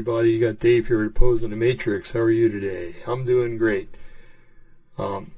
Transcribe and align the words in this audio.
everybody. 0.00 0.30
You 0.30 0.40
got 0.40 0.58
Dave 0.58 0.86
here 0.86 1.02
at 1.02 1.08
Opposing 1.08 1.50
the 1.50 1.56
Matrix. 1.56 2.10
How 2.10 2.20
are 2.20 2.30
you 2.30 2.48
today? 2.48 2.94
I'm 3.06 3.22
doing 3.22 3.58
great. 3.58 3.86
Um, 4.96 5.30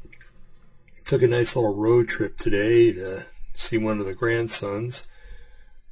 took 1.02 1.22
a 1.22 1.26
nice 1.26 1.56
little 1.56 1.74
road 1.74 2.06
trip 2.06 2.36
today 2.36 2.92
to 2.92 3.24
see 3.54 3.76
one 3.76 3.98
of 3.98 4.06
the 4.06 4.14
grandsons 4.14 5.04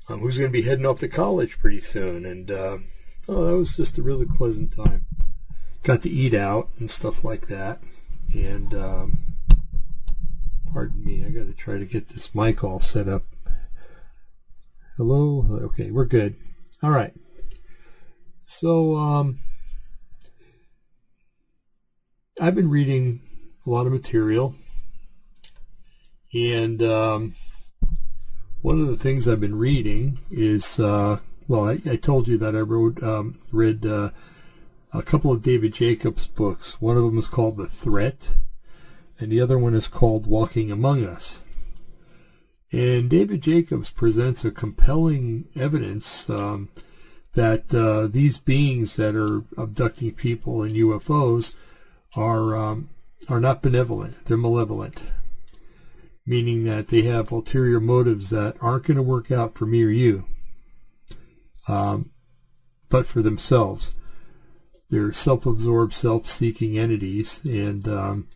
um, 0.09 0.21
who's 0.21 0.39
going 0.39 0.53
to 0.53 0.57
be 0.57 0.63
heading 0.63 0.87
off 0.87 1.01
to 1.01 1.09
college 1.09 1.59
pretty 1.59 1.81
soon. 1.81 2.25
And 2.25 2.49
uh, 2.49 2.79
oh, 3.29 3.45
that 3.47 3.57
was 3.57 3.77
just 3.77 3.99
a 3.99 4.03
really 4.03 4.27
pleasant 4.27 4.71
time. 4.71 5.05
Got 5.83 6.03
to 6.03 6.09
eat 6.09 6.35
out 6.35 6.69
and 6.79 6.89
stuff 6.89 7.25
like 7.25 7.49
that. 7.49 7.81
And 8.35 8.73
um, 8.75 9.19
pardon 10.73 11.05
me, 11.05 11.25
I 11.25 11.31
got 11.31 11.49
to 11.49 11.55
try 11.55 11.77
to 11.77 11.87
get 11.87 12.07
this 12.07 12.37
mic 12.37 12.63
all 12.63 12.79
set 12.79 13.09
up. 13.09 13.25
Hello? 14.97 15.45
Okay, 15.65 15.91
we're 15.91 16.05
good. 16.05 16.37
All 16.85 16.91
right. 16.91 17.13
So, 18.53 18.97
um, 18.97 19.37
I've 22.39 22.57
been 22.57 22.69
reading 22.69 23.21
a 23.65 23.71
lot 23.71 23.87
of 23.87 23.93
material, 23.93 24.55
and 26.35 26.83
um, 26.83 27.33
one 28.61 28.81
of 28.81 28.89
the 28.89 28.97
things 28.97 29.29
I've 29.29 29.41
been 29.41 29.55
reading 29.55 30.19
is, 30.33 30.81
uh, 30.81 31.21
well, 31.47 31.65
I, 31.65 31.79
I, 31.87 31.95
told 31.95 32.27
you 32.27 32.39
that 32.39 32.57
I 32.57 32.61
wrote, 32.61 33.01
um, 33.05 33.39
read 33.53 33.87
uh, 33.87 34.11
a 34.93 35.01
couple 35.01 35.31
of 35.31 35.43
David 35.43 35.73
Jacobs 35.73 36.27
books. 36.27 36.79
One 36.81 36.97
of 36.97 37.05
them 37.05 37.19
is 37.19 37.29
called 37.29 37.57
The 37.57 37.69
Threat, 37.69 38.35
and 39.21 39.31
the 39.31 39.43
other 39.43 39.59
one 39.59 39.75
is 39.75 39.87
called 39.87 40.27
Walking 40.27 40.73
Among 40.73 41.05
Us. 41.05 41.41
And 42.73 43.09
David 43.09 43.43
Jacobs 43.43 43.91
presents 43.91 44.45
a 44.45 44.51
compelling 44.51 45.47
evidence 45.55 46.29
um, 46.29 46.69
that 47.33 47.73
uh, 47.73 48.07
these 48.09 48.39
beings 48.39 48.97
that 48.97 49.15
are 49.15 49.43
abducting 49.57 50.13
people 50.13 50.63
in 50.63 50.73
UFOs 50.73 51.55
are 52.17 52.57
um, 52.57 52.89
are 53.29 53.41
not 53.41 53.63
benevolent; 53.63 54.15
they're 54.25 54.37
malevolent, 54.37 55.03
meaning 56.27 56.65
that 56.65 56.89
they 56.89 57.03
have 57.03 57.31
ulterior 57.31 57.81
motives 57.81 58.31
that 58.31 58.57
aren't 58.61 58.85
going 58.85 58.97
to 58.97 59.03
work 59.03 59.31
out 59.31 59.55
for 59.55 59.67
me 59.67 59.83
or 59.83 59.89
you, 59.89 60.25
um, 61.69 62.09
but 62.89 63.07
for 63.07 63.23
themselves. 63.23 63.93
They're 64.89 65.13
self-absorbed, 65.13 65.93
self-seeking 65.93 66.77
entities, 66.77 67.41
and 67.45 67.87
um, 67.87 68.27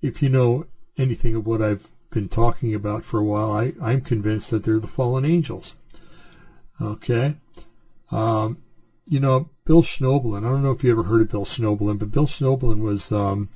if 0.00 0.22
you 0.22 0.30
know 0.30 0.64
anything 0.96 1.34
of 1.34 1.46
what 1.46 1.60
I've 1.60 1.86
been 2.08 2.28
talking 2.28 2.74
about 2.74 3.04
for 3.04 3.20
a 3.20 3.24
while, 3.24 3.52
I, 3.52 3.74
I'm 3.80 4.00
convinced 4.00 4.52
that 4.52 4.62
they're 4.62 4.78
the 4.78 4.86
fallen 4.86 5.26
angels. 5.26 5.74
Okay, 6.80 7.34
um, 8.12 8.62
you 9.08 9.20
know, 9.20 9.48
Bill 9.64 9.82
Schnoebelen, 9.82 10.38
I 10.38 10.50
don't 10.50 10.62
know 10.62 10.70
if 10.70 10.84
you 10.84 10.90
ever 10.90 11.02
heard 11.02 11.22
of 11.22 11.30
Bill 11.30 11.44
Schnoebelen, 11.44 11.98
but 11.98 12.10
Bill 12.10 12.26
Schnoebelen 12.26 12.80
was, 12.80 13.10
um, 13.10 13.48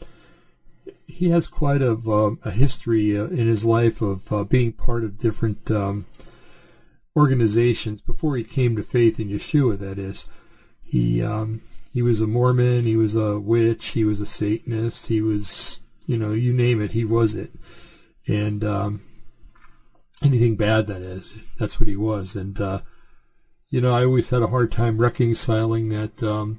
he 1.06 1.28
has 1.30 1.46
quite 1.46 1.82
a, 1.82 1.92
um, 1.92 2.38
a 2.44 2.50
history 2.50 3.18
uh, 3.18 3.26
in 3.26 3.46
his 3.46 3.64
life 3.64 4.02
of 4.02 4.32
uh, 4.32 4.44
being 4.44 4.72
part 4.72 5.04
of 5.04 5.18
different 5.18 5.70
um, 5.70 6.04
organizations 7.16 8.00
before 8.00 8.36
he 8.36 8.42
came 8.42 8.76
to 8.76 8.82
faith 8.82 9.20
in 9.20 9.28
Yeshua, 9.28 9.78
that 9.78 9.98
is. 9.98 10.26
He, 10.82 11.22
um, 11.22 11.60
he 11.92 12.02
was 12.02 12.20
a 12.20 12.26
Mormon, 12.26 12.84
he 12.84 12.96
was 12.96 13.14
a 13.14 13.38
witch, 13.38 13.86
he 13.86 14.04
was 14.04 14.20
a 14.20 14.26
Satanist, 14.26 15.06
he 15.06 15.20
was, 15.20 15.80
you 16.06 16.18
know, 16.18 16.32
you 16.32 16.52
name 16.52 16.80
it, 16.80 16.92
he 16.92 17.04
was 17.04 17.34
it. 17.34 17.50
And 18.28 18.62
um, 18.64 19.00
anything 20.22 20.56
bad, 20.56 20.88
that 20.88 21.02
is, 21.02 21.54
that's 21.58 21.80
what 21.80 21.88
he 21.88 21.96
was. 21.96 22.36
And, 22.36 22.60
uh, 22.60 22.80
you 23.68 23.80
know, 23.80 23.92
I 23.92 24.04
always 24.04 24.30
had 24.30 24.42
a 24.42 24.46
hard 24.46 24.70
time 24.70 24.98
reconciling 24.98 25.90
that. 25.90 26.22
Um, 26.22 26.58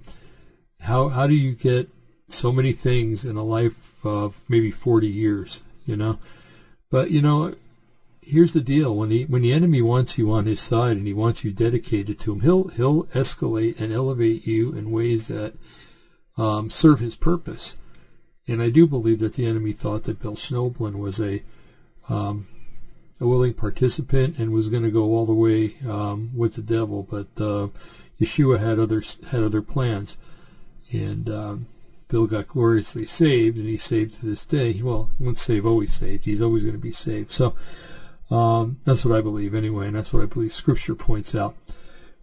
how 0.80 1.08
how 1.08 1.28
do 1.28 1.34
you 1.34 1.54
get 1.54 1.88
so 2.30 2.52
many 2.52 2.72
things 2.72 3.26
in 3.26 3.36
a 3.36 3.44
life 3.44 4.06
of 4.06 4.40
maybe 4.48 4.72
40 4.72 5.08
years? 5.08 5.62
You 5.86 5.96
know, 5.96 6.18
but 6.90 7.10
you 7.10 7.22
know, 7.22 7.54
here's 8.22 8.54
the 8.54 8.62
deal: 8.62 8.96
when 8.96 9.10
the 9.10 9.26
when 9.26 9.42
the 9.42 9.54
enemy 9.54 9.82
wants 9.82 10.18
you 10.18 10.32
on 10.32 10.46
his 10.46 10.60
side 10.60 10.98
and 10.98 11.08
he 11.08 11.14
wants 11.14 11.44
you 11.44 11.52
dedicated 11.52 12.20
to 12.20 12.34
him, 12.34 12.42
he'll 12.42 12.68
he'll 12.68 13.04
escalate 13.06 13.80
and 13.80 13.92
elevate 13.92 14.46
you 14.46 14.74
in 14.74 14.92
ways 14.92 15.28
that 15.28 15.54
um, 16.38 16.70
serve 16.70 17.00
his 17.00 17.16
purpose. 17.16 17.76
And 18.50 18.62
I 18.62 18.70
do 18.70 18.86
believe 18.86 19.20
that 19.20 19.34
the 19.34 19.46
enemy 19.46 19.74
thought 19.74 20.04
that 20.04 20.20
Bill 20.20 20.36
Schnoebelen 20.36 21.00
was 21.00 21.20
a 21.20 21.42
um, 22.10 22.46
a 23.20 23.28
willing 23.28 23.54
participant 23.54 24.38
and 24.38 24.52
was 24.52 24.68
going 24.68 24.84
to 24.84 24.92
go 24.92 25.16
all 25.16 25.26
the 25.26 25.34
way 25.34 25.74
um, 25.88 26.32
with 26.36 26.54
the 26.54 26.62
devil, 26.62 27.04
but 27.04 27.28
uh, 27.40 27.68
Yeshua 28.20 28.60
had 28.60 28.80
other 28.80 29.02
had 29.30 29.44
other 29.44 29.62
plans, 29.62 30.18
and 30.92 31.30
um, 31.30 31.68
Bill 32.08 32.28
got 32.28 32.48
gloriously 32.48 33.06
saved, 33.06 33.58
and 33.58 33.68
he's 33.68 33.84
saved 33.84 34.16
to 34.16 34.26
this 34.26 34.46
day. 34.46 34.80
Well, 34.82 35.10
once 35.20 35.42
saved, 35.42 35.66
always 35.66 35.94
saved. 35.94 36.26
He's 36.26 36.42
always 36.42 36.64
going 36.64 36.76
to 36.76 36.82
be 36.82 36.92
saved. 36.92 37.32
So 37.32 37.54
um, 38.30 38.78
that's 38.86 39.04
what 39.04 39.16
I 39.16 39.22
believe 39.22 39.54
anyway, 39.54 39.88
and 39.88 39.96
that's 39.96 40.14
what 40.14 40.22
I 40.22 40.26
believe 40.26 40.54
Scripture 40.54 40.96
points 40.96 41.36
out. 41.36 41.56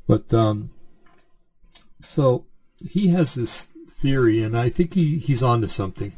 But 0.07 0.33
um, 0.33 0.71
so 2.01 2.45
he 2.85 3.09
has 3.09 3.35
this 3.35 3.65
theory, 3.89 4.43
and 4.43 4.57
I 4.57 4.69
think 4.69 4.95
he, 4.95 5.19
he's 5.19 5.43
onto 5.43 5.67
something 5.67 6.13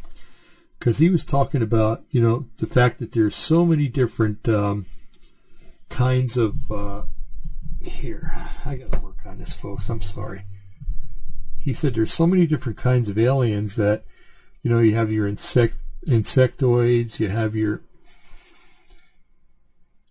because 0.79 0.99
he 0.99 1.09
was 1.09 1.25
talking 1.25 1.63
about 1.63 2.03
you 2.11 2.21
know 2.21 2.47
the 2.59 2.67
fact 2.67 2.99
that 2.99 3.13
there's 3.13 3.35
so 3.35 3.65
many 3.65 3.89
different 3.89 4.49
um, 4.49 4.85
kinds 5.89 6.37
of 6.37 6.71
uh, 6.71 7.03
here 7.81 8.31
I 8.65 8.77
got 8.77 8.93
to 8.93 9.01
work 9.01 9.19
on 9.25 9.39
this 9.39 9.55
folks 9.55 9.89
I'm 9.89 10.01
sorry. 10.01 10.43
He 11.59 11.73
said 11.73 11.95
there's 11.95 12.13
so 12.13 12.27
many 12.27 12.47
different 12.47 12.79
kinds 12.79 13.09
of 13.09 13.19
aliens 13.19 13.77
that 13.77 14.03
you 14.63 14.71
know 14.71 14.79
you 14.81 14.95
have 14.95 15.11
your 15.11 15.27
insect 15.27 15.77
insectoids 16.07 17.19
you 17.19 17.29
have 17.29 17.57
your 17.57 17.81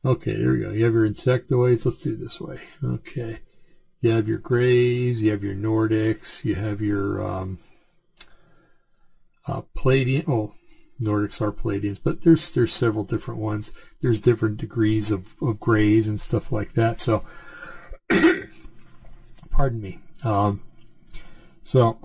okay 0.04 0.36
there 0.36 0.52
we 0.52 0.60
go 0.60 0.72
you 0.72 0.84
have 0.84 0.94
your 0.94 1.08
insectoids 1.08 1.86
let's 1.86 2.02
do 2.02 2.16
this 2.16 2.40
way 2.40 2.60
okay. 2.84 3.40
You 4.02 4.12
have 4.12 4.28
your 4.28 4.38
grays 4.38 5.22
you 5.22 5.32
have 5.32 5.44
your 5.44 5.56
nordics 5.56 6.44
you 6.44 6.54
have 6.54 6.82
your 6.82 7.22
um, 7.22 7.58
uh, 9.48 9.62
Pleiadian. 9.76 10.24
Oh, 10.28 10.52
Nordics 11.02 11.42
are 11.42 11.52
Pleiadians, 11.52 12.00
but 12.02 12.22
there's 12.22 12.52
there's 12.52 12.72
several 12.72 13.04
different 13.04 13.42
ones. 13.42 13.72
There's 14.02 14.22
different 14.22 14.58
degrees 14.58 15.12
of, 15.12 15.34
of 15.42 15.60
grays 15.60 16.08
and 16.08 16.20
stuff 16.20 16.52
like 16.52 16.74
that. 16.74 17.00
So, 17.00 17.22
pardon 19.50 19.82
me. 19.82 20.00
Um, 20.24 20.62
so, 21.64 21.98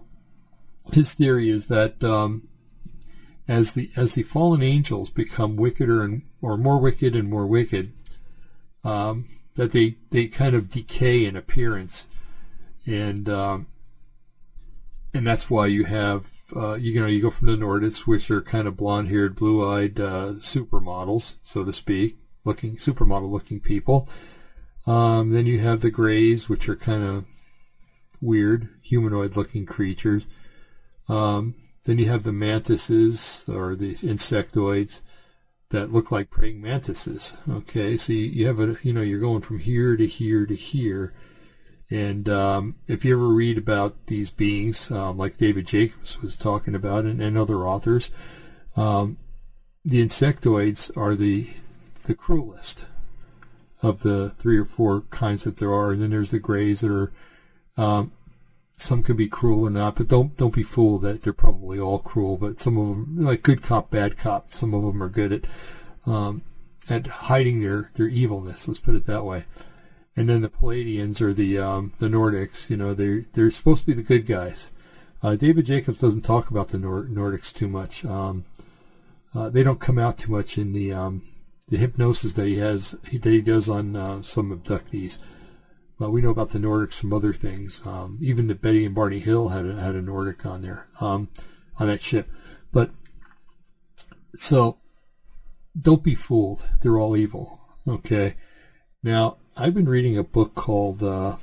his 0.93 1.13
theory 1.13 1.49
is 1.49 1.67
that 1.67 2.03
um, 2.03 2.49
as 3.47 3.73
the 3.73 3.91
as 3.97 4.15
the 4.15 4.23
fallen 4.23 4.63
angels 4.63 5.09
become 5.11 5.57
wickeder 5.57 6.03
and 6.03 6.23
or 6.43 6.57
more 6.57 6.81
wicked 6.81 7.15
and 7.15 7.29
more 7.29 7.47
wicked, 7.47 7.93
um, 8.83 9.25
that 9.55 9.71
they 9.71 9.95
they 10.11 10.27
kind 10.27 10.57
of 10.57 10.69
decay 10.69 11.27
in 11.27 11.37
appearance, 11.37 12.09
and 12.87 13.29
um, 13.29 13.67
and 15.15 15.25
that's 15.25 15.49
why 15.49 15.67
you 15.67 15.85
have 15.85 16.29
uh, 16.55 16.75
you 16.75 17.01
know 17.01 17.07
you 17.07 17.21
go 17.21 17.31
from 17.31 17.49
the 17.49 17.57
Nordics, 17.57 18.07
which 18.07 18.31
are 18.31 18.41
kind 18.41 18.67
of 18.67 18.77
blonde-haired, 18.77 19.35
blue-eyed 19.35 20.01
uh, 20.01 20.33
supermodels, 20.39 21.37
so 21.43 21.65
to 21.65 21.73
speak, 21.73 22.17
looking 22.45 22.77
supermodel-looking 22.77 23.61
people. 23.61 24.09
Um, 24.87 25.31
then 25.31 25.47
you 25.47 25.59
have 25.59 25.81
the 25.81 25.91
Greys, 25.91 26.49
which 26.49 26.69
are 26.69 26.77
kind 26.77 27.03
of 27.03 27.25
weird, 28.21 28.69
humanoid-looking 28.83 29.67
creatures. 29.67 30.27
Um, 31.09 31.55
then 31.85 31.99
you 31.99 32.07
have 32.07 32.23
the 32.23 32.33
mantises 32.33 33.45
or 33.49 33.75
the 33.75 33.95
insectoids 33.95 35.01
that 35.71 35.93
look 35.93 36.11
like 36.11 36.31
praying 36.31 36.61
mantises. 36.61 37.37
Okay, 37.49 37.97
so 37.97 38.13
you, 38.13 38.27
you 38.27 38.47
have 38.47 38.61
a 38.61 38.77
you 38.83 38.93
know 38.93 39.03
you're 39.03 39.21
going 39.21 39.41
from 39.41 39.59
here 39.59 39.97
to 39.97 40.07
here 40.07 40.47
to 40.47 40.55
here 40.55 41.15
and 41.91 42.29
um, 42.29 42.75
if 42.87 43.05
you 43.05 43.13
ever 43.13 43.29
read 43.29 43.59
about 43.59 44.07
these 44.07 44.31
beings, 44.31 44.91
um, 44.93 45.17
like 45.17 45.37
David 45.37 45.67
Jacobs 45.67 46.23
was 46.23 46.37
talking 46.37 46.77
about, 46.77 47.05
and, 47.05 47.21
and 47.21 47.37
other 47.37 47.67
authors, 47.67 48.11
um, 48.77 49.17
the 49.85 50.05
insectoids 50.05 50.97
are 50.97 51.17
the 51.17 51.49
the 52.05 52.15
cruelest 52.15 52.87
of 53.83 54.01
the 54.03 54.31
three 54.31 54.57
or 54.57 54.65
four 54.65 55.01
kinds 55.11 55.45
that 55.45 55.57
there 55.57 55.73
are, 55.73 55.91
and 55.91 56.01
then 56.01 56.11
there's 56.11 56.31
the 56.31 56.39
grays 56.39 56.81
that 56.81 56.91
are 56.91 57.11
um, 57.77 58.13
some 58.77 59.03
can 59.03 59.17
be 59.17 59.27
cruel 59.27 59.63
or 59.63 59.71
not, 59.71 59.97
but 59.97 60.07
don't 60.07 60.37
don't 60.37 60.55
be 60.55 60.63
fooled 60.63 61.03
that 61.03 61.23
they're 61.23 61.33
probably 61.33 61.81
all 61.81 61.99
cruel. 61.99 62.37
But 62.37 62.61
some 62.61 62.79
of 62.79 62.89
them, 62.89 63.25
like 63.25 63.43
good 63.43 63.63
cop, 63.63 63.91
bad 63.91 64.17
cop, 64.17 64.53
some 64.53 64.75
of 64.75 64.83
them 64.83 65.03
are 65.03 65.09
good 65.09 65.33
at 65.33 65.47
um, 66.07 66.43
at 66.89 67.09
hiding 67.09 67.61
their 67.61 67.91
their 67.95 68.07
evilness. 68.07 68.69
Let's 68.69 68.79
put 68.79 68.95
it 68.95 69.07
that 69.07 69.25
way 69.25 69.45
and 70.21 70.29
then 70.29 70.43
the 70.43 70.51
Pleiadians 70.51 71.23
or 71.23 71.33
the 71.33 71.61
um, 71.61 71.93
the 71.99 72.09
Nordics. 72.09 72.69
You 72.69 72.77
know, 72.77 72.93
they're 72.93 73.25
they're 73.33 73.49
supposed 73.49 73.81
to 73.81 73.87
be 73.87 73.95
the 73.95 74.03
good 74.03 74.27
guys. 74.27 74.71
Uh, 75.23 75.35
David 75.35 75.65
Jacobs 75.65 75.99
doesn't 75.99 76.25
talk 76.25 76.51
about 76.51 76.69
the 76.69 76.77
Nor- 76.77 77.05
Nordics 77.05 77.51
too 77.51 77.69
much. 77.69 78.05
Um, 78.05 78.45
uh, 79.35 79.49
they 79.49 79.63
don't 79.63 79.81
come 79.81 79.97
out 79.97 80.19
too 80.19 80.31
much 80.31 80.59
in 80.59 80.73
the 80.73 80.93
um, 80.93 81.23
the 81.69 81.79
hypnosis 81.79 82.35
that 82.35 82.47
he 82.47 82.59
has 82.59 82.91
that 82.91 83.25
he 83.25 83.41
does 83.41 83.71
on 83.71 83.97
uh, 83.97 84.21
some 84.21 84.55
abductees. 84.55 85.17
well, 85.99 86.13
we 86.13 86.21
know 86.21 86.29
about 86.29 86.51
the 86.51 86.59
Nordics 86.59 86.93
from 86.93 87.15
other 87.15 87.33
things. 87.33 87.81
Um, 87.87 88.19
even 88.21 88.47
the 88.47 88.55
Betty 88.55 88.85
and 88.85 88.95
Barney 88.95 89.21
Hill 89.21 89.49
had 89.49 89.65
a, 89.65 89.81
had 89.81 89.95
a 89.95 90.03
Nordic 90.03 90.45
on 90.45 90.61
there 90.61 90.87
um, 91.01 91.29
on 91.79 91.87
that 91.87 92.03
ship. 92.03 92.29
But 92.73 92.91
so 94.35 94.77
don't 95.81 96.03
be 96.03 96.15
fooled. 96.15 96.63
They're 96.83 96.99
all 96.99 97.17
evil. 97.17 97.59
Okay. 97.89 98.35
Now 99.03 99.39
I've 99.57 99.75
been 99.75 99.89
reading 99.89 100.17
a 100.17 100.23
book 100.23 100.55
called 100.55 101.03
uh, 101.03 101.37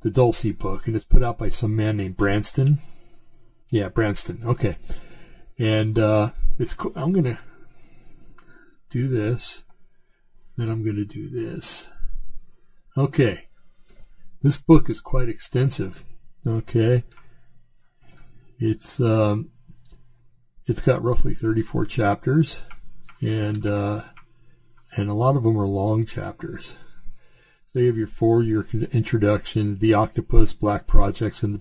the 0.00 0.10
Dulce 0.10 0.52
book, 0.52 0.86
and 0.86 0.96
it's 0.96 1.04
put 1.04 1.22
out 1.22 1.38
by 1.38 1.50
some 1.50 1.76
man 1.76 1.96
named 1.96 2.16
Branston. 2.16 2.78
Yeah, 3.70 3.88
Branston. 3.88 4.42
Okay. 4.44 4.76
And 5.58 5.98
uh, 5.98 6.30
it's 6.58 6.74
cool. 6.74 6.92
I'm 6.96 7.12
gonna 7.12 7.38
do 8.90 9.08
this. 9.08 9.62
Then 10.56 10.68
I'm 10.68 10.84
gonna 10.84 11.04
do 11.04 11.30
this. 11.30 11.86
Okay. 12.96 13.46
This 14.42 14.58
book 14.58 14.90
is 14.90 15.00
quite 15.00 15.28
extensive. 15.28 16.02
Okay. 16.46 17.04
It's 18.58 19.00
um, 19.00 19.50
it's 20.66 20.82
got 20.82 21.02
roughly 21.04 21.34
34 21.34 21.86
chapters, 21.86 22.60
and 23.20 23.64
uh, 23.64 24.02
and 24.96 25.08
a 25.08 25.14
lot 25.14 25.36
of 25.36 25.42
them 25.42 25.58
are 25.58 25.66
long 25.66 26.04
chapters. 26.04 26.74
So 27.66 27.78
you 27.78 27.86
have 27.86 27.96
your 27.96 28.06
four-year 28.06 28.66
introduction, 28.92 29.78
the 29.78 29.94
octopus, 29.94 30.52
black 30.52 30.86
projects 30.86 31.42
in 31.42 31.52
the 31.52 31.58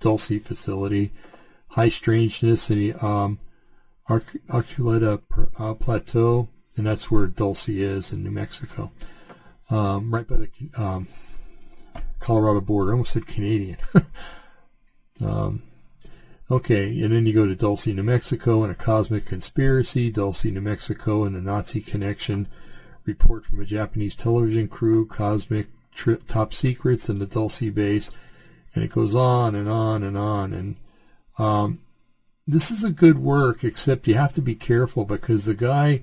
Dulce, 0.00 0.38
facility, 0.38 1.10
high 1.68 1.90
strangeness 1.90 2.70
in 2.70 2.78
the 2.78 2.94
um, 2.94 3.38
Archuleta 4.08 5.20
uh, 5.58 5.74
Plateau, 5.74 6.48
and 6.76 6.86
that's 6.86 7.10
where 7.10 7.26
Dulce 7.26 7.68
is 7.68 8.12
in 8.12 8.24
New 8.24 8.30
Mexico 8.30 8.90
um, 9.70 10.12
right 10.12 10.26
by 10.26 10.36
the 10.36 10.48
um, 10.76 11.06
Colorado 12.18 12.60
border. 12.60 12.90
I 12.90 12.92
almost 12.92 13.12
said 13.12 13.26
Canadian. 13.26 13.76
um, 15.24 15.62
okay, 16.50 17.00
and 17.02 17.12
then 17.12 17.26
you 17.26 17.32
go 17.32 17.46
to 17.46 17.54
Dulce, 17.54 17.86
New 17.86 18.02
Mexico, 18.02 18.62
and 18.62 18.72
a 18.72 18.74
cosmic 18.74 19.24
conspiracy. 19.24 20.10
Dulce, 20.10 20.44
New 20.44 20.60
Mexico, 20.60 21.24
and 21.24 21.36
a 21.36 21.40
Nazi 21.40 21.80
connection. 21.80 22.48
Report 23.10 23.44
from 23.44 23.60
a 23.60 23.64
Japanese 23.64 24.14
television 24.14 24.68
crew. 24.68 25.04
Cosmic 25.04 25.66
trip, 25.92 26.26
top 26.26 26.54
secrets, 26.54 27.08
and 27.08 27.20
the 27.20 27.26
Dulce 27.26 27.68
base. 27.70 28.10
And 28.74 28.84
it 28.84 28.90
goes 28.90 29.14
on 29.14 29.54
and 29.54 29.68
on 29.68 30.02
and 30.02 30.16
on. 30.16 30.52
And 30.52 30.76
um, 31.38 31.80
this 32.46 32.70
is 32.70 32.84
a 32.84 32.90
good 32.90 33.18
work, 33.18 33.64
except 33.64 34.06
you 34.06 34.14
have 34.14 34.34
to 34.34 34.42
be 34.42 34.54
careful 34.54 35.04
because 35.04 35.44
the 35.44 35.54
guy 35.54 36.02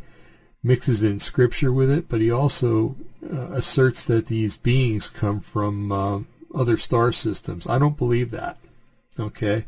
mixes 0.64 1.04
in 1.04 1.20
scripture 1.20 1.72
with 1.72 1.90
it, 1.90 2.10
but 2.10 2.20
he 2.20 2.32
also 2.32 2.96
uh, 3.24 3.52
asserts 3.52 4.06
that 4.06 4.26
these 4.26 4.58
beings 4.58 5.10
come 5.10 5.40
from 5.40 5.92
uh, 5.92 6.20
other 6.54 6.78
star 6.78 7.12
systems. 7.12 7.68
I 7.68 7.80
don't 7.80 7.98
believe 7.98 8.32
that. 8.32 8.58
Okay, 9.20 9.66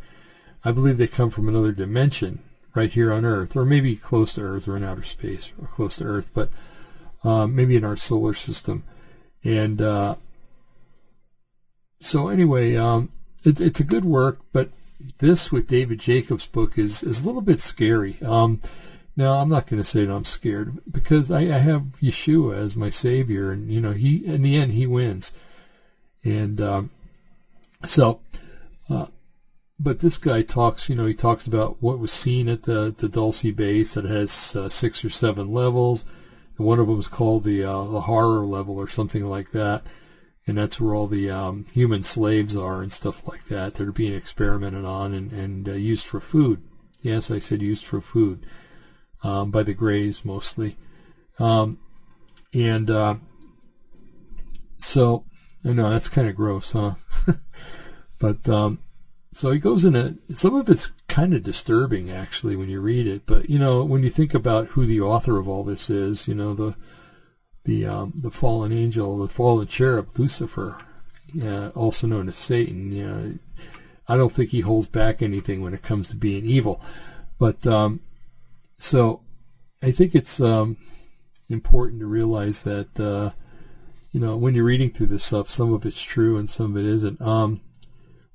I 0.64 0.72
believe 0.72 0.98
they 0.98 1.08
come 1.08 1.30
from 1.30 1.48
another 1.48 1.72
dimension 1.72 2.40
right 2.76 2.92
here 2.92 3.12
on 3.12 3.26
Earth, 3.26 3.56
or 3.56 3.66
maybe 3.66 3.96
close 3.96 4.34
to 4.34 4.42
Earth, 4.42 4.68
or 4.68 4.78
in 4.78 4.84
outer 4.84 5.04
space, 5.04 5.52
or 5.60 5.68
close 5.68 5.98
to 5.98 6.06
Earth, 6.06 6.32
but 6.34 6.50
uh, 7.24 7.48
maybe 7.48 7.76
in 7.76 7.84
our 7.84 7.96
solar 7.96 8.34
system. 8.34 8.84
And 9.44 9.82
uh, 9.82 10.16
so, 12.00 12.28
anyway, 12.28 12.76
um, 12.76 13.10
it, 13.44 13.62
it's 13.62 13.80
a 13.80 13.86
good 13.86 14.06
work, 14.06 14.40
but 14.52 14.70
this 15.18 15.52
with 15.52 15.68
David 15.68 16.00
Jacobs' 16.00 16.46
book 16.46 16.78
is 16.78 17.04
is 17.04 17.22
a 17.22 17.26
little 17.26 17.42
bit 17.42 17.60
scary. 17.60 18.18
Um, 18.22 18.60
now, 19.16 19.34
I'm 19.34 19.50
not 19.50 19.68
going 19.68 19.82
to 19.82 19.88
say 19.88 20.06
that 20.06 20.14
I'm 20.14 20.24
scared 20.24 20.80
because 20.90 21.32
I, 21.32 21.40
I 21.40 21.58
have 21.58 21.84
Yeshua 22.02 22.56
as 22.56 22.76
my 22.76 22.90
savior, 22.90 23.52
and 23.52 23.72
you 23.72 23.82
know, 23.82 23.92
he 23.92 24.26
in 24.26 24.42
the 24.42 24.56
end 24.56 24.72
he 24.72 24.86
wins. 24.86 25.32
And 26.24 26.60
um, 26.62 26.90
so, 27.86 28.20
uh, 28.90 29.08
but 29.80 30.00
this 30.00 30.18
guy 30.18 30.42
talks, 30.42 30.90
you 30.90 30.96
know, 30.96 31.06
he 31.06 31.14
talks 31.14 31.48
about 31.48 31.82
what 31.82 32.00
was 32.00 32.12
seen 32.12 32.50
at 32.50 32.64
the 32.64 32.94
the 32.98 33.10
Dulce 33.10 33.52
base 33.52 33.94
that 33.94 34.06
has 34.06 34.56
uh, 34.56 34.70
six 34.70 35.04
or 35.04 35.10
seven 35.10 35.54
levels. 35.54 36.06
And 36.60 36.68
one 36.68 36.80
of 36.80 36.88
them 36.88 37.00
is 37.00 37.08
called 37.08 37.46
the 37.46 37.64
uh, 37.64 37.86
the 37.86 38.02
horror 38.02 38.46
level 38.46 38.78
or 38.78 38.90
something 38.90 39.26
like 39.26 39.52
that, 39.52 39.86
and 40.46 40.58
that's 40.58 40.80
where 40.80 40.94
all 40.94 41.08
the 41.08 41.30
um, 41.30 41.66
human 41.72 42.04
slaves 42.04 42.58
are 42.58 42.82
and 42.82 42.92
stuff 42.92 43.26
like 43.26 43.46
that. 43.46 43.76
They're 43.76 43.94
being 43.94 44.14
experimented 44.14 44.84
on 44.84 45.14
and 45.14 45.32
and 45.32 45.70
uh, 45.70 45.72
used 45.72 46.06
for 46.06 46.20
food. 46.20 46.62
Yes, 47.02 47.32
I 47.32 47.40
said 47.40 47.62
used 47.62 47.86
for 47.86 48.02
food 48.02 48.46
um, 49.24 49.52
by 49.52 49.64
the 49.64 49.74
Greys 49.74 50.26
mostly. 50.26 50.76
Um, 51.40 51.80
and 52.54 52.92
uh, 52.92 53.16
so, 54.80 55.24
I 55.64 55.72
know 55.72 55.90
that's 55.90 56.10
kind 56.10 56.28
of 56.28 56.36
gross, 56.36 56.72
huh? 56.74 56.96
but 58.20 58.50
um, 58.50 58.80
so 59.32 59.52
he 59.52 59.60
goes 59.60 59.86
in 59.86 59.96
a. 59.96 60.14
Some 60.34 60.56
of 60.56 60.68
it's 60.68 60.92
kind 61.20 61.34
of 61.34 61.44
disturbing 61.44 62.10
actually 62.12 62.56
when 62.56 62.70
you 62.70 62.80
read 62.80 63.06
it, 63.06 63.22
but 63.26 63.50
you 63.50 63.60
know 63.60 63.84
when 63.84 64.04
you 64.04 64.10
think 64.10 64.34
about 64.34 64.68
who 64.68 64.86
the 64.86 65.02
author 65.02 65.38
of 65.38 65.50
all 65.50 65.64
this 65.64 65.90
is, 65.90 66.26
you 66.30 66.34
know 66.34 66.54
the 66.54 66.74
the 67.66 67.86
um, 67.88 68.14
the 68.16 68.32
fallen 68.32 68.72
angel, 68.72 69.18
the 69.18 69.28
fallen 69.28 69.68
cherub, 69.68 70.08
Lucifer, 70.18 70.78
uh, 71.44 71.68
also 71.76 72.08
known 72.08 72.30
as 72.30 72.38
Satan. 72.38 72.94
You 72.94 73.38
I 74.08 74.16
don't 74.16 74.32
think 74.32 74.50
he 74.50 74.62
holds 74.62 74.88
back 74.88 75.22
anything 75.22 75.62
when 75.62 75.74
it 75.74 75.82
comes 75.82 76.10
to 76.10 76.16
being 76.16 76.46
evil, 76.46 76.80
but 77.38 77.68
um, 77.68 78.00
so 78.78 79.20
I 79.84 79.92
think 79.92 80.16
it's 80.16 80.40
um, 80.40 80.78
important 81.50 82.00
to 82.00 82.08
realize 82.08 82.62
that 82.62 82.98
uh, 82.98 83.32
you 84.14 84.22
know 84.22 84.38
when 84.38 84.56
you're 84.56 84.64
reading 84.64 84.90
through 84.90 85.08
this 85.08 85.24
stuff, 85.24 85.50
some 85.50 85.74
of 85.74 85.86
it's 85.86 86.02
true 86.02 86.38
and 86.38 86.50
some 86.50 86.78
of 86.78 86.78
it 86.78 86.86
isn't, 86.86 87.20
um, 87.20 87.60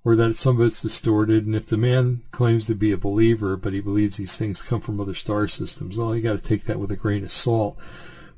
or 0.04 0.16
that 0.16 0.34
some 0.34 0.60
of 0.60 0.66
it's 0.66 0.82
distorted. 0.82 1.46
And 1.46 1.56
if 1.56 1.66
the 1.66 1.78
man 1.78 2.22
claims 2.30 2.66
to 2.66 2.74
be 2.74 2.92
a 2.92 2.98
believer, 2.98 3.56
but 3.56 3.72
he 3.72 3.80
believes 3.80 4.16
these 4.16 4.36
things 4.36 4.60
come 4.60 4.80
from 4.80 5.00
other 5.00 5.14
star 5.14 5.48
systems, 5.48 5.96
well, 5.96 6.14
you 6.14 6.20
got 6.20 6.36
to 6.36 6.42
take 6.42 6.64
that 6.64 6.78
with 6.78 6.90
a 6.90 6.96
grain 6.96 7.24
of 7.24 7.30
salt. 7.30 7.78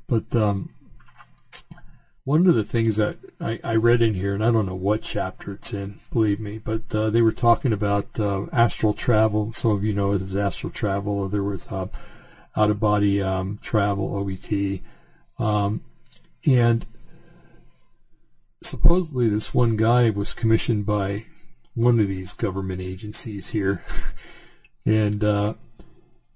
But 0.07 0.33
um, 0.35 0.69
one 2.23 2.47
of 2.47 2.55
the 2.55 2.63
things 2.63 2.95
that 2.95 3.17
I, 3.41 3.59
I 3.63 3.75
read 3.75 4.01
in 4.01 4.13
here, 4.13 4.33
and 4.33 4.43
I 4.43 4.51
don't 4.51 4.65
know 4.65 4.75
what 4.75 5.01
chapter 5.01 5.53
it's 5.53 5.73
in, 5.73 5.99
believe 6.11 6.39
me, 6.39 6.57
but 6.57 6.83
uh, 6.95 7.09
they 7.09 7.21
were 7.21 7.33
talking 7.33 7.73
about 7.73 8.17
uh, 8.17 8.45
astral 8.51 8.93
travel. 8.93 9.51
Some 9.51 9.71
of 9.71 9.83
you 9.83 9.91
know 9.91 10.13
it 10.13 10.21
as 10.21 10.35
astral 10.35 10.71
travel. 10.71 11.27
There 11.27 11.43
was 11.43 11.67
uh, 11.67 11.87
out 12.55 12.69
of 12.69 12.79
body 12.79 13.21
um, 13.21 13.59
travel, 13.61 14.09
OBT. 14.23 14.81
Um, 15.37 15.81
and 16.45 16.85
supposedly 18.61 19.27
this 19.27 19.53
one 19.53 19.75
guy 19.75 20.09
was 20.09 20.33
commissioned 20.33 20.85
by 20.85 21.25
one 21.77 21.99
of 21.99 22.07
these 22.07 22.33
government 22.33 22.81
agencies 22.81 23.47
here. 23.47 23.83
and 24.85 25.23
uh, 25.23 25.53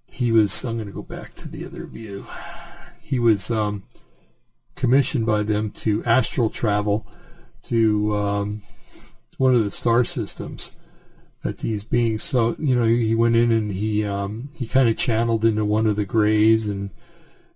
he 0.05 0.31
was, 0.31 0.63
I'm 0.63 0.75
going 0.75 0.85
to 0.85 0.93
go 0.93 1.01
back 1.01 1.33
to 1.35 1.49
the 1.49 1.65
other 1.65 1.85
view. 1.85 2.25
He 3.01 3.17
was 3.17 3.49
um, 3.49 3.81
commissioned 4.75 5.25
by 5.25 5.41
them 5.41 5.71
to 5.71 6.03
astral 6.03 6.49
travel 6.49 7.07
to 7.63 8.15
um, 8.15 8.61
one 9.37 9.55
of 9.55 9.63
the 9.63 9.71
star 9.71 10.03
systems 10.03 10.75
that 11.41 11.57
these 11.57 11.83
beings. 11.83 12.21
So 12.21 12.55
you 12.59 12.75
know, 12.75 12.85
he 12.85 13.15
went 13.15 13.35
in 13.35 13.51
and 13.51 13.71
he 13.71 14.05
um, 14.05 14.49
he 14.55 14.67
kind 14.67 14.89
of 14.89 14.95
channeled 14.95 15.43
into 15.43 15.65
one 15.65 15.87
of 15.87 15.95
the 15.95 16.05
grays 16.05 16.67
and 16.67 16.91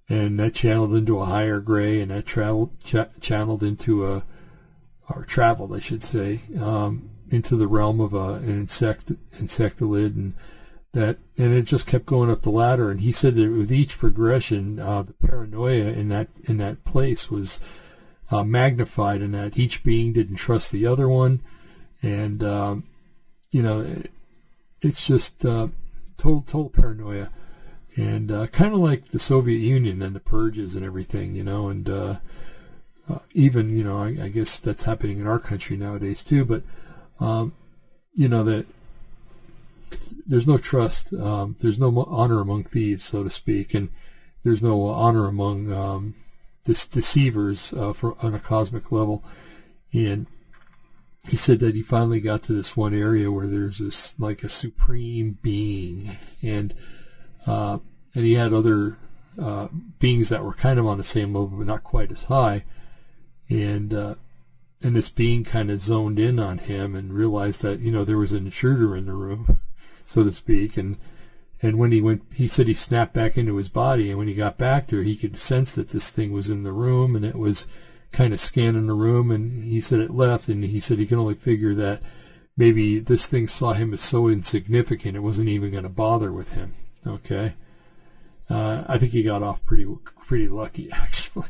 and 0.10 0.40
that 0.40 0.54
channeled 0.54 0.96
into 0.96 1.20
a 1.20 1.26
higher 1.26 1.60
gray 1.60 2.02
and 2.02 2.10
that 2.12 2.26
traveled 2.26 2.72
ch- 2.84 3.20
channeled 3.20 3.64
into 3.64 4.08
a 4.08 4.26
or 5.08 5.24
traveled, 5.24 5.74
I 5.74 5.80
should 5.80 6.04
say, 6.04 6.42
um, 6.60 7.15
into 7.30 7.56
the 7.56 7.68
realm 7.68 8.00
of 8.00 8.14
a, 8.14 8.34
an 8.36 8.50
insect 8.50 9.10
and 9.10 10.34
that 10.92 11.18
and 11.38 11.52
it 11.52 11.66
just 11.66 11.86
kept 11.86 12.06
going 12.06 12.30
up 12.30 12.42
the 12.42 12.50
ladder 12.50 12.90
and 12.90 13.02
he 13.02 13.12
said 13.12 13.36
that 13.36 13.52
with 13.52 13.72
each 13.72 13.98
progression 13.98 14.80
uh, 14.80 15.02
the 15.02 15.14
paranoia 15.14 15.92
in 15.92 16.10
that 16.10 16.28
in 16.46 16.58
that 16.58 16.84
place 16.86 17.30
was 17.30 17.60
uh, 18.32 18.44
magnified 18.44 19.22
and 19.22 19.34
that 19.34 19.58
each 19.58 19.84
being 19.84 20.14
didn't 20.14 20.36
trust 20.36 20.72
the 20.72 20.86
other 20.86 21.08
one 21.08 21.42
and 22.02 22.44
um, 22.44 22.84
you 23.56 23.62
know, 23.62 23.86
it's 24.82 25.08
just 25.08 25.46
uh, 25.46 25.68
total 26.18 26.42
total 26.42 26.70
paranoia, 26.70 27.30
and 27.96 28.30
uh, 28.30 28.48
kind 28.48 28.74
of 28.74 28.80
like 28.80 29.08
the 29.08 29.18
Soviet 29.20 29.60
Union 29.60 30.02
and 30.02 30.14
the 30.14 30.20
purges 30.20 30.76
and 30.76 30.84
everything, 30.84 31.36
you 31.36 31.44
know, 31.44 31.70
and 31.70 31.88
uh, 31.88 32.18
uh, 33.08 33.20
even 33.34 33.76
you 33.76 33.84
know, 33.84 33.98
I, 33.98 34.08
I 34.24 34.28
guess 34.28 34.60
that's 34.60 34.84
happening 34.84 35.20
in 35.20 35.26
our 35.26 35.40
country 35.40 35.78
nowadays 35.78 36.22
too. 36.22 36.44
But 36.44 36.64
um, 37.20 37.54
you 38.14 38.28
know 38.28 38.44
that 38.44 38.66
there's 40.26 40.48
no 40.48 40.58
trust, 40.58 41.14
um, 41.14 41.56
there's 41.60 41.80
no 41.80 42.04
honor 42.04 42.40
among 42.40 42.64
thieves, 42.64 43.04
so 43.04 43.24
to 43.24 43.30
speak, 43.30 43.74
and 43.74 43.90
there's 44.44 44.62
no 44.62 44.88
honor 44.88 45.28
among 45.28 45.72
um, 45.72 46.14
this 46.64 46.88
deceivers 46.88 47.74
uh, 47.74 47.94
for, 47.94 48.16
on 48.24 48.34
a 48.34 48.40
cosmic 48.40 48.92
level, 48.92 49.24
and 49.94 50.26
he 51.28 51.38
said 51.38 51.60
that 51.60 51.74
he 51.74 51.82
finally 51.82 52.20
got 52.20 52.44
to 52.44 52.54
this 52.54 52.76
one 52.76 52.94
area 52.94 53.32
where 53.32 53.48
there's 53.48 53.80
this 53.80 54.18
like 54.20 54.44
a 54.44 54.50
supreme 54.50 55.38
being. 55.42 56.10
And 56.44 56.74
uh, 57.46 57.80
and 58.14 58.26
he 58.26 58.34
had 58.34 58.54
other 58.54 58.98
uh, 59.40 59.68
beings 60.00 60.30
that 60.30 60.44
were 60.44 60.54
kind 60.54 60.80
of 60.80 60.86
on 60.86 60.98
the 60.98 61.04
same 61.04 61.34
level 61.34 61.58
but 61.58 61.68
not 61.68 61.84
quite 61.84 62.12
as 62.12 62.24
high. 62.24 62.64
And 63.50 63.94
uh, 63.94 64.16
and 64.84 64.96
this 64.96 65.10
being 65.10 65.44
kind 65.44 65.72
of 65.72 65.80
zoned 65.80 66.20
in 66.20 66.40
on 66.40 66.58
him 66.58 66.96
and 66.96 67.14
realized 67.14 67.62
that 67.62 67.80
you 67.80 67.92
know 67.92 68.04
there 68.04 68.18
was 68.18 68.34
an 68.34 68.46
intruder 68.46 68.96
in 68.96 69.06
the 69.06 69.14
room, 69.14 69.60
so 70.06 70.24
to 70.24 70.32
speak, 70.32 70.78
and 70.78 70.98
and 71.62 71.78
when 71.78 71.92
he 71.92 72.02
went, 72.02 72.22
he 72.34 72.48
said 72.48 72.68
he 72.68 72.74
snapped 72.74 73.14
back 73.14 73.38
into 73.38 73.56
his 73.56 73.70
body, 73.70 74.10
and 74.10 74.18
when 74.18 74.28
he 74.28 74.34
got 74.34 74.58
back 74.58 74.88
there, 74.88 75.02
he 75.02 75.16
could 75.16 75.38
sense 75.38 75.76
that 75.76 75.88
this 75.88 76.10
thing 76.10 76.32
was 76.32 76.50
in 76.50 76.64
the 76.64 76.72
room, 76.72 77.16
and 77.16 77.26
it 77.26 77.36
was 77.36 77.66
kind 78.12 78.34
of 78.34 78.40
scanning 78.40 78.88
the 78.88 78.94
room, 78.94 79.32
and 79.32 79.64
he 79.64 79.80
said 79.80 80.00
it 80.00 80.12
left, 80.12 80.50
and 80.50 80.64
he 80.64 80.80
said 80.80 80.98
he 80.98 81.06
can 81.06 81.18
only 81.18 81.34
figure 81.34 81.74
that 81.76 82.02
maybe 82.58 83.00
this 83.00 83.26
thing 83.28 83.48
saw 83.48 83.74
him 83.74 83.94
as 83.94 84.02
so 84.02 84.28
insignificant 84.28 85.16
it 85.16 85.22
wasn't 85.22 85.48
even 85.48 85.72
going 85.72 85.84
to 85.84 85.90
bother 85.90 86.32
with 86.32 86.54
him. 86.54 86.74
Okay, 87.08 87.54
uh, 88.50 88.84
I 88.88 88.98
think 88.98 89.12
he 89.12 89.24
got 89.24 89.44
off 89.44 89.64
pretty 89.66 89.88
pretty 90.26 90.48
lucky 90.50 90.92
actually, 90.92 91.50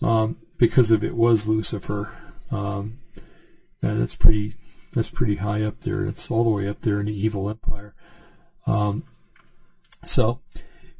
um, 0.00 0.36
because 0.56 0.90
if 0.92 1.02
it 1.02 1.14
was 1.14 1.46
Lucifer, 1.46 2.10
um, 2.50 2.98
that's 3.80 4.14
pretty 4.14 4.54
that's 4.92 5.10
pretty 5.10 5.34
high 5.34 5.62
up 5.62 5.80
there. 5.80 6.06
It's 6.06 6.30
all 6.30 6.44
the 6.44 6.50
way 6.50 6.68
up 6.68 6.80
there 6.80 7.00
in 7.00 7.06
the 7.06 7.24
evil 7.24 7.48
empire. 7.50 7.94
Um, 8.66 9.04
so 10.04 10.38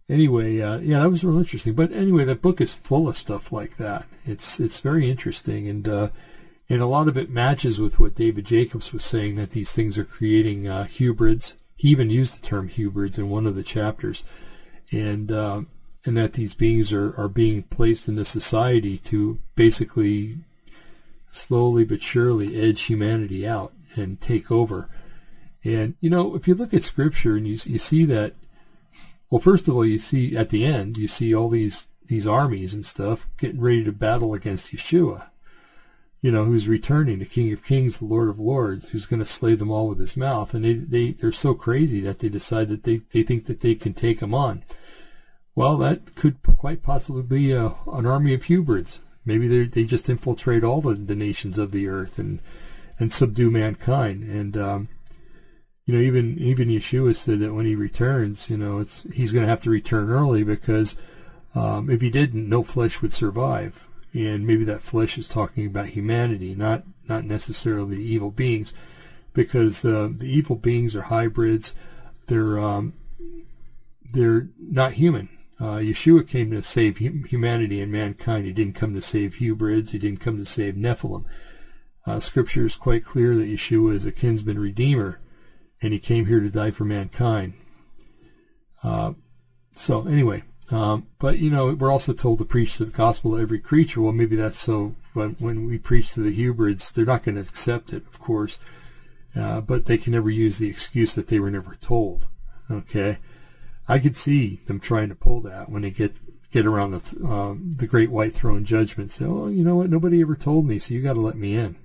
anyway, 0.09 0.61
uh, 0.61 0.79
yeah, 0.79 0.99
that 1.00 1.11
was 1.11 1.25
real 1.25 1.38
interesting. 1.38 1.75
But 1.75 1.93
anyway, 1.93 2.25
that 2.25 2.43
book 2.43 2.61
is 2.61 2.75
full 2.75 3.09
of 3.09 3.17
stuff 3.17 3.53
like 3.53 3.76
that. 3.79 4.07
It's 4.25 4.61
it's 4.61 4.81
very 4.81 5.09
interesting, 5.09 5.69
and 5.69 5.88
uh, 5.88 6.09
and 6.69 6.83
a 6.83 6.87
lot 6.87 7.09
of 7.09 7.17
it 7.17 7.31
matches 7.31 7.79
with 7.81 7.99
what 7.99 8.15
David 8.15 8.45
Jacobs 8.45 8.93
was 8.93 9.05
saying 9.05 9.37
that 9.37 9.50
these 9.50 9.73
things 9.73 9.99
are 9.99 10.05
creating 10.05 10.69
uh, 10.69 10.87
hybrids. 10.87 11.57
He 11.76 11.88
even 11.88 12.11
used 12.11 12.41
the 12.41 12.47
term 12.47 12.69
hybrids 12.69 13.19
in 13.19 13.29
one 13.29 13.47
of 13.47 13.55
the 13.55 13.62
chapters, 13.62 14.25
and 14.93 15.31
uh, 15.31 15.62
and 16.05 16.17
that 16.17 16.33
these 16.33 16.55
beings 16.55 16.93
are 16.93 17.15
are 17.17 17.29
being 17.29 17.62
placed 17.62 18.09
into 18.09 18.25
society 18.25 18.99
to 18.99 19.38
basically 19.55 20.38
slowly 21.37 21.85
but 21.85 22.02
surely 22.02 22.57
edge 22.57 22.83
humanity 22.83 23.47
out 23.47 23.73
and 23.97 24.21
take 24.21 24.50
over. 24.50 24.88
And 25.64 25.95
you 26.00 26.11
know, 26.11 26.35
if 26.35 26.49
you 26.49 26.55
look 26.55 26.75
at 26.75 26.83
Scripture 26.83 27.37
and 27.37 27.47
you 27.47 27.59
you 27.64 27.78
see 27.78 28.05
that 28.07 28.35
well, 29.28 29.40
first 29.40 29.66
of 29.66 29.75
all, 29.75 29.85
you 29.85 29.99
see 29.99 30.37
at 30.37 30.50
the 30.50 30.64
end, 30.64 30.97
you 30.97 31.09
see 31.09 31.35
all 31.35 31.49
these 31.49 31.87
these 32.07 32.26
armies 32.26 32.75
and 32.75 32.87
stuff 32.87 33.26
getting 33.37 33.61
ready 33.61 33.85
to 33.85 33.93
battle 33.93 34.35
against 34.35 34.73
Yeshua. 34.73 35.26
You 36.21 36.31
know, 36.31 36.45
who's 36.45 36.69
returning, 36.69 37.19
the 37.19 37.25
King 37.25 37.52
of 37.52 37.64
Kings, 37.64 37.99
the 37.99 38.05
Lord 38.05 38.28
of 38.28 38.38
Lords, 38.38 38.88
who's 38.88 39.07
going 39.07 39.21
to 39.21 39.26
slay 39.26 39.55
them 39.55 39.71
all 39.71 39.88
with 39.88 39.99
his 39.99 40.16
mouth. 40.16 40.55
And 40.55 40.64
they, 40.64 40.75
they, 40.75 41.11
they're 41.11 41.33
so 41.33 41.55
crazy 41.55 42.00
that 42.02 42.19
they 42.19 42.28
decide 42.28 42.69
that 42.69 42.85
they, 42.85 43.00
they 43.11 43.23
think 43.23 43.47
that 43.47 43.61
they 43.61 43.75
can 43.75 43.93
take 43.93 44.21
him 44.21 44.35
on. 44.35 44.62
Well, 45.55 45.78
that 45.78 46.14
could 46.14 46.37
quite 46.43 46.83
possibly 46.83 47.23
be 47.23 47.52
a, 47.52 47.75
an 47.93 48.07
army 48.07 48.35
of 48.35 48.47
hybrids. 48.47 49.00
Maybe 49.26 49.49
they 49.49 49.66
they 49.66 49.85
just 49.85 50.09
infiltrate 50.09 50.64
all 50.64 50.80
the, 50.80 50.95
the 50.95 51.16
nations 51.16 51.59
of 51.59 51.73
the 51.73 51.88
earth 51.88 52.18
and 52.18 52.40
and 52.99 53.12
subdue 53.12 53.50
mankind. 53.50 54.23
And 54.23 54.56
um, 54.56 54.88
you 55.85 55.95
know, 55.95 56.00
even 56.00 56.38
even 56.38 56.68
Yeshua 56.68 57.14
said 57.14 57.40
that 57.40 57.52
when 57.52 57.66
he 57.66 57.75
returns, 57.75 58.49
you 58.49 58.56
know, 58.56 58.78
it's 58.78 59.02
he's 59.12 59.33
going 59.33 59.45
to 59.45 59.49
have 59.49 59.62
to 59.62 59.71
return 59.71 60.09
early 60.09 60.45
because 60.45 60.95
um, 61.54 61.90
if 61.90 62.00
he 62.00 62.11
didn't, 62.11 62.49
no 62.49 62.62
flesh 62.62 63.02
would 63.02 63.12
survive. 63.12 63.87
And 64.14 64.47
maybe 64.47 64.64
that 64.64 64.80
flesh 64.80 65.18
is 65.18 65.28
talking 65.28 65.66
about 65.66 65.88
humanity, 65.88 66.54
not 66.54 66.85
not 67.09 67.25
necessarily 67.25 67.99
evil 67.99 68.30
beings, 68.30 68.73
because 69.33 69.85
uh, 69.85 70.09
the 70.11 70.28
evil 70.28 70.56
beings 70.56 70.97
are 70.97 71.02
hybrids. 71.02 71.75
They're 72.26 72.59
um, 72.59 72.92
they're 74.12 74.49
not 74.59 74.92
human. 74.92 75.28
Uh, 75.59 75.77
Yeshua 75.77 76.27
came 76.27 76.51
to 76.51 76.63
save 76.63 76.99
humanity 76.99 77.81
and 77.81 77.91
mankind. 77.91 78.47
He 78.47 78.53
didn't 78.53 78.75
come 78.75 78.95
to 78.95 79.01
save 79.01 79.39
hybrids. 79.39 79.91
He 79.91 79.99
didn't 79.99 80.21
come 80.21 80.37
to 80.37 80.45
save 80.45 80.75
Nephilim. 80.75 81.25
Uh, 82.07 82.21
scripture 82.21 82.67
is 82.67 82.77
quite 82.77 83.05
clear 83.05 83.35
that 83.37 83.49
Yeshua 83.49 83.95
is 83.95 84.07
a 84.07 84.13
kinsman 84.13 84.59
redeemer 84.59 85.19
and 85.83 85.93
he 85.93 85.99
came 85.99 86.27
here 86.27 86.41
to 86.41 86.51
die 86.51 86.71
for 86.71 86.85
mankind. 86.85 87.55
Uh, 88.83 89.13
so 89.75 90.07
anyway, 90.07 90.43
um, 90.71 91.07
but 91.19 91.39
you 91.39 91.51
know, 91.51 91.73
we're 91.75 91.91
also 91.91 92.13
told 92.13 92.39
to 92.39 92.45
preach 92.45 92.79
the 92.79 92.87
gospel 92.87 93.33
to 93.33 93.41
every 93.41 93.59
creature. 93.59 94.01
Well, 94.01 94.13
maybe 94.13 94.37
that's 94.37 94.59
so. 94.59 94.95
But 95.15 95.41
when 95.41 95.67
we 95.67 95.79
preach 95.79 96.13
to 96.15 96.21
the 96.21 96.35
hybrids, 96.35 96.93
they're 96.93 97.05
not 97.05 97.23
going 97.23 97.37
to 97.37 97.41
accept 97.41 97.93
it, 97.93 98.07
of 98.07 98.19
course. 98.19 98.59
Uh, 99.35 99.61
but 99.61 99.85
they 99.85 99.99
can 99.99 100.13
never 100.13 100.31
use 100.31 100.59
the 100.59 100.69
excuse 100.69 101.15
that 101.15 101.29
they 101.29 101.39
were 101.39 101.51
never 101.51 101.75
told. 101.81 102.27
Okay, 102.71 103.19
I 103.88 103.99
could 103.99 104.16
see 104.16 104.61
them 104.66 104.81
trying 104.81 105.09
to 105.09 105.14
pull 105.14 105.43
that 105.43 105.71
when 105.71 105.83
they 105.83 105.90
get 105.90 106.12
get 106.50 106.66
around 106.66 106.93
the 106.93 107.26
um, 107.26 107.71
the 107.71 107.87
great 107.87 108.11
white 108.11 108.33
throne 108.33 108.64
judgment. 108.64 109.12
Say, 109.12 109.25
oh, 109.25 109.49
you 109.49 109.62
know 109.62 109.76
what? 109.76 109.90
Nobody 109.90 110.21
ever 110.21 110.37
told 110.37 110.66
me, 110.66 110.78
so 110.78 110.95
you 110.95 111.02
got 111.02 111.14
to 111.14 111.21
let 111.21 111.37
me 111.37 111.55
in. 111.55 111.76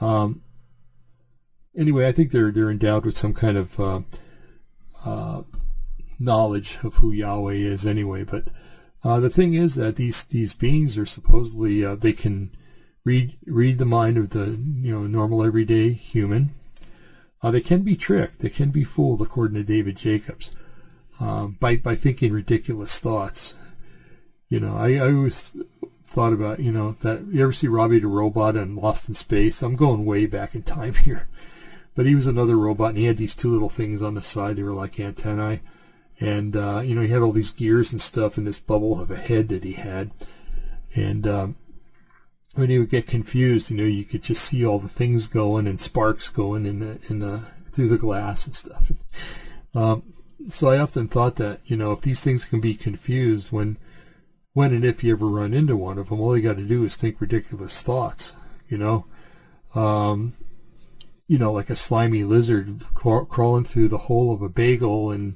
Um, 0.00 0.40
anyway, 1.76 2.06
I 2.06 2.12
think 2.12 2.30
they're 2.30 2.50
they're 2.50 2.70
endowed 2.70 3.04
with 3.04 3.18
some 3.18 3.34
kind 3.34 3.56
of 3.56 3.80
uh, 3.80 4.00
uh, 5.04 5.42
knowledge 6.18 6.78
of 6.82 6.94
who 6.94 7.10
Yahweh 7.10 7.54
is 7.54 7.86
anyway. 7.86 8.22
But 8.22 8.44
uh, 9.02 9.20
the 9.20 9.30
thing 9.30 9.54
is 9.54 9.74
that 9.74 9.96
these 9.96 10.24
these 10.24 10.54
beings 10.54 10.96
are 10.98 11.06
supposedly 11.06 11.84
uh, 11.84 11.94
they 11.96 12.12
can 12.12 12.50
read 13.04 13.36
read 13.44 13.78
the 13.78 13.84
mind 13.84 14.16
of 14.16 14.30
the 14.30 14.50
you 14.50 14.92
know 14.92 15.06
normal 15.06 15.44
everyday 15.44 15.90
human. 15.90 16.50
Uh, 17.42 17.50
they 17.50 17.60
can 17.60 17.82
be 17.82 17.96
tricked. 17.96 18.38
They 18.38 18.48
can 18.48 18.70
be 18.70 18.84
fooled, 18.84 19.20
according 19.20 19.56
to 19.56 19.64
David 19.64 19.96
Jacobs, 19.96 20.52
um, 21.20 21.56
by 21.58 21.76
by 21.76 21.94
thinking 21.94 22.32
ridiculous 22.32 22.98
thoughts. 22.98 23.54
You 24.48 24.60
know, 24.60 24.76
I, 24.76 24.94
I 24.94 25.12
always 25.12 25.56
thought 26.06 26.32
about 26.32 26.60
you 26.60 26.72
know 26.72 26.92
that 27.00 27.24
you 27.26 27.42
ever 27.42 27.52
see 27.52 27.66
Robbie 27.68 27.98
the 27.98 28.06
robot 28.06 28.56
and 28.56 28.76
Lost 28.76 29.08
in 29.08 29.14
Space? 29.14 29.62
I'm 29.62 29.76
going 29.76 30.04
way 30.04 30.26
back 30.26 30.54
in 30.54 30.62
time 30.62 30.94
here. 31.04 31.26
But 31.94 32.06
he 32.06 32.14
was 32.14 32.26
another 32.26 32.56
robot, 32.56 32.90
and 32.90 32.98
he 32.98 33.04
had 33.04 33.16
these 33.16 33.34
two 33.34 33.52
little 33.52 33.68
things 33.68 34.02
on 34.02 34.14
the 34.14 34.22
side. 34.22 34.56
They 34.56 34.62
were 34.62 34.72
like 34.72 34.98
antennae. 34.98 35.60
And, 36.20 36.56
uh, 36.56 36.82
you 36.84 36.94
know, 36.94 37.00
he 37.00 37.08
had 37.08 37.22
all 37.22 37.32
these 37.32 37.50
gears 37.50 37.92
and 37.92 38.00
stuff 38.00 38.38
in 38.38 38.44
this 38.44 38.58
bubble 38.58 39.00
of 39.00 39.10
a 39.10 39.16
head 39.16 39.48
that 39.48 39.64
he 39.64 39.72
had. 39.72 40.10
And 40.94 41.26
um, 41.26 41.56
when 42.54 42.70
he 42.70 42.78
would 42.78 42.88
get 42.90 43.06
confused, 43.06 43.70
you 43.70 43.76
know, 43.76 43.84
you 43.84 44.04
could 44.04 44.22
just 44.22 44.42
see 44.42 44.64
all 44.64 44.78
the 44.78 44.88
things 44.88 45.26
going 45.26 45.66
and 45.66 45.80
sparks 45.80 46.28
going 46.28 46.66
in 46.66 46.80
the, 46.80 47.00
in 47.08 47.18
the, 47.18 47.38
through 47.72 47.88
the 47.88 47.98
glass 47.98 48.46
and 48.46 48.54
stuff. 48.54 48.90
um, 49.74 50.02
so 50.48 50.68
I 50.68 50.78
often 50.78 51.08
thought 51.08 51.36
that, 51.36 51.60
you 51.64 51.76
know, 51.76 51.92
if 51.92 52.00
these 52.00 52.20
things 52.20 52.44
can 52.44 52.60
be 52.60 52.74
confused 52.74 53.50
when, 53.50 53.76
when 54.52 54.72
and 54.72 54.84
if 54.84 55.02
you 55.02 55.12
ever 55.12 55.26
run 55.26 55.52
into 55.52 55.76
one 55.76 55.98
of 55.98 56.08
them, 56.08 56.20
all 56.20 56.36
you 56.36 56.42
got 56.42 56.56
to 56.56 56.64
do 56.64 56.84
is 56.84 56.96
think 56.96 57.20
ridiculous 57.20 57.82
thoughts, 57.82 58.32
you 58.68 58.78
know. 58.78 59.04
Um, 59.74 60.32
you 61.26 61.38
know, 61.38 61.52
like 61.52 61.70
a 61.70 61.76
slimy 61.76 62.22
lizard 62.24 62.82
crawling 62.94 63.64
through 63.64 63.88
the 63.88 63.98
hole 63.98 64.32
of 64.32 64.42
a 64.42 64.48
bagel, 64.48 65.10
and 65.10 65.34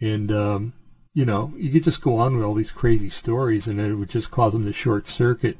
and 0.00 0.32
um, 0.32 0.72
you 1.12 1.24
know, 1.24 1.52
you 1.56 1.70
could 1.70 1.82
just 1.82 2.00
go 2.00 2.16
on 2.16 2.34
with 2.34 2.44
all 2.44 2.54
these 2.54 2.70
crazy 2.70 3.10
stories, 3.10 3.68
and 3.68 3.78
it 3.78 3.94
would 3.94 4.08
just 4.08 4.30
cause 4.30 4.52
them 4.52 4.64
to 4.64 4.72
short 4.72 5.06
circuit. 5.06 5.58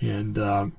And 0.00 0.38
um, 0.38 0.72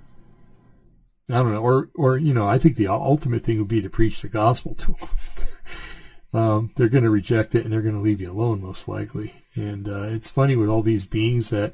I 1.30 1.42
don't 1.42 1.52
know, 1.52 1.62
or 1.62 1.90
or 1.96 2.18
you 2.18 2.34
know, 2.34 2.48
I 2.48 2.58
think 2.58 2.76
the 2.76 2.88
ultimate 2.88 3.44
thing 3.44 3.60
would 3.60 3.68
be 3.68 3.82
to 3.82 3.90
preach 3.90 4.22
the 4.22 4.30
gospel 4.30 4.76
to 4.76 4.94
them. 4.94 5.10
um, 6.34 6.70
they're 6.76 6.88
going 6.88 7.04
to 7.04 7.10
reject 7.10 7.56
it, 7.56 7.64
and 7.64 7.74
they're 7.74 7.82
going 7.82 7.96
to 7.96 8.02
leave 8.02 8.22
you 8.22 8.32
alone 8.32 8.62
most 8.62 8.88
likely. 8.88 9.34
And 9.56 9.88
uh, 9.88 10.08
it's 10.10 10.30
funny 10.30 10.56
with 10.56 10.70
all 10.70 10.82
these 10.82 11.06
beings 11.06 11.50
that 11.50 11.74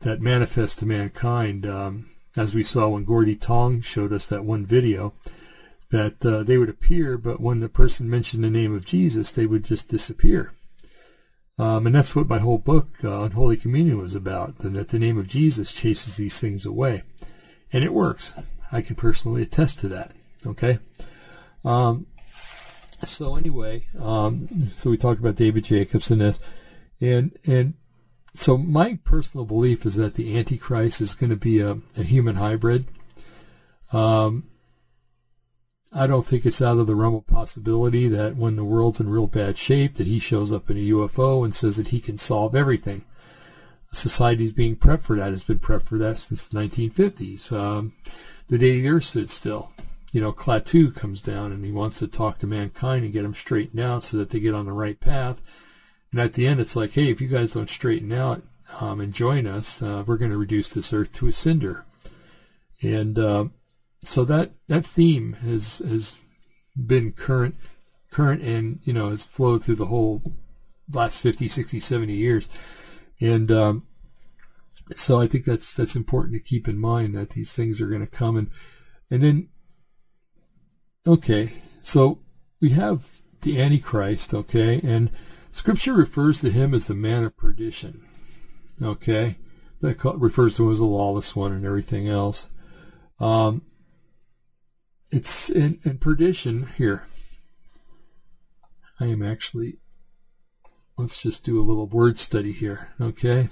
that 0.00 0.20
manifest 0.20 0.78
to 0.78 0.86
mankind, 0.86 1.66
um, 1.66 2.06
as 2.36 2.54
we 2.54 2.62
saw 2.62 2.88
when 2.88 3.04
Gordy 3.04 3.34
Tong 3.34 3.82
showed 3.82 4.12
us 4.12 4.28
that 4.28 4.44
one 4.44 4.64
video 4.64 5.12
that 5.90 6.24
uh, 6.24 6.42
they 6.42 6.56
would 6.56 6.68
appear, 6.68 7.18
but 7.18 7.40
when 7.40 7.60
the 7.60 7.68
person 7.68 8.08
mentioned 8.08 8.42
the 8.42 8.50
name 8.50 8.72
of 8.72 8.84
Jesus, 8.84 9.32
they 9.32 9.44
would 9.44 9.64
just 9.64 9.88
disappear. 9.88 10.52
Um, 11.58 11.84
and 11.84 11.94
that's 11.94 12.14
what 12.14 12.28
my 12.28 12.38
whole 12.38 12.56
book 12.56 12.86
uh, 13.04 13.20
on 13.20 13.32
Holy 13.32 13.56
Communion 13.56 13.98
was 13.98 14.14
about, 14.14 14.56
that 14.58 14.88
the 14.88 14.98
name 14.98 15.18
of 15.18 15.26
Jesus 15.26 15.72
chases 15.72 16.16
these 16.16 16.38
things 16.38 16.64
away. 16.64 17.02
And 17.72 17.84
it 17.84 17.92
works. 17.92 18.32
I 18.72 18.80
can 18.80 18.96
personally 18.96 19.42
attest 19.42 19.78
to 19.78 19.88
that. 19.88 20.12
Okay? 20.46 20.78
Um, 21.64 22.06
so 23.04 23.36
anyway, 23.36 23.84
um, 23.98 24.70
so 24.74 24.90
we 24.90 24.96
talked 24.96 25.20
about 25.20 25.36
David 25.36 25.64
Jacobs 25.64 26.10
and 26.10 26.20
this, 26.20 26.38
and 27.00 27.36
and 27.46 27.74
so 28.34 28.56
my 28.56 28.98
personal 29.04 29.44
belief 29.44 29.86
is 29.86 29.96
that 29.96 30.14
the 30.14 30.38
Antichrist 30.38 31.00
is 31.00 31.14
going 31.14 31.30
to 31.30 31.36
be 31.36 31.60
a, 31.60 31.76
a 31.96 32.02
human 32.02 32.34
hybrid. 32.34 32.86
Um, 33.92 34.44
I 35.92 36.06
don't 36.06 36.24
think 36.24 36.46
it's 36.46 36.62
out 36.62 36.78
of 36.78 36.86
the 36.86 36.94
realm 36.94 37.14
of 37.14 37.26
possibility 37.26 38.08
that 38.08 38.36
when 38.36 38.54
the 38.54 38.62
world's 38.62 39.00
in 39.00 39.08
real 39.08 39.26
bad 39.26 39.58
shape, 39.58 39.94
that 39.94 40.06
he 40.06 40.20
shows 40.20 40.52
up 40.52 40.70
in 40.70 40.76
a 40.76 40.90
UFO 40.90 41.44
and 41.44 41.52
says 41.52 41.78
that 41.78 41.88
he 41.88 41.98
can 41.98 42.16
solve 42.16 42.54
everything. 42.54 43.02
Society 43.92 44.44
is 44.44 44.52
being 44.52 44.76
prepped 44.76 45.00
for 45.00 45.16
that. 45.16 45.32
It's 45.32 45.42
been 45.42 45.58
prepped 45.58 45.82
for 45.82 45.98
that 45.98 46.18
since 46.18 46.46
the 46.46 46.58
1950s. 46.60 47.50
Um, 47.50 47.92
the 48.46 48.58
day 48.58 48.80
the 48.80 48.88
Earth 48.88 49.04
stood 49.04 49.30
still, 49.30 49.72
you 50.12 50.20
know, 50.20 50.32
Klaatu 50.32 50.94
comes 50.94 51.22
down 51.22 51.52
and 51.52 51.64
he 51.64 51.70
wants 51.70 52.00
to 52.00 52.06
talk 52.06 52.38
to 52.38 52.46
mankind 52.46 53.04
and 53.04 53.12
get 53.12 53.22
them 53.22 53.34
straightened 53.34 53.80
out 53.80 54.02
so 54.02 54.18
that 54.18 54.30
they 54.30 54.40
get 54.40 54.54
on 54.54 54.66
the 54.66 54.72
right 54.72 54.98
path. 54.98 55.40
And 56.12 56.20
at 56.20 56.32
the 56.32 56.46
end, 56.46 56.60
it's 56.60 56.76
like, 56.76 56.92
hey, 56.92 57.10
if 57.10 57.20
you 57.20 57.28
guys 57.28 57.52
don't 57.52 57.68
straighten 57.68 58.12
out 58.12 58.42
um, 58.80 59.00
and 59.00 59.12
join 59.12 59.46
us, 59.46 59.82
uh, 59.82 60.02
we're 60.06 60.16
going 60.16 60.32
to 60.32 60.36
reduce 60.36 60.68
this 60.68 60.92
Earth 60.92 61.12
to 61.12 61.28
a 61.28 61.32
cinder 61.32 61.84
And 62.82 63.18
uh, 63.18 63.44
so 64.04 64.24
that 64.24 64.50
that 64.68 64.86
theme 64.86 65.34
has 65.34 65.78
has 65.78 66.20
been 66.76 67.12
current 67.12 67.54
current 68.10 68.42
and 68.42 68.80
you 68.84 68.92
know 68.92 69.10
has 69.10 69.24
flowed 69.24 69.62
through 69.62 69.74
the 69.76 69.86
whole 69.86 70.22
last 70.92 71.20
50, 71.20 71.48
60, 71.48 71.80
70 71.80 72.14
years. 72.16 72.48
And 73.20 73.50
um, 73.52 73.84
so 74.96 75.20
I 75.20 75.26
think 75.26 75.44
that's 75.44 75.74
that's 75.74 75.96
important 75.96 76.34
to 76.34 76.48
keep 76.48 76.68
in 76.68 76.78
mind 76.78 77.14
that 77.16 77.30
these 77.30 77.52
things 77.52 77.80
are 77.80 77.88
going 77.88 78.00
to 78.00 78.06
come 78.06 78.36
and 78.36 78.50
and 79.10 79.22
then 79.22 79.48
okay, 81.06 81.52
so 81.82 82.18
we 82.60 82.70
have 82.70 83.06
the 83.42 83.60
Antichrist, 83.60 84.34
okay, 84.34 84.80
and 84.82 85.10
Scripture 85.52 85.94
refers 85.94 86.40
to 86.40 86.50
him 86.50 86.74
as 86.74 86.86
the 86.86 86.94
man 86.94 87.24
of 87.24 87.36
perdition, 87.36 88.02
okay, 88.82 89.36
that 89.80 90.04
refers 90.18 90.56
to 90.56 90.66
him 90.66 90.72
as 90.72 90.78
a 90.78 90.84
lawless 90.84 91.34
one 91.34 91.52
and 91.52 91.64
everything 91.64 92.08
else. 92.08 92.46
Um, 93.18 93.62
it's 95.10 95.50
in, 95.50 95.78
in 95.84 95.98
perdition 95.98 96.66
here. 96.76 97.04
I 99.00 99.06
am 99.06 99.22
actually. 99.22 99.78
Let's 100.96 101.22
just 101.22 101.44
do 101.44 101.58
a 101.58 101.64
little 101.64 101.86
word 101.86 102.18
study 102.18 102.52
here, 102.52 102.86
okay? 103.00 103.48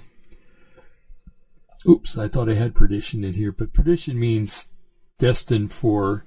Oops, 1.87 2.15
I 2.15 2.27
thought 2.27 2.49
I 2.49 2.53
had 2.53 2.75
perdition 2.75 3.23
in 3.23 3.33
here, 3.33 3.51
but 3.51 3.73
perdition 3.73 4.19
means 4.19 4.69
destined 5.17 5.73
for 5.73 6.23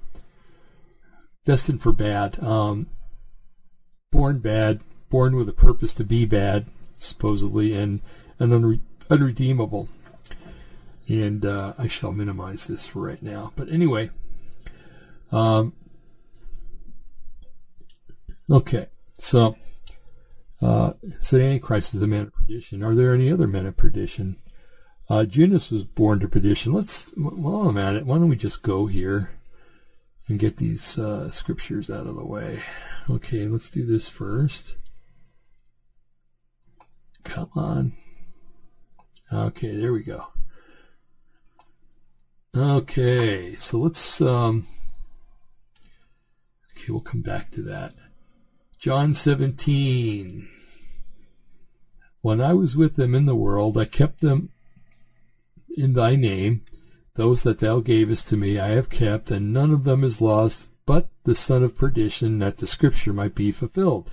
destined 1.45 1.81
for 1.81 1.91
bad. 1.91 2.41
Um, 2.41 2.87
born 4.11 4.39
bad, 4.39 4.79
born 5.09 5.35
with 5.35 5.49
a 5.49 5.53
purpose 5.53 5.95
to 5.95 6.03
be 6.03 6.25
bad, 6.25 6.65
supposedly, 6.95 7.73
and, 7.75 8.01
and 8.39 8.51
unre- 8.51 8.81
unredeemable. 9.09 9.89
And 11.07 11.45
uh, 11.45 11.73
I 11.77 11.87
shall 11.87 12.11
minimize 12.11 12.65
this 12.67 12.87
for 12.87 13.01
right 13.01 13.21
now. 13.21 13.51
But 13.55 13.69
anyway, 13.69 14.09
um, 15.31 15.73
okay, 18.49 18.87
so 19.19 19.55
uh, 20.61 20.93
so 21.19 21.37
the 21.37 21.43
Antichrist 21.43 21.93
is 21.93 22.01
a 22.01 22.07
man 22.07 22.27
of 22.27 22.33
perdition. 22.33 22.83
Are 22.83 22.95
there 22.95 23.13
any 23.13 23.31
other 23.31 23.47
men 23.47 23.65
of 23.65 23.75
perdition? 23.75 24.37
Uh, 25.09 25.25
Judas 25.25 25.69
was 25.69 25.83
born 25.83 26.21
to 26.21 26.29
perdition. 26.29 26.71
Let's, 26.71 27.11
while 27.17 27.67
I'm 27.67 27.77
at 27.77 27.97
it, 27.97 28.05
why 28.05 28.17
don't 28.17 28.29
we 28.29 28.37
just 28.37 28.63
go 28.63 28.85
here 28.85 29.29
and 30.27 30.39
get 30.39 30.55
these 30.55 30.97
uh, 30.97 31.29
scriptures 31.29 31.89
out 31.89 32.07
of 32.07 32.15
the 32.15 32.25
way. 32.25 32.59
Okay, 33.09 33.47
let's 33.47 33.69
do 33.69 33.85
this 33.85 34.07
first. 34.07 34.75
Come 37.23 37.49
on. 37.55 37.91
Okay, 39.31 39.75
there 39.75 39.91
we 39.91 40.03
go. 40.03 40.27
Okay, 42.55 43.55
so 43.55 43.79
let's, 43.79 44.21
um, 44.21 44.67
okay, 46.71 46.91
we'll 46.91 47.01
come 47.01 47.21
back 47.21 47.49
to 47.51 47.63
that. 47.63 47.93
John 48.77 49.13
17. 49.13 50.47
When 52.21 52.39
I 52.39 52.53
was 52.53 52.75
with 52.75 52.95
them 52.95 53.15
in 53.15 53.25
the 53.25 53.35
world, 53.35 53.77
I 53.77 53.85
kept 53.85 54.21
them 54.21 54.49
in 55.75 55.93
thy 55.93 56.15
name. 56.15 56.61
Those 57.15 57.43
that 57.43 57.59
thou 57.59 57.79
gavest 57.79 58.29
to 58.29 58.37
me 58.37 58.57
I 58.57 58.69
have 58.69 58.89
kept, 58.89 59.29
and 59.29 59.53
none 59.53 59.71
of 59.71 59.83
them 59.83 60.03
is 60.03 60.19
lost, 60.19 60.67
but 60.87 61.07
the 61.23 61.35
son 61.35 61.61
of 61.61 61.77
perdition, 61.77 62.39
that 62.39 62.57
the 62.57 62.65
scripture 62.65 63.13
might 63.13 63.35
be 63.35 63.51
fulfilled. 63.51 64.09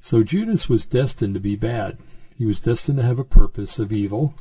So 0.00 0.22
Judas 0.22 0.68
was 0.68 0.84
destined 0.84 1.34
to 1.34 1.40
be 1.40 1.56
bad. 1.56 1.96
He 2.36 2.44
was 2.44 2.60
destined 2.60 2.98
to 2.98 3.04
have 3.04 3.18
a 3.18 3.24
purpose 3.24 3.78
of 3.78 3.92
evil, 3.92 4.34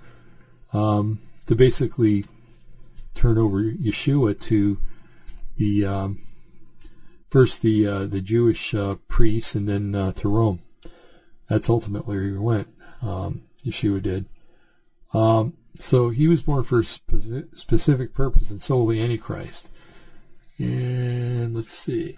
um, 0.73 1.21
to 1.45 1.55
basically 1.55 2.25
turn 3.13 3.37
over 3.37 3.63
Yeshua 3.63 4.37
to 4.41 4.77
the 5.55 5.85
um, 5.85 6.19
first 7.29 7.61
the 7.61 7.87
uh, 7.87 8.05
the 8.07 8.19
Jewish 8.19 8.73
uh, 8.73 8.95
priests 9.07 9.55
and 9.55 9.69
then 9.69 9.95
uh, 9.95 10.11
to 10.11 10.27
Rome. 10.27 10.59
That's 11.47 11.69
ultimately 11.69 12.17
where 12.17 12.25
he 12.25 12.33
went. 12.33 12.67
Um, 13.01 13.43
Yeshua 13.63 14.01
did. 14.01 14.25
Um, 15.13 15.53
so 15.79 16.09
he 16.09 16.27
was 16.27 16.41
born 16.41 16.63
for 16.63 16.79
a 16.79 16.83
specific 16.83 18.13
purpose, 18.13 18.51
and 18.51 18.61
so 18.61 18.89
the 18.89 19.01
Antichrist. 19.01 19.69
And 20.59 21.55
let's 21.55 21.71
see. 21.71 22.17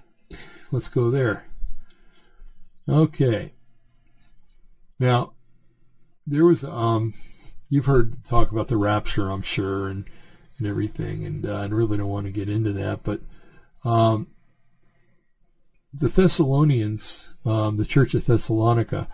Let's 0.71 0.89
go 0.89 1.09
there. 1.09 1.45
Okay. 2.87 3.53
Now, 4.99 5.33
there 6.27 6.45
was 6.45 6.63
um, 6.63 7.13
you've 7.69 7.85
heard 7.85 8.23
talk 8.25 8.51
about 8.51 8.67
the 8.67 8.77
rapture, 8.77 9.29
I'm 9.29 9.41
sure, 9.41 9.87
and 9.87 10.05
and 10.57 10.67
everything, 10.67 11.25
and 11.25 11.45
uh, 11.45 11.55
I 11.55 11.65
really 11.67 11.97
don't 11.97 12.09
want 12.09 12.27
to 12.27 12.31
get 12.31 12.49
into 12.49 12.73
that, 12.73 13.03
but 13.03 13.19
um, 13.83 14.27
the 15.93 16.07
Thessalonians, 16.07 17.29
um, 17.45 17.77
the 17.77 17.85
Church 17.85 18.13
of 18.13 18.25
Thessalonica, 18.25 19.07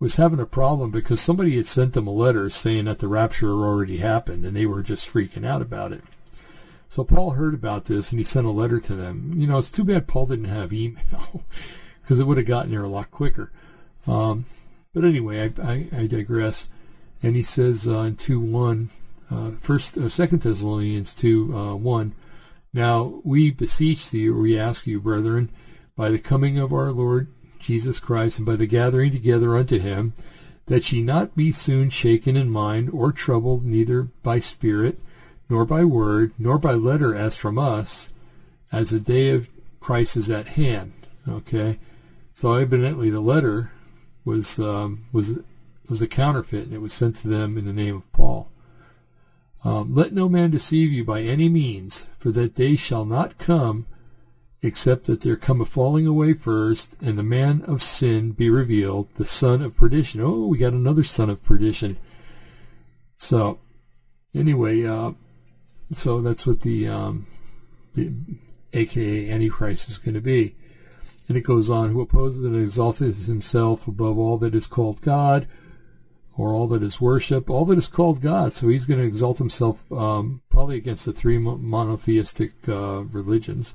was 0.00 0.16
having 0.16 0.40
a 0.40 0.46
problem 0.46 0.90
because 0.90 1.20
somebody 1.20 1.56
had 1.56 1.66
sent 1.66 1.92
them 1.92 2.06
a 2.06 2.12
letter 2.12 2.50
saying 2.50 2.86
that 2.86 2.98
the 2.98 3.08
rapture 3.08 3.50
already 3.50 3.96
happened 3.96 4.44
and 4.44 4.56
they 4.56 4.66
were 4.66 4.82
just 4.82 5.08
freaking 5.08 5.46
out 5.46 5.62
about 5.62 5.92
it. 5.92 6.02
So 6.88 7.04
Paul 7.04 7.30
heard 7.30 7.54
about 7.54 7.84
this 7.84 8.10
and 8.10 8.18
he 8.18 8.24
sent 8.24 8.46
a 8.46 8.50
letter 8.50 8.80
to 8.80 8.94
them. 8.94 9.32
You 9.36 9.46
know, 9.46 9.58
it's 9.58 9.70
too 9.70 9.84
bad 9.84 10.06
Paul 10.06 10.26
didn't 10.26 10.46
have 10.46 10.72
email 10.72 11.44
because 12.02 12.18
it 12.18 12.24
would 12.24 12.36
have 12.38 12.46
gotten 12.46 12.72
there 12.72 12.82
a 12.82 12.88
lot 12.88 13.10
quicker. 13.10 13.52
Um, 14.06 14.44
but 14.92 15.04
anyway, 15.04 15.42
I, 15.58 15.62
I, 15.62 15.88
I, 15.92 16.06
digress. 16.06 16.68
And 17.22 17.34
he 17.34 17.42
says 17.42 17.88
uh, 17.88 18.00
in 18.00 18.16
2.1, 18.16 18.88
uh, 19.30 19.50
first, 19.60 19.96
uh, 19.96 20.08
Second 20.08 20.42
Thessalonians 20.42 21.14
2, 21.14 21.56
uh, 21.56 21.74
1, 21.76 22.12
Now 22.72 23.20
we 23.24 23.50
beseech 23.50 24.10
thee, 24.10 24.28
or 24.28 24.38
we 24.38 24.58
ask 24.58 24.86
you, 24.86 25.00
brethren, 25.00 25.50
by 25.96 26.10
the 26.10 26.18
coming 26.18 26.58
of 26.58 26.72
our 26.72 26.92
Lord 26.92 27.28
Jesus 27.64 27.98
Christ, 27.98 28.38
and 28.38 28.44
by 28.44 28.56
the 28.56 28.66
gathering 28.66 29.10
together 29.10 29.56
unto 29.56 29.78
him, 29.78 30.12
that 30.66 30.92
ye 30.92 31.00
not 31.00 31.34
be 31.34 31.50
soon 31.50 31.88
shaken 31.88 32.36
in 32.36 32.50
mind, 32.50 32.90
or 32.90 33.10
troubled 33.10 33.64
neither 33.64 34.02
by 34.22 34.38
spirit, 34.38 34.98
nor 35.48 35.64
by 35.64 35.82
word, 35.82 36.30
nor 36.38 36.58
by 36.58 36.74
letter 36.74 37.14
as 37.14 37.34
from 37.34 37.58
us, 37.58 38.10
as 38.70 38.90
the 38.90 38.98
day 38.98 39.30
of 39.30 39.48
Christ 39.80 40.16
is 40.16 40.28
at 40.28 40.46
hand. 40.46 40.92
Okay, 41.26 41.78
so 42.32 42.52
evidently 42.52 43.08
the 43.08 43.20
letter 43.20 43.70
was 44.24 44.58
um, 44.58 45.04
was 45.10 45.38
was 45.88 46.02
a 46.02 46.06
counterfeit, 46.06 46.64
and 46.64 46.74
it 46.74 46.80
was 46.80 46.92
sent 46.92 47.16
to 47.16 47.28
them 47.28 47.56
in 47.56 47.64
the 47.64 47.72
name 47.72 47.96
of 47.96 48.12
Paul. 48.12 48.50
Um, 49.64 49.94
Let 49.94 50.12
no 50.12 50.28
man 50.28 50.50
deceive 50.50 50.92
you 50.92 51.02
by 51.02 51.22
any 51.22 51.48
means, 51.48 52.04
for 52.18 52.30
that 52.30 52.54
day 52.54 52.76
shall 52.76 53.06
not 53.06 53.38
come 53.38 53.86
except 54.64 55.04
that 55.04 55.20
there 55.20 55.36
come 55.36 55.60
a 55.60 55.64
falling 55.66 56.06
away 56.06 56.32
first, 56.32 56.96
and 57.02 57.18
the 57.18 57.22
man 57.22 57.60
of 57.60 57.82
sin 57.82 58.32
be 58.32 58.48
revealed, 58.48 59.06
the 59.14 59.24
son 59.24 59.60
of 59.60 59.76
perdition. 59.76 60.22
Oh, 60.22 60.46
we 60.46 60.56
got 60.56 60.72
another 60.72 61.02
son 61.02 61.28
of 61.28 61.44
perdition. 61.44 61.98
So, 63.18 63.58
anyway, 64.34 64.84
uh, 64.84 65.12
so 65.90 66.22
that's 66.22 66.46
what 66.46 66.60
the, 66.62 66.88
um, 66.88 67.26
the 67.92 68.10
aka 68.72 69.30
Antichrist 69.30 69.90
is 69.90 69.98
going 69.98 70.14
to 70.14 70.22
be. 70.22 70.54
And 71.28 71.36
it 71.36 71.42
goes 71.42 71.68
on, 71.68 71.90
who 71.90 72.00
opposes 72.00 72.44
and 72.44 72.56
exalteth 72.56 73.26
himself 73.26 73.86
above 73.86 74.16
all 74.16 74.38
that 74.38 74.54
is 74.54 74.66
called 74.66 74.98
God, 75.02 75.46
or 76.38 76.54
all 76.54 76.68
that 76.68 76.82
is 76.82 76.98
worship, 76.98 77.50
all 77.50 77.66
that 77.66 77.76
is 77.76 77.86
called 77.86 78.22
God. 78.22 78.50
So 78.54 78.68
he's 78.68 78.86
going 78.86 79.00
to 79.00 79.06
exalt 79.06 79.36
himself 79.36 79.92
um, 79.92 80.40
probably 80.48 80.76
against 80.78 81.04
the 81.04 81.12
three 81.12 81.36
monotheistic 81.36 82.52
uh, 82.66 83.02
religions. 83.02 83.74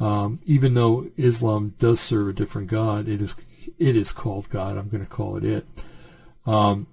Um, 0.00 0.40
even 0.46 0.72
though 0.72 1.06
Islam 1.18 1.74
does 1.78 2.00
serve 2.00 2.28
a 2.28 2.32
different 2.32 2.68
God, 2.68 3.06
it 3.06 3.20
is 3.20 3.34
it 3.78 3.96
is 3.96 4.12
called 4.12 4.48
God. 4.48 4.78
I'm 4.78 4.88
going 4.88 5.04
to 5.04 5.10
call 5.10 5.36
it 5.36 5.44
it. 5.44 5.64
Um, 6.46 6.86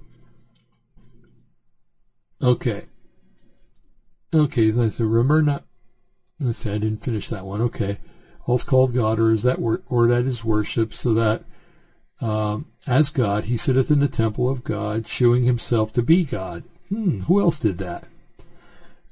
okay. 2.42 2.84
Okay, 4.34 4.72
so 4.72 4.84
I 4.84 4.90
said, 4.90 5.06
remember 5.06 5.42
not. 5.42 5.64
Let's 6.40 6.60
see, 6.60 6.70
I 6.70 6.78
didn't 6.78 7.02
finish 7.02 7.30
that 7.30 7.46
one. 7.46 7.62
Okay, 7.62 7.98
all's 8.46 8.64
called 8.64 8.94
God, 8.94 9.20
or 9.20 9.32
is 9.32 9.44
that 9.44 9.58
wor- 9.58 9.82
or 9.88 10.08
that 10.08 10.26
is 10.26 10.44
worship, 10.44 10.94
so 10.94 11.14
that 11.14 11.44
um, 12.20 12.66
as 12.86 13.10
God 13.10 13.46
he 13.46 13.56
sitteth 13.56 13.90
in 13.90 14.00
the 14.00 14.10
temple 14.10 14.50
of 14.50 14.66
God, 14.66 15.08
shewing 15.08 15.44
himself 15.44 15.94
to 15.94 16.04
be 16.04 16.26
God. 16.26 16.64
Hmm, 16.90 17.20
who 17.22 17.40
else 17.40 17.58
did 17.58 17.78
that? 17.78 18.06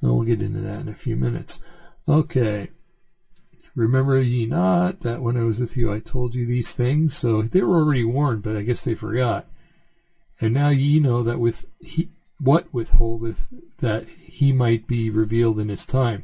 Well, 0.02 0.16
we'll 0.16 0.24
get 0.24 0.42
into 0.42 0.62
that 0.62 0.82
in 0.82 0.90
a 0.90 0.94
few 0.94 1.16
minutes. 1.16 1.60
Okay. 2.08 2.70
Remember 3.76 4.20
ye 4.22 4.46
not 4.46 5.02
that 5.02 5.22
when 5.22 5.36
I 5.36 5.44
was 5.44 5.60
with 5.60 5.76
you 5.76 5.92
I 5.92 6.00
told 6.00 6.34
you 6.34 6.46
these 6.46 6.72
things? 6.72 7.14
So 7.14 7.42
they 7.42 7.62
were 7.62 7.78
already 7.78 8.06
warned, 8.06 8.42
but 8.42 8.56
I 8.56 8.62
guess 8.62 8.84
they 8.84 8.96
forgot. 8.96 9.46
And 10.40 10.54
now 10.54 10.70
ye 10.70 11.00
know 11.00 11.24
that 11.24 11.40
with 11.40 11.66
he, 11.80 12.10
what 12.40 12.74
withholdeth 12.74 13.48
that 13.80 14.08
he 14.08 14.54
might 14.54 14.88
be 14.88 15.10
revealed 15.10 15.60
in 15.60 15.68
his 15.68 15.86
time. 15.86 16.24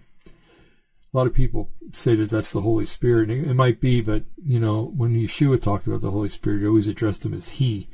A 1.13 1.17
lot 1.17 1.27
of 1.27 1.33
people 1.33 1.69
say 1.93 2.15
that 2.15 2.29
that's 2.29 2.53
the 2.53 2.61
Holy 2.61 2.85
Spirit. 2.85 3.29
It, 3.29 3.49
it 3.49 3.53
might 3.53 3.81
be, 3.81 3.99
but 3.99 4.23
you 4.41 4.59
know, 4.59 4.85
when 4.85 5.13
Yeshua 5.13 5.59
talked 5.59 5.87
about 5.87 5.99
the 5.99 6.11
Holy 6.11 6.29
Spirit, 6.29 6.61
he 6.61 6.67
always 6.67 6.87
addressed 6.87 7.25
him 7.25 7.33
as 7.33 7.49
he. 7.49 7.89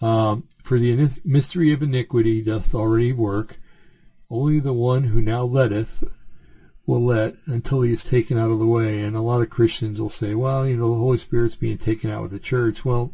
Um, 0.00 0.44
for 0.62 0.78
the 0.78 1.10
mystery 1.24 1.72
of 1.72 1.82
iniquity 1.82 2.40
doth 2.40 2.74
already 2.74 3.12
work. 3.12 3.58
Only 4.30 4.60
the 4.60 4.72
one 4.72 5.04
who 5.04 5.20
now 5.20 5.44
letteth 5.44 6.02
will 6.86 7.04
let 7.04 7.34
until 7.46 7.82
he 7.82 7.92
is 7.92 8.02
taken 8.02 8.36
out 8.36 8.50
of 8.50 8.58
the 8.58 8.66
way. 8.66 9.00
And 9.00 9.16
a 9.16 9.20
lot 9.20 9.40
of 9.40 9.50
Christians 9.50 10.00
will 10.00 10.08
say, 10.10 10.34
well, 10.34 10.66
you 10.66 10.76
know, 10.76 10.90
the 10.90 10.98
Holy 10.98 11.18
Spirit's 11.18 11.54
being 11.54 11.78
taken 11.78 12.10
out 12.10 12.22
with 12.22 12.32
the 12.32 12.38
church. 12.38 12.84
Well, 12.84 13.12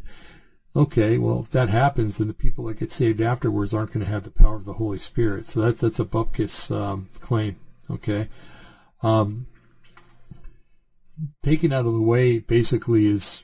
okay, 0.74 1.18
well, 1.18 1.40
if 1.40 1.50
that 1.50 1.68
happens, 1.68 2.18
then 2.18 2.28
the 2.28 2.32
people 2.32 2.64
that 2.66 2.78
get 2.78 2.90
saved 2.90 3.20
afterwards 3.20 3.74
aren't 3.74 3.92
going 3.92 4.04
to 4.04 4.10
have 4.10 4.24
the 4.24 4.30
power 4.30 4.56
of 4.56 4.64
the 4.64 4.72
Holy 4.72 4.98
Spirit. 4.98 5.46
So 5.46 5.60
that's 5.60 5.80
that's 5.80 6.00
a 6.00 6.04
bupkis 6.04 6.74
um, 6.74 7.08
claim. 7.20 7.56
Okay, 7.90 8.28
um, 9.02 9.46
taken 11.42 11.72
out 11.72 11.86
of 11.86 11.94
the 11.94 12.00
way 12.00 12.38
basically 12.38 13.06
is 13.06 13.42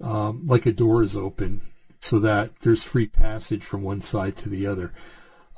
um, 0.00 0.46
like 0.46 0.66
a 0.66 0.72
door 0.72 1.02
is 1.02 1.16
open, 1.16 1.60
so 1.98 2.20
that 2.20 2.58
there's 2.60 2.82
free 2.82 3.06
passage 3.06 3.62
from 3.62 3.82
one 3.82 4.00
side 4.00 4.36
to 4.36 4.48
the 4.48 4.66
other. 4.66 4.92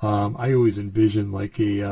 Um, 0.03 0.37
I 0.39 0.53
always 0.53 0.79
envision 0.79 1.33
like 1.33 1.59
a, 1.61 1.83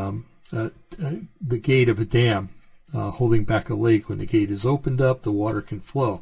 a, 0.52 0.70
a 1.00 1.20
the 1.40 1.58
gate 1.58 1.88
of 1.88 1.98
a 1.98 2.04
dam 2.04 2.48
uh, 2.94 3.10
holding 3.10 3.44
back 3.44 3.70
a 3.70 3.74
lake. 3.74 4.08
When 4.08 4.18
the 4.18 4.26
gate 4.26 4.50
is 4.50 4.66
opened 4.66 5.00
up, 5.00 5.22
the 5.22 5.32
water 5.32 5.60
can 5.60 5.80
flow. 5.80 6.20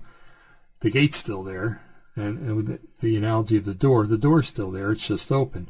The 0.80 0.90
gate's 0.90 1.16
still 1.16 1.42
there, 1.42 1.82
and, 2.16 2.38
and 2.38 2.56
with 2.56 2.66
the, 2.66 2.78
the 3.00 3.16
analogy 3.16 3.56
of 3.56 3.64
the 3.64 3.74
door, 3.74 4.06
the 4.06 4.16
door's 4.16 4.46
still 4.46 4.70
there. 4.70 4.92
It's 4.92 5.06
just 5.06 5.30
open. 5.30 5.68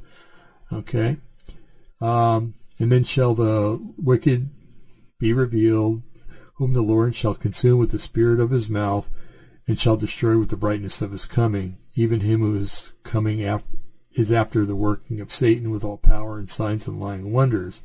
Okay. 0.73 1.17
Um, 2.01 2.55
and 2.79 2.91
then 2.93 3.05
shall 3.05 3.35
the 3.35 3.79
wicked 3.97 4.49
be 5.19 5.33
revealed, 5.33 6.03
whom 6.55 6.73
the 6.73 6.83
Lord 6.83 7.15
shall 7.15 7.35
consume 7.35 7.79
with 7.79 7.91
the 7.91 7.99
spirit 7.99 8.41
of 8.41 8.51
his 8.51 8.69
mouth, 8.69 9.09
and 9.67 9.79
shall 9.79 9.97
destroy 9.97 10.39
with 10.39 10.49
the 10.49 10.57
brightness 10.57 11.03
of 11.03 11.11
his 11.11 11.25
coming. 11.25 11.77
Even 11.95 12.21
him 12.21 12.41
who 12.41 12.57
is 12.57 12.91
coming 13.03 13.43
after 13.45 13.67
is 14.13 14.33
after 14.33 14.67
the 14.67 14.75
working 14.75 15.21
of 15.21 15.33
Satan 15.33 15.71
with 15.71 15.85
all 15.85 15.97
power 15.97 16.39
and 16.39 16.51
signs 16.51 16.89
and 16.89 16.99
lying 16.99 17.33
wonders. 17.33 17.81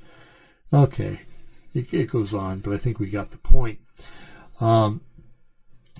Okay, 0.73 1.19
it, 1.73 1.93
it 1.93 2.09
goes 2.09 2.33
on, 2.33 2.59
but 2.59 2.73
I 2.73 2.77
think 2.77 2.99
we 2.99 3.09
got 3.09 3.29
the 3.29 3.37
point. 3.37 3.79
Um, 4.59 5.01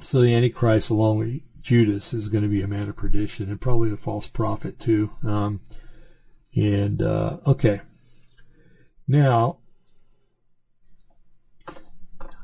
so 0.02 0.22
the 0.22 0.34
Antichrist, 0.34 0.90
along 0.90 1.18
with 1.18 1.42
Judas, 1.62 2.14
is 2.14 2.28
going 2.28 2.44
to 2.44 2.50
be 2.50 2.62
a 2.62 2.68
man 2.68 2.90
of 2.90 2.96
perdition, 2.96 3.50
and 3.50 3.60
probably 3.60 3.90
the 3.90 3.98
false 3.98 4.28
prophet 4.28 4.80
too. 4.80 5.10
Um, 5.24 5.62
and 6.56 7.02
uh, 7.02 7.38
okay, 7.48 7.80
now 9.08 9.58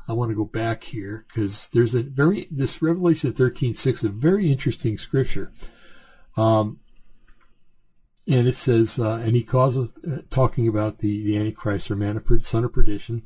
I 0.06 0.12
want 0.12 0.30
to 0.30 0.34
go 0.34 0.44
back 0.44 0.84
here 0.84 1.24
because 1.26 1.68
there's 1.68 1.94
a 1.94 2.02
very 2.02 2.46
this 2.50 2.82
Revelation 2.82 3.32
13:6 3.32 4.04
a 4.04 4.08
very 4.08 4.50
interesting 4.50 4.96
scripture. 4.96 5.50
Um, 6.36 6.78
and 8.28 8.46
it 8.46 8.54
says, 8.54 8.98
uh, 8.98 9.20
and 9.24 9.34
he 9.34 9.42
causeth, 9.42 9.92
uh, 10.06 10.22
talking 10.30 10.68
about 10.68 10.98
the, 10.98 11.24
the 11.24 11.36
Antichrist 11.38 11.90
or 11.90 11.96
man 11.96 12.16
of, 12.16 12.44
son 12.44 12.64
of 12.64 12.72
perdition, 12.72 13.22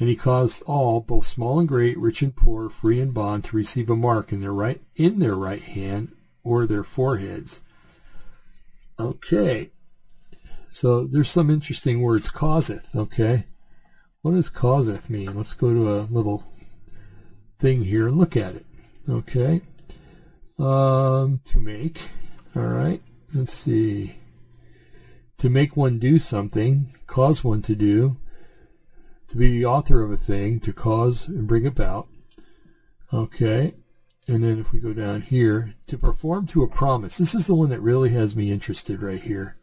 and 0.00 0.08
he 0.08 0.16
caused 0.16 0.62
all, 0.62 1.00
both 1.00 1.26
small 1.26 1.60
and 1.60 1.68
great, 1.68 1.98
rich 1.98 2.22
and 2.22 2.34
poor, 2.34 2.70
free 2.70 3.00
and 3.00 3.12
bond, 3.12 3.44
to 3.44 3.56
receive 3.56 3.90
a 3.90 3.96
mark 3.96 4.32
in 4.32 4.40
their 4.40 4.52
right 4.52 4.80
in 4.96 5.18
their 5.18 5.36
right 5.36 5.62
hand 5.62 6.12
or 6.42 6.66
their 6.66 6.82
foreheads. 6.82 7.60
Okay, 8.98 9.70
so 10.68 11.04
there's 11.04 11.30
some 11.30 11.50
interesting 11.50 12.00
words. 12.00 12.28
Causeth. 12.28 12.96
Okay, 12.96 13.46
what 14.22 14.32
does 14.32 14.48
causeth 14.48 15.10
mean? 15.10 15.34
Let's 15.34 15.54
go 15.54 15.72
to 15.72 15.98
a 15.98 16.08
little 16.10 16.42
thing 17.58 17.82
here 17.82 18.08
and 18.08 18.16
look 18.16 18.36
at 18.36 18.54
it. 18.54 18.66
Okay, 19.08 19.60
um, 20.58 21.40
to 21.44 21.60
make. 21.60 22.00
All 22.56 22.66
right, 22.66 23.00
let's 23.34 23.52
see 23.52 24.16
to 25.42 25.48
make 25.48 25.76
one 25.76 25.98
do 25.98 26.20
something, 26.20 26.86
cause 27.08 27.42
one 27.42 27.60
to 27.60 27.74
do, 27.74 28.16
to 29.26 29.36
be 29.36 29.48
the 29.48 29.64
author 29.64 30.00
of 30.00 30.12
a 30.12 30.16
thing, 30.16 30.60
to 30.60 30.72
cause 30.72 31.26
and 31.26 31.48
bring 31.48 31.66
about. 31.66 32.06
Okay. 33.12 33.74
And 34.28 34.40
then 34.40 34.60
if 34.60 34.70
we 34.70 34.78
go 34.78 34.92
down 34.92 35.20
here, 35.20 35.74
to 35.88 35.98
perform 35.98 36.46
to 36.46 36.62
a 36.62 36.68
promise. 36.68 37.18
This 37.18 37.34
is 37.34 37.48
the 37.48 37.54
one 37.54 37.70
that 37.70 37.80
really 37.80 38.10
has 38.10 38.36
me 38.36 38.52
interested 38.52 39.02
right 39.02 39.20
here. 39.20 39.56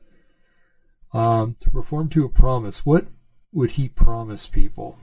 Um, 1.14 1.56
to 1.62 1.70
perform 1.70 2.10
to 2.10 2.26
a 2.26 2.30
promise. 2.30 2.86
What 2.86 3.08
would 3.54 3.72
he 3.72 3.88
promise 3.88 4.48
people? 4.48 4.98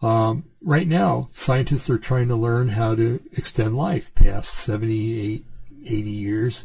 Um, 0.00 0.44
right 0.62 0.88
now, 0.88 1.28
scientists 1.32 1.90
are 1.90 1.98
trying 1.98 2.28
to 2.28 2.36
learn 2.36 2.68
how 2.68 2.94
to 2.94 3.20
extend 3.32 3.76
life 3.76 4.14
past 4.14 4.54
78, 4.54 5.44
80 5.84 6.10
years 6.10 6.64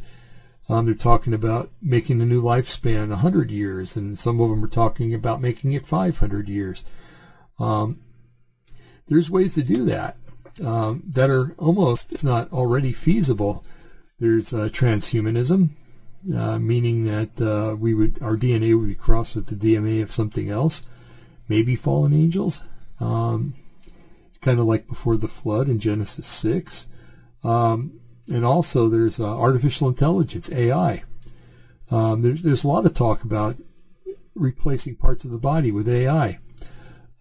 um, 0.70 0.86
they're 0.86 0.94
talking 0.94 1.34
about 1.34 1.72
making 1.82 2.22
a 2.22 2.26
new 2.26 2.44
lifespan 2.44 3.10
100 3.10 3.50
years, 3.50 3.98
and 3.98 4.18
some 4.18 4.40
of 4.40 4.50
them 4.50 4.64
are 4.64 4.68
talking 4.68 5.16
about 5.16 5.42
making 5.42 5.74
it 5.74 5.86
500 5.86 6.48
years. 6.48 6.84
Um, 7.58 8.00
there's 9.08 9.30
ways 9.30 9.56
to 9.56 9.64
do 9.64 9.86
that 9.86 10.16
um, 10.64 11.04
that 11.08 11.32
are 11.32 11.56
almost, 11.58 12.14
if 12.14 12.24
not 12.24 12.54
already 12.54 12.92
feasible. 12.92 13.64
There's 14.20 14.54
uh, 14.54 14.70
transhumanism, 14.72 15.70
uh, 16.36 16.60
meaning 16.60 17.06
that 17.06 17.42
uh, 17.42 17.76
we 17.76 17.94
would 17.96 18.20
our 18.22 18.38
DNA 18.38 18.78
would 18.78 18.90
be 18.90 18.96
crossed 18.96 19.36
with 19.36 19.48
the 19.48 19.56
DNA 19.56 20.04
of 20.04 20.12
something 20.12 20.50
else, 20.50 20.84
maybe 21.48 21.76
fallen 21.76 22.14
angels, 22.14 22.62
um, 23.00 23.56
kind 24.42 24.60
of 24.60 24.68
like 24.68 24.88
before 24.88 25.18
the 25.18 25.28
flood 25.28 25.68
in 25.68 25.80
Genesis 25.80 26.28
6. 26.28 26.86
Um, 27.44 27.94
and 28.30 28.46
also 28.46 28.90
there's 28.90 29.20
uh, 29.20 29.38
artificial 29.38 29.88
intelligence, 29.88 30.50
AI. 30.52 31.04
Um, 31.92 32.22
there's 32.22 32.42
there's 32.42 32.64
a 32.64 32.68
lot 32.68 32.86
of 32.86 32.94
talk 32.94 33.24
about 33.24 33.56
replacing 34.36 34.96
parts 34.96 35.26
of 35.26 35.32
the 35.32 35.38
body 35.38 35.72
with 35.72 35.88
AI. 35.88 36.38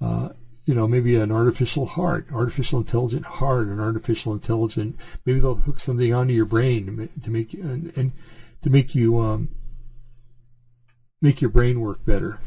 Uh, 0.00 0.28
you 0.64 0.74
know, 0.74 0.86
maybe 0.86 1.16
an 1.16 1.32
artificial 1.32 1.86
heart, 1.86 2.26
artificial 2.30 2.78
intelligent 2.78 3.24
heart, 3.24 3.68
an 3.68 3.80
artificial 3.80 4.34
intelligent. 4.34 4.96
Maybe 5.24 5.40
they'll 5.40 5.54
hook 5.54 5.80
something 5.80 6.12
onto 6.12 6.34
your 6.34 6.44
brain 6.44 6.86
to 6.86 6.92
make, 6.92 7.22
to 7.22 7.30
make 7.30 7.54
and, 7.54 7.90
and 7.96 8.12
to 8.60 8.70
make 8.70 8.94
you 8.94 9.18
um, 9.18 9.48
make 11.22 11.40
your 11.40 11.48
brain 11.48 11.80
work 11.80 12.04
better. 12.04 12.38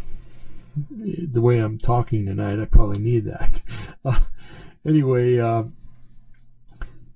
The 0.95 1.41
way 1.41 1.57
I'm 1.57 1.79
talking 1.79 2.27
tonight, 2.27 2.59
I 2.59 2.65
probably 2.65 2.99
need 2.99 3.25
that. 3.25 3.61
Uh, 4.03 4.17
anyway. 4.83 5.37
Uh, 5.37 5.61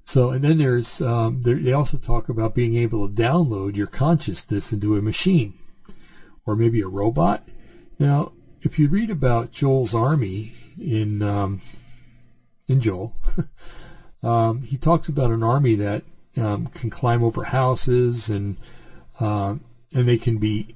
so, 0.08 0.30
and 0.30 0.44
then 0.44 0.60
there's, 0.60 1.02
um, 1.02 1.41
they 1.41 1.74
also 1.74 1.98
talk 1.98 2.30
about 2.30 2.54
being 2.54 2.76
able 2.76 3.08
to 3.08 3.13
download 3.13 3.76
your 3.76 3.88
consciousness 3.88 4.72
into 4.72 4.96
a 4.96 5.02
machine 5.02 5.56
or 6.46 6.56
maybe 6.56 6.82
a 6.82 6.88
robot. 6.88 7.41
Now, 7.98 8.32
if 8.62 8.78
you 8.78 8.88
read 8.88 9.10
about 9.10 9.52
Joel's 9.52 9.96
army 9.96 10.54
in, 10.80 11.24
um, 11.24 11.60
in 12.68 12.82
Joel, 12.82 13.15
um, 14.24 14.62
he 14.62 14.78
talks 14.78 15.08
about 15.10 15.32
an 15.32 15.41
army 15.41 15.76
that 15.76 16.04
um, 16.38 16.68
can 16.68 16.91
climb 16.91 17.24
over 17.24 17.41
houses 17.41 18.30
and, 18.30 18.58
um, 19.20 19.60
and 19.91 20.08
they 20.08 20.18
can 20.18 20.38
be, 20.38 20.76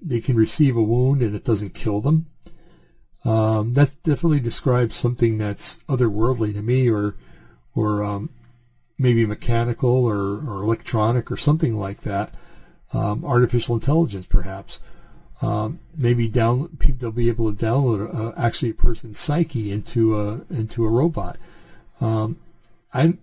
they 0.00 0.20
can 0.20 0.36
receive 0.36 0.76
a 0.76 0.82
wound 0.82 1.22
and 1.22 1.34
it 1.34 1.42
doesn't 1.42 1.74
kill 1.74 2.00
them. 2.00 2.26
Um, 3.24 3.72
that 3.74 3.92
definitely 4.04 4.40
describes 4.40 4.94
something 4.94 5.38
that's 5.38 5.78
otherworldly 5.88 6.54
to 6.54 6.62
me 6.62 6.88
or, 6.88 7.16
or 7.74 8.02
um, 8.02 8.30
maybe 8.98 9.24
mechanical 9.24 10.04
or, 10.04 10.16
or 10.16 10.62
electronic 10.62 11.30
or 11.30 11.36
something 11.36 11.76
like 11.76 12.02
that. 12.02 12.34
Um, 12.92 13.24
artificial 13.24 13.74
intelligence, 13.74 14.26
perhaps. 14.26 14.78
Um, 15.40 15.80
maybe 15.96 16.28
down 16.28 16.68
they'll 16.78 17.10
be 17.10 17.28
able 17.28 17.52
to 17.52 17.64
download 17.64 18.14
a, 18.14 18.38
actually 18.38 18.70
a 18.70 18.74
person's 18.74 19.18
psyche 19.18 19.72
into 19.72 20.16
a 20.16 20.44
into 20.50 20.84
a 20.84 20.88
robot. 20.88 21.36
Um, 22.00 22.36
I, 22.94 23.16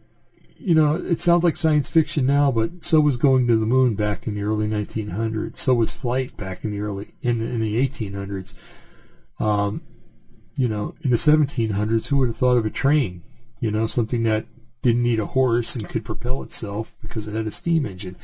you 0.58 0.74
know, 0.74 0.96
it 0.96 1.20
sounds 1.20 1.44
like 1.44 1.56
science 1.56 1.88
fiction 1.88 2.26
now, 2.26 2.52
but 2.52 2.84
so 2.84 3.00
was 3.00 3.16
going 3.16 3.48
to 3.48 3.56
the 3.56 3.66
moon 3.66 3.96
back 3.96 4.28
in 4.28 4.36
the 4.36 4.42
early 4.42 4.68
1900s. 4.68 5.56
So 5.56 5.74
was 5.74 5.94
flight 5.94 6.36
back 6.36 6.66
in 6.66 6.72
the 6.72 6.82
early 6.82 7.08
in, 7.22 7.42
in 7.42 7.62
the 7.62 7.88
1800s. 7.88 8.54
Um, 9.40 9.82
you 10.58 10.68
know, 10.68 10.94
in 11.02 11.12
the 11.12 11.16
1700s, 11.16 12.08
who 12.08 12.18
would 12.18 12.28
have 12.28 12.36
thought 12.36 12.58
of 12.58 12.66
a 12.66 12.70
train? 12.70 13.22
You 13.60 13.72
know, 13.72 13.88
something 13.88 14.24
that 14.24 14.46
didn't 14.82 15.04
need 15.04 15.20
a 15.20 15.26
horse 15.26 15.76
and 15.76 15.88
could 15.88 16.06
propel 16.06 16.44
itself 16.44 16.94
because 17.02 17.28
it 17.28 17.34
had 17.34 17.48
a 17.48 17.52
steam 17.52 17.86
engine. 17.86 18.16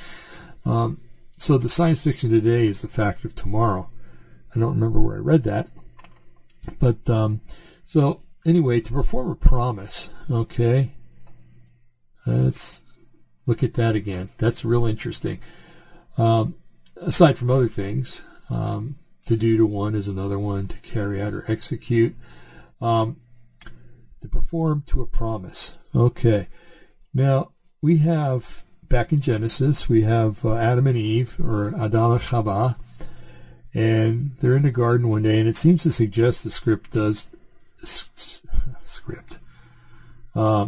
Um, 0.65 0.99
so 1.37 1.57
the 1.57 1.69
science 1.69 2.01
fiction 2.01 2.29
today 2.29 2.67
is 2.67 2.81
the 2.81 2.87
fact 2.87 3.25
of 3.25 3.35
tomorrow. 3.35 3.89
I 4.55 4.59
don't 4.59 4.75
remember 4.75 5.01
where 5.01 5.17
I 5.17 5.19
read 5.19 5.43
that, 5.43 5.67
but 6.79 7.09
um, 7.09 7.41
so 7.83 8.21
anyway, 8.45 8.79
to 8.79 8.93
perform 8.93 9.29
a 9.29 9.35
promise, 9.35 10.09
okay, 10.31 10.91
let's 12.25 12.81
look 13.45 13.63
at 13.63 13.73
that 13.75 13.95
again. 13.95 14.29
That's 14.37 14.63
real 14.63 14.85
interesting. 14.85 15.39
Um, 16.17 16.55
aside 16.95 17.37
from 17.37 17.51
other 17.51 17.67
things, 17.67 18.23
um, 18.49 18.95
to 19.25 19.35
do 19.35 19.57
to 19.57 19.65
one 19.65 19.95
is 19.95 20.07
another 20.07 20.39
one, 20.39 20.67
to 20.67 20.77
carry 20.77 21.21
out 21.21 21.33
or 21.33 21.43
execute. 21.47 22.15
Um, 22.79 23.17
to 24.25 24.39
perform 24.39 24.83
to 24.87 25.01
a 25.01 25.05
promise. 25.05 25.73
Okay. 25.93 26.47
Now, 27.13 27.51
we 27.81 27.97
have, 27.97 28.63
back 28.89 29.13
in 29.13 29.21
Genesis, 29.21 29.87
we 29.87 30.01
have 30.01 30.43
uh, 30.43 30.55
Adam 30.55 30.87
and 30.87 30.97
Eve, 30.97 31.39
or 31.39 31.73
Adam 31.75 32.11
and 32.11 32.75
and 33.73 34.31
they're 34.39 34.55
in 34.55 34.63
the 34.63 34.71
garden 34.71 35.07
one 35.07 35.21
day, 35.21 35.39
and 35.39 35.47
it 35.47 35.55
seems 35.55 35.83
to 35.83 35.91
suggest 35.91 36.43
the 36.43 36.49
script 36.49 36.91
does 36.91 37.27
script. 38.85 39.37
Uh, 40.33 40.67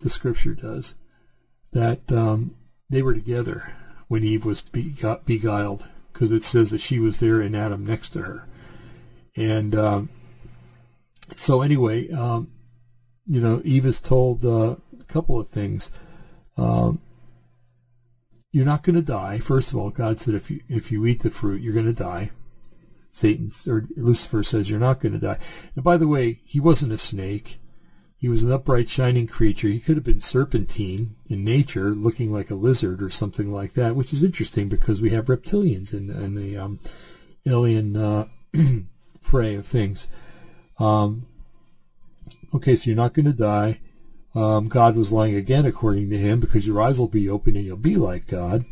the 0.00 0.08
scripture 0.08 0.54
does 0.54 0.94
that 1.72 2.10
um, 2.12 2.54
they 2.90 3.02
were 3.02 3.12
together 3.12 3.62
when 4.08 4.22
Eve 4.22 4.44
was 4.44 4.62
beguiled, 4.62 5.84
because 6.12 6.32
it 6.32 6.42
says 6.42 6.70
that 6.70 6.80
she 6.80 7.00
was 7.00 7.18
there 7.18 7.40
and 7.40 7.56
Adam 7.56 7.84
next 7.84 8.10
to 8.10 8.22
her, 8.22 8.46
and 9.36 9.74
um, 9.74 10.08
so 11.34 11.62
anyway, 11.62 12.10
um, 12.10 12.48
you 13.26 13.40
know, 13.40 13.60
Eve 13.64 13.86
is 13.86 14.00
told 14.00 14.44
uh, 14.44 14.76
a 14.98 15.04
couple 15.04 15.38
of 15.38 15.48
things. 15.48 15.90
Um, 16.56 16.98
you're 18.52 18.64
not 18.64 18.82
going 18.82 18.94
to 18.94 19.02
die. 19.02 19.38
First 19.38 19.72
of 19.72 19.78
all, 19.78 19.90
God 19.90 20.20
said 20.20 20.34
if 20.34 20.50
you 20.50 20.60
if 20.68 20.92
you 20.92 21.04
eat 21.06 21.20
the 21.20 21.30
fruit, 21.30 21.60
you're 21.60 21.72
going 21.72 21.86
to 21.86 21.92
die. 21.92 22.30
Satan 23.10 23.48
or 23.66 23.84
Lucifer 23.96 24.42
says 24.42 24.68
you're 24.68 24.78
not 24.78 25.00
going 25.00 25.12
to 25.12 25.18
die. 25.18 25.38
And 25.74 25.84
by 25.84 25.96
the 25.96 26.06
way, 26.06 26.40
he 26.44 26.60
wasn't 26.60 26.92
a 26.92 26.98
snake. 26.98 27.58
He 28.16 28.28
was 28.28 28.42
an 28.42 28.52
upright, 28.52 28.88
shining 28.88 29.26
creature. 29.26 29.68
He 29.68 29.80
could 29.80 29.96
have 29.96 30.04
been 30.04 30.20
serpentine 30.20 31.14
in 31.26 31.44
nature, 31.44 31.90
looking 31.90 32.32
like 32.32 32.50
a 32.50 32.54
lizard 32.54 33.02
or 33.02 33.10
something 33.10 33.52
like 33.52 33.74
that, 33.74 33.94
which 33.94 34.12
is 34.12 34.22
interesting 34.22 34.68
because 34.68 35.00
we 35.00 35.10
have 35.10 35.26
reptilians 35.26 35.92
in, 35.92 36.10
in 36.10 36.34
the 36.34 36.56
um, 36.56 36.78
alien 37.46 37.96
uh, 37.96 38.24
fray 39.20 39.56
of 39.56 39.66
things. 39.66 40.08
Um, 40.78 41.26
okay, 42.54 42.76
so 42.76 42.90
you're 42.90 42.96
not 42.96 43.12
going 43.12 43.26
to 43.26 43.32
die. 43.32 43.78
Um, 44.34 44.68
God 44.68 44.96
was 44.96 45.12
lying 45.12 45.34
again, 45.34 45.64
according 45.64 46.10
to 46.10 46.18
him, 46.18 46.40
because 46.40 46.66
your 46.66 46.80
eyes 46.80 46.98
will 46.98 47.06
be 47.06 47.28
open 47.28 47.56
and 47.56 47.64
you'll 47.64 47.76
be 47.76 47.96
like 47.96 48.26
God. 48.26 48.64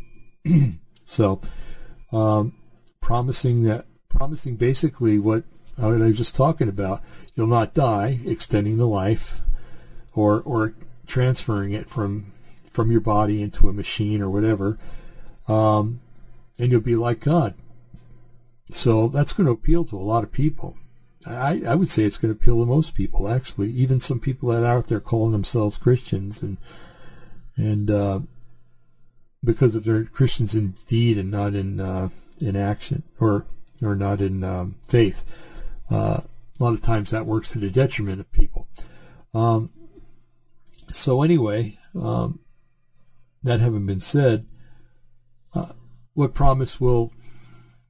so, 1.05 1.39
um, 2.11 2.53
promising 2.99 3.63
that, 3.63 3.85
promising 4.09 4.55
basically 4.55 5.19
what, 5.19 5.43
what 5.77 6.01
I 6.01 6.07
was 6.07 6.17
just 6.17 6.35
talking 6.35 6.67
about. 6.67 7.01
You'll 7.35 7.47
not 7.47 7.73
die, 7.73 8.19
extending 8.25 8.77
the 8.77 8.87
life, 8.87 9.39
or 10.13 10.41
or 10.41 10.73
transferring 11.07 11.73
it 11.73 11.89
from 11.89 12.25
from 12.71 12.91
your 12.91 13.01
body 13.01 13.41
into 13.41 13.69
a 13.69 13.73
machine 13.73 14.21
or 14.21 14.29
whatever, 14.29 14.77
um, 15.47 15.99
and 16.59 16.71
you'll 16.71 16.81
be 16.81 16.95
like 16.95 17.19
God. 17.19 17.53
So 18.71 19.07
that's 19.07 19.33
going 19.33 19.45
to 19.45 19.51
appeal 19.51 19.85
to 19.85 19.97
a 19.97 19.99
lot 19.99 20.23
of 20.23 20.31
people. 20.31 20.75
I, 21.25 21.61
I 21.67 21.75
would 21.75 21.89
say 21.89 22.03
it's 22.03 22.17
going 22.17 22.33
to 22.33 22.39
appeal 22.39 22.59
to 22.59 22.65
most 22.65 22.93
people, 22.93 23.29
actually, 23.29 23.69
even 23.71 23.99
some 23.99 24.19
people 24.19 24.49
that 24.49 24.63
are 24.63 24.77
out 24.77 24.87
there 24.87 24.99
calling 24.99 25.31
themselves 25.31 25.77
Christians, 25.77 26.41
and 26.43 26.57
and 27.55 27.89
uh, 27.89 28.19
because 29.43 29.75
if 29.75 29.83
they're 29.83 30.03
Christians 30.03 30.55
in 30.55 30.73
deed 30.87 31.17
and 31.17 31.31
not 31.31 31.55
in 31.55 31.79
uh, 31.79 32.09
in 32.39 32.55
action 32.55 33.03
or 33.19 33.45
or 33.81 33.95
not 33.95 34.21
in 34.21 34.43
um, 34.43 34.75
faith, 34.83 35.21
uh, 35.89 36.19
a 36.59 36.63
lot 36.63 36.73
of 36.73 36.81
times 36.81 37.11
that 37.11 37.25
works 37.25 37.51
to 37.51 37.59
the 37.59 37.69
detriment 37.69 38.19
of 38.19 38.31
people. 38.31 38.67
Um, 39.33 39.69
so 40.91 41.21
anyway, 41.21 41.77
um, 41.95 42.39
that 43.43 43.59
having 43.59 43.85
been 43.85 43.99
said, 43.99 44.45
uh, 45.53 45.71
what 46.13 46.33
promise 46.33 46.79
will 46.79 47.11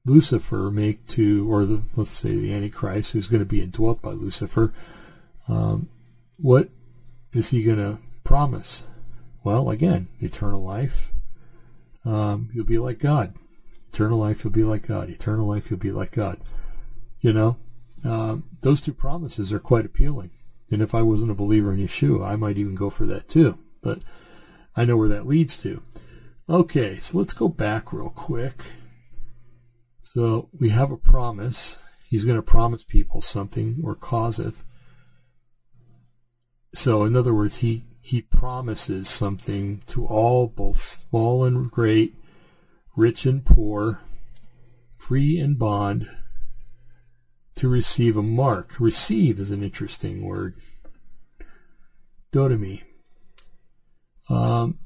Lucifer 0.05 0.69
make 0.69 1.05
to, 1.07 1.49
or 1.49 1.65
the, 1.65 1.81
let's 1.95 2.09
say 2.09 2.35
the 2.35 2.53
Antichrist, 2.53 3.11
who's 3.11 3.29
going 3.29 3.39
to 3.39 3.45
be 3.45 3.61
indwelt 3.61 4.01
by 4.01 4.11
Lucifer, 4.11 4.73
um, 5.47 5.87
what 6.37 6.67
is 7.31 7.49
he 7.49 7.63
going 7.63 7.77
to 7.77 7.99
promise? 8.23 8.83
Well, 9.43 9.69
again, 9.69 10.07
eternal 10.19 10.61
life. 10.61 11.11
Um, 12.03 12.49
you'll 12.53 12.65
be 12.65 12.79
like 12.79 12.99
God. 12.99 13.33
Eternal 13.93 14.17
life, 14.19 14.43
you'll 14.43 14.51
be 14.51 14.63
like 14.63 14.87
God. 14.87 15.09
Eternal 15.09 15.47
life, 15.47 15.69
you'll 15.69 15.79
be 15.79 15.91
like 15.91 16.11
God. 16.11 16.37
You 17.21 17.31
know, 17.31 17.55
um, 18.03 18.43
those 18.59 18.81
two 18.81 18.93
promises 18.93 19.53
are 19.53 19.59
quite 19.59 19.85
appealing. 19.85 20.31
And 20.69 20.81
if 20.81 20.95
I 20.95 21.03
wasn't 21.03 21.31
a 21.31 21.35
believer 21.35 21.71
in 21.71 21.79
Yeshua, 21.79 22.25
I 22.25 22.35
might 22.35 22.57
even 22.57 22.75
go 22.75 22.89
for 22.89 23.05
that 23.05 23.29
too. 23.29 23.57
But 23.81 23.99
I 24.75 24.83
know 24.83 24.97
where 24.97 25.09
that 25.09 25.27
leads 25.27 25.57
to. 25.59 25.81
Okay, 26.49 26.97
so 26.97 27.17
let's 27.17 27.33
go 27.33 27.47
back 27.47 27.93
real 27.93 28.09
quick. 28.09 28.53
So 30.13 30.47
we 30.53 30.69
have 30.69 30.91
a 30.91 30.95
promise. 30.95 31.75
He's 32.07 32.23
going 32.23 32.35
to 32.37 32.43
promise 32.43 32.83
people 32.83 33.21
something 33.21 33.81
or 33.83 33.95
causeth. 33.95 34.63
So 36.75 37.05
in 37.05 37.15
other 37.15 37.33
words, 37.33 37.55
he, 37.55 37.83
he 38.03 38.21
promises 38.21 39.09
something 39.09 39.81
to 39.87 40.05
all, 40.05 40.45
both 40.45 40.79
small 40.79 41.45
and 41.45 41.71
great, 41.71 42.13
rich 42.95 43.25
and 43.25 43.43
poor, 43.43 44.03
free 44.97 45.39
and 45.39 45.57
bond, 45.57 46.07
to 47.55 47.67
receive 47.67 48.15
a 48.15 48.21
mark. 48.21 48.79
Receive 48.79 49.39
is 49.39 49.49
an 49.49 49.63
interesting 49.63 50.21
word. 50.21 50.53
Didomi. 52.31 52.83
Um, 54.29 54.77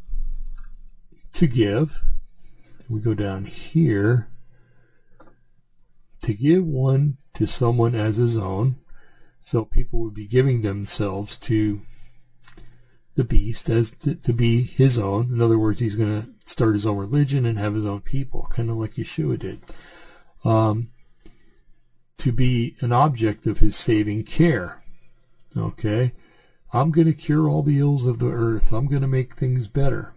to 1.33 1.47
give. 1.47 2.01
We 2.87 3.01
go 3.01 3.13
down 3.13 3.43
here 3.43 4.29
to 6.21 6.33
give 6.33 6.63
one 6.63 7.17
to 7.35 7.45
someone 7.45 7.95
as 7.95 8.17
his 8.17 8.37
own. 8.37 8.77
So 9.39 9.63
people 9.63 10.03
would 10.03 10.13
be 10.13 10.27
giving 10.27 10.61
themselves 10.61 11.37
to 11.39 11.81
the 13.15 13.23
beast 13.23 13.69
as 13.69 13.91
to, 14.01 14.15
to 14.15 14.33
be 14.33 14.61
his 14.61 14.99
own. 14.99 15.31
In 15.31 15.41
other 15.41 15.57
words, 15.57 15.79
he's 15.79 15.95
going 15.95 16.21
to 16.21 16.29
start 16.45 16.75
his 16.75 16.85
own 16.85 16.97
religion 16.97 17.45
and 17.45 17.57
have 17.57 17.73
his 17.73 17.85
own 17.85 18.01
people, 18.01 18.47
kind 18.49 18.69
of 18.69 18.77
like 18.77 18.95
Yeshua 18.95 19.39
did. 19.39 19.59
Um, 20.43 20.89
to 22.19 22.31
be 22.31 22.75
an 22.81 22.91
object 22.91 23.47
of 23.47 23.57
his 23.57 23.75
saving 23.75 24.23
care. 24.23 24.81
Okay? 25.55 26.13
I'm 26.71 26.91
going 26.91 27.07
to 27.07 27.13
cure 27.13 27.47
all 27.47 27.63
the 27.63 27.79
ills 27.79 28.05
of 28.05 28.19
the 28.19 28.29
earth. 28.29 28.71
I'm 28.73 28.87
going 28.87 29.01
to 29.01 29.07
make 29.07 29.35
things 29.35 29.67
better. 29.67 30.13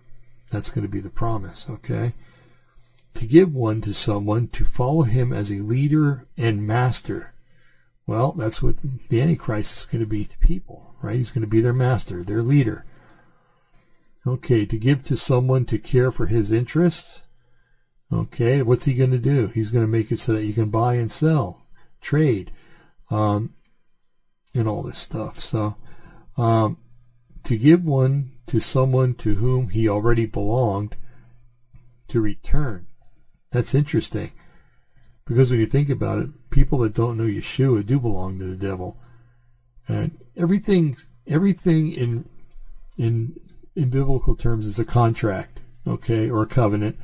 That's 0.50 0.70
going 0.70 0.82
to 0.82 0.88
be 0.88 1.00
the 1.00 1.10
promise. 1.10 1.68
Okay? 1.70 2.14
To 3.20 3.26
give 3.26 3.54
one 3.54 3.82
to 3.82 3.92
someone 3.92 4.46
to 4.46 4.64
follow 4.64 5.02
him 5.02 5.30
as 5.30 5.50
a 5.50 5.60
leader 5.60 6.26
and 6.38 6.66
master. 6.66 7.30
Well, 8.06 8.32
that's 8.32 8.62
what 8.62 8.76
the 9.10 9.20
Antichrist 9.20 9.76
is 9.76 9.84
going 9.84 10.00
to 10.00 10.06
be 10.06 10.24
to 10.24 10.38
people, 10.38 10.94
right? 11.02 11.16
He's 11.16 11.28
going 11.28 11.42
to 11.42 11.46
be 11.46 11.60
their 11.60 11.74
master, 11.74 12.24
their 12.24 12.40
leader. 12.40 12.82
Okay, 14.26 14.64
to 14.64 14.78
give 14.78 15.02
to 15.02 15.16
someone 15.16 15.66
to 15.66 15.76
care 15.76 16.10
for 16.10 16.24
his 16.24 16.50
interests. 16.50 17.20
Okay, 18.10 18.62
what's 18.62 18.86
he 18.86 18.94
going 18.94 19.10
to 19.10 19.18
do? 19.18 19.48
He's 19.48 19.68
going 19.68 19.84
to 19.84 19.92
make 19.92 20.10
it 20.10 20.18
so 20.18 20.32
that 20.32 20.46
you 20.46 20.54
can 20.54 20.70
buy 20.70 20.94
and 20.94 21.10
sell, 21.10 21.62
trade, 22.00 22.50
um, 23.10 23.52
and 24.54 24.66
all 24.66 24.80
this 24.80 24.96
stuff. 24.96 25.40
So, 25.40 25.76
um, 26.38 26.78
to 27.42 27.58
give 27.58 27.84
one 27.84 28.30
to 28.46 28.60
someone 28.60 29.12
to 29.16 29.34
whom 29.34 29.68
he 29.68 29.90
already 29.90 30.24
belonged, 30.24 30.96
to 32.08 32.22
return. 32.22 32.86
That's 33.50 33.74
interesting. 33.74 34.30
Because 35.26 35.50
when 35.50 35.60
you 35.60 35.66
think 35.66 35.90
about 35.90 36.20
it, 36.20 36.50
people 36.50 36.78
that 36.78 36.94
don't 36.94 37.16
know 37.16 37.24
Yeshua 37.24 37.84
do 37.84 37.98
belong 37.98 38.38
to 38.38 38.46
the 38.46 38.56
devil. 38.56 38.96
And 39.88 40.16
everything 40.36 40.96
everything 41.26 41.92
in 41.92 42.28
in 42.96 43.38
in 43.74 43.90
biblical 43.90 44.34
terms 44.34 44.66
is 44.66 44.78
a 44.78 44.84
contract, 44.84 45.60
okay, 45.86 46.30
or 46.30 46.42
a 46.42 46.46
covenant. 46.46 46.96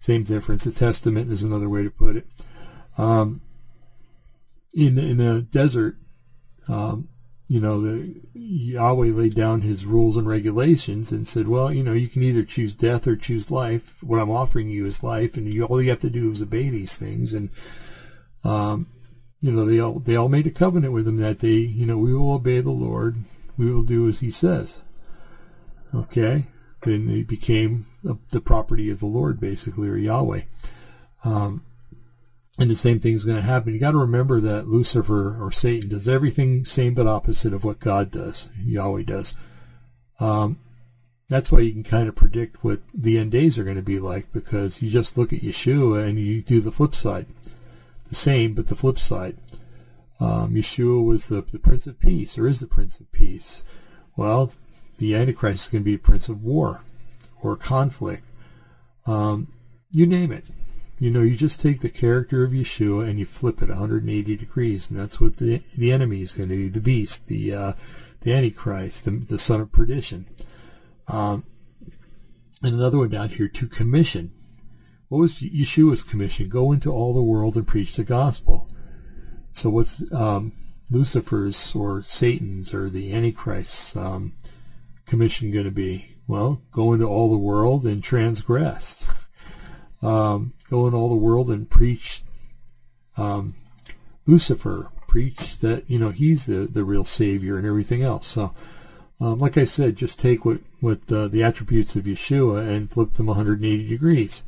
Same 0.00 0.22
difference. 0.22 0.66
A 0.66 0.72
testament 0.72 1.30
is 1.30 1.42
another 1.42 1.68
way 1.68 1.82
to 1.82 1.90
put 1.90 2.16
it. 2.16 2.26
Um, 2.96 3.40
in 4.74 4.98
in 4.98 5.20
a 5.20 5.40
desert, 5.40 5.96
um, 6.68 7.08
you 7.48 7.60
know, 7.60 7.80
the 7.80 8.14
Yahweh 8.34 9.10
laid 9.10 9.34
down 9.34 9.62
his 9.62 9.86
rules 9.86 10.18
and 10.18 10.28
regulations 10.28 11.12
and 11.12 11.26
said, 11.26 11.48
well, 11.48 11.72
you 11.72 11.82
know, 11.82 11.94
you 11.94 12.06
can 12.06 12.22
either 12.22 12.44
choose 12.44 12.74
death 12.74 13.06
or 13.06 13.16
choose 13.16 13.50
life. 13.50 14.02
What 14.02 14.20
I'm 14.20 14.30
offering 14.30 14.68
you 14.68 14.84
is 14.84 15.02
life, 15.02 15.38
and 15.38 15.52
you, 15.52 15.64
all 15.64 15.80
you 15.80 15.88
have 15.88 16.00
to 16.00 16.10
do 16.10 16.30
is 16.30 16.42
obey 16.42 16.68
these 16.68 16.94
things. 16.94 17.32
And, 17.32 17.48
um, 18.44 18.86
you 19.40 19.50
know, 19.50 19.64
they 19.64 19.78
all 19.78 19.98
they 19.98 20.16
all 20.16 20.28
made 20.28 20.46
a 20.46 20.50
covenant 20.50 20.92
with 20.92 21.08
him 21.08 21.16
that 21.16 21.38
they, 21.38 21.54
you 21.54 21.86
know, 21.86 21.96
we 21.96 22.14
will 22.14 22.32
obey 22.32 22.60
the 22.60 22.70
Lord, 22.70 23.16
we 23.56 23.72
will 23.72 23.82
do 23.82 24.08
as 24.08 24.18
He 24.18 24.30
says. 24.30 24.78
Okay, 25.94 26.44
then 26.82 27.06
they 27.06 27.22
became 27.22 27.86
the 28.02 28.40
property 28.40 28.90
of 28.90 28.98
the 28.98 29.06
Lord, 29.06 29.40
basically, 29.40 29.88
or 29.88 29.96
Yahweh. 29.96 30.42
Um, 31.24 31.62
and 32.58 32.68
the 32.68 32.74
same 32.74 32.98
thing 32.98 33.14
is 33.14 33.24
going 33.24 33.36
to 33.36 33.42
happen. 33.42 33.72
You 33.72 33.78
got 33.78 33.92
to 33.92 33.98
remember 33.98 34.40
that 34.40 34.66
Lucifer 34.66 35.36
or 35.40 35.52
Satan 35.52 35.88
does 35.88 36.08
everything 36.08 36.64
same 36.64 36.94
but 36.94 37.06
opposite 37.06 37.52
of 37.52 37.62
what 37.62 37.78
God 37.78 38.10
does, 38.10 38.50
Yahweh 38.64 39.02
does. 39.02 39.32
Um, 40.18 40.58
that's 41.28 41.52
why 41.52 41.60
you 41.60 41.72
can 41.72 41.84
kind 41.84 42.08
of 42.08 42.16
predict 42.16 42.64
what 42.64 42.80
the 42.92 43.18
end 43.18 43.30
days 43.30 43.58
are 43.58 43.64
going 43.64 43.76
to 43.76 43.82
be 43.82 44.00
like 44.00 44.32
because 44.32 44.82
you 44.82 44.90
just 44.90 45.16
look 45.16 45.32
at 45.32 45.40
Yeshua 45.40 46.08
and 46.08 46.18
you 46.18 46.42
do 46.42 46.60
the 46.60 46.72
flip 46.72 46.96
side. 46.96 47.26
The 48.08 48.16
same, 48.16 48.54
but 48.54 48.66
the 48.66 48.74
flip 48.74 48.98
side. 48.98 49.36
Um, 50.18 50.54
Yeshua 50.54 51.04
was 51.04 51.28
the, 51.28 51.42
the 51.42 51.60
Prince 51.60 51.86
of 51.86 52.00
Peace, 52.00 52.38
or 52.38 52.48
is 52.48 52.58
the 52.58 52.66
Prince 52.66 52.98
of 52.98 53.12
Peace. 53.12 53.62
Well, 54.16 54.50
the 54.98 55.14
Antichrist 55.14 55.66
is 55.66 55.70
going 55.70 55.82
to 55.82 55.84
be 55.84 55.94
a 55.94 55.98
Prince 55.98 56.28
of 56.28 56.42
War 56.42 56.82
or 57.40 57.54
conflict. 57.54 58.24
Um, 59.06 59.46
you 59.92 60.06
name 60.06 60.32
it 60.32 60.44
You 61.00 61.10
know, 61.10 61.22
you 61.22 61.36
just 61.36 61.60
take 61.60 61.80
the 61.80 61.88
character 61.88 62.42
of 62.42 62.50
Yeshua 62.50 63.08
and 63.08 63.18
you 63.18 63.24
flip 63.24 63.62
it 63.62 63.68
180 63.68 64.36
degrees, 64.36 64.90
and 64.90 64.98
that's 64.98 65.20
what 65.20 65.36
the 65.36 65.62
the 65.76 65.92
enemy 65.92 66.22
is 66.22 66.34
going 66.34 66.48
to 66.48 66.56
do, 66.56 66.70
the 66.70 66.80
beast, 66.80 67.26
the 67.28 67.54
uh, 67.54 67.72
the 68.20 68.32
Antichrist, 68.32 69.04
the, 69.04 69.12
the 69.12 69.38
son 69.38 69.60
of 69.60 69.70
perdition. 69.70 70.26
Um, 71.06 71.44
and 72.62 72.74
another 72.74 72.98
one 72.98 73.10
down 73.10 73.28
here, 73.28 73.48
to 73.48 73.68
commission. 73.68 74.32
What 75.08 75.18
was 75.18 75.34
Yeshua's 75.34 76.02
commission? 76.02 76.48
Go 76.48 76.72
into 76.72 76.90
all 76.90 77.14
the 77.14 77.22
world 77.22 77.56
and 77.56 77.66
preach 77.66 77.94
the 77.94 78.04
gospel. 78.04 78.68
So 79.52 79.70
what's 79.70 80.12
um, 80.12 80.52
Lucifer's 80.90 81.74
or 81.74 82.02
Satan's 82.02 82.74
or 82.74 82.90
the 82.90 83.12
Antichrist's 83.12 83.96
um, 83.96 84.32
commission 85.06 85.52
going 85.52 85.64
to 85.64 85.70
be? 85.70 86.16
Well, 86.26 86.60
go 86.72 86.92
into 86.92 87.06
all 87.06 87.30
the 87.30 87.38
world 87.38 87.86
and 87.86 88.02
transgress. 88.02 89.02
Um, 90.02 90.52
go 90.70 90.86
in 90.86 90.94
all 90.94 91.08
the 91.08 91.16
world 91.16 91.50
and 91.50 91.68
preach 91.68 92.22
um, 93.16 93.54
Lucifer. 94.26 94.90
Preach 95.06 95.58
that 95.60 95.88
you 95.88 95.98
know 95.98 96.10
he's 96.10 96.44
the 96.44 96.66
the 96.66 96.84
real 96.84 97.04
savior 97.04 97.56
and 97.56 97.66
everything 97.66 98.02
else. 98.02 98.26
So, 98.26 98.52
um, 99.20 99.38
like 99.38 99.56
I 99.56 99.64
said, 99.64 99.96
just 99.96 100.18
take 100.18 100.44
what 100.44 100.60
what 100.80 101.00
uh, 101.10 101.28
the 101.28 101.44
attributes 101.44 101.96
of 101.96 102.04
Yeshua 102.04 102.68
and 102.68 102.90
flip 102.90 103.14
them 103.14 103.26
180 103.26 103.88
degrees. 103.88 104.44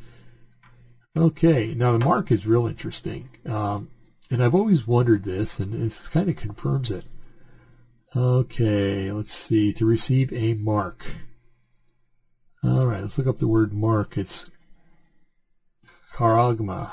Okay, 1.17 1.73
now 1.73 1.97
the 1.97 2.05
mark 2.05 2.31
is 2.31 2.45
real 2.45 2.67
interesting. 2.67 3.27
Um, 3.45 3.89
and 4.29 4.41
I've 4.41 4.55
always 4.55 4.87
wondered 4.87 5.23
this, 5.23 5.59
and 5.59 5.73
this 5.73 6.07
kind 6.07 6.29
of 6.29 6.35
confirms 6.35 6.91
it. 6.91 7.03
Okay, 8.15 9.11
let's 9.11 9.33
see. 9.33 9.73
To 9.73 9.85
receive 9.85 10.31
a 10.31 10.53
mark. 10.53 11.03
All 12.63 12.85
right, 12.85 13.01
let's 13.01 13.17
look 13.17 13.27
up 13.27 13.39
the 13.39 13.47
word 13.47 13.73
mark. 13.73 14.15
It's 14.17 14.47
charagma. 16.13 16.91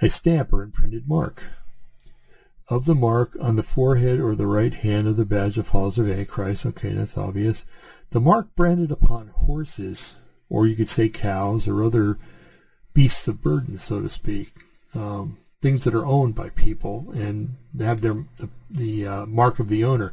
A 0.00 0.08
stamp 0.08 0.52
or 0.52 0.62
imprinted 0.62 1.08
mark. 1.08 1.44
Of 2.68 2.86
the 2.86 2.94
mark 2.94 3.36
on 3.40 3.56
the 3.56 3.62
forehead 3.62 4.20
or 4.20 4.34
the 4.34 4.46
right 4.46 4.72
hand 4.72 5.06
of 5.06 5.16
the 5.16 5.24
badge 5.24 5.58
of 5.58 5.66
followers 5.66 5.98
of 5.98 6.08
Antichrist. 6.08 6.66
Okay, 6.66 6.92
that's 6.92 7.18
obvious. 7.18 7.64
The 8.10 8.20
mark 8.20 8.54
branded 8.54 8.90
upon 8.90 9.28
horses, 9.28 10.16
or 10.48 10.66
you 10.66 10.74
could 10.74 10.88
say 10.88 11.08
cows 11.08 11.68
or 11.68 11.82
other 11.82 12.18
beasts 12.94 13.28
of 13.28 13.42
burden, 13.42 13.76
so 13.76 14.00
to 14.00 14.08
speak, 14.08 14.52
um, 14.94 15.36
things 15.60 15.84
that 15.84 15.94
are 15.94 16.06
owned 16.06 16.34
by 16.34 16.48
people 16.50 17.12
and 17.14 17.56
have 17.78 18.00
their 18.00 18.14
the, 18.36 18.48
the 18.70 19.06
uh, 19.06 19.26
mark 19.26 19.58
of 19.58 19.68
the 19.68 19.84
owner. 19.84 20.12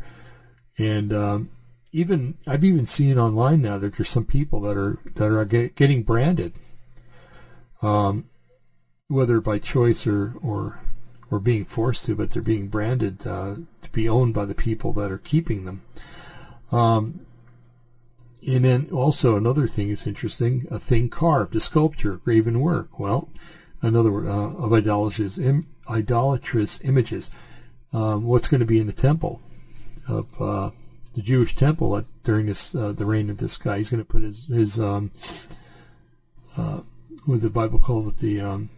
And 0.77 1.13
um, 1.13 1.49
even 1.91 2.35
I've 2.47 2.63
even 2.63 2.85
seen 2.85 3.17
online 3.17 3.61
now 3.61 3.77
that 3.77 3.93
there's 3.95 4.09
some 4.09 4.25
people 4.25 4.61
that 4.61 4.77
are 4.77 4.97
that 5.15 5.31
are 5.31 5.45
get, 5.45 5.75
getting 5.75 6.03
branded, 6.03 6.53
um, 7.81 8.25
whether 9.07 9.39
by 9.39 9.59
choice 9.59 10.07
or 10.07 10.33
or 10.41 10.79
or 11.29 11.39
being 11.39 11.65
forced 11.65 12.05
to, 12.05 12.15
but 12.15 12.29
they're 12.29 12.41
being 12.41 12.67
branded 12.67 13.25
uh, 13.25 13.55
to 13.81 13.89
be 13.91 14.09
owned 14.09 14.33
by 14.33 14.45
the 14.45 14.53
people 14.53 14.93
that 14.93 15.11
are 15.11 15.17
keeping 15.17 15.63
them. 15.65 15.81
Um, 16.71 17.21
and 18.45 18.65
then 18.65 18.89
also 18.91 19.35
another 19.35 19.67
thing 19.67 19.89
is 19.89 20.07
interesting, 20.07 20.67
a 20.71 20.79
thing 20.79 21.09
carved, 21.09 21.55
a 21.55 21.59
sculpture, 21.59 22.17
graven 22.17 22.59
work. 22.59 22.99
Well, 22.99 23.29
another 23.81 24.11
word 24.11 24.27
uh, 24.27 24.55
of 24.55 24.73
idolatrous, 24.73 25.37
Im, 25.37 25.63
idolatrous 25.89 26.79
images. 26.83 27.29
Um, 27.93 28.23
what's 28.23 28.47
going 28.47 28.61
to 28.61 28.65
be 28.65 28.79
in 28.79 28.87
the 28.87 28.93
temple 28.93 29.41
of 30.07 30.41
uh, 30.41 30.71
the 31.13 31.21
Jewish 31.21 31.55
temple 31.55 31.97
at, 31.97 32.05
during 32.23 32.45
this 32.45 32.73
uh, 32.73 32.93
the 32.93 33.05
reign 33.05 33.29
of 33.29 33.37
this 33.37 33.57
guy? 33.57 33.77
He's 33.77 33.89
going 33.89 34.03
to 34.03 34.09
put 34.09 34.23
his 34.23 34.45
his 34.45 34.79
um, 34.79 35.11
uh, 36.57 36.81
what 37.25 37.41
the 37.41 37.49
Bible 37.49 37.79
calls 37.79 38.07
it 38.07 38.17
the 38.17 38.41
um, 38.41 38.69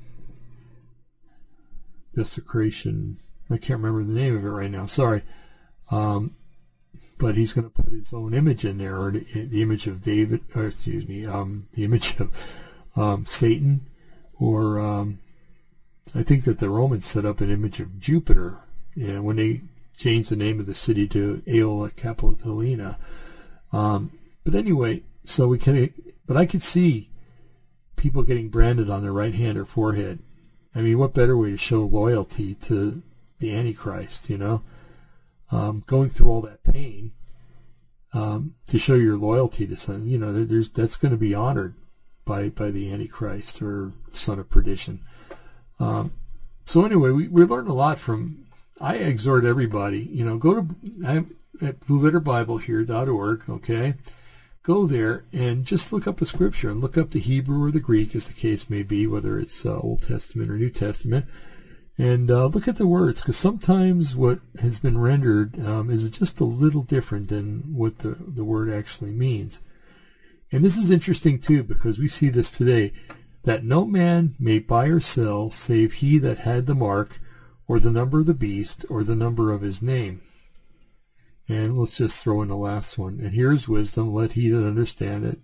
desecration. 2.16 3.18
I 3.50 3.58
can't 3.58 3.82
remember 3.82 4.04
the 4.04 4.20
name 4.20 4.36
of 4.36 4.46
it 4.46 4.50
right 4.50 4.72
now. 4.72 4.86
Sorry. 4.86 5.22
Um, 5.92 6.32
but 7.18 7.36
he's 7.36 7.54
going 7.54 7.70
to 7.70 7.84
put 7.84 7.92
his 7.92 8.14
own 8.14 8.34
image 8.34 8.66
in 8.66 8.78
there, 8.78 8.98
or 9.00 9.12
the, 9.12 9.46
the 9.46 9.62
image 9.62 9.88
of 9.88 10.02
David, 10.02 10.42
or 10.56 10.68
excuse 10.68 11.08
me, 11.08 11.26
um, 11.26 11.68
the 11.74 11.84
image 11.84 12.20
of 12.20 12.32
um, 12.96 13.26
Satan, 13.26 13.86
or 14.40 14.80
um, 14.80 15.20
I 16.16 16.24
think 16.24 16.46
that 16.46 16.60
the 16.60 16.70
Romans 16.70 17.06
set 17.06 17.26
up 17.26 17.42
an 17.42 17.50
image 17.50 17.80
of 17.80 18.00
Jupiter. 18.00 18.60
Yeah, 18.96 19.20
when 19.20 19.38
they 19.38 19.62
changed 19.98 20.30
the 20.30 20.36
name 20.36 20.60
of 20.60 20.66
the 20.66 20.74
city 20.74 21.08
to 21.08 21.42
Aelia 21.46 21.92
Capitolina. 21.92 22.98
Um, 23.72 24.12
but 24.44 24.56
anyway, 24.56 25.02
so 25.24 25.48
we 25.48 25.58
can, 25.58 25.94
but 26.26 26.38
I 26.38 26.46
could 26.46 26.62
see 26.62 27.10
people 27.96 28.24
getting 28.24 28.50
branded 28.50 28.90
on 28.90 29.02
their 29.02 29.14
right 29.14 29.34
hand 29.34 29.58
or 29.58 29.66
forehead. 29.66 30.20
I 30.76 30.82
mean, 30.82 30.98
what 30.98 31.14
better 31.14 31.38
way 31.38 31.52
to 31.52 31.58
show 31.58 31.86
loyalty 31.86 32.56
to 32.56 33.02
the 33.40 33.56
Antichrist, 33.56 34.30
you 34.30 34.38
know? 34.38 34.62
um, 35.54 35.84
going 35.86 36.10
through 36.10 36.32
all 36.32 36.42
that 36.42 36.64
pain 36.64 37.12
um, 38.14 38.56
to 38.68 38.78
show 38.78 38.96
your 38.96 39.18
loyalty 39.18 39.68
to 39.68 39.76
something, 39.76 40.08
you 40.08 40.18
know, 40.18 40.44
there's 40.44 40.70
that's 40.70 40.96
going 40.98 41.12
to 41.12 41.18
be 41.18 41.36
honored 41.36 41.76
by 42.26 42.50
by 42.50 42.72
the 42.72 42.92
Antichrist 42.92 43.62
or 43.62 43.92
the 44.10 44.18
son 44.18 44.40
of 44.40 44.50
perdition. 44.50 45.00
Um, 45.80 46.12
so 46.66 46.86
anyway, 46.86 47.12
we, 47.12 47.28
we 47.28 47.44
learned 47.44 47.68
a 47.68 47.74
lot 47.74 47.98
from. 47.98 48.43
I 48.80 48.96
exhort 48.96 49.46
everybody, 49.46 50.00
you 50.00 50.26
know, 50.26 50.38
go 50.38 50.62
to 50.62 50.76
I'm 51.06 51.36
at 51.62 51.80
blueletterbible.here.org, 51.82 53.50
okay? 53.50 53.94
Go 54.64 54.86
there 54.86 55.24
and 55.32 55.66
just 55.66 55.92
look 55.92 56.08
up 56.08 56.22
a 56.22 56.26
scripture 56.26 56.70
and 56.70 56.82
look 56.82 56.98
up 56.98 57.12
the 57.12 57.20
Hebrew 57.20 57.64
or 57.64 57.72
the 57.72 57.80
Greek, 57.80 58.16
as 58.16 58.28
the 58.28 58.34
case 58.34 58.70
may 58.70 58.82
be, 58.82 59.08
whether 59.08 59.38
it's 59.38 59.66
uh, 59.66 59.78
Old 59.78 60.02
Testament 60.02 60.50
or 60.50 60.58
New 60.58 60.70
Testament, 60.70 61.26
and 61.98 62.32
uh, 62.32 62.46
look 62.46 62.68
at 62.68 62.76
the 62.76 62.88
words, 62.88 63.22
because 63.22 63.38
sometimes 63.38 64.16
what 64.16 64.40
has 64.60 64.80
been 64.80 64.98
rendered 64.98 65.60
um, 65.60 65.90
is 65.90 66.10
just 66.10 66.40
a 66.40 66.46
little 66.46 66.82
different 66.82 67.28
than 67.28 67.74
what 67.76 67.98
the, 68.00 68.16
the 68.20 68.44
word 68.44 68.70
actually 68.70 69.12
means. 69.12 69.62
And 70.52 70.64
this 70.64 70.78
is 70.78 70.92
interesting 70.92 71.40
too, 71.40 71.62
because 71.64 72.00
we 72.00 72.08
see 72.08 72.30
this 72.30 72.50
today, 72.50 72.94
that 73.44 73.64
no 73.64 73.86
man 73.86 74.34
may 74.40 74.60
buy 74.60 74.88
or 74.88 75.00
sell 75.00 75.50
save 75.50 75.92
he 75.92 76.20
that 76.20 76.38
had 76.38 76.66
the 76.66 76.74
mark, 76.74 77.20
or 77.68 77.80
the 77.80 77.92
number 77.92 78.20
of 78.20 78.26
the 78.26 78.34
beast, 78.34 78.86
or 78.90 79.04
the 79.04 79.16
number 79.16 79.52
of 79.52 79.62
his 79.62 79.82
name. 79.82 80.22
And 81.48 81.78
let's 81.78 81.98
just 81.98 82.24
throw 82.24 82.42
in 82.42 82.48
the 82.48 82.56
last 82.56 82.98
one. 82.98 83.20
And 83.22 83.34
here 83.34 83.52
is 83.52 83.68
wisdom, 83.68 84.14
let 84.14 84.32
he 84.32 84.50
that 84.50 84.66
understand 84.66 85.26
it 85.26 85.40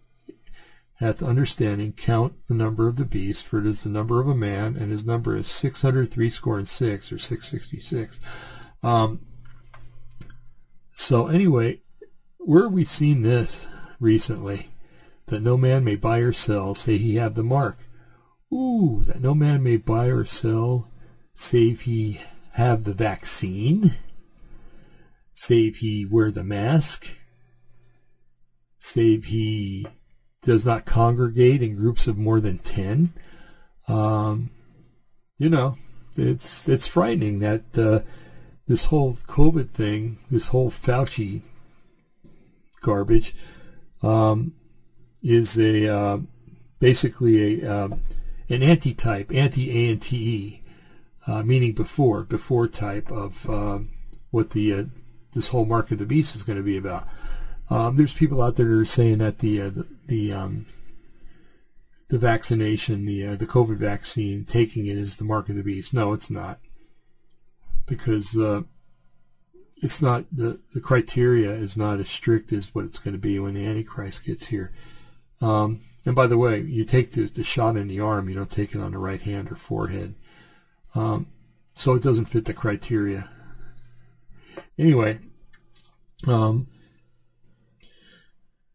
hath 0.99 1.23
understanding, 1.23 1.93
count 1.93 2.33
the 2.47 2.53
number 2.53 2.85
of 2.85 2.97
the 2.97 3.05
beast, 3.05 3.45
for 3.45 3.59
it 3.59 3.65
is 3.65 3.83
the 3.83 3.89
number 3.89 4.19
of 4.19 4.27
a 4.27 4.35
man, 4.35 4.75
and 4.75 4.91
his 4.91 5.05
number 5.05 5.33
is 5.33 5.47
six 5.47 5.81
hundred 5.81 6.09
three 6.09 6.29
score 6.29 6.57
and 6.57 6.67
six, 6.67 7.11
or 7.13 7.17
six 7.17 7.47
sixty 7.47 7.79
six. 7.79 8.19
Um, 8.83 9.19
so 10.93 11.27
anyway, 11.27 11.79
where 12.37 12.63
have 12.63 12.73
we 12.73 12.83
seen 12.83 13.21
this 13.21 13.65
recently? 14.01 14.67
That 15.27 15.41
no 15.41 15.55
man 15.55 15.85
may 15.85 15.95
buy 15.95 16.19
or 16.19 16.33
sell, 16.33 16.75
say 16.75 16.97
he 16.97 17.15
have 17.15 17.33
the 17.33 17.43
mark. 17.43 17.77
Ooh, 18.51 19.03
that 19.05 19.21
no 19.21 19.33
man 19.33 19.63
may 19.63 19.77
buy 19.77 20.07
or 20.07 20.25
sell, 20.25 20.89
save 21.39 21.79
he 21.79 22.19
have 22.51 22.83
the 22.83 22.93
vaccine, 22.93 23.89
save 25.33 25.77
he 25.77 26.03
wear 26.03 26.29
the 26.31 26.43
mask, 26.43 27.07
save 28.77 29.23
he 29.23 29.87
does 30.41 30.65
not 30.65 30.83
congregate 30.83 31.61
in 31.61 31.77
groups 31.77 32.07
of 32.07 32.17
more 32.17 32.41
than 32.41 32.57
10. 32.57 33.09
Um, 33.87 34.49
you 35.37 35.47
know, 35.47 35.77
it's 36.17 36.67
it's 36.67 36.87
frightening 36.87 37.39
that 37.39 37.63
uh, 37.77 37.99
this 38.67 38.83
whole 38.83 39.13
COVID 39.13 39.69
thing, 39.69 40.17
this 40.29 40.45
whole 40.45 40.69
Fauci 40.69 41.41
garbage, 42.81 43.33
um, 44.03 44.51
is 45.23 45.57
a 45.57 45.87
uh, 45.87 46.17
basically 46.79 47.61
a 47.61 47.65
um, 47.65 48.01
an 48.49 48.61
anti-type, 48.61 49.31
anti-ante, 49.33 50.59
uh, 51.29 51.43
meaning 51.43 51.73
before, 51.73 52.23
before 52.23 52.67
type 52.67 53.11
of 53.11 53.47
uh, 53.47 53.79
what 54.31 54.49
the 54.49 54.73
uh, 54.73 54.83
this 55.31 55.47
whole 55.47 55.65
mark 55.65 55.91
of 55.91 55.99
the 55.99 56.05
beast 56.05 56.35
is 56.35 56.41
going 56.43 56.57
to 56.57 56.63
be 56.63 56.77
about. 56.77 57.07
Um, 57.69 57.95
there's 57.95 58.13
people 58.13 58.41
out 58.41 58.55
there 58.55 58.65
that 58.65 58.79
are 58.79 58.85
saying 58.85 59.19
that 59.19 59.37
the 59.37 59.61
uh, 59.61 59.69
the 59.69 59.87
the, 60.07 60.33
um, 60.33 60.65
the 62.07 62.17
vaccination, 62.17 63.05
the 63.05 63.27
uh, 63.27 63.35
the 63.35 63.45
COVID 63.45 63.77
vaccine, 63.77 64.43
taking 64.43 64.87
it 64.87 64.97
is 64.97 65.17
the 65.17 65.23
mark 65.23 65.49
of 65.49 65.55
the 65.55 65.63
beast. 65.63 65.93
No, 65.93 66.13
it's 66.13 66.31
not, 66.31 66.57
because 67.85 68.35
it's 69.83 70.01
not 70.01 70.25
the 70.31 70.59
the 70.73 70.81
criteria 70.81 71.51
is 71.51 71.77
not 71.77 71.99
as 71.99 72.09
strict 72.09 72.51
as 72.53 72.73
what 72.73 72.85
it's 72.85 72.97
going 72.97 73.13
to 73.13 73.19
be 73.19 73.37
when 73.37 73.53
the 73.53 73.67
Antichrist 73.67 74.25
gets 74.25 74.47
here. 74.47 74.71
Um, 75.41 75.81
and 76.05 76.15
by 76.15 76.25
the 76.25 76.39
way, 76.39 76.61
you 76.61 76.85
take 76.85 77.11
the, 77.11 77.25
the 77.25 77.43
shot 77.43 77.77
in 77.77 77.87
the 77.87 77.99
arm, 77.99 78.29
you 78.29 78.35
don't 78.35 78.49
take 78.49 78.73
it 78.73 78.81
on 78.81 78.93
the 78.93 78.97
right 78.97 79.21
hand 79.21 79.51
or 79.51 79.55
forehead. 79.55 80.15
Um, 80.95 81.25
so 81.75 81.93
it 81.93 82.01
doesn't 82.01 82.25
fit 82.25 82.45
the 82.45 82.53
criteria. 82.53 83.27
Anyway, 84.77 85.19
um, 86.27 86.65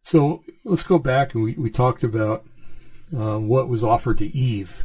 so 0.02 0.42
let's 0.64 0.82
go 0.82 0.98
back 0.98 1.34
and 1.34 1.42
we, 1.42 1.54
we 1.54 1.70
talked 1.70 2.04
about 2.04 2.42
uh, 3.14 3.38
what 3.38 3.68
was 3.68 3.82
offered 3.82 4.18
to 4.18 4.26
Eve, 4.26 4.84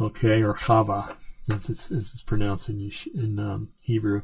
okay, 0.00 0.42
or 0.42 0.54
Chava, 0.54 1.14
as 1.50 1.68
it's, 1.68 1.90
as 1.90 2.10
it's 2.12 2.22
pronounced 2.22 2.68
in, 2.68 2.90
in 3.14 3.38
um, 3.38 3.68
Hebrew. 3.80 4.22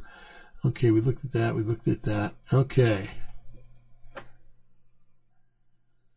Okay, 0.65 0.91
we 0.91 1.01
looked 1.01 1.25
at 1.25 1.33
that. 1.33 1.55
We 1.55 1.63
looked 1.63 1.89
at 1.89 2.03
that. 2.03 2.33
Okay. 2.53 3.09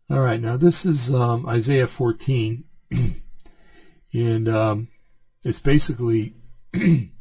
All 0.09 0.19
right, 0.19 0.39
now 0.39 0.57
this 0.57 0.85
is 0.85 1.13
um, 1.13 1.45
Isaiah 1.45 1.85
14, 1.85 2.63
and 4.13 4.49
um, 4.49 4.87
it's 5.43 5.59
basically 5.59 6.33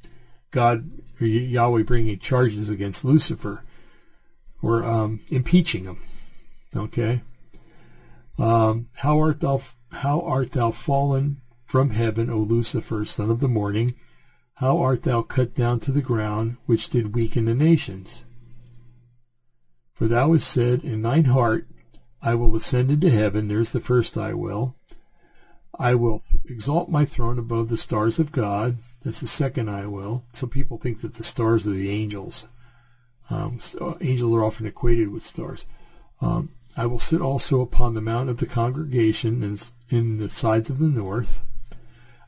God 0.50 0.90
or 1.20 1.26
Yahweh 1.26 1.82
bringing 1.82 2.18
charges 2.18 2.68
against 2.68 3.04
Lucifer 3.04 3.64
or 4.62 4.84
um, 4.84 5.20
impeaching 5.28 5.84
him. 5.84 5.98
Okay. 6.74 7.22
Um, 8.38 8.88
how 8.94 9.18
art 9.20 9.40
thou? 9.40 9.60
How 9.90 10.20
art 10.20 10.52
thou 10.52 10.70
fallen 10.70 11.40
from 11.64 11.90
heaven, 11.90 12.30
O 12.30 12.40
Lucifer, 12.40 13.04
son 13.04 13.30
of 13.30 13.40
the 13.40 13.48
morning? 13.48 13.94
How 14.54 14.78
art 14.78 15.02
thou 15.02 15.22
cut 15.22 15.54
down 15.54 15.80
to 15.80 15.92
the 15.92 16.02
ground, 16.02 16.56
which 16.66 16.88
did 16.88 17.14
weaken 17.14 17.44
the 17.44 17.54
nations? 17.54 18.24
For 19.94 20.08
thou 20.08 20.32
hast 20.32 20.48
said 20.48 20.84
in 20.84 21.02
thine 21.02 21.24
heart, 21.24 21.68
I 22.20 22.34
will 22.34 22.54
ascend 22.54 22.90
into 22.90 23.10
heaven. 23.10 23.48
There's 23.48 23.72
the 23.72 23.80
first 23.80 24.16
I 24.16 24.34
will. 24.34 24.76
I 25.80 25.94
will 25.94 26.22
exalt 26.44 26.88
my 26.88 27.04
throne 27.04 27.38
above 27.38 27.68
the 27.68 27.76
stars 27.76 28.18
of 28.18 28.32
God. 28.32 28.78
That's 29.02 29.20
the 29.20 29.28
second 29.28 29.70
I 29.70 29.86
will. 29.86 30.24
Some 30.32 30.48
people 30.48 30.76
think 30.76 31.02
that 31.02 31.14
the 31.14 31.22
stars 31.22 31.68
are 31.68 31.70
the 31.70 31.90
angels. 31.90 32.48
Um, 33.30 33.60
so 33.60 33.96
angels 34.00 34.32
are 34.32 34.42
often 34.42 34.66
equated 34.66 35.08
with 35.08 35.22
stars. 35.22 35.66
Um, 36.20 36.48
I 36.76 36.86
will 36.86 36.98
sit 36.98 37.20
also 37.20 37.60
upon 37.60 37.94
the 37.94 38.00
mount 38.00 38.28
of 38.28 38.38
the 38.38 38.46
congregation 38.46 39.44
in, 39.44 39.58
in 39.88 40.18
the 40.18 40.28
sides 40.28 40.68
of 40.68 40.78
the 40.78 40.88
north. 40.88 41.44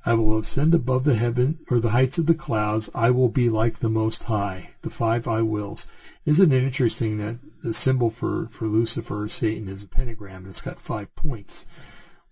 I 0.07 0.15
will 0.15 0.39
ascend 0.39 0.73
above 0.73 1.03
the 1.03 1.15
heaven 1.15 1.59
or 1.69 1.81
the 1.81 1.91
heights 1.91 2.19
of 2.19 2.27
the 2.27 2.35
clouds. 2.35 2.89
I 2.95 3.11
will 3.11 3.29
be 3.29 3.51
like 3.51 3.81
the 3.81 3.89
Most 3.89 4.23
High. 4.25 4.71
The 4.83 4.91
five 4.91 5.27
I 5.27 5.43
wills. 5.43 5.89
Isn't 6.25 6.53
it 6.53 6.63
interesting 6.63 7.19
that 7.19 7.39
the 7.65 7.75
symbol 7.75 8.11
for, 8.11 8.47
for 8.53 8.69
Lucifer 8.69 9.29
Satan 9.29 9.69
is 9.69 9.83
a 9.83 9.89
pentagram 9.89 10.43
and 10.43 10.49
it's 10.49 10.61
got 10.61 10.79
five 10.79 11.13
points? 11.17 11.67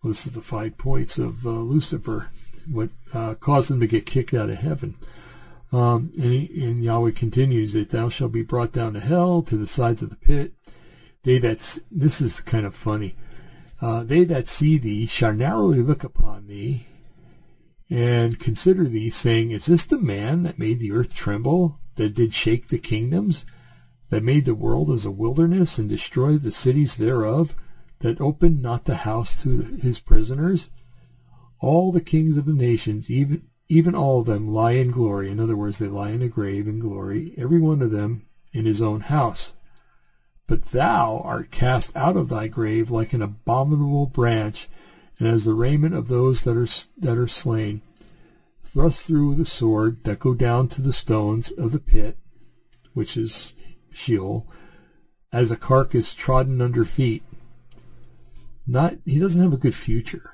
This 0.05 0.26
is 0.28 0.32
the 0.32 0.42
five 0.42 0.78
points 0.78 1.18
of 1.18 1.44
uh, 1.44 1.51
Lucifer, 1.51 2.30
what 2.70 2.90
uh, 3.12 3.34
caused 3.34 3.68
them 3.68 3.80
to 3.80 3.88
get 3.88 4.07
kicked 4.07 4.32
out 4.32 4.49
of 4.49 4.57
heaven. 4.57 4.94
Um, 5.72 6.12
and, 6.14 6.32
he, 6.32 6.62
and 6.62 6.84
Yahweh 6.84 7.11
continues 7.11 7.72
that 7.72 7.90
thou 7.90 8.09
shalt 8.09 8.30
be 8.30 8.42
brought 8.42 8.72
down 8.72 8.92
to 8.92 9.01
hell, 9.01 9.42
to 9.42 9.57
the 9.57 9.66
sides 9.66 10.03
of 10.03 10.11
the 10.11 10.16
pit. 10.16 10.53
They 11.24 11.38
that 11.38 11.80
this 11.90 12.20
is 12.20 12.40
kind 12.40 12.64
of 12.64 12.76
funny. 12.76 13.16
Uh, 13.80 14.05
they 14.05 14.22
that 14.24 14.46
see 14.46 14.78
thee 14.78 15.07
shall 15.07 15.34
narrowly 15.34 15.82
look 15.82 16.05
upon 16.05 16.46
thee, 16.46 16.86
and 17.90 18.38
consider 18.38 18.84
thee, 18.84 19.11
saying, 19.11 19.51
Is 19.51 19.66
this 19.66 19.86
the 19.86 19.99
man 19.99 20.44
that 20.44 20.61
made 20.61 20.78
the 20.78 20.92
earth 20.92 21.12
tremble, 21.12 21.76
that 21.96 22.14
did 22.14 22.32
shake 22.32 22.68
the 22.68 22.78
kingdoms, 22.78 23.44
that 24.11 24.22
made 24.22 24.44
the 24.44 24.55
world 24.55 24.90
as 24.90 25.07
a 25.07 25.11
wilderness, 25.11 25.78
and 25.78 25.88
destroyed 25.88 26.42
the 26.42 26.53
cities 26.53 26.96
thereof, 26.96 27.57
that 28.01 28.20
opened 28.20 28.62
not 28.62 28.84
the 28.84 28.94
house 28.94 29.42
to 29.42 29.49
his 29.51 29.99
prisoners? 29.99 30.70
All 31.59 31.90
the 31.90 32.01
kings 32.01 32.36
of 32.36 32.44
the 32.44 32.53
nations, 32.53 33.11
even 33.11 33.42
even 33.68 33.94
all 33.94 34.20
of 34.20 34.26
them, 34.26 34.49
lie 34.49 34.72
in 34.72 34.90
glory. 34.90 35.28
In 35.28 35.38
other 35.38 35.57
words, 35.57 35.78
they 35.78 35.88
lie 35.88 36.11
in 36.11 36.22
a 36.22 36.28
grave 36.28 36.66
in 36.66 36.78
glory, 36.78 37.34
every 37.36 37.59
one 37.59 37.82
of 37.82 37.90
them 37.90 38.22
in 38.53 38.64
his 38.64 38.80
own 38.80 39.01
house. 39.01 39.53
But 40.46 40.64
thou 40.66 41.18
art 41.18 41.51
cast 41.51 41.94
out 41.94 42.16
of 42.16 42.28
thy 42.28 42.46
grave 42.46 42.88
like 42.88 43.12
an 43.12 43.20
abominable 43.20 44.07
branch, 44.07 44.68
and 45.18 45.28
as 45.28 45.44
the 45.44 45.53
raiment 45.53 45.94
of 45.94 46.09
those 46.09 46.42
that 46.44 46.57
are 46.57 46.68
that 47.01 47.18
are 47.18 47.26
slain, 47.26 47.82
thrust 48.62 49.05
through 49.05 49.28
with 49.28 49.40
a 49.40 49.44
sword 49.44 50.05
that 50.05 50.18
go 50.18 50.32
down 50.32 50.68
to 50.68 50.80
the 50.80 50.92
stones 50.92 51.51
of 51.51 51.72
the 51.72 51.78
pit, 51.78 52.16
which 52.94 53.16
is 53.16 53.55
Sheol, 53.90 54.46
as 55.32 55.51
a 55.51 55.57
carcass 55.57 56.14
trodden 56.14 56.61
under 56.62 56.84
feet. 56.84 57.22
Not 58.71 58.99
he 59.07 59.19
doesn't 59.19 59.41
have 59.41 59.55
a 59.55 59.57
good 59.57 59.75
future. 59.75 60.31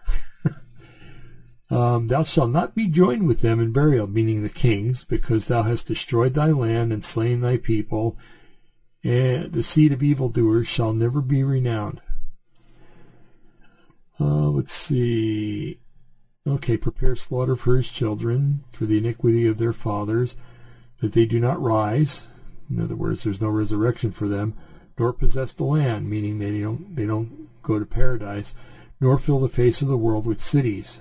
um, 1.71 2.09
thou 2.09 2.25
shalt 2.25 2.51
not 2.51 2.75
be 2.75 2.89
joined 2.89 3.29
with 3.29 3.39
them 3.39 3.61
in 3.61 3.71
burial, 3.71 4.09
meaning 4.09 4.43
the 4.43 4.49
kings, 4.49 5.05
because 5.05 5.47
thou 5.47 5.63
hast 5.63 5.87
destroyed 5.87 6.35
thy 6.35 6.51
land 6.51 6.93
and 6.93 7.05
slain 7.05 7.41
thy 7.41 7.59
people, 7.59 8.19
and 9.05 9.53
the 9.53 9.63
seed 9.63 9.93
of 9.93 10.03
evildoers 10.03 10.67
shall 10.67 10.93
never 10.93 11.21
be 11.21 11.45
renowned. 11.45 12.01
Uh, 14.19 14.51
let's 14.51 14.73
see. 14.73 15.79
Okay, 16.45 16.77
prepare 16.77 17.15
slaughter 17.15 17.55
for 17.55 17.77
his 17.77 17.89
children, 17.89 18.65
for 18.73 18.85
the 18.85 18.99
iniquity 18.99 19.47
of 19.47 19.59
their 19.59 19.73
fathers, 19.73 20.35
that 21.01 21.13
they 21.13 21.25
do 21.25 21.39
not 21.39 21.63
rise. 21.63 22.27
In 22.69 22.81
other 22.81 22.97
words, 22.97 23.23
there's 23.23 23.41
no 23.41 23.49
resurrection 23.49 24.11
for 24.11 24.27
them, 24.27 24.55
nor 24.99 25.13
possess 25.13 25.53
the 25.53 25.65
land, 25.65 26.11
meaning 26.11 26.39
they 26.39 26.61
don't 26.61 26.97
they 26.97 27.07
don't 27.07 27.44
go 27.65 27.79
to 27.79 27.85
paradise, 27.85 28.55
nor 29.01 29.19
fill 29.19 29.41
the 29.41 29.49
face 29.49 29.83
of 29.83 29.89
the 29.89 29.97
world 29.97 30.27
with 30.27 30.41
cities. 30.41 31.01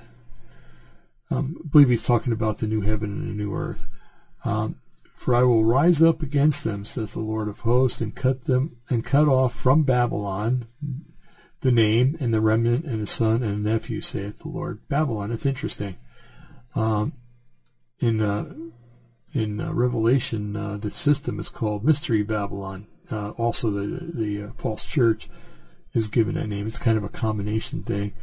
Um, 1.30 1.58
I 1.64 1.68
believe 1.68 1.90
he's 1.90 2.04
talking 2.04 2.34
about 2.34 2.58
the 2.58 2.68
new 2.68 2.82
heaven 2.82 3.12
and 3.12 3.30
the 3.30 3.34
new 3.34 3.54
earth. 3.54 3.86
Um, 4.44 4.76
for 5.16 5.36
I 5.36 5.44
will 5.44 5.64
rise 5.64 6.02
up 6.02 6.22
against 6.22 6.64
them, 6.64 6.84
says 6.84 7.14
the 7.14 7.20
Lord 7.20 7.48
of 7.48 7.60
hosts, 7.60 8.02
and 8.02 8.14
cut 8.14 8.44
them 8.44 8.76
and 8.90 9.04
cut 9.04 9.28
off 9.28 9.54
from 9.54 9.84
Babylon 9.84 10.66
the 11.62 11.72
name 11.72 12.18
and 12.20 12.34
the 12.34 12.42
remnant 12.42 12.84
and 12.84 13.02
the 13.02 13.08
son 13.08 13.42
and 13.42 13.66
the 13.66 13.70
nephew, 13.70 14.02
saith 14.02 14.40
the 14.40 14.50
Lord. 14.50 14.86
Babylon, 14.90 15.32
it's 15.32 15.46
interesting. 15.46 15.96
Um, 16.76 17.14
in 18.00 18.20
uh, 18.20 18.54
in 19.34 19.62
uh, 19.62 19.72
Revelation, 19.72 20.56
uh, 20.56 20.78
the 20.78 20.92
system 20.92 21.40
is 21.40 21.50
called 21.50 21.86
Mystery 21.86 22.22
Babylon. 22.24 22.86
Uh, 23.10 23.30
also, 23.30 23.72
the 23.72 24.12
the 24.14 24.44
uh, 24.44 24.52
false 24.58 24.84
church 24.84 25.30
is 25.94 26.08
given 26.08 26.36
that 26.36 26.48
name. 26.48 26.68
It's 26.68 26.78
kind 26.78 26.98
of 26.98 27.04
a 27.04 27.10
combination 27.10 27.84
thing. 27.84 28.14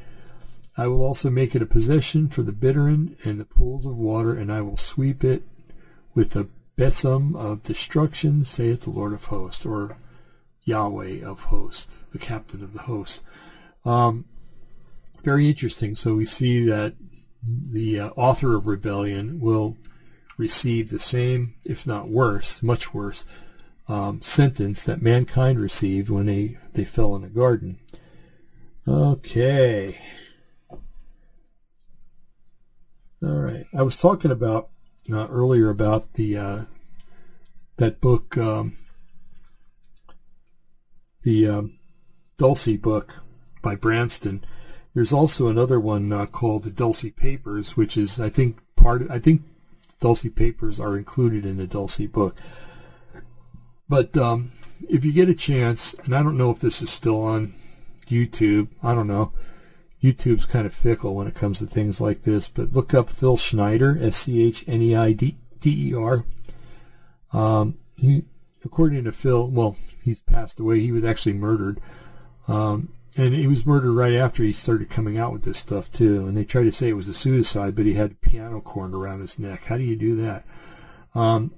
I 0.77 0.87
will 0.87 1.03
also 1.03 1.31
make 1.31 1.55
it 1.55 1.63
a 1.63 1.67
possession 1.67 2.29
for 2.29 2.43
the 2.43 2.53
bittern 2.53 3.17
and 3.25 3.39
the 3.39 3.45
pools 3.45 3.87
of 3.87 3.97
water, 3.97 4.35
and 4.35 4.51
I 4.51 4.63
will 4.63 4.77
sweep 4.77 5.25
it 5.25 5.43
with 6.15 6.31
the 6.31 6.49
besom 6.77 7.37
of 7.37 7.63
destruction, 7.63 8.45
saith 8.45 8.83
the 8.83 8.91
Lord 8.91 9.13
of 9.13 9.25
hosts, 9.25 9.67
or 9.67 9.97
Yahweh 10.65 11.25
of 11.25 11.43
hosts, 11.43 12.03
the 12.13 12.19
captain 12.19 12.63
of 12.63 12.73
the 12.73 12.81
hosts. 12.81 13.23
Um, 13.85 14.25
very 15.23 15.49
interesting. 15.49 15.95
So 15.97 16.15
we 16.15 16.27
see 16.27 16.67
that 16.67 16.95
the 17.43 18.01
uh, 18.01 18.09
author 18.11 18.57
of 18.57 18.67
rebellion 18.67 19.41
will 19.41 19.77
receive 20.37 20.89
the 20.89 20.99
same, 20.99 21.55
if 21.65 21.87
not 21.87 22.09
worse, 22.09 22.63
much 22.63 22.95
worse, 22.95 23.25
um, 23.91 24.23
sentence 24.23 24.85
that 24.85 25.03
mankind 25.03 25.59
received 25.59 26.09
when 26.09 26.27
they, 26.27 26.57
they 26.75 26.85
fell 26.85 27.17
in 27.17 27.23
the 27.23 27.29
garden. 27.29 27.77
Okay. 28.87 29.99
All 33.21 33.35
right. 33.35 33.65
I 33.75 33.83
was 33.83 33.97
talking 33.97 34.31
about 34.31 34.69
uh, 35.13 35.27
earlier 35.29 35.69
about 35.69 36.13
the 36.15 36.37
uh, 36.37 36.65
that 37.79 38.01
book, 38.01 38.37
um, 38.37 38.77
the 41.23 41.49
um, 41.49 41.73
Dulce 42.39 42.77
book 42.77 43.13
by 43.61 43.75
Branston. 43.75 44.45
There's 44.95 45.13
also 45.13 45.49
another 45.49 45.81
one 45.81 46.13
uh, 46.13 46.27
called 46.27 46.63
the 46.63 46.71
Dulce 46.71 47.11
Papers, 47.17 47.77
which 47.77 47.97
is, 47.97 48.21
I 48.21 48.29
think, 48.29 48.59
part. 48.77 49.11
I 49.11 49.19
think 49.19 49.43
Dulce 49.99 50.27
Papers 50.35 50.79
are 50.79 50.97
included 50.97 51.45
in 51.45 51.57
the 51.57 51.67
Dulce 51.67 52.07
book. 52.07 52.37
But 53.91 54.17
um, 54.17 54.53
if 54.89 55.05
you 55.05 55.11
get 55.13 55.29
a 55.29 55.35
chance, 55.35 55.95
and 55.95 56.15
I 56.15 56.23
don't 56.23 56.39
know 56.39 56.51
if 56.51 56.61
this 56.61 56.81
is 56.81 56.91
still 56.91 57.23
on 57.23 57.53
YouTube, 58.07 58.69
I 58.81 58.95
don't 58.95 59.09
know. 59.09 59.33
YouTube's 60.01 60.47
kind 60.47 60.65
of 60.65 60.73
fickle 60.73 61.17
when 61.17 61.27
it 61.27 61.35
comes 61.35 61.59
to 61.59 61.67
things 61.67 62.01
like 62.01 62.23
this, 62.23 62.49
but 62.49 62.73
look 62.73 62.95
up 62.95 63.11
Phil 63.11 63.37
Schneider, 63.37 63.99
S-C-H-N-E-I-D-E-R. 64.01 64.55
Um, 67.33 67.79
he, 67.97 68.23
according 68.65 69.05
to 69.05 69.13
Phil, 69.13 69.51
well, 69.51 69.75
he's 70.05 70.21
passed 70.21 70.61
away. 70.61 70.79
He 70.79 70.93
was 70.93 71.03
actually 71.03 71.33
murdered. 71.33 71.81
Um, 72.47 72.91
and 73.17 73.35
he 73.35 73.49
was 73.49 73.67
murdered 73.67 73.93
right 73.93 74.15
after 74.15 74.45
he 74.45 74.53
started 74.53 74.89
coming 74.89 75.19
out 75.19 75.33
with 75.33 75.43
this 75.43 75.59
stuff 75.59 75.91
too. 75.91 76.29
And 76.29 76.37
they 76.37 76.45
tried 76.45 76.63
to 76.65 76.73
say 76.73 76.89
it 76.89 76.93
was 76.93 77.09
a 77.09 77.15
suicide, 77.15 77.75
but 77.75 77.87
he 77.87 77.95
had 77.95 78.13
a 78.13 78.15
piano 78.15 78.61
cord 78.61 78.95
around 78.95 79.19
his 79.19 79.37
neck. 79.41 79.65
How 79.65 79.79
do 79.79 79.83
you 79.83 79.97
do 79.97 80.15
that? 80.23 80.45
Um, 81.13 81.51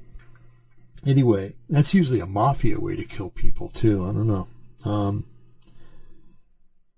anyway, 1.07 1.55
that's 1.69 1.95
usually 1.95 2.21
a 2.21 2.27
mafia 2.27 2.79
way 2.79 2.97
to 2.97 3.05
kill 3.05 3.31
people 3.31 3.69
too. 3.69 4.05
I 4.05 4.13
don't 4.13 4.27
know. 4.27 4.47
Um, 4.85 5.25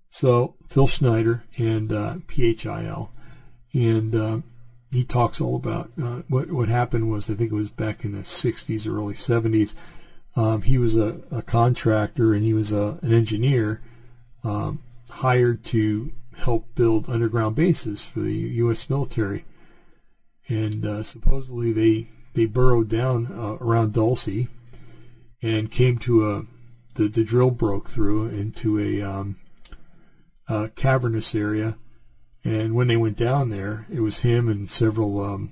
so 0.09 0.55
Phil 0.67 0.87
Schneider 0.87 1.43
and 1.57 1.91
uh, 1.91 2.15
PHIL, 2.27 3.09
and 3.73 4.15
uh, 4.15 4.37
he 4.91 5.03
talks 5.03 5.41
all 5.41 5.55
about 5.55 5.91
uh, 6.01 6.21
what 6.29 6.49
what 6.49 6.69
happened 6.69 7.09
was 7.09 7.29
I 7.29 7.35
think 7.35 7.51
it 7.51 7.55
was 7.55 7.69
back 7.69 8.05
in 8.05 8.13
the 8.13 8.21
60s 8.21 8.87
or 8.87 8.97
early 8.97 9.15
70s. 9.15 9.73
Um, 10.35 10.61
he 10.61 10.77
was 10.77 10.95
a, 10.95 11.21
a 11.31 11.41
contractor 11.41 12.33
and 12.33 12.43
he 12.43 12.53
was 12.53 12.71
a, 12.71 12.99
an 13.01 13.13
engineer 13.13 13.81
um, 14.43 14.79
hired 15.09 15.63
to 15.65 16.11
help 16.37 16.75
build 16.75 17.09
underground 17.09 17.55
bases 17.55 18.03
for 18.03 18.19
the 18.19 18.33
U.S. 18.33 18.89
military. 18.89 19.43
And 20.49 20.85
uh, 20.85 21.03
supposedly 21.03 21.71
they 21.71 22.07
they 22.35 22.45
burrowed 22.45 22.87
down 22.87 23.25
uh, 23.25 23.57
around 23.59 23.93
Dulce 23.93 24.47
and 25.41 25.71
came 25.71 25.97
to 25.99 26.29
a 26.29 26.43
the, 26.93 27.07
the 27.07 27.23
drill 27.23 27.49
broke 27.49 27.89
through 27.89 28.27
into 28.27 28.79
a, 28.79 29.01
um, 29.01 29.35
a 30.47 30.69
cavernous 30.69 31.35
area. 31.35 31.75
And 32.45 32.73
when 32.73 32.87
they 32.87 32.95
went 32.95 33.17
down 33.17 33.49
there, 33.49 33.85
it 33.91 33.99
was 33.99 34.19
him 34.19 34.47
and 34.47 34.69
several 34.69 35.19
um, 35.21 35.51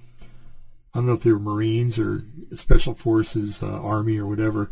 I 0.94 1.00
don't 1.00 1.08
know 1.08 1.14
if 1.14 1.22
they 1.22 1.32
were 1.32 1.40
Marines 1.40 1.98
or 1.98 2.24
Special 2.54 2.94
Forces, 2.94 3.64
uh, 3.64 3.68
Army 3.68 4.20
or 4.20 4.28
whatever, 4.28 4.70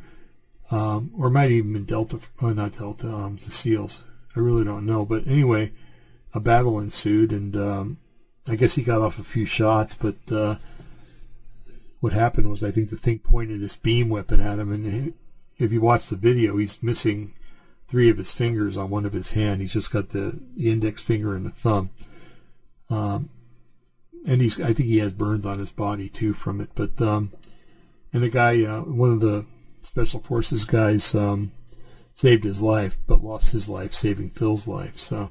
um, 0.70 1.12
or 1.18 1.32
might 1.32 1.50
even 1.50 1.74
been 1.74 1.86
Delta, 1.86 2.20
oh, 2.40 2.54
not 2.54 2.78
Delta, 2.78 3.12
um, 3.12 3.38
the 3.38 3.50
SEALs. 3.50 4.04
I 4.36 4.40
really 4.40 4.64
don't 4.64 4.86
know. 4.86 5.04
But 5.04 5.26
anyway, 5.26 5.72
a 6.32 6.40
battle 6.40 6.80
ensued, 6.80 7.32
and 7.32 7.58
um, 7.58 7.98
I 8.48 8.56
guess 8.56 8.76
he 8.76 8.84
got 8.84 9.02
off 9.02 9.18
a 9.18 9.24
few 9.24 9.46
shots, 9.46 9.96
but 9.96 10.16
uh, 10.32 10.56
what 12.02 12.12
happened 12.12 12.50
was 12.50 12.64
I 12.64 12.72
think 12.72 12.90
the 12.90 12.98
thing 12.98 13.20
pointed 13.20 13.62
this 13.62 13.76
beam 13.76 14.10
weapon 14.10 14.40
at 14.40 14.60
him, 14.60 14.72
and 14.74 15.14
if 15.58 15.72
you 15.72 15.80
watch 15.80 16.10
the 16.10 16.16
video, 16.16 16.58
he's 16.58 16.82
missing 16.82 17.32
three 17.88 18.10
of 18.10 18.18
his 18.18 18.34
fingers 18.34 18.76
on 18.76 18.90
one 18.90 19.06
of 19.06 19.14
his 19.14 19.32
hand. 19.32 19.62
He's 19.62 19.72
just 19.72 19.92
got 19.92 20.10
the, 20.10 20.36
the 20.56 20.72
index 20.72 21.02
finger 21.02 21.36
and 21.36 21.46
the 21.46 21.52
thumb. 21.52 21.92
Um, 22.90 23.30
and 24.26 24.42
he's 24.42 24.60
I 24.60 24.74
think 24.74 24.90
he 24.90 24.98
has 24.98 25.12
burns 25.12 25.46
on 25.46 25.60
his 25.60 25.70
body 25.70 26.10
too 26.10 26.34
from 26.34 26.60
it. 26.60 26.70
But 26.74 27.00
um, 27.02 27.32
and 28.12 28.24
the 28.24 28.30
guy, 28.30 28.64
uh, 28.64 28.82
one 28.82 29.12
of 29.12 29.20
the 29.20 29.46
special 29.82 30.20
forces 30.20 30.66
guys, 30.66 31.14
um, 31.14 31.52
saved 32.16 32.44
his 32.44 32.62
life, 32.62 32.98
but 33.06 33.24
lost 33.24 33.52
his 33.52 33.70
life 33.70 33.94
saving 33.94 34.32
Phil's 34.32 34.68
life. 34.68 34.98
So, 34.98 35.30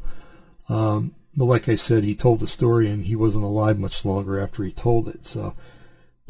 um, 0.68 1.14
but 1.36 1.46
like 1.46 1.68
I 1.68 1.74
said, 1.74 2.04
he 2.04 2.14
told 2.14 2.38
the 2.38 2.46
story, 2.46 2.90
and 2.90 3.04
he 3.04 3.16
wasn't 3.16 3.44
alive 3.44 3.78
much 3.78 4.04
longer 4.04 4.38
after 4.38 4.62
he 4.62 4.70
told 4.70 5.08
it. 5.08 5.26
So 5.26 5.54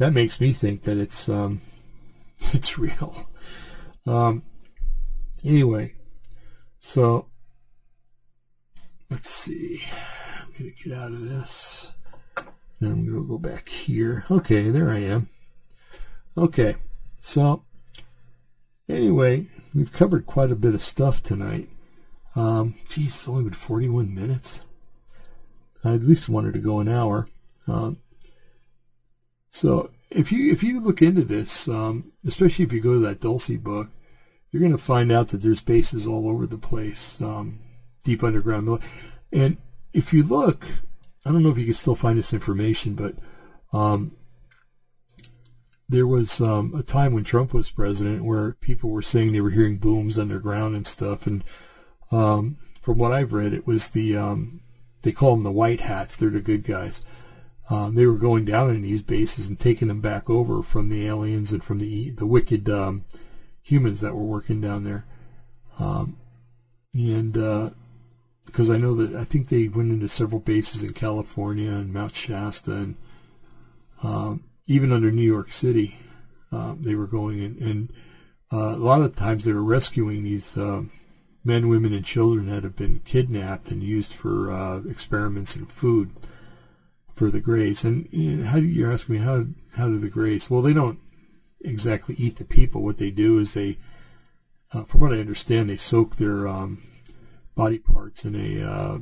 that 0.01 0.13
makes 0.13 0.41
me 0.41 0.51
think 0.51 0.81
that 0.83 0.97
it's 0.97 1.29
um, 1.29 1.61
it's 2.53 2.79
real. 2.79 3.29
Um, 4.07 4.41
anyway, 5.45 5.93
so 6.79 7.27
let's 9.11 9.29
see. 9.29 9.79
I'm 10.41 10.51
gonna 10.57 10.71
get 10.71 10.93
out 10.93 11.11
of 11.11 11.29
this. 11.29 11.91
Then 12.79 12.91
I'm 12.91 13.05
to 13.05 13.27
go 13.27 13.37
back 13.37 13.69
here. 13.69 14.25
Okay, 14.31 14.69
there 14.71 14.89
I 14.89 15.01
am. 15.01 15.29
Okay, 16.35 16.77
so 17.19 17.63
anyway, 18.89 19.45
we've 19.75 19.91
covered 19.91 20.25
quite 20.25 20.49
a 20.49 20.55
bit 20.55 20.73
of 20.73 20.81
stuff 20.81 21.21
tonight. 21.21 21.69
Um, 22.35 22.73
geez, 22.89 23.09
it's 23.09 23.27
only 23.27 23.43
been 23.43 23.53
41 23.53 24.15
minutes. 24.15 24.61
I 25.83 25.93
at 25.93 26.01
least 26.01 26.27
wanted 26.27 26.55
to 26.55 26.59
go 26.59 26.79
an 26.79 26.87
hour. 26.87 27.27
Um, 27.67 27.97
so 29.51 29.89
if 30.09 30.31
you 30.31 30.51
if 30.51 30.63
you 30.63 30.79
look 30.79 31.01
into 31.01 31.23
this, 31.23 31.67
um, 31.67 32.11
especially 32.25 32.65
if 32.65 32.73
you 32.73 32.79
go 32.79 32.93
to 32.93 32.99
that 32.99 33.19
Dulce 33.19 33.57
book, 33.57 33.89
you're 34.51 34.61
going 34.61 34.71
to 34.71 34.77
find 34.77 35.11
out 35.11 35.29
that 35.29 35.41
there's 35.41 35.61
bases 35.61 36.07
all 36.07 36.27
over 36.27 36.45
the 36.45 36.57
place, 36.57 37.21
um, 37.21 37.59
deep 38.03 38.23
underground. 38.23 38.79
And 39.31 39.57
if 39.93 40.13
you 40.13 40.23
look, 40.23 40.65
I 41.25 41.31
don't 41.31 41.43
know 41.43 41.49
if 41.49 41.57
you 41.57 41.65
can 41.65 41.73
still 41.73 41.95
find 41.95 42.17
this 42.17 42.33
information, 42.33 42.95
but 42.95 43.15
um, 43.71 44.11
there 45.87 46.07
was 46.07 46.41
um, 46.41 46.73
a 46.75 46.83
time 46.83 47.13
when 47.13 47.23
Trump 47.23 47.53
was 47.53 47.69
president 47.69 48.23
where 48.23 48.53
people 48.53 48.89
were 48.89 49.01
saying 49.01 49.31
they 49.31 49.41
were 49.41 49.49
hearing 49.49 49.77
booms 49.77 50.17
underground 50.17 50.75
and 50.75 50.85
stuff. 50.87 51.27
And 51.27 51.43
um, 52.11 52.57
from 52.81 52.97
what 52.97 53.11
I've 53.11 53.33
read, 53.33 53.53
it 53.53 53.67
was 53.67 53.89
the 53.89 54.17
um, 54.17 54.61
they 55.01 55.11
call 55.11 55.35
them 55.35 55.43
the 55.43 55.51
white 55.51 55.79
hats. 55.79 56.15
They're 56.15 56.29
the 56.29 56.41
good 56.41 56.63
guys. 56.63 57.03
Um, 57.69 57.95
they 57.95 58.05
were 58.05 58.17
going 58.17 58.45
down 58.45 58.71
in 58.71 58.81
these 58.81 59.01
bases 59.01 59.47
and 59.47 59.57
taking 59.57 59.87
them 59.87 60.01
back 60.01 60.29
over 60.29 60.61
from 60.61 60.89
the 60.89 61.05
aliens 61.07 61.53
and 61.53 61.63
from 61.63 61.79
the 61.79 62.09
the 62.09 62.25
wicked 62.25 62.67
um, 62.69 63.03
humans 63.61 64.01
that 64.01 64.13
were 64.13 64.25
working 64.25 64.61
down 64.61 64.83
there. 64.83 65.05
Um, 65.79 66.17
and 66.93 67.37
uh, 67.37 67.69
because 68.45 68.69
I 68.69 68.77
know 68.77 68.95
that 68.95 69.15
I 69.15 69.23
think 69.23 69.47
they 69.47 69.67
went 69.67 69.91
into 69.91 70.07
several 70.07 70.39
bases 70.39 70.83
in 70.83 70.93
California 70.93 71.71
and 71.71 71.93
Mount 71.93 72.15
Shasta 72.15 72.73
and 72.73 72.95
um, 74.03 74.41
even 74.65 74.91
under 74.91 75.11
New 75.11 75.21
York 75.21 75.51
City, 75.51 75.95
uh, 76.51 76.73
they 76.77 76.95
were 76.95 77.07
going 77.07 77.39
in, 77.39 77.57
and 77.61 77.93
uh, 78.51 78.75
a 78.75 78.77
lot 78.77 79.01
of 79.01 79.15
times 79.15 79.43
they 79.43 79.53
were 79.53 79.63
rescuing 79.63 80.23
these 80.23 80.57
uh, 80.57 80.81
men, 81.43 81.67
women, 81.67 81.93
and 81.93 82.03
children 82.03 82.47
that 82.47 82.63
have 82.63 82.75
been 82.75 82.99
kidnapped 82.99 83.71
and 83.71 83.83
used 83.83 84.13
for 84.13 84.51
uh, 84.51 84.81
experiments 84.89 85.55
and 85.55 85.71
food 85.71 86.09
for 87.21 87.29
the 87.29 87.39
Greys. 87.39 87.83
And 87.83 88.07
you 88.09 88.37
know, 88.37 88.45
how 88.45 88.59
do 88.59 88.65
you're 88.65 88.91
asking 88.91 89.13
me 89.13 89.21
how 89.21 89.45
how 89.75 89.87
do 89.87 89.99
the 89.99 90.09
Greys? 90.09 90.49
Well, 90.49 90.63
they 90.63 90.73
don't 90.73 90.97
exactly 91.59 92.15
eat 92.17 92.35
the 92.37 92.45
people. 92.45 92.81
What 92.81 92.97
they 92.97 93.11
do 93.11 93.37
is 93.37 93.53
they, 93.53 93.77
uh, 94.73 94.85
from 94.85 95.01
what 95.01 95.13
I 95.13 95.19
understand, 95.19 95.69
they 95.69 95.77
soak 95.77 96.15
their 96.15 96.47
um, 96.47 96.79
body 97.53 97.77
parts 97.77 98.25
in 98.25 98.33
a 98.33 98.63
uh, 98.63 98.97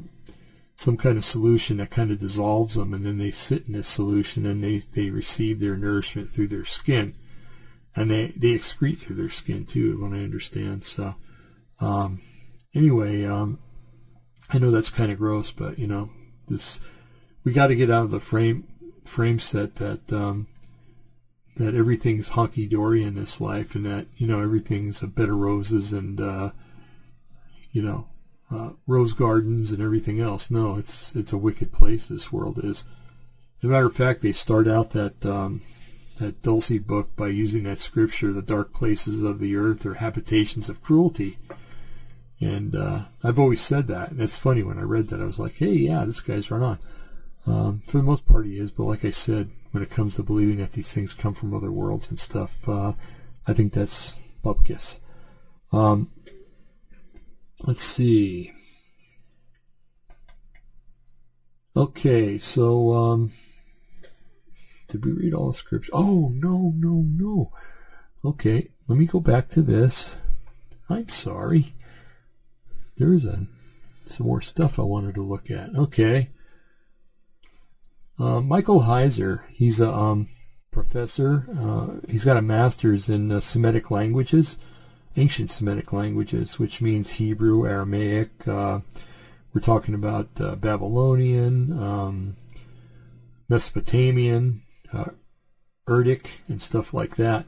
some 0.75 0.97
kind 0.97 1.17
of 1.17 1.23
solution 1.23 1.77
that 1.77 1.91
kind 1.91 2.11
of 2.11 2.19
dissolves 2.19 2.73
them, 2.73 2.93
and 2.93 3.05
then 3.05 3.17
they 3.17 3.31
sit 3.31 3.67
in 3.67 3.71
this 3.71 3.87
solution 3.87 4.45
and 4.45 4.61
they 4.61 4.79
they 4.79 5.09
receive 5.11 5.61
their 5.61 5.77
nourishment 5.77 6.29
through 6.29 6.47
their 6.47 6.65
skin, 6.65 7.13
and 7.95 8.11
they 8.11 8.33
they 8.35 8.49
excrete 8.49 8.97
through 8.97 9.15
their 9.15 9.29
skin 9.29 9.63
too, 9.63 10.01
when 10.01 10.13
I 10.13 10.25
understand. 10.25 10.83
So 10.83 11.15
um, 11.79 12.19
anyway, 12.73 13.23
um, 13.23 13.59
I 14.49 14.57
know 14.57 14.71
that's 14.71 14.89
kind 14.89 15.09
of 15.09 15.17
gross, 15.17 15.51
but 15.51 15.79
you 15.79 15.87
know 15.87 16.09
this 16.49 16.81
we 17.49 17.53
got 17.53 17.67
to 17.67 17.75
get 17.75 17.89
out 17.89 18.03
of 18.03 18.11
the 18.11 18.19
frame 18.19 18.63
frame 19.05 19.39
set 19.39 19.73
that 19.77 20.13
um, 20.13 20.45
that 21.55 21.73
everything's 21.73 22.29
honky 22.29 22.69
dory 22.69 23.01
in 23.01 23.15
this 23.15 23.41
life, 23.41 23.73
and 23.73 23.87
that 23.87 24.05
you 24.17 24.27
know 24.27 24.39
everything's 24.39 25.01
a 25.01 25.07
bed 25.07 25.29
of 25.29 25.35
roses 25.35 25.91
and 25.91 26.21
uh, 26.21 26.51
you 27.71 27.81
know 27.81 28.05
uh, 28.51 28.69
rose 28.85 29.13
gardens 29.13 29.71
and 29.71 29.81
everything 29.81 30.19
else. 30.19 30.51
No, 30.51 30.75
it's 30.75 31.15
it's 31.15 31.33
a 31.33 31.37
wicked 31.37 31.71
place. 31.71 32.05
This 32.05 32.31
world 32.31 32.59
is. 32.59 32.83
As 33.57 33.63
a 33.63 33.67
matter 33.67 33.87
of 33.87 33.93
fact, 33.93 34.21
they 34.21 34.31
start 34.31 34.67
out 34.67 34.91
that 34.91 35.25
um, 35.25 35.61
that 36.19 36.43
Dulce 36.43 36.77
book 36.77 37.15
by 37.15 37.29
using 37.29 37.63
that 37.63 37.79
scripture, 37.79 38.31
"The 38.31 38.43
dark 38.43 38.73
places 38.73 39.23
of 39.23 39.39
the 39.39 39.55
earth 39.55 39.87
are 39.87 39.95
habitations 39.95 40.69
of 40.69 40.83
cruelty." 40.83 41.35
And 42.39 42.75
uh, 42.75 43.05
I've 43.23 43.39
always 43.39 43.59
said 43.59 43.87
that. 43.87 44.11
And 44.11 44.21
it's 44.21 44.37
funny 44.37 44.61
when 44.61 44.77
I 44.77 44.83
read 44.83 45.07
that, 45.07 45.19
I 45.19 45.25
was 45.25 45.39
like, 45.39 45.55
"Hey, 45.55 45.73
yeah, 45.73 46.05
this 46.05 46.19
guy's 46.19 46.51
right 46.51 46.61
on." 46.61 46.77
Um, 47.45 47.79
for 47.79 47.97
the 47.97 48.03
most 48.03 48.25
part, 48.25 48.45
he 48.45 48.57
is. 48.57 48.71
But 48.71 48.83
like 48.83 49.05
I 49.05 49.11
said, 49.11 49.49
when 49.71 49.83
it 49.83 49.89
comes 49.89 50.15
to 50.15 50.23
believing 50.23 50.57
that 50.57 50.71
these 50.71 50.91
things 50.91 51.13
come 51.13 51.33
from 51.33 51.53
other 51.53 51.71
worlds 51.71 52.09
and 52.09 52.19
stuff, 52.19 52.67
uh, 52.67 52.93
I 53.47 53.53
think 53.53 53.73
that's 53.73 54.19
bupkis. 54.43 54.97
Um, 55.71 56.09
Let's 57.61 57.81
see. 57.81 58.51
Okay, 61.75 62.37
so 62.37 62.93
um, 62.93 63.31
did 64.87 65.03
we 65.03 65.11
read 65.11 65.33
all 65.33 65.47
the 65.47 65.53
scripts? 65.53 65.89
Oh 65.91 66.29
no, 66.33 66.73
no, 66.75 67.03
no. 67.05 67.51
Okay, 68.23 68.69
let 68.87 68.97
me 68.97 69.05
go 69.05 69.19
back 69.19 69.49
to 69.49 69.61
this. 69.61 70.15
I'm 70.89 71.09
sorry. 71.09 71.73
There's 72.95 73.25
a 73.25 73.45
some 74.05 74.25
more 74.25 74.41
stuff 74.41 74.79
I 74.79 74.83
wanted 74.83 75.15
to 75.15 75.21
look 75.21 75.51
at. 75.51 75.75
Okay. 75.75 76.29
Uh, 78.19 78.41
Michael 78.41 78.81
Heiser, 78.81 79.47
he's 79.53 79.79
a 79.79 79.89
um, 79.89 80.27
professor. 80.71 81.45
Uh, 81.57 81.99
he's 82.09 82.23
got 82.23 82.37
a 82.37 82.41
master's 82.41 83.09
in 83.09 83.31
uh, 83.31 83.39
Semitic 83.39 83.89
languages 83.91 84.57
ancient 85.15 85.49
Semitic 85.49 85.91
languages, 85.91 86.59
which 86.59 86.81
means 86.81 87.09
Hebrew, 87.09 87.65
Aramaic. 87.65 88.47
Uh, 88.47 88.79
we're 89.53 89.61
talking 89.61 89.93
about 89.93 90.27
uh, 90.39 90.55
Babylonian, 90.55 91.71
um, 91.71 92.35
Mesopotamian, 93.49 94.61
uh, 94.93 95.05
Urdic, 95.87 96.27
and 96.47 96.61
stuff 96.61 96.93
like 96.93 97.17
that. 97.17 97.45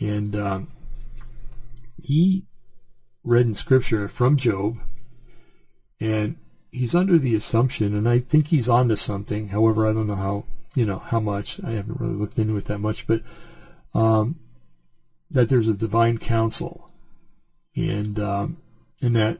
And 0.00 0.34
um, 0.36 0.68
he 2.02 2.44
read 3.22 3.46
in 3.46 3.54
Scripture 3.54 4.08
from 4.08 4.36
Job, 4.36 4.78
and 6.00 6.36
he's 6.70 6.94
under 6.94 7.18
the 7.18 7.34
assumption, 7.34 7.94
and 7.94 8.08
I 8.08 8.18
think 8.18 8.46
he's 8.46 8.68
onto 8.68 8.96
something. 8.96 9.48
However, 9.48 9.86
I 9.86 9.92
don't 9.92 10.06
know 10.06 10.14
how 10.14 10.44
you 10.74 10.84
know 10.84 10.98
how 10.98 11.20
much. 11.20 11.60
I 11.62 11.70
haven't 11.70 12.00
really 12.00 12.14
looked 12.14 12.38
into 12.38 12.56
it 12.56 12.66
that 12.66 12.78
much, 12.78 13.06
but 13.06 13.22
um, 13.94 14.36
that 15.30 15.48
there's 15.48 15.68
a 15.68 15.74
divine 15.74 16.18
council, 16.18 16.90
and 17.74 18.18
um, 18.18 18.56
and 19.00 19.16
that 19.16 19.38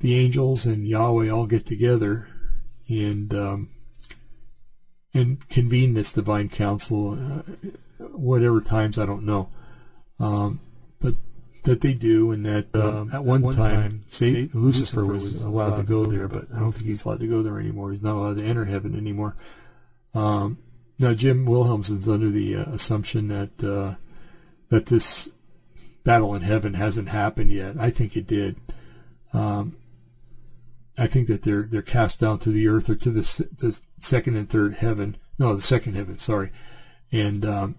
the 0.00 0.14
angels 0.14 0.66
and 0.66 0.86
Yahweh 0.86 1.28
all 1.28 1.46
get 1.46 1.66
together 1.66 2.28
and 2.88 3.34
um, 3.34 3.68
and 5.12 5.46
convene 5.48 5.94
this 5.94 6.12
divine 6.12 6.48
council, 6.48 7.12
uh, 7.12 7.42
whatever 7.98 8.60
times 8.60 8.98
I 8.98 9.06
don't 9.06 9.26
know, 9.26 9.48
um, 10.20 10.60
but 11.00 11.14
that 11.68 11.82
they 11.82 11.92
do, 11.92 12.30
and 12.30 12.46
that 12.46 12.74
um, 12.74 13.10
at 13.12 13.22
one, 13.22 13.42
time, 13.54 14.02
say, 14.06 14.48
Lucifer 14.54 15.04
was 15.04 15.42
allowed 15.42 15.76
to 15.76 15.82
go 15.82 16.06
there, 16.06 16.26
but 16.26 16.46
I 16.54 16.60
don't 16.60 16.72
think 16.72 16.86
he's 16.86 17.04
allowed 17.04 17.20
to 17.20 17.26
go 17.26 17.42
there 17.42 17.60
anymore. 17.60 17.90
He's 17.90 18.00
not 18.00 18.16
allowed 18.16 18.38
to 18.38 18.42
enter 18.42 18.64
heaven 18.64 18.96
anymore. 18.96 19.36
Um, 20.14 20.56
now, 20.98 21.12
Jim 21.12 21.44
Wilhelmsen's 21.44 22.08
under 22.08 22.30
the 22.30 22.56
uh, 22.56 22.62
assumption 22.62 23.28
that 23.28 23.62
uh, 23.62 23.94
that 24.70 24.86
this 24.86 25.30
battle 26.04 26.34
in 26.34 26.40
heaven 26.40 26.72
hasn't 26.72 27.08
happened 27.08 27.50
yet. 27.50 27.76
I 27.78 27.90
think 27.90 28.16
it 28.16 28.26
did. 28.26 28.56
Um, 29.34 29.76
I 30.96 31.06
think 31.06 31.28
that 31.28 31.42
they're 31.42 31.64
they're 31.64 31.82
cast 31.82 32.18
down 32.18 32.38
to 32.40 32.50
the 32.50 32.68
earth 32.68 32.88
or 32.88 32.94
to 32.94 33.10
the 33.10 33.46
the 33.58 33.78
second 34.00 34.36
and 34.36 34.48
third 34.48 34.72
heaven. 34.72 35.18
No, 35.38 35.54
the 35.54 35.60
second 35.60 35.96
heaven. 35.96 36.16
Sorry, 36.16 36.50
and 37.12 37.44
um, 37.44 37.76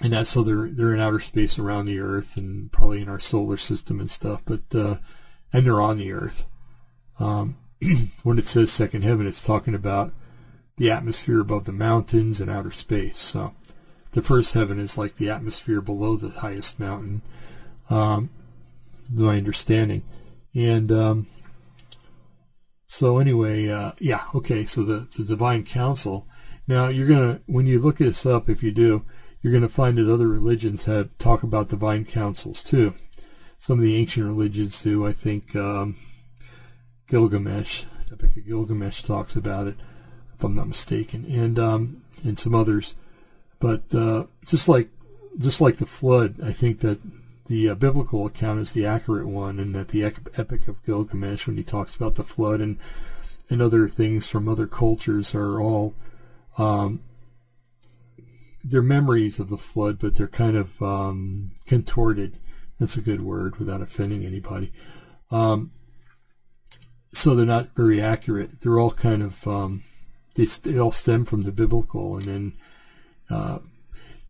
and 0.00 0.12
that's 0.12 0.28
so 0.30 0.42
they're 0.42 0.68
they're 0.68 0.94
in 0.94 1.00
outer 1.00 1.20
space 1.20 1.58
around 1.58 1.86
the 1.86 2.00
earth 2.00 2.36
and 2.36 2.70
probably 2.70 3.00
in 3.00 3.08
our 3.08 3.18
solar 3.18 3.56
system 3.56 4.00
and 4.00 4.10
stuff. 4.10 4.42
But 4.44 4.62
uh, 4.74 4.96
and 5.52 5.64
they're 5.64 5.80
on 5.80 5.96
the 5.96 6.12
earth. 6.12 6.44
Um, 7.18 7.56
when 8.22 8.38
it 8.38 8.46
says 8.46 8.70
second 8.70 9.04
heaven, 9.04 9.26
it's 9.26 9.44
talking 9.44 9.74
about 9.74 10.12
the 10.76 10.90
atmosphere 10.90 11.40
above 11.40 11.64
the 11.64 11.72
mountains 11.72 12.40
and 12.40 12.50
outer 12.50 12.70
space. 12.70 13.16
So 13.16 13.52
the 14.12 14.22
first 14.22 14.52
heaven 14.52 14.78
is 14.78 14.98
like 14.98 15.14
the 15.14 15.30
atmosphere 15.30 15.80
below 15.80 16.16
the 16.16 16.28
highest 16.28 16.78
mountain. 16.78 17.22
Um, 17.88 18.28
my 19.12 19.36
understanding, 19.36 20.02
and 20.54 20.90
um, 20.90 21.26
so 22.86 23.18
anyway, 23.18 23.68
uh, 23.68 23.92
yeah, 23.98 24.22
okay. 24.34 24.64
So 24.64 24.82
the 24.82 25.08
the 25.16 25.24
divine 25.24 25.64
council. 25.64 26.26
Now 26.68 26.88
you're 26.88 27.08
gonna 27.08 27.40
when 27.46 27.66
you 27.66 27.78
look 27.78 27.98
this 27.98 28.26
up, 28.26 28.48
if 28.48 28.62
you 28.62 28.72
do, 28.72 29.04
you're 29.46 29.52
gonna 29.52 29.68
find 29.68 29.96
that 29.96 30.12
other 30.12 30.26
religions 30.26 30.82
have 30.82 31.08
talk 31.18 31.44
about 31.44 31.68
divine 31.68 32.04
councils 32.04 32.64
too. 32.64 32.92
Some 33.60 33.78
of 33.78 33.84
the 33.84 33.94
ancient 33.94 34.26
religions 34.26 34.82
do. 34.82 35.06
I 35.06 35.12
think 35.12 35.54
um, 35.54 35.94
Gilgamesh, 37.06 37.84
Epic 38.10 38.36
of 38.36 38.44
Gilgamesh, 38.44 39.02
talks 39.02 39.36
about 39.36 39.68
it 39.68 39.76
if 40.34 40.42
I'm 40.42 40.56
not 40.56 40.66
mistaken, 40.66 41.26
and 41.26 41.56
um, 41.60 42.02
and 42.24 42.36
some 42.36 42.56
others. 42.56 42.96
But 43.60 43.94
uh, 43.94 44.24
just 44.46 44.68
like 44.68 44.88
just 45.38 45.60
like 45.60 45.76
the 45.76 45.86
flood, 45.86 46.40
I 46.42 46.50
think 46.50 46.80
that 46.80 46.98
the 47.46 47.68
uh, 47.68 47.74
biblical 47.76 48.26
account 48.26 48.58
is 48.58 48.72
the 48.72 48.86
accurate 48.86 49.28
one, 49.28 49.60
and 49.60 49.76
that 49.76 49.86
the 49.86 50.02
Epic 50.02 50.66
of 50.66 50.84
Gilgamesh, 50.84 51.46
when 51.46 51.56
he 51.56 51.62
talks 51.62 51.94
about 51.94 52.16
the 52.16 52.24
flood 52.24 52.60
and 52.60 52.78
and 53.48 53.62
other 53.62 53.86
things 53.86 54.26
from 54.26 54.48
other 54.48 54.66
cultures, 54.66 55.36
are 55.36 55.60
all 55.60 55.94
um, 56.58 56.98
they're 58.68 58.82
memories 58.82 59.38
of 59.38 59.48
the 59.48 59.56
flood, 59.56 59.98
but 59.98 60.14
they're 60.14 60.26
kind 60.26 60.56
of 60.56 60.82
um, 60.82 61.52
contorted. 61.66 62.38
That's 62.78 62.96
a 62.96 63.00
good 63.00 63.20
word 63.20 63.56
without 63.56 63.80
offending 63.80 64.24
anybody. 64.24 64.72
Um, 65.30 65.70
so 67.12 67.34
they're 67.34 67.46
not 67.46 67.74
very 67.74 68.00
accurate. 68.00 68.60
They're 68.60 68.78
all 68.78 68.90
kind 68.90 69.22
of 69.22 69.46
um, 69.46 69.82
they, 70.36 70.44
they 70.44 70.78
all 70.78 70.92
stem 70.92 71.24
from 71.24 71.40
the 71.40 71.52
biblical. 71.52 72.16
And 72.16 72.24
then, 72.24 72.52
uh, 73.30 73.58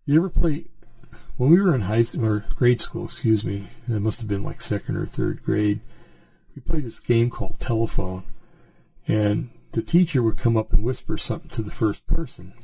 you 0.05 0.16
ever 0.16 0.28
play, 0.28 0.64
when 1.37 1.51
we 1.51 1.61
were 1.61 1.74
in 1.74 1.80
high 1.80 2.05
or 2.20 2.45
grade 2.55 2.80
school, 2.80 3.05
excuse 3.05 3.45
me, 3.45 3.66
it 3.89 4.01
must 4.01 4.20
have 4.20 4.28
been 4.28 4.45
like 4.45 4.61
second 4.62 4.97
or 4.97 5.07
third 5.07 5.43
grade, 5.43 5.80
we 6.55 6.62
played 6.62 6.84
this 6.84 7.01
game 7.01 7.28
called 7.28 7.59
telephone. 7.59 8.22
And 9.09 9.51
the 9.72 9.82
teacher 9.82 10.22
would 10.22 10.39
come 10.39 10.57
up 10.57 10.72
and 10.72 10.82
whisper 10.82 11.18
something 11.18 11.51
to 11.51 11.62
the 11.62 11.70
first 11.70 12.07
person. 12.07 12.55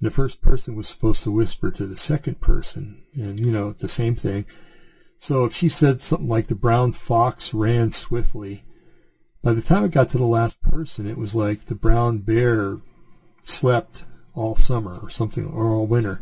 The 0.00 0.10
first 0.10 0.40
person 0.40 0.76
was 0.76 0.88
supposed 0.88 1.22
to 1.24 1.30
whisper 1.30 1.70
to 1.70 1.86
the 1.86 1.96
second 1.96 2.40
person. 2.40 3.02
And, 3.14 3.38
you 3.38 3.52
know, 3.52 3.72
the 3.72 3.88
same 3.88 4.14
thing. 4.14 4.46
So 5.18 5.44
if 5.44 5.54
she 5.54 5.68
said 5.68 6.00
something 6.00 6.28
like 6.28 6.46
the 6.46 6.54
brown 6.54 6.92
fox 6.92 7.52
ran 7.52 7.92
swiftly, 7.92 8.64
by 9.42 9.52
the 9.52 9.62
time 9.62 9.84
it 9.84 9.92
got 9.92 10.10
to 10.10 10.18
the 10.18 10.24
last 10.24 10.60
person, 10.62 11.06
it 11.06 11.18
was 11.18 11.34
like 11.34 11.64
the 11.64 11.74
brown 11.74 12.18
bear 12.18 12.78
slept 13.44 14.04
all 14.34 14.56
summer 14.56 14.98
or 15.02 15.10
something, 15.10 15.44
or 15.46 15.66
all 15.66 15.86
winter. 15.86 16.20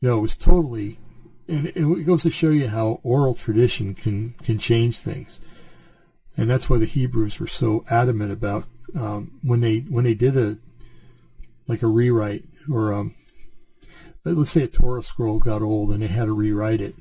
You 0.00 0.08
know, 0.08 0.18
it 0.18 0.22
was 0.22 0.36
totally, 0.36 0.98
and 1.48 1.66
it 1.66 2.06
goes 2.06 2.22
to 2.22 2.30
show 2.30 2.50
you 2.50 2.68
how 2.68 3.00
oral 3.02 3.34
tradition 3.34 3.94
can 3.94 4.34
can 4.42 4.58
change 4.58 4.98
things, 4.98 5.40
and 6.36 6.48
that's 6.48 6.68
why 6.68 6.78
the 6.78 6.86
Hebrews 6.86 7.40
were 7.40 7.46
so 7.46 7.84
adamant 7.88 8.32
about 8.32 8.66
um, 8.94 9.38
when 9.42 9.60
they 9.60 9.78
when 9.78 10.04
they 10.04 10.14
did 10.14 10.36
a 10.36 10.58
like 11.66 11.82
a 11.82 11.86
rewrite 11.86 12.44
or 12.70 12.92
um, 12.92 13.14
let's 14.24 14.50
say 14.50 14.62
a 14.62 14.68
Torah 14.68 15.02
scroll 15.02 15.38
got 15.38 15.62
old 15.62 15.90
and 15.92 16.02
they 16.02 16.06
had 16.06 16.26
to 16.26 16.32
rewrite 16.32 16.80
it. 16.80 16.94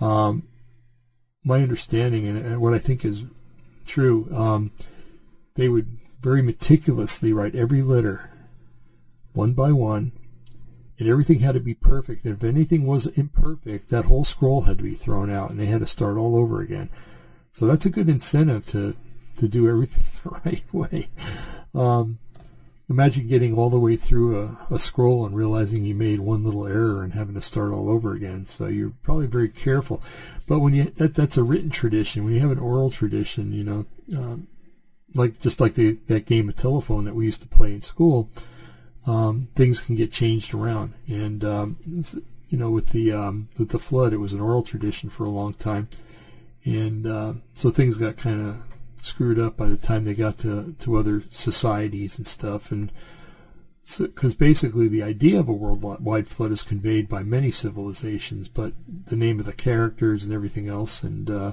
Um, 0.00 0.48
my 1.44 1.62
understanding 1.62 2.26
and, 2.26 2.60
what 2.60 2.74
I 2.74 2.78
think 2.78 3.04
is 3.04 3.22
true. 3.86 4.28
Um, 4.34 4.70
they 5.54 5.68
would 5.68 5.98
very 6.20 6.42
meticulously 6.42 7.32
write 7.32 7.54
every 7.54 7.82
letter 7.82 8.30
one 9.32 9.54
by 9.54 9.72
one, 9.72 10.12
and 10.98 11.08
everything 11.08 11.38
had 11.38 11.54
to 11.54 11.60
be 11.60 11.74
perfect. 11.74 12.24
And 12.24 12.34
if 12.34 12.44
anything 12.44 12.84
was 12.86 13.06
imperfect, 13.06 13.88
that 13.88 14.04
whole 14.04 14.24
scroll 14.24 14.60
had 14.60 14.78
to 14.78 14.84
be 14.84 14.94
thrown 14.94 15.30
out, 15.30 15.50
and 15.50 15.58
they 15.58 15.66
had 15.66 15.80
to 15.80 15.86
start 15.86 16.16
all 16.16 16.36
over 16.36 16.60
again. 16.60 16.90
So 17.50 17.66
that's 17.66 17.86
a 17.86 17.90
good 17.90 18.08
incentive 18.08 18.66
to 18.66 18.94
to 19.38 19.48
do 19.48 19.68
everything 19.68 20.04
the 20.22 20.40
right 20.44 20.74
way. 20.74 21.08
Um, 21.74 22.18
imagine 22.92 23.26
getting 23.26 23.54
all 23.54 23.70
the 23.70 23.78
way 23.78 23.96
through 23.96 24.38
a, 24.38 24.74
a 24.74 24.78
scroll 24.78 25.24
and 25.24 25.34
realizing 25.34 25.84
you 25.84 25.94
made 25.94 26.20
one 26.20 26.44
little 26.44 26.66
error 26.66 27.02
and 27.02 27.12
having 27.12 27.34
to 27.34 27.40
start 27.40 27.72
all 27.72 27.88
over 27.88 28.12
again. 28.12 28.44
So 28.44 28.66
you're 28.66 28.92
probably 29.02 29.26
very 29.26 29.48
careful. 29.48 30.02
But 30.46 30.60
when 30.60 30.74
you 30.74 30.84
that, 30.84 31.14
that's 31.14 31.38
a 31.38 31.42
written 31.42 31.70
tradition. 31.70 32.24
When 32.24 32.34
you 32.34 32.40
have 32.40 32.50
an 32.50 32.58
oral 32.58 32.90
tradition, 32.90 33.52
you 33.52 33.64
know, 33.64 33.84
um, 34.16 34.46
like 35.14 35.40
just 35.40 35.60
like 35.60 35.74
the, 35.74 35.92
that 36.06 36.26
game 36.26 36.48
of 36.48 36.54
telephone 36.54 37.04
that 37.04 37.14
we 37.14 37.24
used 37.24 37.40
to 37.40 37.48
play 37.48 37.72
in 37.72 37.80
school, 37.80 38.28
um, 39.06 39.48
things 39.54 39.80
can 39.80 39.94
get 39.94 40.12
changed 40.12 40.54
around. 40.54 40.92
And 41.08 41.42
um, 41.44 41.76
you 42.48 42.58
know, 42.58 42.70
with 42.70 42.90
the 42.90 43.12
um, 43.12 43.48
with 43.58 43.70
the 43.70 43.78
flood, 43.78 44.12
it 44.12 44.18
was 44.18 44.34
an 44.34 44.40
oral 44.40 44.62
tradition 44.62 45.08
for 45.08 45.24
a 45.24 45.30
long 45.30 45.54
time, 45.54 45.88
and 46.64 47.06
uh, 47.06 47.32
so 47.54 47.70
things 47.70 47.96
got 47.96 48.16
kind 48.18 48.40
of 48.40 48.66
screwed 49.02 49.38
up 49.38 49.56
by 49.56 49.68
the 49.68 49.76
time 49.76 50.04
they 50.04 50.14
got 50.14 50.38
to 50.38 50.74
to 50.78 50.96
other 50.96 51.22
societies 51.28 52.18
and 52.18 52.26
stuff. 52.26 52.72
And 52.72 52.90
because 53.98 54.32
so, 54.32 54.38
basically 54.38 54.86
the 54.86 55.02
idea 55.02 55.40
of 55.40 55.48
a 55.48 55.52
worldwide 55.52 56.26
flood 56.26 56.52
is 56.52 56.62
conveyed 56.62 57.08
by 57.08 57.24
many 57.24 57.50
civilizations, 57.50 58.46
but 58.46 58.72
the 58.86 59.16
name 59.16 59.40
of 59.40 59.44
the 59.44 59.52
characters 59.52 60.24
and 60.24 60.32
everything 60.32 60.68
else, 60.68 61.02
and 61.02 61.28
uh, 61.28 61.52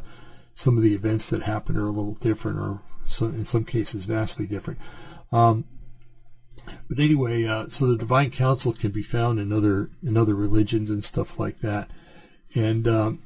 some 0.54 0.78
of 0.78 0.84
the 0.84 0.94
events 0.94 1.32
that 1.32 1.42
happen 1.42 1.76
are 1.76 1.88
a 1.88 1.92
little 1.92 2.14
different, 2.14 2.60
or 2.60 2.82
so, 3.08 3.26
in 3.26 3.46
some 3.46 3.66
cases 3.66 4.06
vastly 4.06 4.46
different. 4.46 4.80
Um, 5.32 5.66
but 6.88 7.00
anyway, 7.00 7.46
uh, 7.46 7.68
so 7.70 7.88
the 7.88 7.98
divine 7.98 8.30
council 8.30 8.74
can 8.74 8.92
be 8.92 9.02
found 9.02 9.40
in 9.40 9.52
other 9.52 9.90
in 10.04 10.16
other 10.16 10.36
religions 10.36 10.92
and 10.92 11.04
stuff 11.04 11.40
like 11.40 11.60
that. 11.62 11.90
And 12.54 12.88
um, 12.88 13.20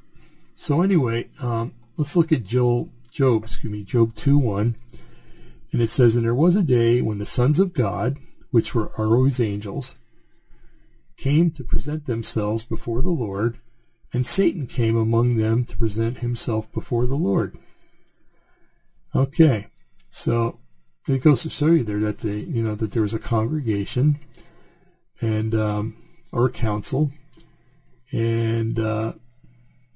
so 0.55 0.81
anyway, 0.81 1.27
um, 1.41 1.73
let's 1.97 2.15
look 2.15 2.31
at 2.31 2.45
Job, 2.45 2.89
Job, 3.13 3.43
excuse 3.43 3.71
me, 3.71 3.83
Job 3.83 4.15
2:1, 4.15 4.73
and 5.71 5.81
it 5.83 5.89
says, 5.89 6.15
"And 6.15 6.25
there 6.25 6.33
was 6.33 6.55
a 6.55 6.63
day 6.63 6.99
when 6.99 7.19
the 7.19 7.27
sons 7.27 7.59
of 7.59 7.71
God, 7.71 8.17
which 8.49 8.73
were 8.73 8.91
always 8.99 9.39
angels, 9.39 9.93
came 11.15 11.51
to 11.51 11.63
present 11.63 12.05
themselves 12.05 12.65
before 12.65 13.03
the 13.03 13.11
Lord, 13.11 13.59
and 14.13 14.25
Satan 14.25 14.65
came 14.65 14.95
among 14.95 15.35
them 15.35 15.63
to 15.65 15.77
present 15.77 16.17
himself 16.17 16.71
before 16.71 17.05
the 17.05 17.15
Lord. 17.15 17.55
Okay, 19.13 19.67
so 20.09 20.57
it 21.07 21.21
goes 21.21 21.43
to 21.43 21.51
show 21.51 21.67
you 21.67 21.83
there 21.83 21.99
that 21.99 22.17
the 22.17 22.39
you 22.39 22.63
know 22.63 22.73
that 22.73 22.89
there 22.89 23.03
was 23.03 23.13
a 23.13 23.19
congregation 23.19 24.17
and 25.21 25.53
um, 25.53 25.93
or 26.31 26.47
a 26.47 26.51
council, 26.51 27.11
and 28.11 28.79
uh, 28.79 29.13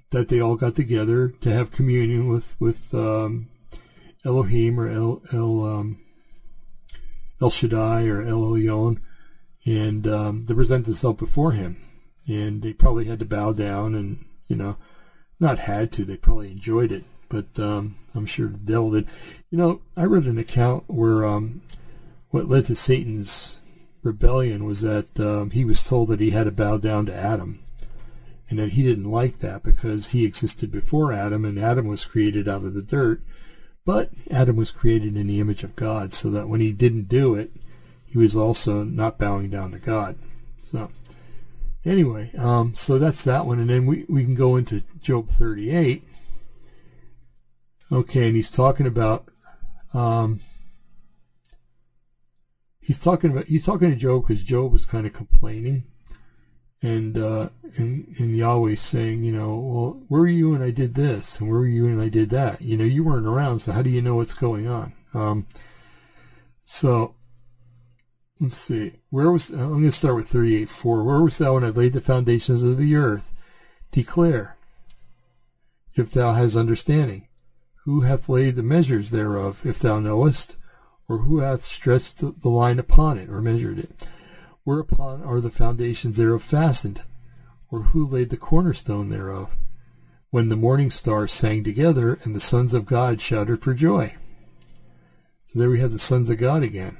that 0.09 0.27
they 0.27 0.39
all 0.39 0.55
got 0.55 0.75
together 0.75 1.29
to 1.41 1.51
have 1.51 1.71
communion 1.71 2.27
with 2.27 2.55
with 2.59 2.93
um, 2.93 3.47
Elohim 4.25 4.79
or 4.79 4.87
El, 4.89 5.21
El 5.31 5.63
um, 5.63 5.97
El 7.41 7.49
Shaddai 7.49 8.07
or 8.07 8.21
El 8.21 8.41
Elyon, 8.41 8.97
and 9.65 10.07
um, 10.07 10.41
they 10.41 10.53
present 10.53 10.85
themselves 10.85 11.17
before 11.17 11.51
him. 11.51 11.77
And 12.27 12.61
they 12.61 12.73
probably 12.73 13.05
had 13.05 13.19
to 13.19 13.25
bow 13.25 13.53
down 13.53 13.95
and, 13.95 14.25
you 14.47 14.57
know, 14.57 14.75
not 15.39 15.59
had 15.59 15.91
to, 15.93 16.03
they 16.03 16.17
probably 16.17 16.51
enjoyed 16.51 16.91
it, 16.91 17.03
but 17.29 17.57
um, 17.59 17.95
I'm 18.13 18.25
sure 18.25 18.49
the 18.49 18.57
devil 18.57 18.91
did. 18.91 19.05
You 19.49 19.57
know, 19.57 19.79
I 19.95 20.05
read 20.05 20.25
an 20.25 20.37
account 20.37 20.83
where 20.87 21.23
um, 21.23 21.61
what 22.29 22.49
led 22.49 22.65
to 22.65 22.75
Satan's 22.75 23.57
rebellion 24.03 24.65
was 24.65 24.81
that 24.81 25.19
um, 25.19 25.51
he 25.51 25.63
was 25.63 25.83
told 25.83 26.09
that 26.09 26.19
he 26.19 26.31
had 26.31 26.43
to 26.43 26.51
bow 26.51 26.77
down 26.77 27.05
to 27.05 27.15
Adam, 27.15 27.59
and 28.49 28.59
that 28.59 28.69
he 28.69 28.83
didn't 28.83 29.09
like 29.09 29.39
that 29.39 29.63
because 29.63 30.07
he 30.09 30.25
existed 30.25 30.71
before 30.71 31.11
Adam, 31.11 31.45
and 31.45 31.59
Adam 31.59 31.87
was 31.87 32.05
created 32.05 32.47
out 32.47 32.63
of 32.63 32.73
the 32.73 32.81
dirt, 32.81 33.21
but 33.85 34.09
Adam 34.29 34.55
was 34.55 34.71
created 34.71 35.15
in 35.15 35.27
the 35.27 35.39
image 35.39 35.63
of 35.63 35.75
God, 35.75 36.13
so 36.13 36.31
that 36.31 36.47
when 36.47 36.59
he 36.59 36.71
didn't 36.71 37.09
do 37.09 37.35
it, 37.35 37.51
he 38.05 38.17
was 38.17 38.35
also 38.35 38.83
not 38.83 39.17
bowing 39.17 39.49
down 39.49 39.71
to 39.71 39.79
God. 39.79 40.15
So 40.71 40.89
Anyway, 41.87 42.29
um, 42.37 42.73
so 42.73 42.97
that's 42.97 43.23
that 43.23 43.45
one, 43.45 43.59
and 43.59 43.69
then 43.69 43.85
we, 43.85 44.03
we 44.09 44.25
can 44.25 44.35
go 44.35 44.57
into 44.57 44.83
Job 44.99 45.29
38. 45.29 46.03
Okay, 47.89 48.27
and 48.27 48.35
he's 48.35 48.49
talking 48.49 48.87
about 48.87 49.23
um, 49.93 50.41
he's 52.81 52.99
talking 52.99 53.31
about 53.31 53.45
he's 53.45 53.63
talking 53.63 53.89
to 53.89 53.95
Job 53.95 54.27
because 54.27 54.43
Job 54.43 54.73
was 54.73 54.83
kind 54.83 55.07
of 55.07 55.13
complaining, 55.13 55.85
and 56.81 57.17
uh, 57.17 57.49
and 57.77 58.13
and 58.19 58.35
Yahweh's 58.35 58.79
saying, 58.79 59.23
you 59.23 59.31
know, 59.31 59.57
well, 59.57 60.03
where 60.07 60.21
were 60.21 60.27
you 60.27 60.49
when 60.51 60.61
I 60.61 60.71
did 60.71 60.93
this, 60.93 61.39
and 61.39 61.49
where 61.49 61.59
were 61.59 61.65
you 61.65 61.83
when 61.85 61.99
I 61.99 62.07
did 62.07 62.29
that? 62.29 62.61
You 62.61 62.77
know, 62.77 62.83
you 62.83 63.03
weren't 63.03 63.25
around, 63.25 63.59
so 63.59 63.71
how 63.71 63.81
do 63.81 63.89
you 63.89 64.01
know 64.01 64.15
what's 64.15 64.33
going 64.33 64.67
on? 64.67 64.93
Um, 65.13 65.45
so 66.63 67.13
let's 68.39 68.57
see, 68.57 68.91
where 69.09 69.31
was 69.31 69.49
I'm 69.49 69.69
going 69.69 69.83
to 69.83 69.91
start 69.91 70.15
with 70.15 70.31
38:4. 70.31 71.05
Where 71.05 71.21
was 71.21 71.37
thou 71.37 71.53
when 71.53 71.63
I 71.63 71.69
laid 71.69 71.93
the 71.93 72.01
foundations 72.01 72.63
of 72.63 72.77
the 72.77 72.95
earth? 72.95 73.31
Declare, 73.91 74.55
if 75.95 76.11
thou 76.11 76.33
hast 76.33 76.55
understanding. 76.55 77.23
Who 77.85 78.01
hath 78.01 78.27
laid 78.27 78.55
the 78.55 78.63
measures 78.63 79.09
thereof, 79.09 79.61
if 79.65 79.79
thou 79.79 79.99
knowest? 79.99 80.57
or 81.09 81.19
who 81.19 81.39
hath 81.39 81.63
stretched 81.63 82.17
the 82.17 82.49
line 82.49 82.79
upon 82.79 83.17
it, 83.17 83.29
or 83.29 83.41
measured 83.41 83.79
it? 83.79 84.07
Whereupon 84.67 85.23
are 85.23 85.39
the 85.39 85.49
foundations 85.49 86.17
thereof 86.17 86.41
fastened? 86.41 87.01
Or 87.71 87.83
who 87.83 88.05
laid 88.05 88.29
the 88.29 88.35
cornerstone 88.35 89.07
thereof? 89.07 89.55
When 90.29 90.49
the 90.49 90.57
morning 90.57 90.91
stars 90.91 91.31
sang 91.31 91.63
together, 91.63 92.19
and 92.23 92.35
the 92.35 92.41
sons 92.41 92.73
of 92.73 92.85
God 92.85 93.21
shouted 93.21 93.61
for 93.61 93.73
joy. 93.73 94.13
So 95.45 95.59
there 95.59 95.69
we 95.69 95.79
have 95.79 95.93
the 95.93 95.97
sons 95.97 96.29
of 96.29 96.37
God 96.37 96.63
again. 96.63 96.97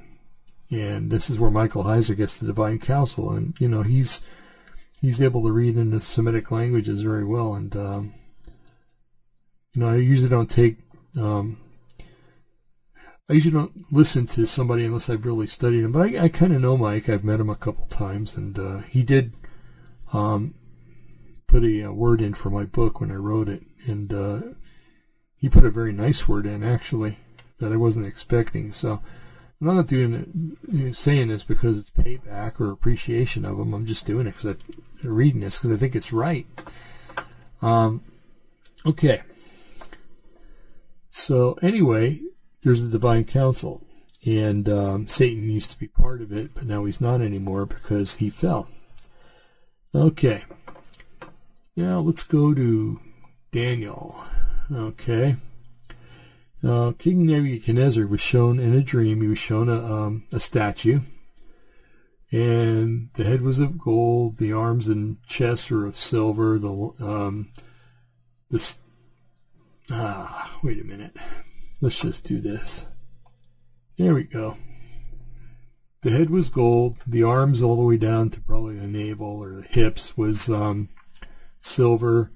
And 0.71 1.11
this 1.11 1.29
is 1.29 1.39
where 1.39 1.51
Michael 1.51 1.83
Heiser 1.83 2.15
gets 2.15 2.37
the 2.37 2.45
divine 2.45 2.79
council. 2.79 3.31
And, 3.31 3.53
you 3.59 3.67
know, 3.67 3.81
he's 3.81 4.21
he's 5.01 5.21
able 5.21 5.43
to 5.43 5.51
read 5.51 5.75
into 5.75 5.99
Semitic 5.99 6.49
languages 6.51 7.01
very 7.01 7.25
well. 7.25 7.55
And, 7.55 7.75
um, 7.75 8.13
you 9.73 9.81
know, 9.81 9.89
I 9.89 9.95
usually 9.97 10.29
don't 10.29 10.49
take 10.49 10.77
um, 11.19 11.57
I 13.29 13.33
usually 13.33 13.51
don't 13.51 13.91
listen 13.91 14.25
to 14.27 14.45
somebody 14.45 14.85
unless 14.85 15.09
I've 15.09 15.25
really 15.25 15.47
studied 15.47 15.83
him, 15.83 15.91
but 15.91 16.01
I, 16.01 16.23
I 16.23 16.27
kind 16.29 16.53
of 16.53 16.61
know 16.61 16.77
Mike. 16.77 17.09
I've 17.09 17.25
met 17.25 17.41
him 17.41 17.49
a 17.49 17.55
couple 17.55 17.85
times, 17.85 18.37
and 18.37 18.57
uh, 18.57 18.77
he 18.79 19.03
did 19.03 19.33
um, 20.13 20.53
put 21.45 21.63
a, 21.63 21.81
a, 21.81 21.91
word 21.91 22.21
in 22.21 22.33
for 22.33 22.49
my 22.49 22.63
book 22.63 23.01
when 23.01 23.11
I 23.11 23.15
wrote 23.15 23.49
it, 23.49 23.63
and 23.85 24.13
uh, 24.13 24.41
he 25.35 25.49
put 25.49 25.65
a 25.65 25.69
very 25.69 25.91
nice 25.91 26.25
word 26.25 26.45
in 26.45 26.63
actually 26.63 27.17
that 27.57 27.73
I 27.73 27.75
wasn't 27.75 28.05
expecting. 28.05 28.71
So 28.71 28.91
I'm 28.93 29.67
not 29.67 29.87
doing 29.87 30.13
it, 30.13 30.29
you 30.69 30.85
know, 30.85 30.91
saying 30.93 31.27
this 31.27 31.43
because 31.43 31.79
it's 31.79 31.89
payback 31.89 32.61
or 32.61 32.71
appreciation 32.71 33.43
of 33.43 33.59
him. 33.59 33.73
I'm 33.73 33.87
just 33.87 34.05
doing 34.05 34.27
it 34.27 34.35
because 34.35 34.55
I'm 35.03 35.13
reading 35.13 35.41
this 35.41 35.57
because 35.57 35.71
I 35.71 35.77
think 35.77 35.97
it's 35.97 36.13
right. 36.13 36.47
Um, 37.61 38.01
okay. 38.85 39.21
So 41.09 41.57
anyway, 41.61 42.21
there's 42.63 42.81
the 42.81 42.89
divine 42.89 43.25
council, 43.25 43.81
and 44.25 44.67
um, 44.69 45.07
Satan 45.07 45.49
used 45.49 45.71
to 45.71 45.79
be 45.79 45.87
part 45.87 46.21
of 46.21 46.31
it, 46.31 46.53
but 46.53 46.65
now 46.65 46.85
he's 46.85 47.01
not 47.01 47.21
anymore 47.21 47.65
because 47.65 48.15
he 48.15 48.29
fell. 48.29 48.67
Okay. 49.93 50.43
Now 51.75 51.99
let's 51.99 52.23
go 52.23 52.53
to 52.53 52.99
Daniel. 53.51 54.19
Okay. 54.71 55.37
Uh, 56.63 56.91
King 56.97 57.27
Nebuchadnezzar 57.27 58.07
was 58.07 58.19
shown 58.19 58.59
in 58.59 58.73
a 58.73 58.81
dream. 58.81 59.21
He 59.21 59.27
was 59.27 59.37
shown 59.37 59.69
a, 59.69 59.85
um, 59.85 60.23
a 60.31 60.39
statue, 60.39 60.99
and 62.31 63.09
the 63.13 63.23
head 63.23 63.41
was 63.41 63.59
of 63.59 63.77
gold, 63.77 64.37
the 64.37 64.53
arms 64.53 64.89
and 64.89 65.23
chest 65.27 65.69
were 65.69 65.85
of 65.85 65.95
silver. 65.95 66.57
The 66.57 66.93
um, 66.99 67.51
this 68.49 68.79
ah, 69.91 70.59
wait 70.63 70.81
a 70.81 70.83
minute. 70.83 71.15
Let's 71.79 71.99
just 71.99 72.23
do 72.23 72.39
this. 72.39 72.85
There 73.97 74.15
we 74.15 74.23
go. 74.23 74.57
The 76.01 76.09
head 76.09 76.29
was 76.29 76.49
gold. 76.49 76.97
The 77.05 77.23
arms 77.23 77.61
all 77.61 77.75
the 77.75 77.83
way 77.83 77.97
down 77.97 78.31
to 78.31 78.41
probably 78.41 78.79
the 78.79 78.87
navel 78.87 79.43
or 79.43 79.61
the 79.61 79.67
hips 79.67 80.17
was 80.17 80.49
um, 80.49 80.89
silver. 81.59 82.31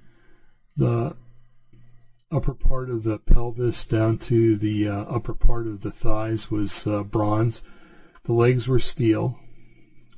The 0.78 1.16
upper 2.32 2.54
part 2.54 2.92
of 2.92 3.02
the 3.02 3.18
pelvis 3.18 3.86
down 3.86 4.18
to 4.18 4.58
the 4.58 4.88
uh, 4.88 5.04
upper 5.06 5.34
part 5.34 5.66
of 5.66 5.82
the 5.82 5.92
thighs 5.92 6.52
was 6.52 6.86
uh, 6.86 7.04
bronze. 7.04 7.64
The 8.24 8.34
legs 8.34 8.68
were 8.68 8.80
steel 8.80 9.40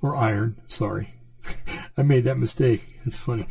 or 0.01 0.17
iron. 0.17 0.61
Sorry, 0.67 1.13
I 1.97 2.01
made 2.01 2.25
that 2.25 2.37
mistake. 2.37 2.85
It's 3.05 3.17
funny. 3.17 3.47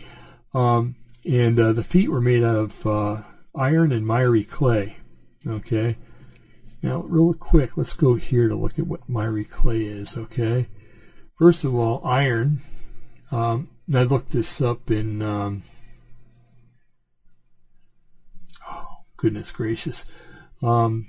Um, 0.52 0.96
and 1.24 1.58
uh, 1.58 1.72
the 1.72 1.82
feet 1.82 2.10
were 2.10 2.20
made 2.20 2.42
out 2.42 2.56
of 2.56 2.86
uh, 2.86 3.22
iron 3.54 3.90
and 3.92 4.06
miry 4.06 4.44
clay. 4.44 4.96
Okay. 5.46 5.96
Now, 6.82 7.02
real 7.02 7.32
quick, 7.34 7.76
let's 7.76 7.94
go 7.94 8.14
here 8.14 8.48
to 8.48 8.56
look 8.56 8.78
at 8.78 8.86
what 8.86 9.08
miry 9.08 9.44
clay 9.44 9.82
is. 9.82 10.16
Okay. 10.16 10.68
First 11.38 11.64
of 11.64 11.74
all, 11.74 12.00
iron. 12.04 12.60
Um, 13.30 13.68
I 13.92 14.04
looked 14.04 14.30
this 14.30 14.60
up 14.60 14.90
in. 14.90 15.22
Um, 15.22 15.62
oh 18.68 18.86
goodness 19.16 19.50
gracious, 19.50 20.04
um, 20.62 21.06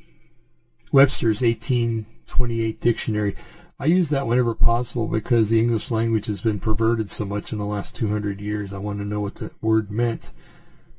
Webster's 0.91 1.41
1828 1.41 2.81
dictionary. 2.81 3.36
I 3.79 3.86
use 3.86 4.09
that 4.09 4.27
whenever 4.27 4.53
possible 4.53 5.07
because 5.07 5.49
the 5.49 5.59
English 5.59 5.91
language 5.91 6.27
has 6.27 6.41
been 6.41 6.59
perverted 6.59 7.09
so 7.09 7.25
much 7.25 7.51
in 7.51 7.59
the 7.59 7.65
last 7.65 7.95
200 7.95 8.39
years. 8.39 8.73
I 8.73 8.77
want 8.77 8.99
to 8.99 9.05
know 9.05 9.19
what 9.19 9.36
that 9.36 9.61
word 9.61 9.91
meant 9.91 10.31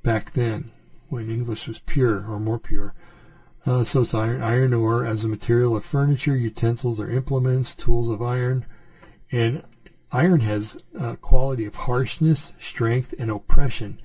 back 0.02 0.32
then 0.32 0.70
when 1.08 1.30
English 1.30 1.66
was 1.66 1.78
pure 1.78 2.26
or 2.28 2.38
more 2.38 2.58
pure. 2.58 2.94
Uh, 3.66 3.82
so 3.82 4.02
it's 4.02 4.12
iron, 4.12 4.42
iron 4.42 4.74
ore 4.74 5.06
as 5.06 5.24
a 5.24 5.28
material 5.28 5.74
of 5.74 5.84
furniture, 5.84 6.36
utensils 6.36 7.00
or 7.00 7.10
implements, 7.10 7.74
tools 7.74 8.10
of 8.10 8.20
iron. 8.20 8.66
And 9.32 9.62
iron 10.12 10.40
has 10.40 10.76
a 10.94 11.16
quality 11.16 11.64
of 11.64 11.74
harshness, 11.74 12.52
strength, 12.60 13.14
and 13.18 13.30
oppression, 13.30 14.00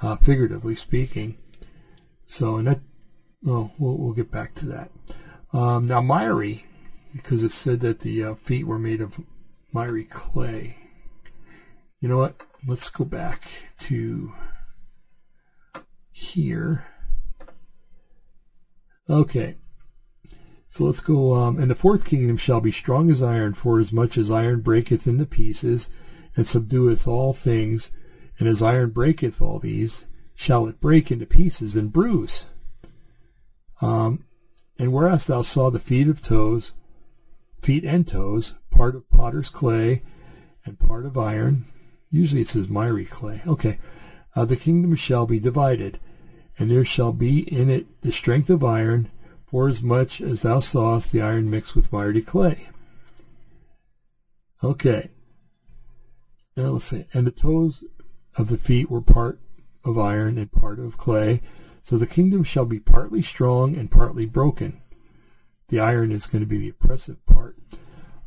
uh, 0.00 0.16
figuratively 0.16 0.76
speaking. 0.76 1.36
So, 2.26 2.56
and 2.56 2.68
that, 2.68 2.80
well, 3.42 3.72
we'll, 3.78 3.98
we'll 3.98 4.12
get 4.12 4.30
back 4.30 4.54
to 4.56 4.66
that. 4.66 4.90
Um, 5.52 5.86
now, 5.86 6.00
miry, 6.00 6.64
because 7.12 7.42
it 7.42 7.50
said 7.50 7.80
that 7.80 8.00
the 8.00 8.24
uh, 8.24 8.34
feet 8.34 8.66
were 8.66 8.78
made 8.78 9.00
of 9.00 9.18
miry 9.72 10.04
clay. 10.04 10.76
You 11.98 12.08
know 12.08 12.18
what? 12.18 12.40
Let's 12.66 12.90
go 12.90 13.04
back 13.04 13.42
to 13.80 14.32
here. 16.12 16.84
Okay. 19.08 19.56
So 20.68 20.84
let's 20.84 21.00
go. 21.00 21.34
Um, 21.34 21.58
and 21.58 21.70
the 21.70 21.74
fourth 21.74 22.04
kingdom 22.04 22.36
shall 22.36 22.60
be 22.60 22.70
strong 22.70 23.10
as 23.10 23.22
iron, 23.22 23.52
for 23.52 23.78
as 23.78 23.92
much 23.92 24.16
as 24.16 24.30
iron 24.30 24.60
breaketh 24.60 25.06
into 25.06 25.26
pieces, 25.26 25.88
and 26.36 26.46
subdueth 26.46 27.06
all 27.06 27.32
things, 27.32 27.90
and 28.38 28.48
as 28.48 28.62
iron 28.62 28.90
breaketh 28.90 29.40
all 29.40 29.58
these, 29.58 30.06
shall 30.34 30.66
it 30.66 30.80
break 30.80 31.10
into 31.10 31.26
pieces 31.26 31.76
and 31.76 31.92
bruise. 31.92 32.46
Um, 33.80 34.24
and 34.78 34.92
whereas 34.92 35.26
thou 35.26 35.42
saw 35.42 35.70
the 35.70 35.78
feet 35.78 36.08
of 36.08 36.20
toes, 36.20 36.72
feet 37.60 37.84
and 37.84 38.06
toes, 38.06 38.54
part 38.70 38.94
of 38.94 39.08
potter's 39.10 39.50
clay, 39.50 40.02
and 40.64 40.78
part 40.78 41.04
of 41.04 41.18
iron, 41.18 41.64
usually 42.10 42.40
it 42.40 42.48
says 42.48 42.68
miry 42.68 43.04
clay. 43.04 43.40
Okay, 43.46 43.78
uh, 44.34 44.44
the 44.44 44.56
kingdom 44.56 44.94
shall 44.94 45.26
be 45.26 45.38
divided 45.38 45.98
and 46.58 46.70
there 46.70 46.84
shall 46.84 47.12
be 47.12 47.40
in 47.40 47.70
it 47.70 47.86
the 48.02 48.12
strength 48.12 48.50
of 48.50 48.62
iron, 48.62 49.08
forasmuch 49.46 50.20
as 50.20 50.42
thou 50.42 50.60
sawest 50.60 51.12
the 51.12 51.20
iron 51.20 51.50
mixed 51.50 51.74
with 51.74 51.92
miry 51.92 52.22
clay. 52.22 52.68
Okay. 54.62 55.10
Now 56.56 56.70
let's 56.70 56.84
see. 56.84 57.04
And 57.12 57.26
the 57.26 57.30
toes 57.30 57.84
of 58.36 58.48
the 58.48 58.56
feet 58.56 58.90
were 58.90 59.00
part 59.00 59.40
of 59.84 59.98
iron 59.98 60.38
and 60.38 60.50
part 60.50 60.78
of 60.78 60.96
clay. 60.96 61.42
So 61.82 61.98
the 61.98 62.06
kingdom 62.06 62.44
shall 62.44 62.64
be 62.64 62.78
partly 62.78 63.22
strong 63.22 63.76
and 63.76 63.90
partly 63.90 64.24
broken. 64.24 64.80
The 65.68 65.80
iron 65.80 66.12
is 66.12 66.26
going 66.26 66.40
to 66.40 66.46
be 66.46 66.58
the 66.58 66.70
oppressive 66.70 67.24
part. 67.26 67.56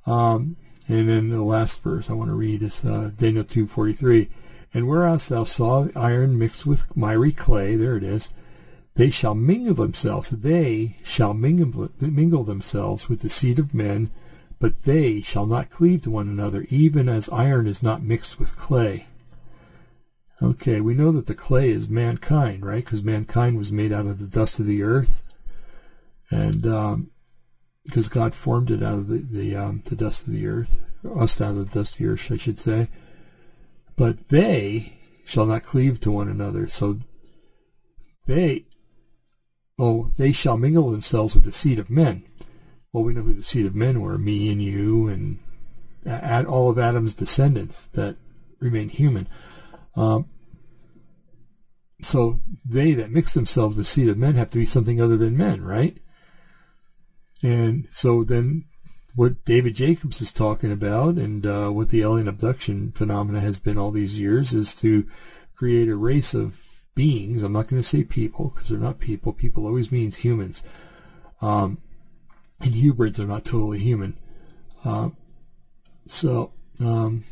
Um, 0.05 0.57
and 0.87 1.09
then 1.09 1.29
the 1.29 1.41
last 1.41 1.81
verse 1.81 2.09
I 2.09 2.13
want 2.13 2.29
to 2.29 2.35
read 2.35 2.61
is 2.61 2.85
uh, 2.85 3.11
Daniel 3.15 3.43
2:43. 3.43 4.29
And 4.77 4.87
whereas 4.87 5.27
thou 5.27 5.43
saw 5.43 5.87
iron 5.95 6.37
mixed 6.37 6.67
with 6.67 6.95
miry 6.95 7.31
clay, 7.31 7.77
there 7.77 7.97
it 7.97 8.03
is, 8.03 8.31
they 8.93 9.09
shall 9.09 9.33
mingle 9.33 9.73
themselves, 9.73 10.29
they 10.29 10.97
shall 11.03 11.33
mingle, 11.33 11.89
mingle 11.99 12.43
themselves 12.43 13.09
with 13.09 13.21
the 13.21 13.29
seed 13.29 13.57
of 13.57 13.73
men, 13.73 14.11
but 14.59 14.83
they 14.83 15.21
shall 15.21 15.47
not 15.47 15.71
cleave 15.71 16.03
to 16.03 16.11
one 16.11 16.27
another, 16.27 16.63
even 16.69 17.09
as 17.09 17.27
iron 17.29 17.65
is 17.65 17.81
not 17.81 18.03
mixed 18.03 18.37
with 18.37 18.55
clay. 18.55 19.07
Okay, 20.43 20.79
we 20.79 20.93
know 20.93 21.11
that 21.13 21.25
the 21.25 21.33
clay 21.33 21.71
is 21.71 21.89
mankind, 21.89 22.63
right? 22.63 22.85
Because 22.85 23.01
mankind 23.01 23.57
was 23.57 23.71
made 23.71 23.91
out 23.91 24.05
of 24.05 24.19
the 24.19 24.27
dust 24.27 24.59
of 24.59 24.67
the 24.67 24.83
earth, 24.83 25.23
and 26.29 26.67
um, 26.67 27.09
because 27.83 28.09
God 28.09 28.35
formed 28.35 28.69
it 28.69 28.83
out 28.83 28.99
of 28.99 29.07
the 29.07 29.17
the, 29.17 29.55
um, 29.55 29.81
the 29.85 29.95
dust 29.95 30.27
of 30.27 30.33
the 30.33 30.45
earth, 30.45 30.87
us 31.03 31.41
out 31.41 31.57
of 31.57 31.67
the 31.67 31.79
dust 31.79 31.93
of 31.93 31.97
the 31.97 32.05
earth, 32.09 32.31
I 32.31 32.37
should 32.37 32.59
say. 32.59 32.87
But 33.97 34.29
they 34.29 34.93
shall 35.25 35.45
not 35.47 35.63
cleave 35.63 35.99
to 35.99 36.11
one 36.11 36.29
another. 36.29 36.67
So 36.69 36.99
they, 38.25 38.65
oh, 39.77 40.11
they 40.17 40.31
shall 40.31 40.55
mingle 40.55 40.91
themselves 40.91 41.35
with 41.35 41.43
the 41.43 41.51
seed 41.51 41.79
of 41.79 41.89
men. 41.89 42.23
Well, 42.93 43.03
we 43.03 43.13
know 43.13 43.23
who 43.23 43.33
the 43.33 43.43
seed 43.43 43.65
of 43.65 43.75
men 43.75 43.99
were, 43.99 44.17
me 44.17 44.49
and 44.49 44.61
you 44.61 45.07
and 45.07 45.39
all 46.47 46.69
of 46.69 46.79
Adam's 46.79 47.15
descendants 47.15 47.87
that 47.87 48.15
remain 48.59 48.87
human. 48.87 49.27
Um, 49.95 50.27
so 52.01 52.39
they 52.65 52.93
that 52.95 53.11
mix 53.11 53.33
themselves 53.33 53.75
with 53.75 53.85
the 53.85 53.91
seed 53.91 54.09
of 54.09 54.17
men 54.17 54.35
have 54.35 54.51
to 54.51 54.59
be 54.59 54.65
something 54.65 55.01
other 55.01 55.17
than 55.17 55.35
men, 55.35 55.61
right? 55.61 55.97
And 57.43 57.87
so 57.89 58.23
then 58.23 58.65
what 59.17 59.43
David 59.45 59.73
Jacobs 59.73 60.21
is 60.21 60.31
talking 60.31 60.71
about 60.71 61.15
and 61.15 61.43
uh, 61.43 61.69
what 61.69 61.89
the 61.89 62.03
alien 62.03 62.27
abduction 62.27 62.91
phenomena 62.91 63.39
has 63.39 63.57
been 63.57 63.75
all 63.75 63.89
these 63.89 64.17
years 64.17 64.53
is 64.53 64.75
to 64.75 65.07
create 65.55 65.89
a 65.89 65.95
race 65.95 66.35
of 66.35 66.55
beings. 66.93 67.41
I'm 67.41 67.51
not 67.51 67.65
going 67.65 67.81
to 67.81 67.87
say 67.87 68.03
people 68.03 68.51
because 68.53 68.69
they're 68.69 68.77
not 68.77 68.99
people. 68.99 69.33
People 69.33 69.65
always 69.65 69.91
means 69.91 70.15
humans. 70.15 70.61
Um, 71.41 71.79
and 72.61 72.75
hybrids 72.75 73.19
are 73.19 73.25
not 73.25 73.43
totally 73.43 73.79
human. 73.79 74.15
Uh, 74.85 75.09
so 76.05 76.51
um, 76.79 77.23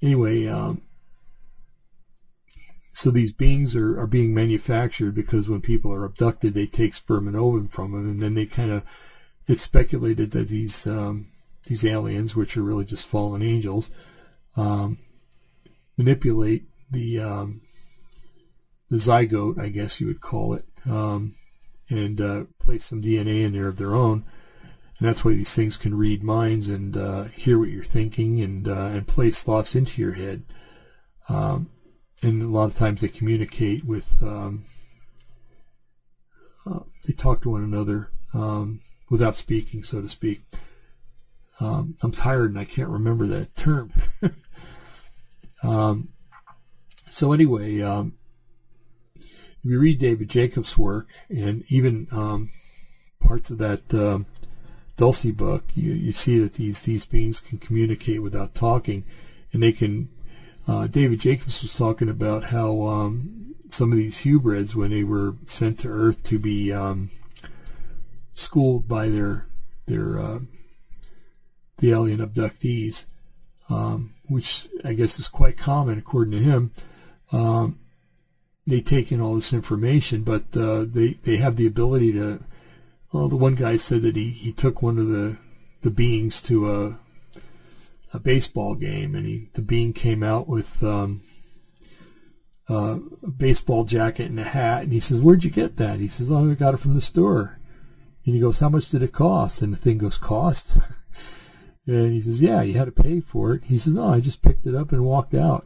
anyway, 0.00 0.46
um, 0.46 0.82
so 2.92 3.10
these 3.10 3.32
beings 3.32 3.74
are, 3.74 3.98
are 3.98 4.06
being 4.06 4.32
manufactured 4.34 5.16
because 5.16 5.48
when 5.48 5.62
people 5.62 5.92
are 5.92 6.04
abducted, 6.04 6.54
they 6.54 6.66
take 6.66 6.94
sperm 6.94 7.26
and 7.26 7.36
ovum 7.36 7.66
from 7.66 7.90
them, 7.90 8.08
and 8.08 8.22
then 8.22 8.34
they 8.34 8.46
kind 8.46 8.70
of 8.70 8.84
it's 9.46 9.62
speculated 9.62 10.32
that 10.32 10.48
these 10.48 10.86
um, 10.86 11.26
these 11.64 11.84
aliens, 11.84 12.34
which 12.34 12.56
are 12.56 12.62
really 12.62 12.84
just 12.84 13.06
fallen 13.06 13.42
angels, 13.42 13.90
um, 14.56 14.96
manipulate 15.96 16.64
the 16.90 17.20
um, 17.20 17.60
the 18.90 18.96
zygote, 18.96 19.58
I 19.58 19.68
guess 19.68 20.00
you 20.00 20.06
would 20.06 20.20
call 20.20 20.54
it, 20.54 20.64
um, 20.86 21.34
and 21.88 22.20
uh, 22.20 22.44
place 22.58 22.84
some 22.84 23.02
DNA 23.02 23.44
in 23.44 23.52
there 23.52 23.68
of 23.68 23.76
their 23.76 23.94
own. 23.94 24.22
And 24.98 25.06
that's 25.06 25.24
why 25.24 25.32
these 25.32 25.54
things 25.54 25.76
can 25.76 25.94
read 25.94 26.22
minds 26.22 26.68
and 26.68 26.96
uh, 26.96 27.24
hear 27.24 27.58
what 27.58 27.68
you're 27.68 27.84
thinking 27.84 28.40
and 28.40 28.66
uh, 28.66 28.90
and 28.92 29.06
place 29.06 29.42
thoughts 29.42 29.74
into 29.74 30.00
your 30.00 30.12
head. 30.12 30.42
Um, 31.28 31.68
and 32.22 32.42
a 32.42 32.46
lot 32.46 32.70
of 32.70 32.76
times 32.76 33.00
they 33.00 33.08
communicate 33.08 33.84
with 33.84 34.06
um, 34.22 34.64
uh, 36.64 36.80
they 37.06 37.12
talk 37.12 37.42
to 37.42 37.50
one 37.50 37.62
another 37.62 38.10
um, 38.32 38.80
without 39.08 39.34
speaking, 39.34 39.82
so 39.82 40.00
to 40.00 40.08
speak. 40.08 40.40
Um, 41.60 41.94
I'm 42.02 42.12
tired 42.12 42.50
and 42.50 42.58
I 42.58 42.64
can't 42.64 42.90
remember 42.90 43.28
that 43.28 43.54
term. 43.54 43.92
um, 45.62 46.08
so 47.10 47.32
anyway, 47.32 47.80
um, 47.80 48.12
if 49.16 49.70
you 49.70 49.78
read 49.78 49.98
David 49.98 50.28
Jacobs' 50.28 50.76
work 50.76 51.08
and 51.30 51.64
even 51.68 52.06
um, 52.10 52.50
parts 53.20 53.50
of 53.50 53.58
that 53.58 53.94
um, 53.94 54.26
Dulce 54.96 55.30
book, 55.30 55.64
you, 55.74 55.92
you 55.92 56.12
see 56.12 56.38
that 56.38 56.52
these 56.52 56.82
these 56.82 57.04
beings 57.04 57.40
can 57.40 57.58
communicate 57.58 58.20
without 58.20 58.54
talking, 58.54 59.04
and 59.52 59.62
they 59.62 59.72
can. 59.72 60.08
Uh, 60.68 60.88
David 60.88 61.20
Jacobs 61.20 61.62
was 61.62 61.74
talking 61.74 62.08
about 62.08 62.42
how 62.42 62.82
um, 62.82 63.54
some 63.68 63.92
of 63.92 63.98
these 63.98 64.20
hybrids, 64.20 64.74
when 64.74 64.90
they 64.90 65.04
were 65.04 65.34
sent 65.44 65.78
to 65.78 65.88
Earth 65.88 66.22
to 66.24 66.38
be 66.38 66.72
schooled 68.36 68.86
by 68.86 69.08
their 69.08 69.46
their 69.86 70.18
uh, 70.18 70.38
the 71.78 71.90
alien 71.90 72.20
abductees, 72.20 73.04
um, 73.68 74.10
which 74.28 74.68
I 74.84 74.92
guess 74.92 75.18
is 75.18 75.28
quite 75.28 75.56
common 75.56 75.98
according 75.98 76.32
to 76.32 76.38
him. 76.38 76.70
Um, 77.32 77.78
they 78.66 78.80
take 78.80 79.12
in 79.12 79.20
all 79.20 79.34
this 79.34 79.52
information, 79.52 80.22
but 80.22 80.44
uh, 80.56 80.84
they 80.84 81.12
they 81.12 81.36
have 81.36 81.56
the 81.56 81.66
ability 81.66 82.12
to. 82.12 82.40
Well, 83.12 83.28
the 83.28 83.36
one 83.36 83.54
guy 83.54 83.76
said 83.76 84.02
that 84.02 84.16
he, 84.16 84.30
he 84.30 84.52
took 84.52 84.82
one 84.82 84.98
of 84.98 85.08
the 85.08 85.36
the 85.82 85.90
beings 85.90 86.42
to 86.42 86.70
a 86.70 86.98
a 88.12 88.18
baseball 88.18 88.74
game, 88.74 89.14
and 89.14 89.26
he 89.26 89.48
the 89.54 89.62
being 89.62 89.92
came 89.92 90.22
out 90.22 90.48
with 90.48 90.82
um, 90.82 91.20
uh, 92.68 92.98
a 93.22 93.30
baseball 93.30 93.84
jacket 93.84 94.28
and 94.28 94.40
a 94.40 94.44
hat, 94.44 94.82
and 94.82 94.92
he 94.92 95.00
says, 95.00 95.18
"Where'd 95.18 95.44
you 95.44 95.50
get 95.50 95.76
that?" 95.76 96.00
He 96.00 96.08
says, 96.08 96.30
"Oh, 96.30 96.50
I 96.50 96.54
got 96.54 96.74
it 96.74 96.78
from 96.78 96.94
the 96.94 97.00
store." 97.00 97.56
And 98.26 98.34
he 98.34 98.40
goes, 98.40 98.58
how 98.58 98.68
much 98.68 98.90
did 98.90 99.02
it 99.02 99.12
cost? 99.12 99.62
And 99.62 99.72
the 99.72 99.76
thing 99.76 99.98
goes, 99.98 100.18
cost? 100.18 100.72
and 101.86 102.12
he 102.12 102.20
says, 102.20 102.40
yeah, 102.40 102.62
you 102.62 102.74
had 102.74 102.86
to 102.86 103.02
pay 103.02 103.20
for 103.20 103.54
it. 103.54 103.62
He 103.64 103.78
says, 103.78 103.94
no, 103.94 104.08
I 104.08 104.20
just 104.20 104.42
picked 104.42 104.66
it 104.66 104.74
up 104.74 104.90
and 104.92 105.04
walked 105.04 105.34
out. 105.34 105.64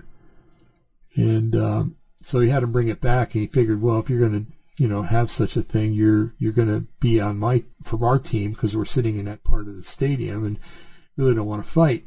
And 1.17 1.57
um, 1.57 1.97
so 2.23 2.39
he 2.39 2.49
had 2.49 2.61
to 2.61 2.67
bring 2.67 2.89
it 2.89 3.01
back, 3.01 3.35
and 3.35 3.41
he 3.41 3.47
figured, 3.47 3.81
well, 3.81 3.99
if 3.99 4.11
you're 4.11 4.21
going 4.21 4.45
to, 4.45 4.53
you 4.77 4.89
know, 4.89 5.03
have 5.03 5.31
such 5.31 5.57
a 5.57 5.63
thing, 5.63 5.93
you're 5.93 6.33
you're 6.39 6.53
going 6.53 6.69
to 6.69 6.87
be 7.01 7.21
on 7.21 7.39
my 7.39 7.65
from 7.83 8.03
our 8.03 8.19
team 8.19 8.53
because 8.53 8.77
we're 8.77 8.85
sitting 8.85 9.17
in 9.17 9.25
that 9.25 9.43
part 9.43 9.67
of 9.67 9.77
the 9.77 9.83
stadium 9.83 10.45
and 10.45 10.59
really 11.17 11.35
don't 11.35 11.47
want 11.47 11.65
to 11.65 11.71
fight. 11.71 12.07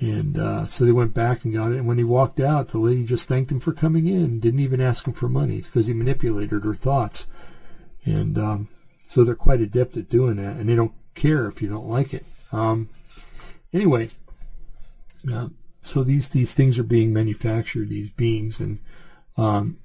And 0.00 0.36
uh, 0.36 0.66
so 0.66 0.84
they 0.84 0.92
went 0.92 1.14
back 1.14 1.44
and 1.44 1.54
got 1.54 1.72
it. 1.72 1.78
And 1.78 1.86
when 1.86 1.98
he 1.98 2.04
walked 2.04 2.40
out, 2.40 2.68
the 2.68 2.78
lady 2.78 3.04
just 3.04 3.28
thanked 3.28 3.52
him 3.52 3.60
for 3.60 3.72
coming 3.72 4.08
in, 4.08 4.40
didn't 4.40 4.60
even 4.60 4.80
ask 4.80 5.06
him 5.06 5.12
for 5.12 5.28
money 5.28 5.60
because 5.60 5.86
he 5.86 5.92
manipulated 5.92 6.64
her 6.64 6.74
thoughts. 6.74 7.26
And 8.04 8.36
um, 8.38 8.68
so 9.04 9.24
they're 9.24 9.34
quite 9.34 9.60
adept 9.60 9.96
at 9.96 10.08
doing 10.08 10.36
that, 10.36 10.56
and 10.56 10.68
they 10.68 10.74
don't 10.74 10.92
care 11.14 11.46
if 11.46 11.62
you 11.62 11.68
don't 11.68 11.88
like 11.88 12.14
it. 12.14 12.24
Um, 12.52 12.88
anyway, 13.72 14.08
uh, 15.32 15.48
so 15.80 16.02
these 16.02 16.28
these 16.28 16.52
things 16.52 16.78
are 16.78 16.84
being 16.84 17.12
manufactured, 17.12 17.88
these 17.88 18.08
beings, 18.08 18.60
and 18.60 18.78
um, 19.36 19.76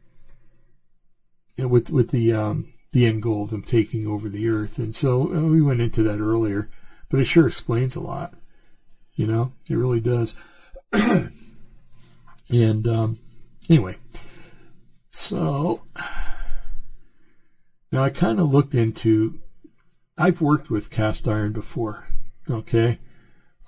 with 1.58 1.90
with 1.90 2.10
the 2.10 2.34
um, 2.34 2.66
the 2.92 3.06
end 3.06 3.22
goal 3.22 3.44
of 3.44 3.50
them 3.50 3.62
taking 3.62 4.08
over 4.08 4.30
the 4.30 4.50
earth. 4.50 4.80
And 4.80 4.96
so 4.96 5.34
uh, 5.34 5.42
we 5.42 5.62
went 5.62 5.82
into 5.82 6.04
that 6.04 6.20
earlier, 6.20 6.70
but 7.10 7.20
it 7.20 7.26
sure 7.26 7.48
explains 7.48 7.96
a 7.96 8.02
lot. 8.02 8.34
You 9.16 9.28
know, 9.28 9.52
it 9.70 9.76
really 9.76 10.00
does. 10.00 10.34
and 12.50 12.88
um, 12.88 13.18
anyway, 13.70 13.98
so 15.10 15.82
now 17.92 18.04
I 18.04 18.10
kind 18.10 18.40
of 18.40 18.48
looked 18.48 18.76
into. 18.76 19.40
I've 20.18 20.42
worked 20.42 20.70
with 20.70 20.90
cast 20.90 21.28
iron 21.28 21.54
before. 21.54 22.06
Okay, 22.50 22.98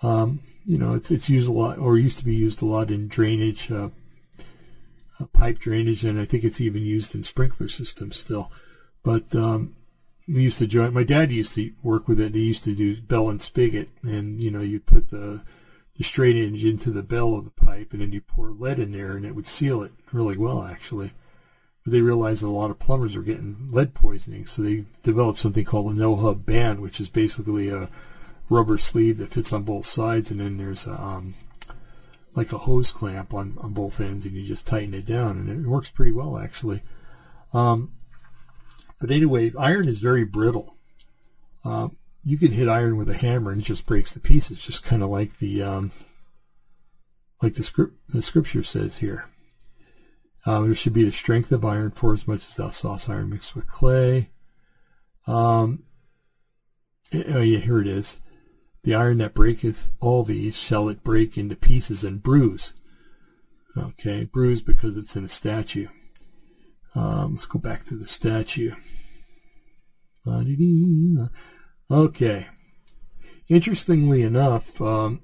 um, 0.01 0.39
you 0.65 0.77
know 0.77 0.93
it's 0.93 1.11
it's 1.11 1.29
used 1.29 1.47
a 1.47 1.51
lot, 1.51 1.77
or 1.77 1.97
used 1.97 2.19
to 2.19 2.23
be 2.23 2.35
used 2.35 2.61
a 2.61 2.65
lot 2.65 2.91
in 2.91 3.07
drainage, 3.07 3.71
uh, 3.71 3.89
uh, 5.19 5.25
pipe 5.33 5.59
drainage, 5.59 6.03
and 6.03 6.19
I 6.19 6.25
think 6.25 6.43
it's 6.43 6.61
even 6.61 6.81
used 6.81 7.15
in 7.15 7.23
sprinkler 7.23 7.67
systems 7.67 8.17
still. 8.17 8.51
But 9.03 9.33
um, 9.35 9.75
we 10.27 10.43
used 10.43 10.59
to 10.59 10.67
join. 10.67 10.93
My 10.93 11.03
dad 11.03 11.31
used 11.31 11.55
to 11.55 11.71
work 11.81 12.07
with 12.07 12.19
it. 12.19 12.35
He 12.35 12.45
used 12.45 12.63
to 12.65 12.73
do 12.73 12.99
bell 12.99 13.29
and 13.29 13.41
spigot, 13.41 13.89
and 14.03 14.41
you 14.41 14.51
know 14.51 14.61
you 14.61 14.79
put 14.79 15.09
the 15.09 15.41
the 15.97 16.03
straight 16.03 16.35
edge 16.35 16.63
into 16.63 16.89
the 16.91 17.03
bell 17.03 17.35
of 17.35 17.43
the 17.43 17.51
pipe, 17.51 17.93
and 17.93 18.01
then 18.01 18.11
you 18.11 18.21
pour 18.21 18.51
lead 18.51 18.79
in 18.79 18.91
there, 18.91 19.15
and 19.15 19.25
it 19.25 19.35
would 19.35 19.47
seal 19.47 19.83
it 19.83 19.91
really 20.11 20.37
well, 20.37 20.63
actually. 20.63 21.11
But 21.83 21.91
they 21.91 22.01
realized 22.01 22.43
that 22.43 22.47
a 22.47 22.49
lot 22.49 22.69
of 22.69 22.79
plumbers 22.79 23.15
were 23.15 23.23
getting 23.23 23.69
lead 23.71 23.93
poisoning, 23.93 24.45
so 24.45 24.61
they 24.61 24.85
developed 25.03 25.39
something 25.39 25.65
called 25.65 25.91
a 25.91 25.97
no-hub 25.97 26.45
band, 26.45 26.79
which 26.79 26.99
is 26.99 27.09
basically 27.09 27.69
a 27.69 27.89
rubber 28.49 28.77
sleeve 28.77 29.17
that 29.17 29.33
fits 29.33 29.51
on 29.53 29.63
both 29.63 29.85
sides, 29.85 30.29
and 30.29 30.39
then 30.39 30.57
there's 30.57 30.85
a, 30.85 31.01
um, 31.01 31.33
like 32.35 32.51
a 32.51 32.57
hose 32.57 32.91
clamp 32.91 33.33
on, 33.33 33.57
on 33.59 33.73
both 33.73 33.99
ends, 33.99 34.25
and 34.25 34.35
you 34.35 34.45
just 34.45 34.67
tighten 34.67 34.93
it 34.93 35.05
down, 35.05 35.37
and 35.37 35.49
it 35.49 35.67
works 35.67 35.89
pretty 35.89 36.11
well 36.11 36.37
actually. 36.37 36.81
Um, 37.53 37.91
but 38.99 39.09
anyway, 39.09 39.51
iron 39.57 39.87
is 39.87 39.99
very 39.99 40.23
brittle. 40.23 40.75
Uh, 41.65 41.89
you 42.23 42.37
can 42.37 42.51
hit 42.51 42.67
iron 42.67 42.97
with 42.97 43.09
a 43.09 43.15
hammer 43.15 43.51
and 43.51 43.61
it 43.61 43.65
just 43.65 43.85
breaks 43.85 44.13
to 44.13 44.19
pieces, 44.19 44.63
just 44.63 44.83
kind 44.83 45.01
of 45.01 45.09
like 45.09 45.37
the 45.37 45.63
um, 45.63 45.91
like 47.41 47.55
the 47.55 47.63
script 47.63 47.95
the 48.09 48.21
scripture 48.21 48.63
says 48.63 48.95
here. 48.95 49.27
Um, 50.45 50.65
there 50.65 50.75
should 50.75 50.93
be 50.93 51.03
the 51.03 51.11
strength 51.11 51.51
of 51.51 51.65
iron 51.65 51.91
for 51.91 52.13
as 52.13 52.27
much 52.27 52.47
as 52.47 52.55
thou 52.55 52.69
sawest 52.69 53.09
iron 53.09 53.29
mixed 53.29 53.55
with 53.55 53.67
clay. 53.67 54.29
Um, 55.27 55.83
oh 57.13 57.41
yeah, 57.41 57.59
here 57.59 57.79
it 57.79 57.87
is. 57.87 58.19
The 58.83 58.95
iron 58.95 59.19
that 59.19 59.35
breaketh 59.35 59.91
all 59.99 60.23
these 60.23 60.55
shall 60.55 60.89
it 60.89 61.03
break 61.03 61.37
into 61.37 61.55
pieces 61.55 62.03
and 62.03 62.21
bruise. 62.21 62.73
Okay, 63.77 64.23
bruise 64.23 64.61
because 64.61 64.97
it's 64.97 65.15
in 65.15 65.23
a 65.23 65.29
statue. 65.29 65.87
Um, 66.95 67.31
let's 67.31 67.45
go 67.45 67.59
back 67.59 67.83
to 67.85 67.95
the 67.95 68.07
statue. 68.07 68.71
Okay. 71.89 72.47
Interestingly 73.47 74.23
enough, 74.23 74.81
um, 74.81 75.21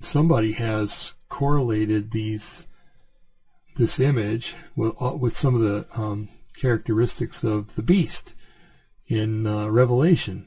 somebody 0.00 0.52
has 0.52 1.12
correlated 1.28 2.10
these 2.10 2.66
this 3.76 4.00
image 4.00 4.54
with, 4.76 4.94
uh, 5.00 5.14
with 5.14 5.36
some 5.36 5.54
of 5.54 5.60
the 5.60 5.86
um, 5.94 6.28
characteristics 6.56 7.44
of 7.44 7.74
the 7.74 7.82
beast 7.82 8.34
in 9.08 9.46
uh, 9.46 9.68
Revelation, 9.68 10.46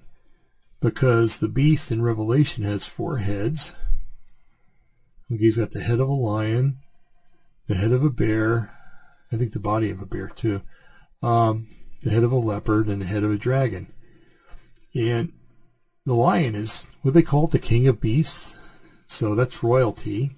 because 0.79 1.37
the 1.37 1.47
beast 1.47 1.91
in 1.91 2.01
Revelation 2.01 2.63
has 2.63 2.85
four 2.85 3.17
heads, 3.17 3.73
He's 5.27 5.57
got 5.57 5.71
the 5.71 5.79
head 5.79 5.99
of 5.99 6.07
a 6.07 6.13
lion, 6.13 6.77
the 7.65 7.73
head 7.73 7.91
of 7.91 8.03
a 8.03 8.11
bear, 8.11 8.71
I 9.31 9.37
think 9.37 9.53
the 9.53 9.59
body 9.59 9.89
of 9.89 10.01
a 10.01 10.05
bear 10.05 10.29
too, 10.29 10.61
um, 11.23 11.67
the 12.03 12.11
head 12.11 12.23
of 12.23 12.31
a 12.31 12.35
leopard, 12.37 12.89
and 12.89 13.01
the 13.01 13.05
head 13.05 13.23
of 13.23 13.31
a 13.31 13.37
dragon. 13.37 13.87
And 14.93 15.31
the 16.05 16.13
lion 16.13 16.53
is 16.53 16.85
what 17.01 17.15
they 17.15 17.23
call 17.23 17.45
it, 17.45 17.51
the 17.51 17.59
king 17.59 17.87
of 17.87 17.99
beasts. 17.99 18.59
So 19.07 19.33
that's 19.33 19.63
royalty. 19.63 20.31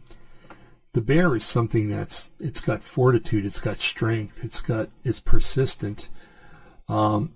The 0.97 1.01
bear 1.01 1.35
is 1.35 1.43
something 1.43 1.89
that's 1.89 2.27
it's 2.39 2.59
got 2.59 2.81
fortitude, 2.81 3.45
it's 3.45 3.59
got 3.59 3.79
strength, 3.79 4.43
it's 4.43 4.61
got 4.61 4.89
it's 5.03 5.19
persistent. 5.19 6.09
Um, 6.89 7.35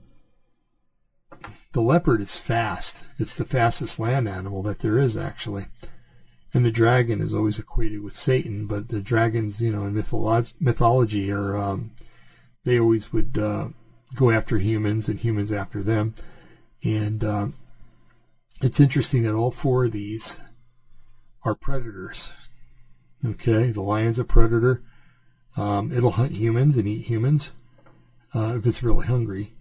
the 1.71 1.81
leopard 1.81 2.21
is 2.21 2.39
fast. 2.39 3.05
It's 3.19 3.35
the 3.35 3.45
fastest 3.45 3.99
land 3.99 4.27
animal 4.27 4.63
that 4.63 4.79
there 4.79 4.97
is 4.97 5.15
actually. 5.15 5.67
And 6.55 6.65
the 6.65 6.71
dragon 6.71 7.21
is 7.21 7.35
always 7.35 7.59
equated 7.59 8.01
with 8.01 8.15
Satan, 8.15 8.65
but 8.65 8.87
the 8.87 8.99
dragons, 8.99 9.61
you 9.61 9.71
know, 9.71 9.85
in 9.85 9.93
mytholo- 9.93 10.51
mythology 10.59 11.31
are 11.31 11.55
um, 11.55 11.91
they 12.63 12.79
always 12.79 13.13
would 13.13 13.37
uh, 13.37 13.67
go 14.15 14.31
after 14.31 14.57
humans 14.57 15.07
and 15.07 15.19
humans 15.19 15.51
after 15.51 15.83
them. 15.83 16.15
And 16.83 17.23
um, 17.23 17.53
it's 18.59 18.79
interesting 18.79 19.21
that 19.21 19.35
all 19.35 19.51
four 19.51 19.85
of 19.85 19.91
these 19.91 20.39
are 21.43 21.53
predators. 21.53 22.31
Okay, 23.23 23.71
the 23.71 23.81
lion's 23.81 24.17
a 24.17 24.23
predator. 24.23 24.81
Um, 25.55 25.91
it'll 25.91 26.09
hunt 26.09 26.35
humans 26.35 26.77
and 26.77 26.87
eat 26.87 27.05
humans 27.05 27.51
uh, 28.33 28.55
if 28.57 28.65
it's 28.65 28.81
really 28.81 29.05
hungry. 29.05 29.53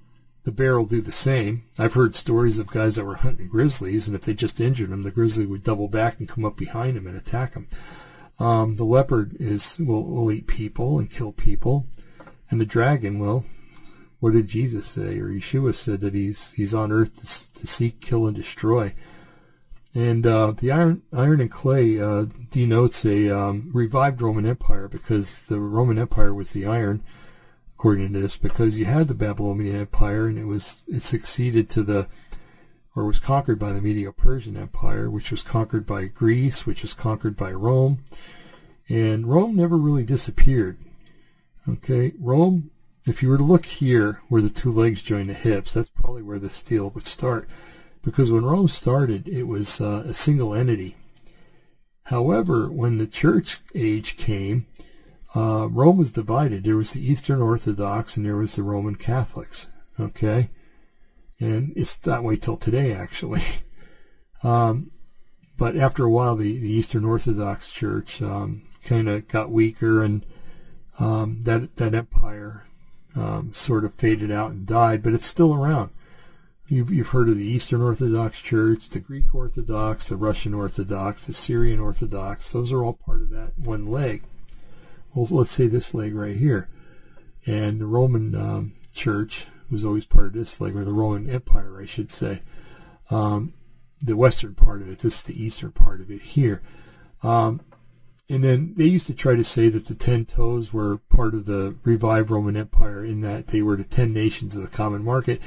The 0.45 0.53
bear 0.53 0.79
will 0.79 0.87
do 0.87 1.03
the 1.03 1.13
same. 1.13 1.65
I've 1.79 1.93
heard 1.93 2.15
stories 2.15 2.59
of 2.59 2.67
guys 2.67 2.95
that 2.95 3.05
were 3.05 3.17
hunting 3.17 3.49
grizzlies, 3.49 4.07
and 4.07 4.17
if 4.17 4.23
they 4.23 4.33
just 4.33 4.61
injured 4.61 4.89
them, 4.89 5.03
the 5.03 5.11
grizzly 5.11 5.45
would 5.45 5.63
double 5.63 5.89
back 5.89 6.19
and 6.19 6.29
come 6.29 6.47
up 6.47 6.57
behind 6.57 6.97
them 6.97 7.07
and 7.07 7.17
attack 7.17 7.53
them. 7.53 7.67
Um, 8.39 8.75
the 8.77 8.85
leopard 8.85 9.37
is 9.39 9.79
will, 9.79 10.09
will 10.09 10.33
eat 10.33 10.47
people 10.47 10.99
and 10.99 11.11
kill 11.11 11.31
people, 11.31 11.87
and 12.49 12.59
the 12.59 12.65
dragon 12.65 13.19
will. 13.19 13.45
What 14.21 14.33
did 14.33 14.49
Jesus 14.49 14.87
say, 14.87 15.19
or 15.19 15.29
Yeshua 15.29 15.75
said 15.75 16.01
that 16.01 16.15
he's 16.15 16.53
he's 16.53 16.73
on 16.73 16.93
earth 16.93 17.15
to, 17.17 17.61
to 17.61 17.67
seek, 17.67 18.01
kill, 18.01 18.27
and 18.27 18.35
destroy. 18.37 18.95
And 19.95 20.24
uh, 20.24 20.53
the 20.53 20.70
iron, 20.70 21.03
iron 21.12 21.41
and 21.41 21.51
clay 21.51 22.01
uh, 22.01 22.26
denotes 22.53 23.05
a 23.05 23.30
um, 23.30 23.70
revived 23.72 24.22
Roman 24.22 24.47
Empire 24.47 24.86
because 24.86 25.47
the 25.47 25.59
Roman 25.59 25.99
Empire 25.99 26.32
was 26.32 26.53
the 26.53 26.66
iron, 26.66 27.03
according 27.74 28.12
to 28.12 28.20
this, 28.20 28.36
because 28.36 28.78
you 28.78 28.84
had 28.84 29.09
the 29.09 29.14
Babylonian 29.14 29.74
Empire 29.74 30.28
and 30.28 30.38
it 30.38 30.45
was 30.45 30.80
it 30.86 31.03
succeeded 31.03 31.70
to 31.70 31.82
the 31.82 32.07
or 32.95 33.05
was 33.05 33.18
conquered 33.18 33.59
by 33.59 33.72
the 33.72 33.80
Medo-Persian 33.80 34.57
Empire, 34.57 35.09
which 35.11 35.30
was 35.30 35.43
conquered 35.43 35.86
by 35.86 36.07
Greece, 36.07 36.66
which 36.66 36.82
was 36.82 36.93
conquered 36.93 37.36
by 37.36 37.53
Rome, 37.53 37.99
and 38.88 39.26
Rome 39.26 39.57
never 39.57 39.76
really 39.76 40.05
disappeared. 40.05 40.78
Okay, 41.68 42.12
Rome. 42.18 42.70
If 43.07 43.22
you 43.22 43.30
were 43.30 43.38
to 43.38 43.45
look 43.45 43.64
here, 43.64 44.20
where 44.28 44.43
the 44.43 44.51
two 44.51 44.72
legs 44.72 45.01
join 45.01 45.26
the 45.26 45.34
hips, 45.34 45.72
that's 45.72 45.88
probably 45.88 46.22
where 46.22 46.38
the 46.38 46.51
steel 46.51 46.91
would 46.91 47.07
start 47.07 47.49
because 48.03 48.30
when 48.30 48.44
Rome 48.44 48.68
started, 48.68 49.28
it 49.28 49.46
was 49.46 49.80
uh, 49.80 50.05
a 50.07 50.14
single 50.14 50.55
entity. 50.55 50.96
However, 52.03 52.70
when 52.70 52.98
the 52.98 53.07
church 53.07 53.61
age 53.74 54.16
came, 54.16 54.66
uh, 55.34 55.68
Rome 55.70 55.98
was 55.98 56.12
divided. 56.12 56.64
There 56.64 56.76
was 56.76 56.92
the 56.92 57.07
Eastern 57.07 57.40
Orthodox 57.40 58.16
and 58.16 58.26
there 58.26 58.36
was 58.36 58.57
the 58.57 58.62
Roman 58.62 58.96
Catholics. 58.96 59.68
Okay, 59.98 60.48
and 61.38 61.72
it's 61.76 61.96
that 61.98 62.24
way 62.24 62.36
till 62.36 62.57
today, 62.57 62.92
actually. 62.92 63.42
Um, 64.42 64.90
but 65.59 65.76
after 65.76 66.03
a 66.03 66.11
while, 66.11 66.34
the, 66.34 66.59
the 66.59 66.72
Eastern 66.72 67.05
Orthodox 67.05 67.70
Church 67.70 68.22
um, 68.22 68.62
kind 68.84 69.07
of 69.07 69.28
got 69.28 69.51
weaker, 69.51 70.03
and 70.03 70.24
um, 70.98 71.42
that 71.42 71.76
that 71.76 71.94
empire 71.94 72.66
um, 73.14 73.53
sort 73.53 73.84
of 73.84 73.92
faded 73.94 74.30
out 74.30 74.53
and 74.53 74.64
died. 74.66 75.03
But 75.03 75.12
it's 75.12 75.26
still 75.26 75.53
around. 75.53 75.90
You've, 76.71 76.93
you've 76.93 77.09
heard 77.09 77.29
of 77.29 77.37
the 77.37 77.45
Eastern 77.45 77.83
Orthodox 77.83 78.41
Church, 78.41 78.91
the 78.91 79.01
Greek 79.01 79.35
Orthodox, 79.35 80.09
the 80.09 80.16
Russian 80.16 80.55
Orthodox, 80.55 81.27
the 81.27 81.33
Syrian 81.33 81.81
Orthodox. 81.81 82.53
Those 82.53 82.71
are 82.71 82.85
all 82.85 82.93
part 82.93 83.23
of 83.23 83.31
that 83.31 83.59
one 83.59 83.87
leg. 83.87 84.23
Well, 85.12 85.27
let's 85.33 85.51
say 85.51 85.66
this 85.66 85.95
leg 85.95 86.14
right 86.14 86.37
here. 86.37 86.68
And 87.45 87.81
the 87.81 87.87
Roman 87.87 88.37
um, 88.37 88.73
Church 88.95 89.47
was 89.68 89.85
always 89.85 90.07
part 90.07 90.29
of 90.29 90.33
this 90.33 90.61
leg, 90.61 90.77
or 90.77 90.85
the 90.85 90.93
Roman 90.93 91.29
Empire, 91.29 91.81
I 91.81 91.87
should 91.87 92.09
say. 92.09 92.39
Um, 93.11 93.53
the 94.01 94.16
western 94.16 94.55
part 94.55 94.81
of 94.81 94.89
it. 94.89 95.01
This 95.01 95.16
is 95.16 95.23
the 95.25 95.45
eastern 95.45 95.73
part 95.73 96.01
of 96.01 96.12
it 96.12 96.23
here. 96.23 96.62
Um, 97.25 97.62
and 98.29 98.45
then 98.45 98.75
they 98.77 98.85
used 98.85 99.09
to 99.09 99.14
try 99.14 99.35
to 99.35 99.43
say 99.43 99.71
that 99.71 99.87
the 99.87 99.95
ten 99.97 100.25
toes 100.25 100.73
were 100.73 100.99
part 100.99 101.35
of 101.35 101.47
the 101.47 101.75
revived 101.83 102.31
Roman 102.31 102.57
Empire 102.57 103.05
in 103.05 103.23
that 103.23 103.49
they 103.49 103.61
were 103.61 103.75
the 103.75 103.83
ten 103.83 104.12
nations 104.12 104.55
of 104.55 104.62
the 104.62 104.68
common 104.68 105.03
market, 105.03 105.41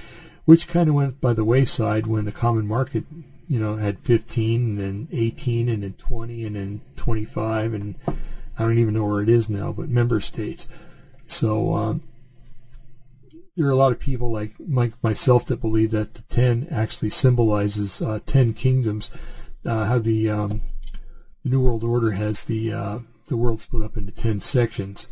which 0.45 0.67
kind 0.67 0.89
of 0.89 0.95
went 0.95 1.21
by 1.21 1.33
the 1.33 1.43
wayside 1.43 2.05
when 2.05 2.25
the 2.25 2.31
common 2.31 2.67
market, 2.67 3.03
you 3.47 3.59
know, 3.59 3.75
had 3.75 3.99
15 3.99 4.61
and 4.61 4.79
then 4.79 5.07
18 5.11 5.69
and 5.69 5.83
then 5.83 5.93
20 5.93 6.45
and 6.45 6.55
then 6.55 6.81
25 6.95 7.73
and 7.73 7.95
I 8.07 8.63
don't 8.63 8.77
even 8.77 8.93
know 8.93 9.05
where 9.05 9.21
it 9.21 9.29
is 9.29 9.49
now, 9.49 9.71
but 9.71 9.89
member 9.89 10.19
states. 10.19 10.67
So 11.25 11.73
um, 11.73 12.01
there 13.55 13.67
are 13.67 13.71
a 13.71 13.75
lot 13.75 13.91
of 13.91 13.99
people 13.99 14.31
like 14.31 14.53
myself 15.03 15.45
that 15.47 15.61
believe 15.61 15.91
that 15.91 16.13
the 16.13 16.21
10 16.23 16.67
actually 16.71 17.09
symbolizes 17.09 18.01
uh, 18.01 18.19
10 18.25 18.53
kingdoms. 18.53 19.11
Uh, 19.65 19.85
how 19.85 19.97
the 19.97 20.29
um, 20.29 20.61
New 21.45 21.61
World 21.61 21.83
Order 21.83 22.11
has 22.11 22.43
the 22.43 22.73
uh, 22.73 22.99
the 23.27 23.37
world 23.37 23.59
split 23.59 23.83
up 23.83 23.95
into 23.97 24.11
10 24.11 24.41
sections, 24.41 25.07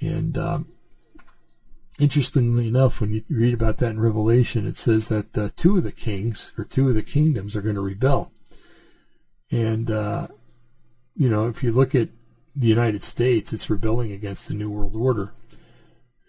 and 0.00 0.38
um, 0.38 0.68
interestingly 1.98 2.66
enough, 2.66 3.00
when 3.00 3.12
you 3.12 3.22
read 3.28 3.54
about 3.54 3.78
that 3.78 3.90
in 3.90 4.00
Revelation, 4.00 4.66
it 4.66 4.76
says 4.76 5.08
that 5.08 5.38
uh, 5.38 5.48
two 5.56 5.76
of 5.76 5.82
the 5.82 5.92
kings 5.92 6.52
or 6.58 6.64
two 6.64 6.88
of 6.88 6.94
the 6.94 7.02
kingdoms 7.02 7.56
are 7.56 7.62
going 7.62 7.74
to 7.76 7.80
rebel. 7.80 8.30
And 9.50 9.90
uh, 9.90 10.28
you 11.14 11.28
know, 11.28 11.48
if 11.48 11.62
you 11.62 11.72
look 11.72 11.94
at 11.94 12.08
the 12.54 12.66
United 12.66 13.02
States, 13.02 13.52
it's 13.52 13.70
rebelling 13.70 14.12
against 14.12 14.48
the 14.48 14.54
New 14.54 14.70
World 14.70 14.96
Order, 14.96 15.32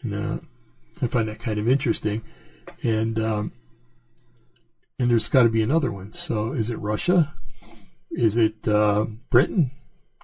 and 0.01 0.13
uh, 0.13 0.39
I 1.01 1.07
find 1.07 1.27
that 1.29 1.39
kind 1.39 1.59
of 1.59 1.67
interesting. 1.67 2.21
And 2.83 3.19
um, 3.19 3.51
and 4.99 5.09
there's 5.09 5.29
got 5.29 5.43
to 5.43 5.49
be 5.49 5.61
another 5.61 5.91
one. 5.91 6.13
So 6.13 6.53
is 6.53 6.69
it 6.69 6.77
Russia? 6.77 7.33
Is 8.11 8.37
it 8.37 8.67
uh, 8.67 9.05
Britain? 9.29 9.71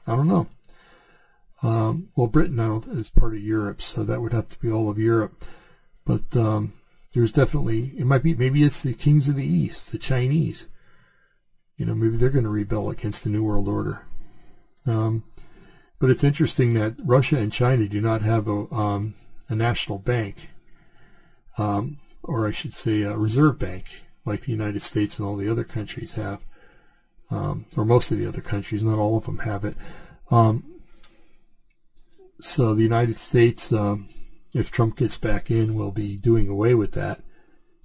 I 0.06 0.16
don't 0.16 0.28
know. 0.28 0.48
Um, 1.64 2.10
well, 2.16 2.28
Britain 2.28 2.60
is 2.60 3.10
part 3.10 3.34
of 3.34 3.40
Europe, 3.40 3.82
so 3.82 4.04
that 4.04 4.20
would 4.22 4.34
have 4.34 4.50
to 4.50 4.60
be 4.60 4.70
all 4.70 4.90
of 4.90 5.00
Europe. 5.00 5.44
But 6.06 6.36
um, 6.36 6.74
there's 7.14 7.32
definitely 7.32 7.94
it 7.98 8.06
might 8.06 8.22
be 8.22 8.34
maybe 8.34 8.64
it's 8.64 8.84
the 8.84 8.94
kings 8.94 9.30
of 9.30 9.36
the 9.36 9.46
East, 9.46 9.92
the 9.92 9.98
Chinese. 9.98 10.68
You 11.78 11.86
know, 11.86 11.96
maybe 11.96 12.18
they're 12.18 12.30
going 12.30 12.44
to 12.44 12.50
rebel 12.50 12.90
against 12.90 13.24
the 13.24 13.30
New 13.30 13.44
World 13.44 13.68
Order. 13.68 14.06
Um, 14.86 15.24
but 15.98 16.10
it's 16.10 16.24
interesting 16.24 16.74
that 16.74 16.96
Russia 17.04 17.38
and 17.38 17.52
China 17.52 17.88
do 17.88 18.02
not 18.02 18.22
have 18.22 18.48
a, 18.48 18.74
um, 18.74 19.16
a 19.50 19.56
national 19.56 19.98
bank 19.98 20.50
um, 21.58 21.98
or 22.22 22.48
I 22.48 22.52
should 22.52 22.74
say 22.74 23.04
a 23.04 23.18
reserve 23.18 23.60
bank, 23.60 23.86
like 24.26 24.42
the 24.42 24.52
United 24.52 24.82
States 24.82 25.20
and 25.20 25.28
all 25.28 25.36
the 25.36 25.50
other 25.50 25.64
countries 25.64 26.14
have, 26.14 26.42
um, 27.30 27.66
or 27.76 27.86
most 27.86 28.12
of 28.12 28.18
the 28.18 28.28
other 28.28 28.42
countries, 28.42 28.84
not 28.84 28.98
all 28.98 29.18
of 29.18 29.26
them 29.26 29.38
have 29.40 29.66
it. 29.66 29.76
So 32.44 32.74
the 32.74 32.84
United 32.84 33.16
States, 33.16 33.72
um, 33.72 34.10
if 34.52 34.70
Trump 34.70 34.98
gets 34.98 35.18
back 35.18 35.50
in, 35.50 35.76
will 35.76 35.92
be 35.92 36.18
doing 36.18 36.50
away 36.50 36.74
with 36.76 36.92
that. 36.92 37.24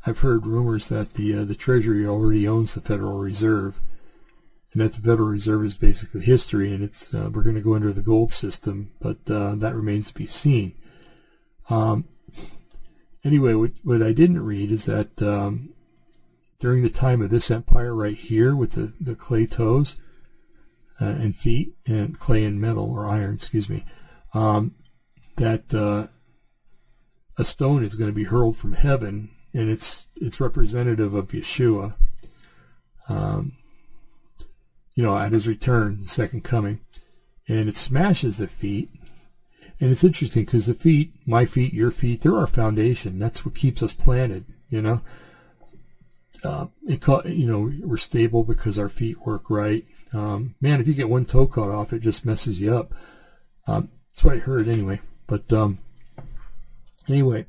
I've 0.04 0.18
heard 0.18 0.46
rumors 0.46 0.88
that 0.88 1.14
the 1.14 1.36
uh, 1.36 1.44
the 1.44 1.54
Treasury 1.54 2.06
already 2.06 2.48
owns 2.48 2.74
the 2.74 2.80
Federal 2.80 3.18
Reserve, 3.18 3.80
and 4.72 4.82
that 4.82 4.92
the 4.94 5.00
Federal 5.00 5.28
Reserve 5.28 5.64
is 5.64 5.76
basically 5.76 6.22
history, 6.22 6.72
and 6.72 6.82
it's 6.82 7.14
uh, 7.14 7.30
we're 7.32 7.44
going 7.44 7.54
to 7.54 7.62
go 7.62 7.76
under 7.76 7.92
the 7.92 8.02
gold 8.02 8.32
system, 8.32 8.90
but 8.98 9.18
uh, 9.30 9.54
that 9.54 9.76
remains 9.76 10.08
to 10.08 10.14
be 10.14 10.26
seen. 10.26 10.74
Um, 11.70 12.08
anyway, 13.22 13.54
what, 13.54 13.70
what 13.84 14.02
I 14.02 14.10
didn't 14.10 14.44
read 14.44 14.72
is 14.72 14.86
that 14.86 15.22
um, 15.22 15.72
during 16.58 16.82
the 16.82 16.90
time 16.90 17.22
of 17.22 17.30
this 17.30 17.52
empire 17.52 17.94
right 17.94 18.16
here 18.16 18.56
with 18.56 18.72
the, 18.72 18.92
the 19.00 19.14
clay 19.14 19.46
toes 19.46 19.94
uh, 21.00 21.04
and 21.04 21.34
feet 21.34 21.76
and 21.86 22.18
clay 22.18 22.44
and 22.44 22.60
metal 22.60 22.90
or 22.90 23.06
iron, 23.06 23.34
excuse 23.34 23.68
me, 23.68 23.84
um, 24.38 24.72
that 25.36 25.74
uh, 25.74 26.06
a 27.38 27.44
stone 27.44 27.82
is 27.82 27.94
going 27.94 28.10
to 28.10 28.14
be 28.14 28.24
hurled 28.24 28.56
from 28.56 28.72
heaven 28.72 29.30
and 29.54 29.68
it's 29.70 30.06
it's 30.16 30.40
representative 30.40 31.14
of 31.14 31.28
Yeshua. 31.28 31.94
Um, 33.08 33.52
you 34.94 35.02
know, 35.02 35.16
at 35.16 35.32
his 35.32 35.46
return, 35.48 36.00
the 36.00 36.06
second 36.06 36.44
coming, 36.44 36.80
and 37.48 37.68
it 37.68 37.76
smashes 37.76 38.36
the 38.36 38.48
feet 38.48 38.90
and 39.80 39.90
it's 39.90 40.04
interesting 40.04 40.44
because 40.44 40.66
the 40.66 40.74
feet, 40.74 41.12
my 41.26 41.44
feet, 41.44 41.72
your 41.72 41.90
feet, 41.90 42.20
they're 42.20 42.34
our 42.36 42.46
foundation. 42.46 43.18
That's 43.18 43.44
what 43.44 43.54
keeps 43.54 43.82
us 43.82 43.92
planted, 43.94 44.44
you 44.70 44.82
know. 44.82 45.00
uh, 46.44 46.66
it 46.86 47.00
you 47.26 47.46
know 47.46 47.70
we're 47.82 47.96
stable 47.96 48.42
because 48.44 48.78
our 48.78 48.88
feet 48.88 49.16
work 49.26 49.50
right. 49.50 49.84
Um, 50.12 50.54
man, 50.60 50.80
if 50.80 50.86
you 50.88 50.94
get 50.94 51.08
one 51.08 51.24
toe 51.26 51.46
cut 51.46 51.70
off, 51.70 51.92
it 51.92 52.00
just 52.00 52.24
messes 52.24 52.60
you 52.60 52.74
up. 52.74 52.94
Um, 53.66 53.88
that's 54.18 54.24
what 54.24 54.34
I 54.34 54.40
heard 54.40 54.66
anyway. 54.66 55.00
But 55.28 55.52
um, 55.52 55.78
anyway, 57.08 57.46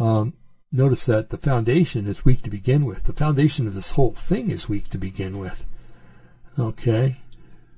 um, 0.00 0.32
notice 0.72 1.06
that 1.06 1.30
the 1.30 1.36
foundation 1.36 2.08
is 2.08 2.24
weak 2.24 2.42
to 2.42 2.50
begin 2.50 2.84
with. 2.86 3.04
The 3.04 3.12
foundation 3.12 3.68
of 3.68 3.74
this 3.74 3.92
whole 3.92 4.10
thing 4.10 4.50
is 4.50 4.68
weak 4.68 4.90
to 4.90 4.98
begin 4.98 5.38
with. 5.38 5.64
Okay, 6.58 7.16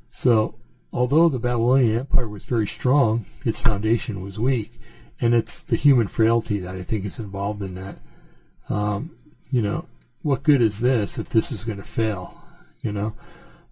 so 0.08 0.54
although 0.90 1.28
the 1.28 1.38
Babylonian 1.38 1.98
Empire 1.98 2.26
was 2.26 2.46
very 2.46 2.66
strong, 2.66 3.26
its 3.44 3.60
foundation 3.60 4.22
was 4.22 4.38
weak, 4.38 4.72
and 5.20 5.34
it's 5.34 5.60
the 5.64 5.76
human 5.76 6.06
frailty 6.06 6.60
that 6.60 6.76
I 6.76 6.82
think 6.82 7.04
is 7.04 7.18
involved 7.18 7.62
in 7.62 7.74
that. 7.74 7.98
Um, 8.70 9.10
you 9.50 9.60
know, 9.60 9.84
what 10.22 10.42
good 10.42 10.62
is 10.62 10.80
this 10.80 11.18
if 11.18 11.28
this 11.28 11.52
is 11.52 11.64
going 11.64 11.76
to 11.76 11.84
fail? 11.84 12.42
You 12.80 12.92
know, 12.92 13.14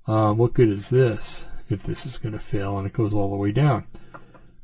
um, 0.06 0.36
what 0.36 0.52
good 0.52 0.68
is 0.68 0.90
this 0.90 1.46
if 1.70 1.82
this 1.84 2.04
is 2.04 2.18
going 2.18 2.34
to 2.34 2.38
fail? 2.38 2.76
And 2.76 2.86
it 2.86 2.92
goes 2.92 3.14
all 3.14 3.30
the 3.30 3.36
way 3.38 3.52
down. 3.52 3.86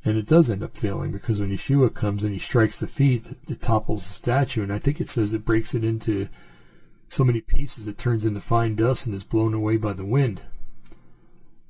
And 0.09 0.17
it 0.17 0.25
does 0.25 0.49
end 0.49 0.63
up 0.63 0.75
failing 0.75 1.13
because 1.13 1.39
when 1.39 1.51
Yeshua 1.51 1.93
comes 1.93 2.25
and 2.25 2.33
he 2.33 2.39
strikes 2.39 2.81
the 2.81 2.87
feet, 2.87 3.31
it 3.47 3.61
topples 3.61 4.07
the 4.07 4.15
statue. 4.15 4.63
And 4.63 4.73
I 4.73 4.79
think 4.79 5.03
it 5.03 5.11
says 5.11 5.35
it 5.35 5.45
breaks 5.45 5.75
it 5.75 5.85
into 5.85 6.29
so 7.09 7.25
many 7.25 7.43
pieces 7.43 7.89
it 7.89 7.99
turns 7.99 8.25
into 8.25 8.41
fine 8.41 8.75
dust 8.75 9.05
and 9.05 9.15
is 9.15 9.23
blown 9.23 9.53
away 9.53 9.77
by 9.77 9.93
the 9.93 10.07
wind. 10.07 10.41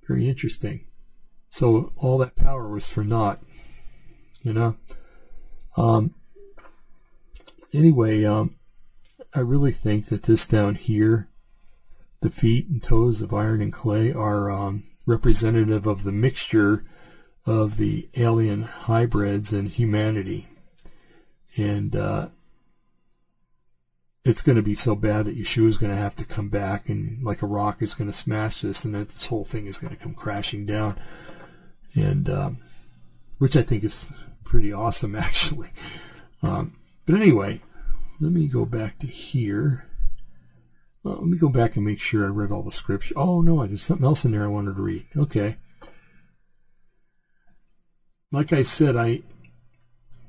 Very 0.06 0.28
interesting. 0.28 0.84
So 1.50 1.92
all 1.96 2.18
that 2.18 2.36
power 2.36 2.68
was 2.68 2.86
for 2.86 3.02
naught, 3.02 3.42
you 4.42 4.52
know. 4.52 4.76
Um, 5.76 6.14
anyway, 7.74 8.22
um, 8.22 8.54
I 9.34 9.40
really 9.40 9.72
think 9.72 10.06
that 10.10 10.22
this 10.22 10.46
down 10.46 10.76
here, 10.76 11.28
the 12.20 12.30
feet 12.30 12.68
and 12.68 12.80
toes 12.80 13.20
of 13.20 13.34
iron 13.34 13.62
and 13.62 13.72
clay, 13.72 14.12
are 14.12 14.48
um, 14.48 14.84
representative 15.06 15.88
of 15.88 16.04
the 16.04 16.12
mixture 16.12 16.84
of 17.48 17.78
the 17.78 18.06
alien 18.14 18.60
hybrids 18.60 19.54
and 19.54 19.66
humanity. 19.66 20.46
And 21.56 21.96
uh, 21.96 22.28
it's 24.22 24.42
going 24.42 24.56
to 24.56 24.62
be 24.62 24.74
so 24.74 24.94
bad 24.94 25.24
that 25.24 25.36
Yeshua 25.36 25.66
is 25.66 25.78
going 25.78 25.90
to 25.90 25.96
have 25.96 26.14
to 26.16 26.26
come 26.26 26.50
back 26.50 26.90
and 26.90 27.22
like 27.22 27.40
a 27.40 27.46
rock 27.46 27.80
is 27.80 27.94
going 27.94 28.10
to 28.10 28.16
smash 28.16 28.60
this 28.60 28.84
and 28.84 28.94
that 28.94 29.08
this 29.08 29.24
whole 29.24 29.44
thing 29.44 29.64
is 29.64 29.78
going 29.78 29.96
to 29.96 29.96
come 29.96 30.12
crashing 30.12 30.66
down. 30.66 30.98
And 31.94 32.28
um, 32.28 32.58
which 33.38 33.56
I 33.56 33.62
think 33.62 33.82
is 33.82 34.10
pretty 34.44 34.74
awesome 34.74 35.14
actually. 35.16 35.70
Um, 36.42 36.74
but 37.06 37.14
anyway, 37.14 37.62
let 38.20 38.30
me 38.30 38.46
go 38.46 38.66
back 38.66 38.98
to 38.98 39.06
here. 39.06 39.86
Well, 41.02 41.14
let 41.14 41.26
me 41.26 41.38
go 41.38 41.48
back 41.48 41.76
and 41.76 41.84
make 41.86 42.00
sure 42.00 42.26
I 42.26 42.28
read 42.28 42.50
all 42.50 42.62
the 42.62 42.70
scripture. 42.70 43.14
Oh 43.16 43.40
no, 43.40 43.62
I 43.62 43.68
there's 43.68 43.82
something 43.82 44.04
else 44.04 44.26
in 44.26 44.32
there 44.32 44.44
I 44.44 44.48
wanted 44.48 44.76
to 44.76 44.82
read. 44.82 45.06
Okay. 45.16 45.56
Like 48.30 48.52
I 48.52 48.62
said, 48.62 48.96
I 48.96 49.20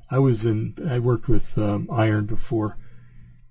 I 0.09 0.19
was 0.19 0.45
in 0.45 0.73
I 0.87 0.99
worked 0.99 1.27
with 1.27 1.57
um, 1.57 1.89
iron 1.91 2.25
before, 2.25 2.77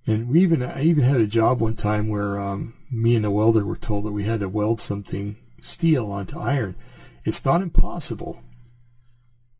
and 0.07 0.29
we 0.29 0.41
even 0.41 0.63
I 0.63 0.85
even 0.85 1.05
had 1.05 1.21
a 1.21 1.27
job 1.27 1.61
one 1.61 1.75
time 1.75 2.09
where 2.09 2.39
um, 2.41 2.75
me 2.91 3.15
and 3.15 3.25
the 3.25 3.31
welder 3.31 3.65
were 3.65 3.77
told 3.77 4.05
that 4.05 4.13
we 4.13 4.25
had 4.25 4.41
to 4.41 4.49
weld 4.49 4.81
something 4.81 5.37
steel 5.61 6.11
onto 6.11 6.39
iron. 6.39 6.77
It's 7.25 7.45
not 7.45 7.61
impossible, 7.61 8.43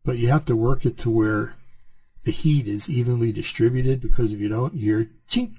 but 0.03 0.17
you 0.17 0.29
have 0.29 0.45
to 0.45 0.55
work 0.55 0.85
it 0.85 0.97
to 0.97 1.09
where 1.09 1.55
the 2.23 2.31
heat 2.31 2.67
is 2.67 2.89
evenly 2.89 3.31
distributed 3.31 3.99
because 3.99 4.33
if 4.33 4.39
you 4.39 4.49
don't, 4.49 4.73
you're 4.73 5.05
chink, 5.29 5.53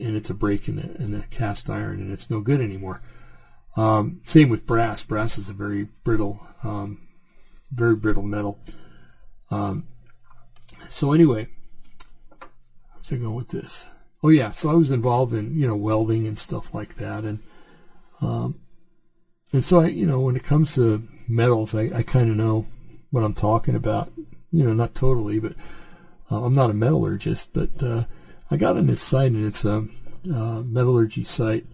and 0.00 0.16
it's 0.16 0.30
a 0.30 0.34
break 0.34 0.68
in 0.68 0.78
a, 0.78 1.02
in 1.02 1.14
a 1.14 1.22
cast 1.30 1.68
iron 1.68 2.00
and 2.00 2.10
it's 2.10 2.30
no 2.30 2.40
good 2.40 2.60
anymore. 2.60 3.00
Um, 3.76 4.20
same 4.24 4.48
with 4.48 4.66
brass. 4.66 5.02
Brass 5.02 5.38
is 5.38 5.50
a 5.50 5.54
very 5.54 5.86
brittle, 6.02 6.44
um, 6.64 6.98
very 7.70 7.94
brittle 7.94 8.22
metal. 8.22 8.58
Um, 9.50 9.84
so 10.88 11.12
anyway, 11.12 11.46
what's 12.92 13.12
I 13.12 13.16
going 13.16 13.34
with 13.34 13.48
this? 13.48 13.86
Oh 14.22 14.28
yeah, 14.28 14.50
so 14.50 14.68
I 14.70 14.74
was 14.74 14.90
involved 14.90 15.32
in 15.32 15.58
you 15.58 15.66
know 15.66 15.76
welding 15.76 16.26
and 16.26 16.38
stuff 16.38 16.74
like 16.74 16.94
that, 16.96 17.24
and 17.24 17.38
um, 18.20 18.60
and 19.52 19.64
so 19.64 19.80
I 19.80 19.86
you 19.86 20.06
know 20.06 20.20
when 20.20 20.36
it 20.36 20.42
comes 20.42 20.74
to 20.74 21.02
metals, 21.26 21.74
I, 21.74 21.90
I 21.94 22.02
kind 22.02 22.28
of 22.30 22.36
know 22.36 22.66
what 23.10 23.24
I'm 23.24 23.34
talking 23.34 23.74
about. 23.74 24.12
You 24.52 24.64
know, 24.64 24.72
not 24.72 24.94
totally, 24.94 25.38
but 25.38 25.54
uh, 26.30 26.44
I'm 26.44 26.54
not 26.54 26.70
a 26.70 26.74
metallurgist, 26.74 27.52
but 27.52 27.82
uh, 27.82 28.04
I 28.50 28.56
got 28.56 28.76
on 28.76 28.86
this 28.86 29.00
site, 29.00 29.32
and 29.32 29.46
it's 29.46 29.64
a, 29.64 29.86
a 30.32 30.62
metallurgy 30.62 31.24
site, 31.24 31.64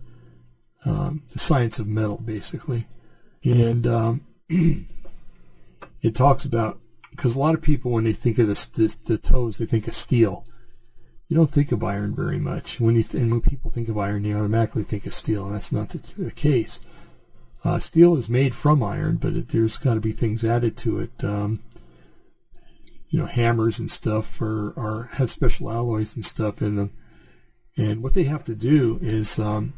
um, 0.85 1.23
the 1.33 1.39
science 1.39 1.79
of 1.79 1.87
metal, 1.87 2.21
basically. 2.23 2.87
And 3.45 3.87
um, 3.87 4.21
it 6.07 6.15
talks 6.15 6.45
about 6.45 6.79
because 7.11 7.35
a 7.35 7.39
lot 7.39 7.55
of 7.55 7.63
people, 7.63 7.91
when 7.91 8.05
they 8.05 8.13
think 8.13 8.39
of 8.39 8.47
this, 8.47 8.67
this, 8.67 8.95
the 8.95 9.19
toes, 9.19 9.59
they 9.59 9.65
think 9.65 9.89
of 9.89 9.95
steel. 9.95 10.45
You 11.29 11.37
don't 11.37 11.51
think 11.51 11.73
of 11.73 11.83
iron 11.83 12.15
very 12.15 12.39
much. 12.39 12.79
When 12.79 12.95
you 12.95 13.03
th- 13.03 13.21
and 13.21 13.33
when 13.33 13.41
people 13.41 13.71
think 13.71 13.89
of 13.89 13.99
iron, 13.99 14.23
they 14.23 14.33
automatically 14.33 14.85
think 14.85 15.07
of 15.07 15.15
steel, 15.15 15.47
and 15.47 15.55
that's 15.55 15.73
not 15.73 15.89
the, 15.89 16.23
the 16.23 16.31
case. 16.31 16.81
Uh, 17.65 17.81
steel 17.81 18.17
is 18.17 18.29
made 18.29 18.55
from 18.55 18.85
iron, 18.85 19.17
but 19.17 19.35
it, 19.35 19.49
there's 19.49 19.79
got 19.79 19.95
to 19.95 20.01
be 20.01 20.13
things 20.13 20.45
added 20.45 20.77
to 20.77 21.01
it. 21.01 21.25
Um, 21.25 21.61
you 23.09 23.19
know, 23.19 23.27
hammers 23.27 23.81
and 23.81 23.91
stuff 23.91 24.41
are, 24.41 24.79
are 24.79 25.09
have 25.15 25.31
special 25.31 25.73
alloys 25.73 26.15
and 26.15 26.25
stuff 26.25 26.63
in 26.63 26.77
them. 26.77 26.91
And 27.77 28.03
what 28.03 28.15
they 28.15 28.25
have 28.25 28.45
to 28.45 28.55
do 28.55 28.99
is 29.03 29.41
um, 29.41 29.73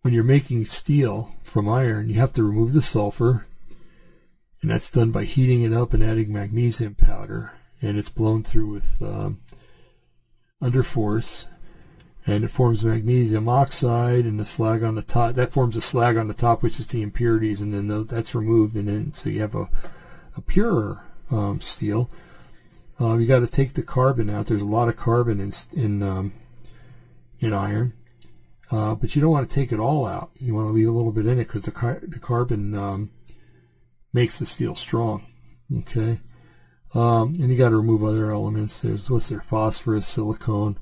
when 0.00 0.14
you're 0.14 0.24
making 0.24 0.64
steel 0.64 1.30
from 1.42 1.68
iron, 1.68 2.08
you 2.08 2.14
have 2.14 2.32
to 2.34 2.42
remove 2.42 2.72
the 2.72 2.80
sulfur, 2.80 3.44
and 4.62 4.70
that's 4.70 4.90
done 4.90 5.10
by 5.10 5.24
heating 5.24 5.62
it 5.62 5.72
up 5.72 5.92
and 5.92 6.02
adding 6.02 6.32
magnesium 6.32 6.94
powder, 6.94 7.52
and 7.82 7.98
it's 7.98 8.08
blown 8.08 8.44
through 8.44 8.68
with 8.68 9.02
um, 9.02 9.40
under 10.60 10.84
force, 10.84 11.44
and 12.24 12.44
it 12.44 12.48
forms 12.48 12.84
magnesium 12.84 13.48
oxide 13.48 14.24
and 14.24 14.38
the 14.38 14.44
slag 14.44 14.84
on 14.84 14.94
the 14.94 15.02
top. 15.02 15.34
That 15.34 15.50
forms 15.50 15.76
a 15.76 15.80
slag 15.80 16.16
on 16.16 16.28
the 16.28 16.34
top, 16.34 16.62
which 16.62 16.78
is 16.78 16.86
the 16.86 17.02
impurities, 17.02 17.60
and 17.60 17.74
then 17.74 17.88
those, 17.88 18.06
that's 18.06 18.36
removed, 18.36 18.76
and 18.76 18.86
then 18.86 19.14
so 19.14 19.28
you 19.28 19.40
have 19.40 19.56
a, 19.56 19.68
a 20.36 20.40
purer 20.40 21.04
um, 21.32 21.60
steel. 21.60 22.08
Uh, 23.00 23.16
you 23.16 23.26
got 23.26 23.40
to 23.40 23.48
take 23.48 23.72
the 23.72 23.82
carbon 23.82 24.30
out. 24.30 24.46
There's 24.46 24.60
a 24.60 24.64
lot 24.64 24.86
of 24.86 24.94
carbon 24.94 25.40
in 25.40 25.50
in 25.72 26.02
um, 26.04 26.32
in 27.40 27.52
iron, 27.52 27.92
uh, 28.70 28.94
but 28.94 29.16
you 29.16 29.20
don't 29.20 29.32
want 29.32 29.48
to 29.48 29.52
take 29.52 29.72
it 29.72 29.80
all 29.80 30.06
out. 30.06 30.30
You 30.38 30.54
want 30.54 30.68
to 30.68 30.72
leave 30.72 30.86
a 30.86 30.92
little 30.92 31.10
bit 31.10 31.26
in 31.26 31.38
it 31.38 31.48
because 31.48 31.62
the, 31.62 31.72
car- 31.72 32.00
the 32.00 32.20
carbon 32.20 32.74
um, 32.74 33.10
makes 34.12 34.38
the 34.38 34.46
steel 34.46 34.74
strong. 34.74 35.26
Okay, 35.78 36.20
um, 36.94 37.34
and 37.40 37.50
you 37.50 37.56
got 37.56 37.70
to 37.70 37.76
remove 37.76 38.02
other 38.02 38.30
elements. 38.30 38.80
There's 38.80 39.08
what's 39.08 39.28
there? 39.28 39.40
Phosphorus, 39.40 40.06
silicone, 40.06 40.78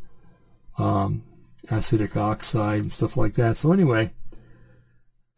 um, 0.78 1.22
acidic 1.66 2.16
oxide, 2.16 2.82
and 2.82 2.92
stuff 2.92 3.16
like 3.16 3.34
that. 3.34 3.56
So 3.56 3.72
anyway, 3.72 4.10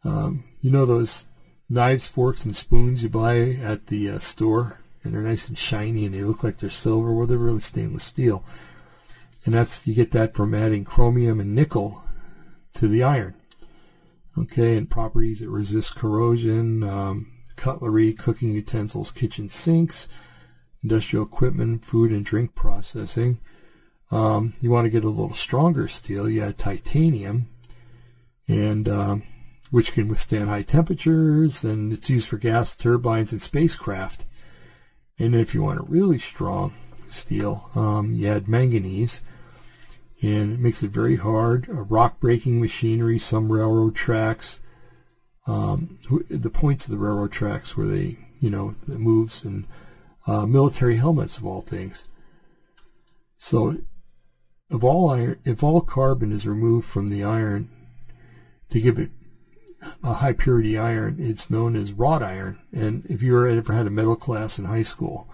um, 0.03 0.43
you 0.61 0.71
know 0.71 0.85
those 0.85 1.25
knives, 1.69 2.07
forks, 2.07 2.45
and 2.45 2.55
spoons 2.55 3.03
you 3.03 3.09
buy 3.09 3.51
at 3.51 3.85
the 3.87 4.11
uh, 4.11 4.19
store 4.19 4.77
and 5.03 5.13
they're 5.13 5.21
nice 5.21 5.49
and 5.49 5.57
shiny 5.57 6.05
and 6.05 6.13
they 6.13 6.23
look 6.23 6.43
like 6.43 6.57
they're 6.57 6.69
silver. 6.69 7.13
Well, 7.13 7.27
they're 7.27 7.37
really 7.37 7.59
stainless 7.59 8.03
steel. 8.03 8.43
And 9.45 9.53
that's, 9.53 9.85
you 9.85 9.93
get 9.93 10.11
that 10.11 10.33
from 10.33 10.53
adding 10.53 10.85
chromium 10.85 11.39
and 11.39 11.53
nickel 11.53 12.01
to 12.75 12.87
the 12.87 13.03
iron. 13.03 13.35
Okay, 14.37 14.77
and 14.77 14.89
properties 14.89 15.41
that 15.41 15.49
resist 15.49 15.95
corrosion, 15.95 16.81
um, 16.83 17.32
cutlery, 17.63 18.11
cooking 18.11 18.51
utensils, 18.51 19.09
kitchen 19.09 19.47
sinks, 19.47 20.09
industrial 20.83 21.23
equipment, 21.23 21.85
food 21.85 22.11
and 22.11 22.25
drink 22.25 22.53
processing. 22.53 23.37
Um, 24.11 24.51
you 24.59 24.69
want 24.69 24.83
to 24.83 24.89
get 24.89 25.05
a 25.05 25.09
little 25.09 25.33
stronger 25.33 25.87
steel, 25.87 26.27
you 26.27 26.41
add 26.41 26.57
titanium, 26.57 27.47
and 28.49 28.89
um, 28.89 29.23
which 29.71 29.93
can 29.93 30.09
withstand 30.09 30.49
high 30.49 30.63
temperatures, 30.63 31.63
and 31.63 31.93
it's 31.93 32.09
used 32.09 32.27
for 32.27 32.37
gas 32.37 32.75
turbines 32.75 33.31
and 33.31 33.41
spacecraft. 33.41 34.25
And 35.17 35.33
if 35.33 35.53
you 35.53 35.61
want 35.61 35.79
a 35.79 35.85
really 35.87 36.17
strong 36.17 36.73
steel, 37.07 37.69
um, 37.75 38.11
you 38.11 38.27
add 38.27 38.49
manganese, 38.49 39.21
and 40.21 40.51
it 40.51 40.59
makes 40.59 40.83
it 40.83 40.89
very 40.89 41.15
hard. 41.15 41.69
A 41.69 41.81
rock 41.81 42.19
breaking 42.19 42.59
machinery, 42.59 43.19
some 43.19 43.49
railroad 43.49 43.95
tracks, 43.95 44.59
um, 45.45 45.97
the 46.29 46.49
points 46.49 46.85
of 46.85 46.91
the 46.91 46.97
railroad 46.97 47.31
tracks 47.31 47.75
where 47.75 47.87
they, 47.87 48.17
you 48.39 48.49
know, 48.49 48.71
the 48.87 48.97
moves, 48.97 49.43
and 49.43 49.65
uh, 50.25 50.45
military 50.45 50.95
helmets 50.95 51.37
of 51.37 51.45
all 51.45 51.61
things. 51.61 52.03
So, 53.35 53.77
if 54.69 54.83
all 54.83 55.09
iron, 55.09 55.35
if 55.43 55.63
all 55.63 55.81
carbon 55.81 56.31
is 56.31 56.47
removed 56.47 56.85
from 56.85 57.07
the 57.07 57.23
iron 57.23 57.67
to 58.69 58.79
give 58.79 58.97
it 58.97 59.09
a 60.03 60.13
high 60.13 60.33
purity 60.33 60.77
iron. 60.77 61.17
It's 61.19 61.49
known 61.49 61.75
as 61.75 61.91
wrought 61.91 62.21
iron. 62.21 62.57
And 62.71 63.05
if 63.09 63.21
you 63.21 63.45
ever 63.47 63.73
had 63.73 63.85
a 63.85 63.91
metal 63.91 64.15
class 64.15 64.59
in 64.59 64.65
high 64.65 64.83
school, 64.83 65.27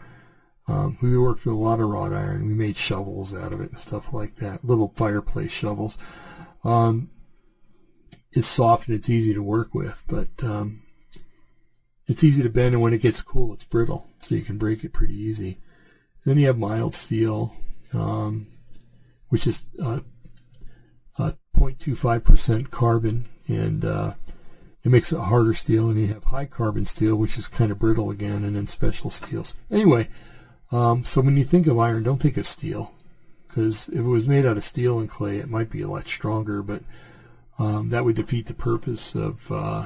um, 0.68 0.98
we 1.02 1.18
worked 1.18 1.46
with 1.46 1.54
a 1.54 1.58
lot 1.58 1.80
of 1.80 1.90
wrought 1.90 2.14
iron. 2.14 2.46
We 2.46 2.54
made 2.54 2.78
shovels 2.78 3.34
out 3.34 3.54
of 3.54 3.62
it 3.62 3.70
and 3.70 3.80
stuff 3.80 4.14
like 4.14 4.36
that, 4.36 4.64
little 4.64 4.92
fireplace 4.96 5.52
shovels. 5.52 5.98
Um, 6.64 7.10
it's 8.32 8.48
soft 8.48 8.88
and 8.88 8.96
it's 8.96 9.10
easy 9.10 9.34
to 9.34 9.42
work 9.42 9.74
with, 9.74 10.04
but 10.08 10.28
um, 10.44 10.82
it's 12.06 12.24
easy 12.24 12.44
to 12.44 12.50
bend, 12.50 12.74
and 12.74 12.82
when 12.82 12.94
it 12.94 13.02
gets 13.02 13.22
cool, 13.22 13.54
it's 13.54 13.64
brittle, 13.64 14.06
so 14.20 14.36
you 14.36 14.42
can 14.42 14.58
break 14.58 14.84
it 14.84 14.92
pretty 14.92 15.16
easy. 15.16 15.58
Then 16.26 16.38
you 16.38 16.48
have 16.48 16.58
mild 16.58 16.94
steel, 16.94 17.56
um, 17.94 18.48
which 19.30 19.48
is 19.48 19.68
uh, 19.82 20.00
uh, 21.18 21.32
0.25% 21.56 22.70
carbon, 22.70 23.26
and 23.48 23.86
uh, 23.86 24.14
it 24.84 24.90
makes 24.90 25.12
it 25.12 25.20
harder 25.20 25.54
steel. 25.54 25.90
And 25.90 26.00
you 26.00 26.08
have 26.08 26.24
high 26.24 26.46
carbon 26.46 26.86
steel, 26.86 27.16
which 27.16 27.38
is 27.38 27.48
kind 27.48 27.72
of 27.72 27.80
brittle 27.80 28.10
again, 28.10 28.44
and 28.44 28.56
then 28.56 28.68
special 28.68 29.10
steels. 29.10 29.56
Anyway, 29.72 30.08
um, 30.72 31.04
so 31.04 31.22
when 31.22 31.38
you 31.38 31.44
think 31.44 31.68
of 31.68 31.78
iron, 31.80 32.04
don't 32.04 32.22
think 32.22 32.38
of 32.38 32.46
steel, 32.46 32.92
because 33.48 33.88
if 33.88 33.96
it 33.96 34.02
was 34.02 34.28
made 34.28 34.46
out 34.46 34.58
of 34.58 34.64
steel 34.64 35.00
and 35.00 35.10
clay, 35.10 35.38
it 35.38 35.48
might 35.50 35.70
be 35.70 35.82
a 35.82 35.88
lot 35.88 36.08
stronger, 36.08 36.62
but 36.62 36.82
um, 37.60 37.90
that 37.90 38.06
would 38.06 38.16
defeat 38.16 38.46
the 38.46 38.54
purpose 38.54 39.14
of 39.16 39.52
uh, 39.52 39.86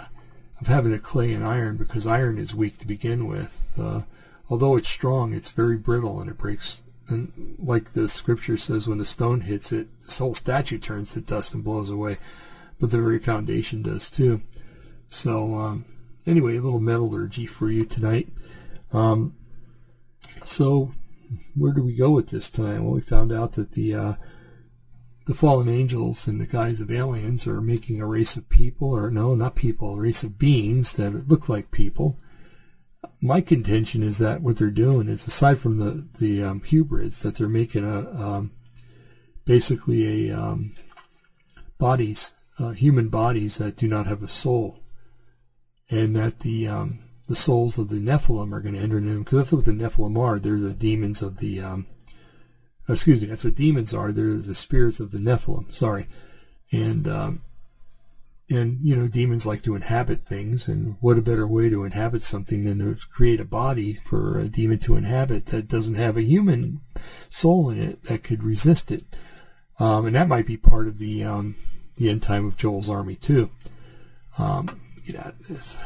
of 0.61 0.67
having 0.67 0.93
a 0.93 0.99
clay 0.99 1.33
and 1.33 1.43
iron 1.43 1.75
because 1.75 2.05
iron 2.05 2.37
is 2.37 2.53
weak 2.53 2.77
to 2.77 2.87
begin 2.87 3.25
with. 3.25 3.73
Uh, 3.77 4.01
although 4.47 4.75
it's 4.75 4.89
strong, 4.89 5.33
it's 5.33 5.49
very 5.49 5.77
brittle 5.77 6.21
and 6.21 6.29
it 6.29 6.37
breaks. 6.37 6.81
And 7.09 7.55
like 7.59 7.91
the 7.91 8.07
scripture 8.07 8.57
says, 8.57 8.87
when 8.87 8.99
the 8.99 9.05
stone 9.05 9.41
hits 9.41 9.71
it, 9.71 9.87
this 10.01 10.19
whole 10.19 10.35
statue 10.35 10.77
turns 10.77 11.13
to 11.13 11.21
dust 11.21 11.55
and 11.55 11.63
blows 11.63 11.89
away. 11.89 12.17
But 12.79 12.91
the 12.91 12.99
very 12.99 13.19
foundation 13.19 13.81
does 13.81 14.09
too. 14.09 14.41
So 15.09 15.55
um, 15.55 15.85
anyway, 16.25 16.55
a 16.55 16.61
little 16.61 16.79
metallurgy 16.79 17.47
for 17.47 17.69
you 17.69 17.85
tonight. 17.85 18.29
Um, 18.93 19.33
so 20.43 20.93
where 21.55 21.73
do 21.73 21.81
we 21.81 21.95
go 21.95 22.11
with 22.11 22.27
this 22.27 22.49
time? 22.49 22.83
Well, 22.83 22.93
we 22.93 23.01
found 23.01 23.31
out 23.31 23.53
that 23.53 23.71
the 23.71 23.95
uh, 23.95 24.13
the 25.25 25.33
fallen 25.33 25.69
angels 25.69 26.27
in 26.27 26.37
the 26.37 26.45
guise 26.45 26.81
of 26.81 26.91
aliens 26.91 27.47
are 27.47 27.61
making 27.61 28.01
a 28.01 28.05
race 28.05 28.35
of 28.35 28.49
people, 28.49 28.91
or 28.91 29.09
no, 29.09 29.35
not 29.35 29.55
people, 29.55 29.93
a 29.93 29.99
race 29.99 30.23
of 30.23 30.37
beings 30.37 30.93
that 30.97 31.27
look 31.27 31.47
like 31.47 31.71
people. 31.71 32.17
My 33.21 33.39
contention 33.39 34.03
is 34.03 34.17
that 34.17 34.41
what 34.41 34.57
they're 34.57 34.69
doing 34.69 35.07
is, 35.07 35.25
aside 35.27 35.57
from 35.57 35.77
the 35.77 36.05
the 36.19 36.43
um, 36.43 36.61
hybrids, 36.61 37.21
that 37.21 37.35
they're 37.35 37.47
making 37.47 37.85
a 37.85 37.99
um, 38.11 38.51
basically 39.45 40.29
a 40.29 40.37
um, 40.37 40.73
bodies, 41.77 42.31
uh, 42.59 42.71
human 42.71 43.07
bodies 43.07 43.57
that 43.57 43.77
do 43.77 43.87
not 43.87 44.07
have 44.07 44.23
a 44.23 44.27
soul, 44.27 44.83
and 45.89 46.17
that 46.17 46.39
the 46.39 46.67
um, 46.67 46.99
the 47.27 47.35
souls 47.35 47.77
of 47.77 47.87
the 47.87 47.99
Nephilim 47.99 48.51
are 48.51 48.61
going 48.61 48.75
to 48.75 48.81
enter 48.81 48.99
them 48.99 49.19
because 49.19 49.37
that's 49.37 49.53
what 49.53 49.63
the 49.63 49.71
Nephilim 49.71 50.17
are. 50.17 50.39
They're 50.39 50.59
the 50.59 50.73
demons 50.73 51.21
of 51.21 51.37
the 51.37 51.61
um, 51.61 51.85
excuse 52.87 53.21
me, 53.21 53.27
that's 53.27 53.43
what 53.43 53.55
demons 53.55 53.93
are. 53.93 54.11
They're 54.11 54.35
the 54.35 54.53
spirits 54.53 54.99
of 54.99 55.11
the 55.11 55.19
Nephilim. 55.19 55.71
Sorry, 55.73 56.07
and 56.71 57.07
um, 57.07 57.41
and 58.49 58.79
you 58.81 58.95
know, 58.95 59.07
demons 59.07 59.45
like 59.45 59.61
to 59.63 59.75
inhabit 59.75 60.25
things, 60.25 60.67
and 60.67 60.95
what 60.99 61.17
a 61.17 61.21
better 61.21 61.47
way 61.47 61.69
to 61.69 61.83
inhabit 61.83 62.21
something 62.21 62.63
than 62.63 62.79
to 62.79 62.95
create 63.07 63.39
a 63.39 63.45
body 63.45 63.93
for 63.93 64.39
a 64.39 64.47
demon 64.47 64.79
to 64.79 64.95
inhabit 64.95 65.47
that 65.47 65.67
doesn't 65.67 65.95
have 65.95 66.17
a 66.17 66.21
human 66.21 66.81
soul 67.29 67.69
in 67.69 67.77
it 67.77 68.01
that 68.03 68.23
could 68.23 68.43
resist 68.43 68.91
it. 68.91 69.03
Um, 69.79 70.05
and 70.05 70.15
that 70.15 70.27
might 70.27 70.45
be 70.45 70.57
part 70.57 70.87
of 70.87 70.97
the 70.97 71.23
um, 71.23 71.55
the 71.95 72.09
end 72.09 72.21
time 72.21 72.45
of 72.45 72.57
Joel's 72.57 72.89
army 72.89 73.15
too. 73.15 73.49
Um, 74.37 74.67
get 75.05 75.15
out 75.15 75.35
of 75.39 75.47
this. 75.47 75.77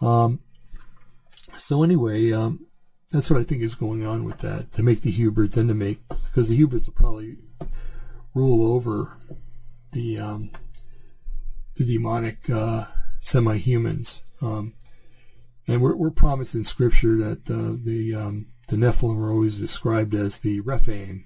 Um, 0.00 0.40
so 1.56 1.82
anyway, 1.82 2.32
um, 2.32 2.66
that's 3.10 3.30
what 3.30 3.40
I 3.40 3.44
think 3.44 3.62
is 3.62 3.74
going 3.74 4.04
on 4.04 4.24
with 4.24 4.38
that 4.38 4.72
to 4.72 4.82
make 4.82 5.00
the 5.00 5.12
Hubrids 5.12 5.56
and 5.56 5.68
to 5.68 5.74
make 5.74 5.98
because 6.08 6.48
the 6.48 6.58
Hubrids 6.58 6.86
will 6.86 6.94
probably 6.94 7.36
rule 8.34 8.74
over 8.74 9.16
the 9.92 10.18
um, 10.18 10.50
the 11.76 11.84
demonic 11.84 12.50
uh, 12.50 12.84
semi-humans. 13.20 14.20
Um, 14.42 14.74
and 15.68 15.80
we're, 15.80 15.94
we're 15.94 16.10
promised 16.10 16.54
in 16.54 16.64
Scripture 16.64 17.16
that 17.16 17.50
uh, 17.50 17.76
the 17.82 18.14
um, 18.14 18.46
the 18.68 18.76
Nephilim 18.76 19.18
are 19.18 19.30
always 19.30 19.56
described 19.56 20.14
as 20.14 20.38
the 20.38 20.60
Rephaim, 20.60 21.24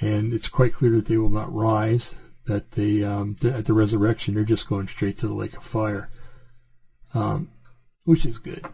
and 0.00 0.34
it's 0.34 0.48
quite 0.48 0.74
clear 0.74 0.92
that 0.92 1.06
they 1.06 1.16
will 1.16 1.30
not 1.30 1.52
rise. 1.52 2.14
That 2.46 2.70
they 2.72 3.04
um, 3.04 3.36
at 3.42 3.64
the 3.64 3.74
resurrection 3.74 4.34
they're 4.34 4.44
just 4.44 4.68
going 4.68 4.88
straight 4.88 5.18
to 5.18 5.28
the 5.28 5.34
lake 5.34 5.56
of 5.56 5.62
fire, 5.62 6.10
um, 7.14 7.48
which 8.04 8.26
is 8.26 8.38
good. 8.38 8.64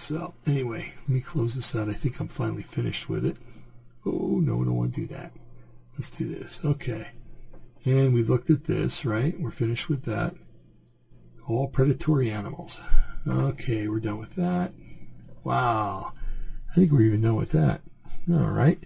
So 0.00 0.32
anyway, 0.46 0.90
let 1.02 1.08
me 1.10 1.20
close 1.20 1.54
this 1.54 1.76
out. 1.76 1.90
I 1.90 1.92
think 1.92 2.18
I'm 2.18 2.28
finally 2.28 2.62
finished 2.62 3.08
with 3.08 3.26
it. 3.26 3.36
Oh, 4.06 4.40
no, 4.42 4.62
I 4.62 4.64
don't 4.64 4.74
want 4.74 4.94
to 4.94 5.00
do 5.02 5.06
that. 5.08 5.30
Let's 5.92 6.08
do 6.08 6.34
this. 6.34 6.64
Okay. 6.64 7.06
And 7.84 8.14
we 8.14 8.22
looked 8.22 8.48
at 8.48 8.64
this, 8.64 9.04
right? 9.04 9.38
We're 9.38 9.50
finished 9.50 9.90
with 9.90 10.04
that. 10.04 10.34
All 11.46 11.68
predatory 11.68 12.30
animals. 12.30 12.80
Okay, 13.28 13.88
we're 13.88 14.00
done 14.00 14.18
with 14.18 14.34
that. 14.36 14.72
Wow. 15.44 16.14
I 16.70 16.74
think 16.74 16.92
we're 16.92 17.02
even 17.02 17.20
done 17.20 17.36
with 17.36 17.52
that. 17.52 17.82
All 18.30 18.50
right. 18.50 18.82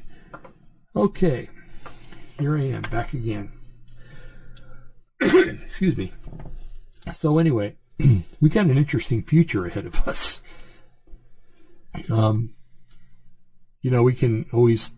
Okay. 0.96 1.48
Here 2.40 2.58
I 2.58 2.62
am, 2.62 2.82
back 2.82 3.14
again. 3.14 3.52
Excuse 5.20 5.96
me. 5.96 6.12
So 7.12 7.38
anyway, 7.38 7.76
we 8.40 8.48
got 8.48 8.66
an 8.66 8.76
interesting 8.76 9.22
future 9.22 9.64
ahead 9.64 9.86
of 9.86 10.08
us. 10.08 10.40
Um, 12.10 12.50
you 13.82 13.90
know, 13.90 14.02
we 14.02 14.14
can 14.14 14.46
always 14.52 14.90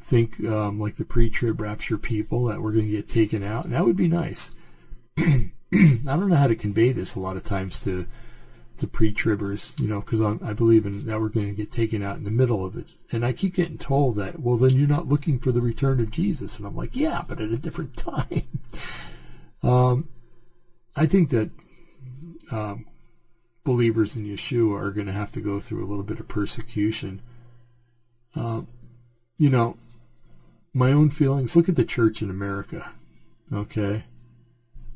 think 0.00 0.42
um, 0.44 0.80
like 0.80 0.96
the 0.96 1.04
pre-trib 1.04 1.60
rapture 1.60 1.98
people 1.98 2.44
that 2.46 2.60
we're 2.60 2.72
going 2.72 2.86
to 2.86 2.92
get 2.92 3.08
taken 3.08 3.42
out, 3.42 3.64
and 3.64 3.74
that 3.74 3.84
would 3.84 3.96
be 3.96 4.08
nice. 4.08 4.50
I 5.18 5.50
don't 5.70 6.28
know 6.28 6.36
how 6.36 6.48
to 6.48 6.54
convey 6.54 6.90
this 6.92 7.14
a 7.14 7.20
lot 7.20 7.36
of 7.36 7.44
times 7.44 7.80
to 7.80 8.06
the 8.78 8.86
pre-tribbers, 8.86 9.78
you 9.78 9.86
know, 9.86 10.00
because 10.00 10.20
I 10.20 10.52
believe 10.54 10.86
in 10.86 11.04
that 11.06 11.20
we're 11.20 11.28
going 11.28 11.48
to 11.48 11.52
get 11.54 11.70
taken 11.70 12.02
out 12.02 12.16
in 12.16 12.24
the 12.24 12.30
middle 12.30 12.64
of 12.64 12.76
it, 12.76 12.86
and 13.12 13.24
I 13.24 13.32
keep 13.32 13.54
getting 13.54 13.78
told 13.78 14.16
that, 14.16 14.40
well, 14.40 14.56
then 14.56 14.76
you're 14.76 14.88
not 14.88 15.06
looking 15.06 15.38
for 15.38 15.52
the 15.52 15.60
return 15.60 16.00
of 16.00 16.10
Jesus, 16.10 16.58
and 16.58 16.66
I'm 16.66 16.74
like, 16.74 16.96
yeah, 16.96 17.22
but 17.26 17.40
at 17.40 17.50
a 17.50 17.58
different 17.58 17.96
time. 17.96 18.42
um, 19.62 20.08
I 20.96 21.06
think 21.06 21.30
that 21.30 21.50
um, 22.50 22.86
believers 23.64 24.16
in 24.16 24.24
Yeshua 24.24 24.78
are 24.78 24.90
going 24.90 25.06
to 25.06 25.12
have 25.12 25.32
to 25.32 25.40
go 25.40 25.60
through 25.60 25.84
a 25.84 25.88
little 25.88 26.04
bit 26.04 26.20
of 26.20 26.28
persecution. 26.28 27.20
Um, 28.34 28.66
you 29.36 29.50
know, 29.50 29.76
my 30.72 30.92
own 30.92 31.10
feelings. 31.10 31.56
Look 31.56 31.68
at 31.68 31.76
the 31.76 31.84
church 31.84 32.22
in 32.22 32.30
America. 32.30 32.88
Okay, 33.52 34.04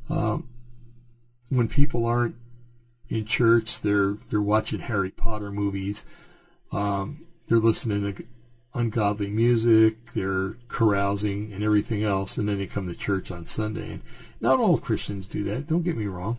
um, 0.09 0.47
when 1.49 1.67
people 1.67 2.05
aren't 2.05 2.35
in 3.09 3.25
church, 3.25 3.81
they're 3.81 4.17
they're 4.29 4.41
watching 4.41 4.79
Harry 4.79 5.09
Potter 5.09 5.51
movies. 5.51 6.05
Um, 6.71 7.25
they're 7.47 7.59
listening 7.59 8.13
to 8.13 8.23
ungodly 8.73 9.29
music. 9.29 10.13
They're 10.13 10.55
carousing 10.67 11.53
and 11.53 11.63
everything 11.63 12.03
else, 12.03 12.37
and 12.37 12.47
then 12.47 12.57
they 12.57 12.67
come 12.67 12.87
to 12.87 12.95
church 12.95 13.31
on 13.31 13.45
Sunday. 13.45 13.91
And 13.91 14.01
not 14.39 14.59
all 14.59 14.77
Christians 14.77 15.27
do 15.27 15.43
that. 15.45 15.67
Don't 15.67 15.83
get 15.83 15.97
me 15.97 16.05
wrong. 16.05 16.37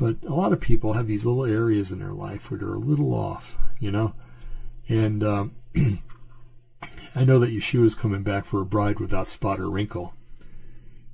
But 0.00 0.24
a 0.24 0.32
lot 0.32 0.52
of 0.52 0.60
people 0.60 0.94
have 0.94 1.06
these 1.06 1.26
little 1.26 1.44
areas 1.44 1.92
in 1.92 1.98
their 1.98 2.14
life 2.14 2.50
where 2.50 2.56
they're 2.56 2.72
a 2.72 2.78
little 2.78 3.12
off, 3.12 3.54
you 3.78 3.90
know. 3.90 4.14
And 4.88 5.22
um, 5.22 5.52
I 7.14 7.24
know 7.24 7.40
that 7.40 7.52
Yeshua 7.52 7.84
is 7.84 7.94
coming 7.94 8.22
back 8.22 8.46
for 8.46 8.62
a 8.62 8.64
bride 8.64 8.98
without 8.98 9.26
spot 9.26 9.60
or 9.60 9.68
wrinkle. 9.68 10.14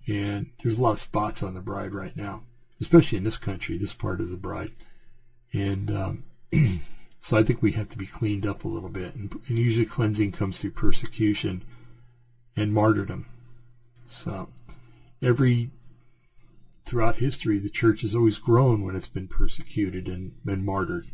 And 0.07 0.47
there's 0.63 0.79
a 0.79 0.81
lot 0.81 0.93
of 0.93 0.99
spots 1.01 1.43
on 1.43 1.53
the 1.53 1.61
bride 1.61 1.95
right 1.95 2.17
now, 2.17 2.43
especially 2.81 3.19
in 3.19 3.25
this 3.25 3.37
country, 3.37 3.77
this 3.77 3.93
part 3.93 4.21
of 4.21 4.31
the 4.31 4.37
bride. 4.37 4.71
And 5.53 5.91
um, 5.91 6.23
so 7.19 7.37
I 7.37 7.43
think 7.43 7.63
we 7.63 7.73
have 7.73 7.89
to 7.89 7.99
be 7.99 8.07
cleaned 8.07 8.47
up 8.47 8.63
a 8.63 8.69
little 8.69 8.89
bit. 8.89 9.17
And, 9.17 9.35
and 9.49 9.59
usually 9.59 9.85
cleansing 9.85 10.31
comes 10.31 10.61
through 10.61 10.71
persecution 10.71 11.65
and 12.55 12.73
martyrdom. 12.73 13.27
So 14.07 14.47
every 15.21 15.71
throughout 16.87 17.17
history, 17.17 17.59
the 17.59 17.69
church 17.69 18.03
has 18.03 18.15
always 18.15 18.39
grown 18.39 18.83
when 18.83 18.95
it's 18.95 19.09
been 19.09 19.27
persecuted 19.27 20.09
and 20.09 20.33
been 20.45 20.65
martyred. 20.65 21.07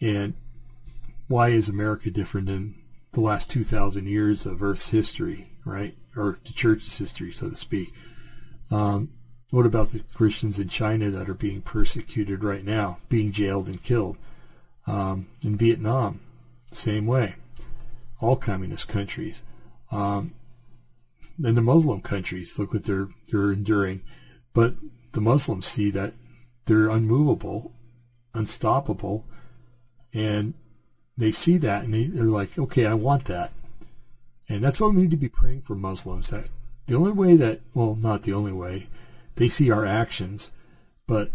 And 0.00 0.34
why 1.28 1.48
is 1.48 1.68
America 1.68 2.10
different 2.10 2.46
than 2.46 2.74
the 3.12 3.20
last 3.20 3.50
2,000 3.50 4.06
years 4.06 4.46
of 4.46 4.62
Earth's 4.62 4.88
history, 4.88 5.50
right? 5.64 5.94
Or 6.16 6.38
the 6.44 6.52
church's 6.52 6.96
history, 6.96 7.32
so 7.32 7.50
to 7.50 7.56
speak. 7.56 7.92
Um, 8.70 9.10
what 9.50 9.66
about 9.66 9.90
the 9.90 10.00
Christians 10.14 10.58
in 10.58 10.68
China 10.68 11.10
that 11.10 11.28
are 11.28 11.34
being 11.34 11.60
persecuted 11.60 12.42
right 12.42 12.64
now, 12.64 12.98
being 13.08 13.32
jailed 13.32 13.68
and 13.68 13.82
killed? 13.82 14.16
Um, 14.86 15.26
in 15.42 15.56
Vietnam, 15.56 16.20
same 16.70 17.06
way. 17.06 17.34
All 18.18 18.36
communist 18.36 18.88
countries. 18.88 19.42
Um, 19.90 20.32
and 21.44 21.56
the 21.56 21.60
Muslim 21.60 22.00
countries, 22.00 22.58
look 22.58 22.72
what 22.72 22.84
they're 22.84 23.08
they're 23.30 23.52
enduring. 23.52 24.02
But 24.54 24.74
the 25.12 25.20
Muslims 25.20 25.66
see 25.66 25.90
that 25.90 26.12
they're 26.64 26.88
unmovable, 26.88 27.72
unstoppable, 28.34 29.24
and 30.12 30.54
they 31.16 31.32
see 31.32 31.58
that 31.58 31.84
and 31.84 31.94
they, 31.94 32.04
they're 32.04 32.24
like, 32.24 32.58
okay, 32.58 32.86
I 32.86 32.94
want 32.94 33.24
that. 33.26 33.52
And 34.48 34.62
that's 34.62 34.80
why 34.80 34.88
we 34.88 34.96
need 34.96 35.10
to 35.10 35.16
be 35.16 35.28
praying 35.28 35.62
for 35.62 35.74
Muslims 35.74 36.30
that 36.30 36.48
the 36.86 36.94
only 36.96 37.12
way 37.12 37.36
that, 37.36 37.60
well, 37.74 37.94
not 37.94 38.22
the 38.22 38.32
only 38.32 38.52
way, 38.52 38.86
they 39.36 39.48
see 39.48 39.70
our 39.70 39.84
actions, 39.84 40.50
but 41.06 41.30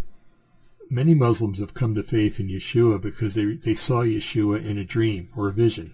many 0.89 1.13
Muslims 1.13 1.59
have 1.59 1.73
come 1.73 1.95
to 1.95 2.03
faith 2.03 2.39
in 2.39 2.47
Yeshua 2.47 3.01
because 3.01 3.33
they, 3.33 3.45
they 3.45 3.73
saw 3.73 4.03
Yeshua 4.03 4.63
in 4.63 4.77
a 4.77 4.83
dream 4.83 5.29
or 5.35 5.47
a 5.47 5.53
vision. 5.53 5.93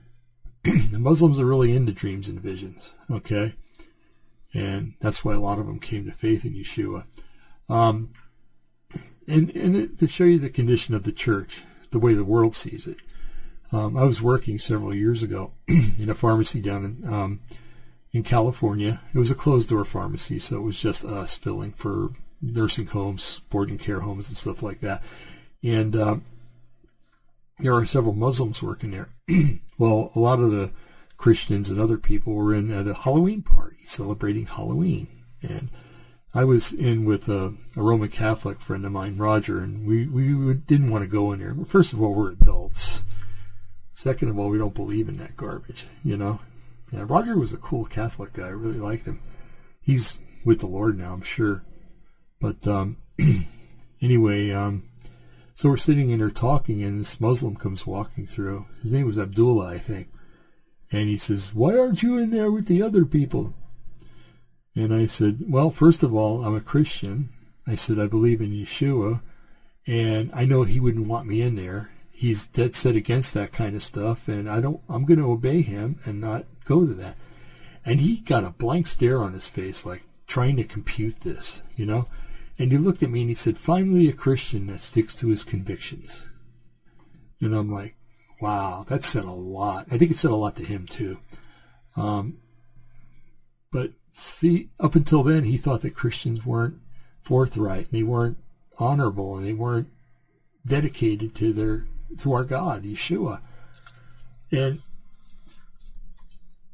the 0.64 0.98
Muslims 0.98 1.38
are 1.38 1.46
really 1.46 1.72
into 1.72 1.92
dreams 1.92 2.28
and 2.28 2.40
visions, 2.40 2.90
okay? 3.10 3.54
And 4.56 4.94
that's 5.00 5.22
why 5.22 5.34
a 5.34 5.38
lot 5.38 5.58
of 5.58 5.66
them 5.66 5.78
came 5.78 6.06
to 6.06 6.12
faith 6.12 6.46
in 6.46 6.54
Yeshua. 6.54 7.04
Um, 7.68 8.08
and, 9.28 9.54
and 9.54 9.98
to 9.98 10.08
show 10.08 10.24
you 10.24 10.38
the 10.38 10.48
condition 10.48 10.94
of 10.94 11.02
the 11.02 11.12
church, 11.12 11.62
the 11.90 11.98
way 11.98 12.14
the 12.14 12.24
world 12.24 12.54
sees 12.54 12.86
it. 12.86 12.96
Um, 13.70 13.98
I 13.98 14.04
was 14.04 14.22
working 14.22 14.58
several 14.58 14.94
years 14.94 15.22
ago 15.22 15.50
in 15.68 16.08
a 16.08 16.14
pharmacy 16.14 16.60
down 16.60 16.84
in 16.84 17.04
um, 17.12 17.40
in 18.12 18.22
California. 18.22 18.98
It 19.12 19.18
was 19.18 19.30
a 19.30 19.34
closed 19.34 19.68
door 19.68 19.84
pharmacy, 19.84 20.38
so 20.38 20.56
it 20.56 20.62
was 20.62 20.78
just 20.78 21.04
us 21.04 21.36
filling 21.36 21.72
for 21.72 22.10
nursing 22.40 22.86
homes, 22.86 23.40
boarding 23.50 23.76
care 23.76 24.00
homes, 24.00 24.28
and 24.28 24.36
stuff 24.38 24.62
like 24.62 24.80
that. 24.80 25.02
And 25.62 25.94
um, 25.96 26.22
there 27.58 27.74
are 27.74 27.84
several 27.84 28.14
Muslims 28.14 28.62
working 28.62 28.90
there. 28.90 29.08
well, 29.78 30.12
a 30.14 30.18
lot 30.18 30.38
of 30.38 30.50
the 30.50 30.70
Christians 31.16 31.70
and 31.70 31.80
other 31.80 31.96
people 31.96 32.34
were 32.34 32.54
in 32.54 32.70
at 32.70 32.86
a 32.86 32.94
Halloween 32.94 33.42
party 33.42 33.84
celebrating 33.84 34.46
Halloween, 34.46 35.08
and 35.42 35.70
I 36.34 36.44
was 36.44 36.72
in 36.72 37.04
with 37.04 37.28
a, 37.28 37.54
a 37.76 37.82
Roman 37.82 38.08
Catholic 38.08 38.60
friend 38.60 38.84
of 38.84 38.92
mine, 38.92 39.16
Roger, 39.16 39.60
and 39.60 39.86
we 39.86 40.06
we 40.06 40.54
didn't 40.54 40.90
want 40.90 41.02
to 41.02 41.08
go 41.08 41.32
in 41.32 41.38
there. 41.38 41.54
First 41.64 41.92
of 41.92 42.00
all, 42.00 42.12
we're 42.12 42.32
adults. 42.32 43.02
Second 43.94 44.28
of 44.28 44.38
all, 44.38 44.50
we 44.50 44.58
don't 44.58 44.74
believe 44.74 45.08
in 45.08 45.16
that 45.16 45.36
garbage, 45.36 45.86
you 46.04 46.18
know. 46.18 46.38
Yeah, 46.92 47.04
Roger 47.08 47.36
was 47.36 47.52
a 47.52 47.58
cool 47.58 47.84
Catholic 47.84 48.34
guy. 48.34 48.46
I 48.46 48.50
really 48.50 48.78
liked 48.78 49.06
him. 49.06 49.18
He's 49.80 50.18
with 50.44 50.58
the 50.58 50.66
Lord 50.66 50.98
now, 50.98 51.12
I'm 51.12 51.22
sure. 51.22 51.64
But 52.38 52.66
um, 52.66 52.96
anyway, 54.02 54.50
um, 54.50 54.82
so 55.54 55.70
we're 55.70 55.78
sitting 55.78 56.10
in 56.10 56.18
there 56.18 56.30
talking, 56.30 56.82
and 56.82 57.00
this 57.00 57.18
Muslim 57.18 57.56
comes 57.56 57.86
walking 57.86 58.26
through. 58.26 58.66
His 58.82 58.92
name 58.92 59.06
was 59.06 59.18
Abdullah, 59.18 59.68
I 59.68 59.78
think. 59.78 60.08
And 60.92 61.08
he 61.08 61.16
says, 61.16 61.54
"Why 61.54 61.76
aren't 61.76 62.02
you 62.02 62.16
in 62.18 62.30
there 62.30 62.50
with 62.50 62.66
the 62.66 62.82
other 62.82 63.04
people?" 63.04 63.54
And 64.76 64.92
I 64.92 65.06
said, 65.06 65.38
well, 65.48 65.70
first 65.70 66.02
of 66.02 66.12
all, 66.12 66.44
I'm 66.44 66.54
a 66.54 66.60
Christian. 66.60 67.30
I 67.66 67.76
said, 67.76 67.98
I 67.98 68.06
believe 68.08 68.42
in 68.42 68.50
Yeshua, 68.50 69.22
and 69.86 70.30
I 70.34 70.44
know 70.44 70.64
he 70.64 70.80
wouldn't 70.80 71.06
want 71.06 71.26
me 71.26 71.40
in 71.40 71.54
there. 71.54 71.90
He's 72.12 72.44
dead 72.44 72.74
set 72.74 72.94
against 72.94 73.32
that 73.34 73.52
kind 73.52 73.74
of 73.74 73.82
stuff, 73.82 74.28
and 74.28 74.48
I 74.48 74.60
don't, 74.60 74.78
I'm 74.86 75.06
going 75.06 75.18
to 75.18 75.30
obey 75.30 75.62
him 75.62 75.96
and 76.04 76.20
not 76.20 76.44
go 76.66 76.84
to 76.84 76.92
that. 76.94 77.16
And 77.86 77.98
he 77.98 78.18
got 78.18 78.44
a 78.44 78.50
blank 78.50 78.86
stare 78.86 79.22
on 79.22 79.32
his 79.32 79.48
face, 79.48 79.86
like 79.86 80.02
trying 80.26 80.56
to 80.56 80.64
compute 80.64 81.20
this, 81.20 81.62
you 81.74 81.86
know? 81.86 82.06
And 82.58 82.70
he 82.70 82.76
looked 82.76 83.02
at 83.02 83.08
me 83.08 83.22
and 83.22 83.30
he 83.30 83.34
said, 83.34 83.56
finally 83.56 84.08
a 84.08 84.12
Christian 84.12 84.66
that 84.66 84.80
sticks 84.80 85.14
to 85.16 85.28
his 85.28 85.42
convictions. 85.42 86.24
And 87.40 87.54
I'm 87.54 87.70
like, 87.70 87.95
wow, 88.40 88.84
that 88.88 89.04
said 89.04 89.24
a 89.24 89.30
lot. 89.30 89.86
I 89.90 89.96
think 89.96 90.10
it 90.10 90.16
said 90.16 90.30
a 90.30 90.34
lot 90.34 90.56
to 90.56 90.64
him 90.64 90.86
too. 90.86 91.18
Um, 91.96 92.38
but 93.70 93.90
see, 94.10 94.68
up 94.78 94.94
until 94.94 95.22
then, 95.22 95.44
he 95.44 95.56
thought 95.56 95.82
that 95.82 95.94
Christians 95.94 96.44
weren't 96.44 96.80
forthright, 97.22 97.86
and 97.86 97.92
they 97.92 98.02
weren't 98.02 98.36
honorable, 98.78 99.36
and 99.36 99.46
they 99.46 99.52
weren't 99.52 99.88
dedicated 100.66 101.34
to 101.36 101.52
their 101.52 101.86
to 102.18 102.32
our 102.32 102.44
God, 102.44 102.84
Yeshua. 102.84 103.40
And 104.50 104.78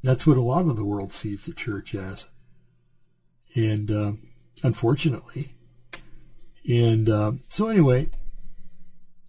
that's 0.02 0.26
what 0.26 0.36
a 0.36 0.43
lot 0.43 0.66
of 0.66 0.76
the 0.76 0.84
world 0.84 1.12
sees 1.12 1.44
the 1.44 1.52
church 1.52 1.94
as. 1.94 2.26
And 3.55 3.90
uh, 3.90 4.12
unfortunately, 4.62 5.52
and 6.68 7.09
uh, 7.09 7.32
so 7.48 7.68
anyway, 7.68 8.09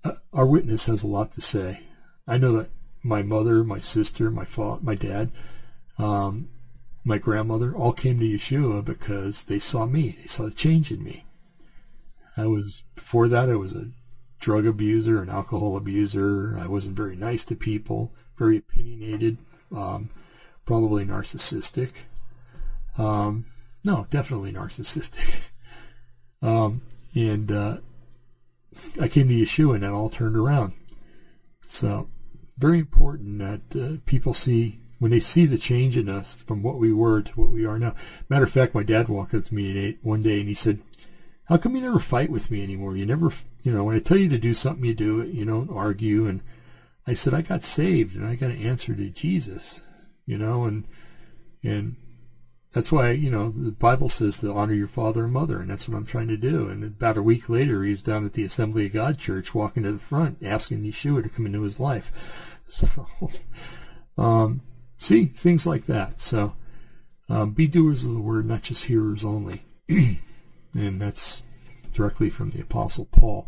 uh, 0.03 0.11
our 0.31 0.45
witness 0.45 0.85
has 0.85 1.03
a 1.03 1.07
lot 1.07 1.31
to 1.33 1.41
say. 1.41 1.79
I 2.25 2.37
know 2.37 2.53
that 2.53 2.69
my 3.03 3.21
mother, 3.21 3.63
my 3.63 3.79
sister, 3.79 4.31
my 4.31 4.45
fa- 4.45 4.79
my 4.81 4.95
dad, 4.95 5.29
um, 5.97 6.47
my 7.03 7.17
grandmother 7.17 7.75
all 7.75 7.91
came 7.91 8.19
to 8.19 8.25
Yeshua 8.25 8.83
because 8.83 9.43
they 9.43 9.59
saw 9.59 9.85
me. 9.85 10.11
They 10.11 10.27
saw 10.27 10.45
a 10.45 10.51
change 10.51 10.91
in 10.91 11.03
me. 11.03 11.25
I 12.37 12.45
was 12.47 12.83
before 12.95 13.27
that 13.27 13.49
I 13.49 13.55
was 13.55 13.73
a 13.73 13.89
drug 14.39 14.65
abuser, 14.65 15.21
an 15.21 15.29
alcohol 15.29 15.75
abuser. 15.75 16.57
I 16.57 16.67
wasn't 16.67 16.95
very 16.95 17.15
nice 17.15 17.43
to 17.45 17.55
people, 17.55 18.13
very 18.37 18.57
opinionated, 18.57 19.37
um, 19.71 20.09
probably 20.65 21.05
narcissistic. 21.05 21.91
Um, 22.97 23.45
no, 23.83 24.07
definitely 24.09 24.53
narcissistic. 24.53 25.25
Um, 26.41 26.81
and 27.15 27.49
uh, 27.49 27.77
I 28.99 29.07
came 29.07 29.29
to 29.29 29.33
Yeshua 29.33 29.75
and 29.75 29.83
that 29.83 29.93
all 29.93 30.09
turned 30.09 30.35
around. 30.35 30.73
So 31.65 32.09
very 32.63 32.79
important 32.79 33.39
that 33.39 33.75
uh, 33.75 33.97
people 34.05 34.31
see 34.31 34.79
when 34.97 35.11
they 35.11 35.19
see 35.19 35.43
the 35.43 35.57
change 35.57 35.97
in 35.97 36.07
us 36.07 36.41
from 36.43 36.63
what 36.63 36.77
we 36.77 36.93
were 36.93 37.21
to 37.21 37.31
what 37.33 37.49
we 37.49 37.65
are 37.65 37.77
now. 37.77 37.93
Matter 38.29 38.45
of 38.45 38.51
fact, 38.51 38.73
my 38.73 38.83
dad 38.83 39.09
walked 39.09 39.33
up 39.33 39.43
to 39.43 39.53
me 39.53 39.97
one 40.01 40.21
day 40.21 40.39
and 40.39 40.47
he 40.47 40.53
said, 40.53 40.79
"How 41.43 41.57
come 41.57 41.75
you 41.75 41.81
never 41.81 41.99
fight 41.99 42.29
with 42.29 42.49
me 42.49 42.63
anymore? 42.63 42.95
You 42.95 43.05
never, 43.05 43.33
you 43.63 43.73
know, 43.73 43.83
when 43.83 43.95
I 43.95 43.99
tell 43.99 44.15
you 44.15 44.29
to 44.29 44.37
do 44.37 44.53
something, 44.53 44.85
you 44.85 44.93
do 44.93 45.19
it. 45.19 45.31
You 45.31 45.43
don't 45.43 45.69
argue." 45.71 46.27
And 46.27 46.41
I 47.05 47.15
said, 47.15 47.33
"I 47.33 47.41
got 47.41 47.63
saved 47.63 48.15
and 48.15 48.25
I 48.25 48.35
got 48.35 48.51
an 48.51 48.59
answer 48.59 48.95
to 48.95 49.09
Jesus, 49.09 49.81
you 50.25 50.37
know, 50.37 50.63
and 50.63 50.87
and 51.63 51.97
that's 52.73 52.91
why, 52.91 53.11
you 53.11 53.29
know, 53.29 53.53
the 53.55 53.71
Bible 53.71 54.09
says 54.09 54.37
to 54.37 54.51
honor 54.51 54.73
your 54.73 54.87
father 54.87 55.25
and 55.25 55.31
mother, 55.31 55.59
and 55.59 55.69
that's 55.69 55.87
what 55.87 55.95
I'm 55.95 56.05
trying 56.05 56.29
to 56.29 56.37
do. 56.37 56.69
And 56.69 56.83
about 56.83 57.17
a 57.17 57.21
week 57.21 57.47
later, 57.47 57.83
he 57.83 57.91
was 57.91 58.01
down 58.01 58.25
at 58.25 58.33
the 58.33 58.45
Assembly 58.45 58.87
of 58.87 58.93
God 58.93 59.19
Church, 59.19 59.53
walking 59.53 59.83
to 59.83 59.91
the 59.91 59.99
front, 59.99 60.39
asking 60.41 60.81
Yeshua 60.81 61.21
to 61.21 61.29
come 61.29 61.45
into 61.45 61.61
his 61.61 61.79
life. 61.79 62.11
So, 62.73 63.29
um, 64.17 64.61
See, 65.03 65.25
things 65.25 65.65
like 65.65 65.87
that. 65.87 66.21
So 66.21 66.53
um, 67.27 67.51
be 67.51 67.67
doers 67.67 68.05
of 68.05 68.13
the 68.13 68.21
word, 68.21 68.45
not 68.45 68.61
just 68.61 68.85
hearers 68.85 69.25
only. 69.25 69.61
and 69.89 71.01
that's 71.01 71.43
directly 71.91 72.29
from 72.29 72.51
the 72.51 72.61
Apostle 72.61 73.03
Paul. 73.03 73.45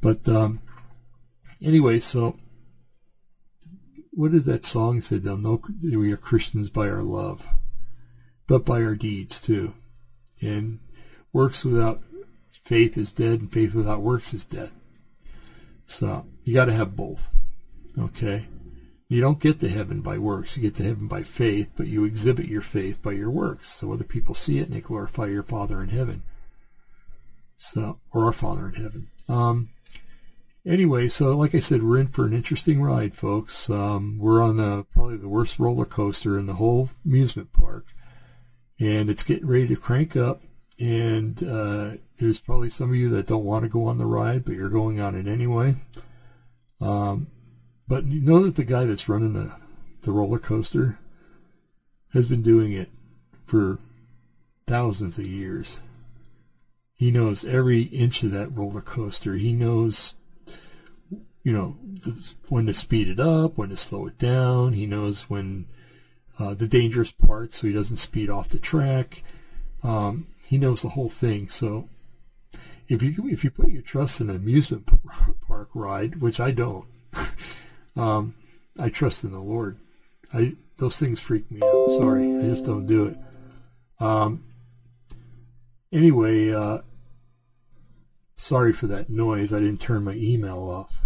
But 0.00 0.28
um, 0.28 0.60
anyway, 1.60 1.98
so 1.98 2.36
what 4.12 4.30
did 4.30 4.44
that 4.44 4.64
song 4.64 5.00
say? 5.00 5.18
They'll 5.18 5.36
know 5.36 5.60
we 5.82 6.12
are 6.12 6.16
Christians 6.16 6.68
by 6.68 6.88
our 6.88 7.02
love, 7.02 7.44
but 8.46 8.64
by 8.64 8.84
our 8.84 8.94
deeds 8.94 9.40
too. 9.40 9.74
And 10.40 10.78
works 11.32 11.64
without 11.64 12.00
faith 12.62 12.96
is 12.96 13.10
dead, 13.10 13.40
and 13.40 13.50
faith 13.50 13.74
without 13.74 14.02
works 14.02 14.34
is 14.34 14.44
dead. 14.44 14.70
So 15.86 16.24
you 16.44 16.54
got 16.54 16.66
to 16.66 16.72
have 16.72 16.94
both. 16.94 17.28
Okay. 17.98 18.46
You 19.08 19.20
don't 19.20 19.38
get 19.38 19.60
to 19.60 19.68
heaven 19.68 20.00
by 20.00 20.18
works. 20.18 20.56
You 20.56 20.62
get 20.62 20.74
to 20.76 20.82
heaven 20.82 21.06
by 21.06 21.22
faith, 21.22 21.70
but 21.76 21.86
you 21.86 22.04
exhibit 22.04 22.46
your 22.46 22.62
faith 22.62 23.00
by 23.02 23.12
your 23.12 23.30
works. 23.30 23.70
So 23.70 23.92
other 23.92 24.04
people 24.04 24.34
see 24.34 24.58
it 24.58 24.66
and 24.66 24.74
they 24.74 24.80
glorify 24.80 25.26
your 25.26 25.44
Father 25.44 25.80
in 25.82 25.88
heaven. 25.88 26.22
So, 27.56 27.98
or 28.12 28.24
our 28.24 28.32
Father 28.32 28.68
in 28.68 28.74
heaven. 28.74 29.08
Um, 29.28 29.68
anyway, 30.66 31.08
so 31.08 31.36
like 31.36 31.54
I 31.54 31.60
said, 31.60 31.82
we're 31.82 31.98
in 31.98 32.08
for 32.08 32.26
an 32.26 32.32
interesting 32.32 32.82
ride, 32.82 33.14
folks. 33.14 33.70
Um, 33.70 34.18
we're 34.18 34.42
on 34.42 34.58
a, 34.58 34.82
probably 34.82 35.16
the 35.16 35.28
worst 35.28 35.58
roller 35.58 35.86
coaster 35.86 36.38
in 36.38 36.46
the 36.46 36.54
whole 36.54 36.90
amusement 37.04 37.52
park, 37.52 37.86
and 38.80 39.08
it's 39.08 39.22
getting 39.22 39.46
ready 39.46 39.68
to 39.68 39.76
crank 39.76 40.16
up. 40.16 40.42
And 40.78 41.42
uh, 41.42 41.92
there's 42.18 42.40
probably 42.40 42.68
some 42.68 42.90
of 42.90 42.96
you 42.96 43.10
that 43.10 43.26
don't 43.26 43.44
want 43.44 43.62
to 43.62 43.70
go 43.70 43.86
on 43.86 43.96
the 43.96 44.04
ride, 44.04 44.44
but 44.44 44.54
you're 44.54 44.68
going 44.68 45.00
on 45.00 45.14
it 45.14 45.26
anyway. 45.26 45.74
Um, 46.82 47.28
but 47.88 48.04
you 48.04 48.20
know 48.20 48.44
that 48.44 48.54
the 48.54 48.64
guy 48.64 48.84
that's 48.84 49.08
running 49.08 49.32
the, 49.32 49.52
the 50.02 50.12
roller 50.12 50.38
coaster 50.38 50.98
has 52.12 52.26
been 52.26 52.42
doing 52.42 52.72
it 52.72 52.88
for 53.46 53.78
thousands 54.66 55.18
of 55.18 55.24
years. 55.24 55.78
He 56.94 57.10
knows 57.10 57.44
every 57.44 57.82
inch 57.82 58.22
of 58.22 58.30
that 58.32 58.56
roller 58.56 58.80
coaster. 58.80 59.34
He 59.34 59.52
knows, 59.52 60.14
you 61.42 61.52
know, 61.52 61.76
when 62.48 62.66
to 62.66 62.72
speed 62.72 63.08
it 63.08 63.20
up, 63.20 63.58
when 63.58 63.68
to 63.68 63.76
slow 63.76 64.06
it 64.06 64.18
down. 64.18 64.72
He 64.72 64.86
knows 64.86 65.22
when 65.22 65.66
uh, 66.38 66.54
the 66.54 66.66
dangerous 66.66 67.10
parts, 67.10 67.58
so 67.58 67.66
he 67.66 67.72
doesn't 67.72 67.98
speed 67.98 68.30
off 68.30 68.48
the 68.48 68.58
track. 68.58 69.22
Um, 69.82 70.26
he 70.46 70.58
knows 70.58 70.82
the 70.82 70.88
whole 70.88 71.08
thing. 71.08 71.48
So 71.48 71.88
if 72.88 73.02
you 73.02 73.28
if 73.28 73.44
you 73.44 73.50
put 73.50 73.68
your 73.68 73.82
trust 73.82 74.20
in 74.20 74.30
an 74.30 74.36
amusement 74.36 74.88
park 75.46 75.68
ride, 75.74 76.16
which 76.16 76.40
I 76.40 76.50
don't, 76.50 76.86
Um, 77.96 78.34
I 78.78 78.88
trust 78.90 79.24
in 79.24 79.32
the 79.32 79.40
Lord. 79.40 79.78
I 80.32 80.54
those 80.78 80.96
things 80.98 81.20
freak 81.20 81.50
me 81.50 81.60
out. 81.60 81.90
Sorry, 81.98 82.36
I 82.38 82.42
just 82.42 82.64
don't 82.66 82.86
do 82.86 83.06
it. 83.06 83.16
Um, 83.98 84.44
anyway, 85.92 86.52
uh, 86.52 86.78
sorry 88.36 88.72
for 88.72 88.88
that 88.88 89.08
noise. 89.08 89.52
I 89.52 89.60
didn't 89.60 89.80
turn 89.80 90.04
my 90.04 90.12
email 90.14 90.58
off. 90.58 91.00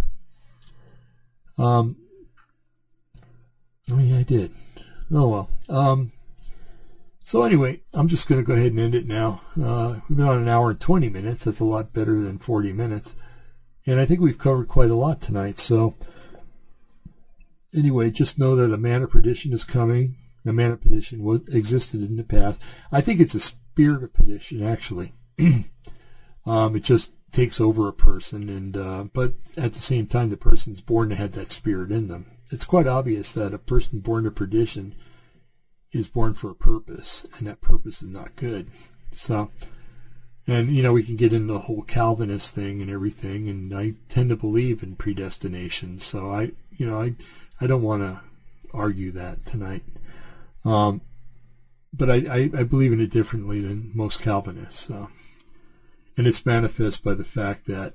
Um, 1.57 1.95
oh 3.91 3.99
yeah, 3.99 4.17
I 4.17 4.23
did. 4.23 4.51
Oh 5.11 5.27
well. 5.29 5.49
Um, 5.69 6.11
So 7.23 7.43
anyway, 7.43 7.81
I'm 7.93 8.07
just 8.09 8.27
going 8.27 8.41
to 8.41 8.45
go 8.45 8.53
ahead 8.53 8.71
and 8.71 8.79
end 8.79 8.95
it 8.95 9.07
now. 9.07 9.39
Uh, 9.61 9.99
we've 10.09 10.17
been 10.17 10.27
on 10.27 10.41
an 10.41 10.47
hour 10.49 10.71
and 10.71 10.79
20 10.79 11.07
minutes. 11.09 11.45
That's 11.45 11.59
a 11.61 11.65
lot 11.65 11.93
better 11.93 12.19
than 12.19 12.39
40 12.39 12.73
minutes. 12.73 13.15
And 13.85 13.99
I 13.99 14.05
think 14.05 14.19
we've 14.19 14.37
covered 14.37 14.67
quite 14.67 14.89
a 14.89 14.95
lot 14.95 15.21
tonight. 15.21 15.57
So 15.57 15.93
anyway, 17.73 18.09
just 18.09 18.37
know 18.37 18.55
that 18.55 18.73
a 18.73 18.77
man 18.77 19.01
of 19.01 19.09
perdition 19.09 19.53
is 19.53 19.63
coming. 19.63 20.15
A 20.45 20.51
man 20.51 20.71
of 20.71 20.81
perdition 20.81 21.23
was, 21.23 21.41
existed 21.47 22.01
in 22.01 22.15
the 22.15 22.23
past. 22.23 22.61
I 22.91 23.01
think 23.01 23.19
it's 23.19 23.35
a 23.35 23.39
spirit 23.39 24.03
of 24.03 24.13
perdition, 24.13 24.63
actually. 24.63 25.13
um, 26.45 26.75
it 26.75 26.83
just 26.83 27.11
takes 27.31 27.61
over 27.61 27.87
a 27.87 27.93
person, 27.93 28.49
and 28.49 28.77
uh, 28.77 29.03
but 29.13 29.33
at 29.55 29.73
the 29.73 29.79
same 29.79 30.07
time, 30.07 30.29
the 30.29 30.37
person's 30.37 30.81
born 30.81 31.09
to 31.09 31.15
have 31.15 31.33
that 31.33 31.51
spirit 31.51 31.91
in 31.91 32.07
them. 32.07 32.25
It's 32.51 32.65
quite 32.65 32.87
obvious 32.87 33.33
that 33.33 33.53
a 33.53 33.57
person 33.57 33.99
born 33.99 34.25
to 34.25 34.31
perdition 34.31 34.93
is 35.91 36.07
born 36.07 36.33
for 36.33 36.49
a 36.49 36.55
purpose, 36.55 37.25
and 37.37 37.47
that 37.47 37.61
purpose 37.61 38.01
is 38.01 38.09
not 38.09 38.35
good. 38.35 38.67
So, 39.11 39.49
and 40.47 40.73
you 40.73 40.81
know, 40.81 40.91
we 40.91 41.03
can 41.03 41.15
get 41.15 41.33
into 41.33 41.53
the 41.53 41.59
whole 41.59 41.83
Calvinist 41.83 42.53
thing 42.53 42.81
and 42.81 42.89
everything, 42.89 43.47
and 43.47 43.73
I 43.73 43.93
tend 44.09 44.29
to 44.29 44.35
believe 44.35 44.83
in 44.83 44.95
predestination. 44.95 45.99
So 45.99 46.29
I, 46.29 46.51
you 46.71 46.85
know, 46.85 46.99
I, 46.99 47.15
I 47.61 47.67
don't 47.67 47.83
want 47.83 48.01
to 48.01 48.19
argue 48.73 49.11
that 49.11 49.45
tonight. 49.45 49.83
Um, 50.65 51.01
but 51.93 52.09
I, 52.09 52.15
I, 52.15 52.49
I 52.57 52.63
believe 52.63 52.91
in 52.91 52.99
it 52.99 53.11
differently 53.11 53.61
than 53.61 53.91
most 53.93 54.19
Calvinists. 54.19 54.79
So. 54.87 55.09
And 56.17 56.27
it's 56.27 56.45
manifest 56.45 57.03
by 57.03 57.13
the 57.13 57.23
fact 57.23 57.65
that 57.67 57.93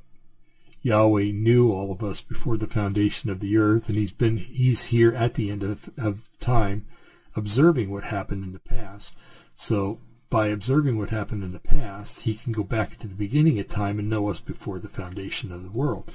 Yahweh 0.82 1.32
knew 1.32 1.70
all 1.70 1.92
of 1.92 2.02
us 2.02 2.20
before 2.20 2.56
the 2.56 2.66
foundation 2.66 3.28
of 3.28 3.40
the 3.40 3.58
earth, 3.58 3.88
and 3.88 3.96
he's 3.96 4.12
been 4.12 4.36
he's 4.36 4.82
here 4.82 5.12
at 5.12 5.34
the 5.34 5.50
end 5.50 5.62
of, 5.62 5.90
of 5.98 6.20
time 6.38 6.86
observing 7.34 7.90
what 7.90 8.04
happened 8.04 8.44
in 8.44 8.52
the 8.52 8.58
past. 8.58 9.16
So 9.56 9.98
by 10.30 10.46
observing 10.48 10.96
what 10.96 11.10
happened 11.10 11.44
in 11.44 11.52
the 11.52 11.58
past, 11.58 12.20
he 12.20 12.34
can 12.34 12.52
go 12.52 12.62
back 12.62 12.96
to 12.98 13.06
the 13.06 13.14
beginning 13.14 13.58
of 13.58 13.68
time 13.68 13.98
and 13.98 14.08
know 14.08 14.28
us 14.28 14.40
before 14.40 14.78
the 14.78 14.88
foundation 14.88 15.52
of 15.52 15.62
the 15.62 15.78
world. 15.78 16.10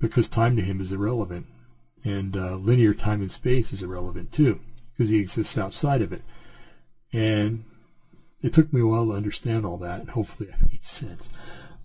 Because 0.00 0.28
time 0.28 0.56
to 0.56 0.62
him 0.62 0.80
is 0.80 0.92
irrelevant. 0.92 1.46
And 2.04 2.36
uh, 2.36 2.56
linear 2.56 2.94
time 2.94 3.20
and 3.20 3.30
space 3.30 3.72
is 3.72 3.82
irrelevant 3.82 4.32
too, 4.32 4.60
because 4.92 5.10
he 5.10 5.18
exists 5.18 5.58
outside 5.58 6.02
of 6.02 6.12
it. 6.12 6.22
And 7.12 7.64
it 8.40 8.52
took 8.52 8.72
me 8.72 8.80
a 8.80 8.86
while 8.86 9.06
to 9.06 9.12
understand 9.12 9.64
all 9.64 9.78
that, 9.78 10.00
and 10.00 10.10
hopefully 10.10 10.48
that 10.50 10.70
made 10.70 10.84
sense. 10.84 11.28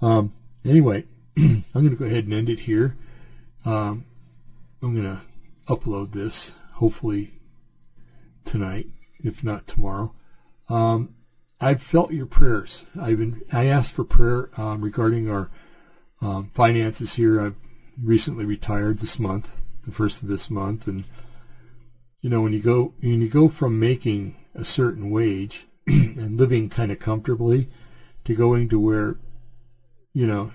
Um, 0.02 0.34
anyway, 0.64 1.06
I'm 1.38 1.64
going 1.74 1.90
to 1.90 1.96
go 1.96 2.06
ahead 2.06 2.26
and 2.26 2.34
end 2.34 2.50
it 2.50 2.60
here. 2.60 2.96
Um, 3.66 4.06
I'm 4.82 4.94
going 4.94 5.18
to 5.18 5.22
upload 5.68 6.12
this 6.12 6.54
hopefully 6.74 7.34
tonight, 8.44 8.88
if 9.20 9.44
not 9.44 9.66
tomorrow. 9.66 10.14
Um, 10.70 11.16
I've 11.60 11.82
felt 11.82 12.12
your 12.12 12.26
prayers. 12.26 12.84
I've 13.00 13.18
been 13.18 13.42
I 13.52 13.68
asked 13.68 13.94
for 13.94 14.04
prayer 14.04 14.50
um, 14.60 14.82
regarding 14.82 15.30
our 15.30 15.50
um, 16.22 16.50
finances 16.54 17.14
here. 17.14 17.40
I've 17.40 17.56
recently 18.02 18.46
retired 18.46 19.00
this 19.00 19.18
month, 19.20 19.50
the 19.84 19.92
first 19.92 20.22
of 20.22 20.28
this 20.28 20.50
month, 20.50 20.88
and 20.88 21.04
you 22.22 22.30
know 22.30 22.42
when 22.42 22.54
you 22.54 22.60
go 22.60 22.92
when 23.00 23.22
you 23.22 23.28
go 23.28 23.48
from 23.48 23.80
making 23.80 24.36
a 24.56 24.64
certain 24.64 25.10
wage 25.10 25.66
and 25.88 26.38
living 26.38 26.70
kind 26.70 26.92
of 26.92 27.00
comfortably 27.00 27.68
to 28.26 28.36
going 28.36 28.70
to 28.70 28.80
where, 28.80 29.18
you 30.14 30.28
know, 30.28 30.52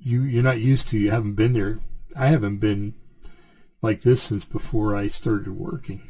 you 0.00 0.22
you're 0.22 0.42
not 0.42 0.58
used 0.58 0.88
to. 0.88 0.98
You 0.98 1.10
haven't 1.10 1.34
been 1.34 1.52
there. 1.52 1.78
I 2.16 2.26
haven't 2.26 2.58
been 2.58 2.94
like 3.82 4.00
this 4.00 4.20
since 4.20 4.44
before 4.44 4.94
I 4.94 5.06
started 5.08 5.48
working. 5.48 6.00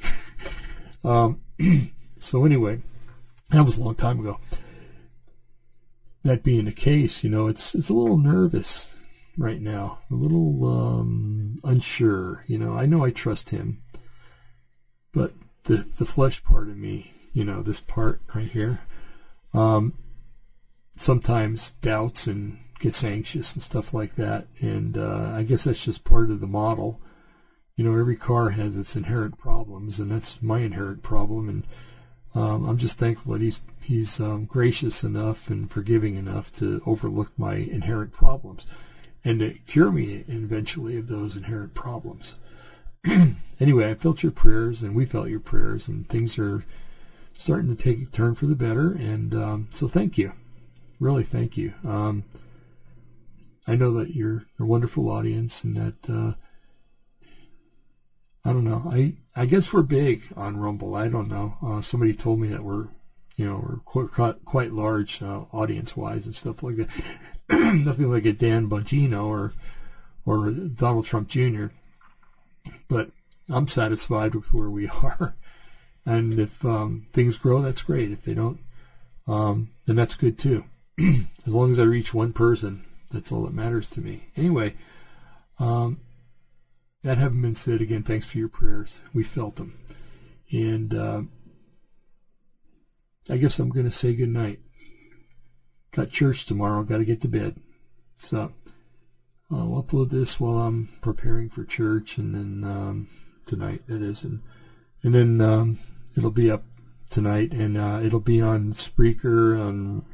um, 1.05 1.39
so 2.19 2.45
anyway, 2.45 2.81
that 3.51 3.65
was 3.65 3.77
a 3.77 3.81
long 3.81 3.95
time 3.95 4.21
ago. 4.21 4.39
That 6.23 6.43
being 6.43 6.65
the 6.65 6.73
case, 6.73 7.23
you 7.23 7.29
know, 7.29 7.49
it's 7.49 7.75
it's 7.75 7.91
a 7.91 7.95
little 7.95 8.17
nervous 8.17 8.94
right 9.36 9.61
now, 9.61 9.98
a 10.11 10.15
little 10.15 10.65
um, 10.66 11.56
unsure. 11.65 12.44
You 12.47 12.59
know, 12.59 12.74
I 12.74 12.86
know 12.86 13.02
I 13.02 13.11
trust 13.11 13.51
him, 13.51 13.82
but 15.12 15.32
the 15.65 15.86
the 15.98 16.05
flesh 16.05 16.43
part 16.43 16.69
of 16.69 16.77
me 16.77 17.15
you 17.35 17.44
know, 17.44 17.61
this 17.62 17.81
part 17.81 18.20
right 18.35 18.48
here, 18.48 18.81
um, 19.52 19.93
sometimes 20.97 21.73
doubts 21.82 22.28
and 22.28 22.56
gets 22.78 23.02
anxious 23.02 23.55
and 23.55 23.62
stuff 23.62 23.93
like 23.93 24.15
that. 24.15 24.47
And 24.61 24.97
uh, 24.97 25.32
I 25.35 25.43
guess 25.43 25.65
that's 25.65 25.85
just 25.85 26.05
part 26.05 26.31
of 26.31 26.40
the 26.40 26.47
model. 26.47 27.01
You 27.77 27.82
know, 27.82 27.98
every 27.98 28.15
car 28.15 28.48
has 28.51 28.78
its 28.78 28.94
inherent 28.94 29.36
problems, 29.36 29.98
and 29.98 30.11
that's 30.11 30.40
my 30.40 30.61
inherent 30.61 31.02
problem. 31.02 31.48
And 31.48 31.66
um, 32.36 32.65
I'm 32.69 32.78
just 32.78 32.98
thankful 32.98 33.32
that 33.32 33.43
he's 33.43 33.61
he's 33.82 34.20
um, 34.20 34.44
gracious 34.44 35.02
enough 35.02 35.51
and 35.51 35.69
forgiving 35.69 36.15
enough 36.15 36.52
to 36.52 36.81
overlook 36.86 37.32
my 37.36 37.56
inherent 37.56 38.12
problems 38.12 38.65
and 39.25 39.41
to 39.41 39.53
cure 39.67 39.91
me 39.91 40.23
eventually 40.29 40.97
of 40.97 41.07
those 41.09 41.37
inherent 41.37 41.75
problems. 41.75 42.35
anyway, 43.61 43.91
I 43.91 43.95
felt 43.95 44.23
your 44.23 44.33
prayers, 44.33 44.83
and 44.83 44.95
we 44.95 45.05
felt 45.05 45.29
your 45.29 45.41
prayers, 45.41 45.89
and 45.89 46.07
things 46.09 46.39
are 46.39 46.63
starting 47.37 47.69
to 47.69 47.75
take 47.75 48.01
a 48.01 48.05
turn 48.07 48.35
for 48.35 48.47
the 48.47 48.55
better. 48.55 48.93
And 48.93 49.35
um, 49.35 49.69
so 49.73 49.87
thank 49.87 50.19
you. 50.19 50.33
Really 51.01 51.25
thank 51.25 51.57
you. 51.57 51.73
Um, 51.85 52.25
I 53.67 53.75
know 53.75 53.93
that 53.93 54.15
you're 54.15 54.45
a 54.59 54.65
wonderful 54.65 55.09
audience 55.09 55.65
and 55.65 55.77
that, 55.77 55.95
uh, 56.09 56.33
I 58.45 58.53
don't 58.53 58.65
know. 58.65 58.83
I, 58.85 59.15
I 59.35 59.47
guess 59.47 59.73
we're 59.73 59.83
big 59.83 60.23
on 60.37 60.57
Rumble. 60.57 60.95
I 60.95 61.09
don't 61.09 61.29
know. 61.29 61.57
Uh, 61.63 61.81
somebody 61.81 62.13
told 62.15 62.39
me 62.39 62.49
that 62.49 62.63
we're, 62.63 62.89
you 63.37 63.47
know, 63.47 63.81
we're 63.95 64.07
quite, 64.07 64.45
quite 64.45 64.71
large 64.71 65.23
uh, 65.23 65.45
audience-wise 65.51 66.27
and 66.27 66.35
stuff 66.35 66.63
like 66.63 66.77
that. 66.77 66.89
Nothing 67.51 68.11
like 68.11 68.25
a 68.25 68.33
Dan 68.33 68.69
Bongino 68.69 69.25
or, 69.25 69.53
or 70.25 70.51
Donald 70.51 71.05
Trump 71.05 71.29
Jr. 71.29 71.66
But 72.89 73.09
I'm 73.49 73.66
satisfied 73.66 74.35
with 74.35 74.53
where 74.53 74.71
we 74.71 74.89
are. 75.03 75.35
And 76.07 76.39
if 76.39 76.65
um, 76.65 77.07
things 77.12 77.37
grow, 77.37 77.62
that's 77.62 77.83
great. 77.83 78.11
If 78.11 78.23
they 78.23 78.35
don't, 78.35 78.59
um, 79.27 79.69
then 79.87 79.97
that's 79.97 80.15
good 80.15 80.39
too. 80.39 80.65
as 80.99 81.55
long 81.55 81.73
as 81.73 81.79
I 81.79 81.85
reach 81.85 82.12
one 82.12 82.33
person, 82.33 82.83
that's 83.11 83.33
all 83.33 83.43
that 83.45 83.53
matters 83.53 83.91
to 83.91 84.01
me. 84.01 84.23
Anyway, 84.37 84.75
um, 85.59 85.99
that 87.03 87.19
having 87.19 87.43
been 87.43 87.55
said, 87.55 87.81
again, 87.81 88.03
thanks 88.03 88.27
for 88.27 88.39
your 88.39 88.49
prayers. 88.49 88.99
We 89.12 89.23
felt 89.23 89.57
them. 89.57 89.73
And 90.53 90.93
uh, 90.93 91.23
I 93.29 93.37
guess 93.37 93.59
I'm 93.59 93.71
going 93.71 93.87
to 93.87 93.93
say 93.93 94.15
good 94.15 94.29
night. 94.29 94.59
Got 95.95 96.11
church 96.11 96.45
tomorrow. 96.45 96.83
Got 96.83 96.99
to 96.99 97.05
get 97.05 97.21
to 97.23 97.29
bed. 97.29 97.55
So 98.16 98.51
I'll 99.51 99.83
upload 99.83 100.11
this 100.11 100.39
while 100.39 100.59
I'm 100.59 100.89
preparing 101.01 101.49
for 101.49 101.65
church, 101.65 102.19
and 102.19 102.35
then 102.35 102.65
um, 102.65 103.07
tonight 103.47 103.83
that 103.87 104.03
is, 104.03 104.25
and 104.25 104.41
and 105.03 105.15
then 105.15 105.41
um, 105.41 105.79
It'll 106.16 106.31
be 106.31 106.49
up 106.49 106.62
tonight, 107.11 107.53
and 107.53 107.77
uh, 107.77 107.99
it'll 108.01 108.21
be 108.21 108.41
on 108.41 108.73
Spreaker, 108.73 109.59
on 109.59 110.05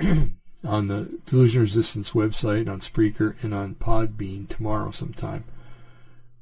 on 0.64 0.88
the 0.88 1.20
Delusion 1.26 1.60
Resistance 1.60 2.10
website, 2.10 2.68
on 2.68 2.80
Spreaker, 2.80 3.32
and 3.44 3.54
on 3.54 3.76
Podbean 3.76 4.48
tomorrow 4.48 4.90
sometime. 4.90 5.44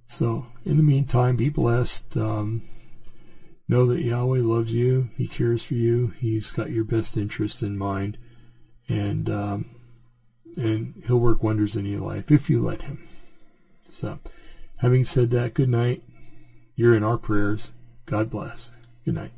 So, 0.06 0.46
in 0.64 0.78
the 0.78 0.82
meantime, 0.82 1.36
be 1.36 1.50
blessed. 1.50 2.16
Um, 2.16 2.62
know 3.68 3.84
that 3.86 4.00
Yahweh 4.00 4.40
loves 4.40 4.72
you. 4.72 5.10
He 5.16 5.26
cares 5.26 5.62
for 5.62 5.74
you. 5.74 6.08
He's 6.18 6.50
got 6.50 6.70
your 6.70 6.84
best 6.84 7.18
interest 7.18 7.62
in 7.62 7.76
mind, 7.76 8.16
and 8.90 9.30
um, 9.30 9.64
and 10.56 10.92
He'll 11.06 11.20
work 11.20 11.42
wonders 11.42 11.76
in 11.76 11.86
your 11.86 12.00
life 12.00 12.30
if 12.30 12.50
you 12.50 12.60
let 12.60 12.82
Him. 12.82 12.98
So, 13.88 14.18
having 14.78 15.04
said 15.04 15.30
that, 15.30 15.54
good 15.54 15.68
night. 15.68 16.02
You're 16.74 16.94
in 16.94 17.02
our 17.02 17.16
prayers. 17.16 17.72
God 18.06 18.30
bless. 18.30 18.70
Good 19.04 19.14
night. 19.14 19.32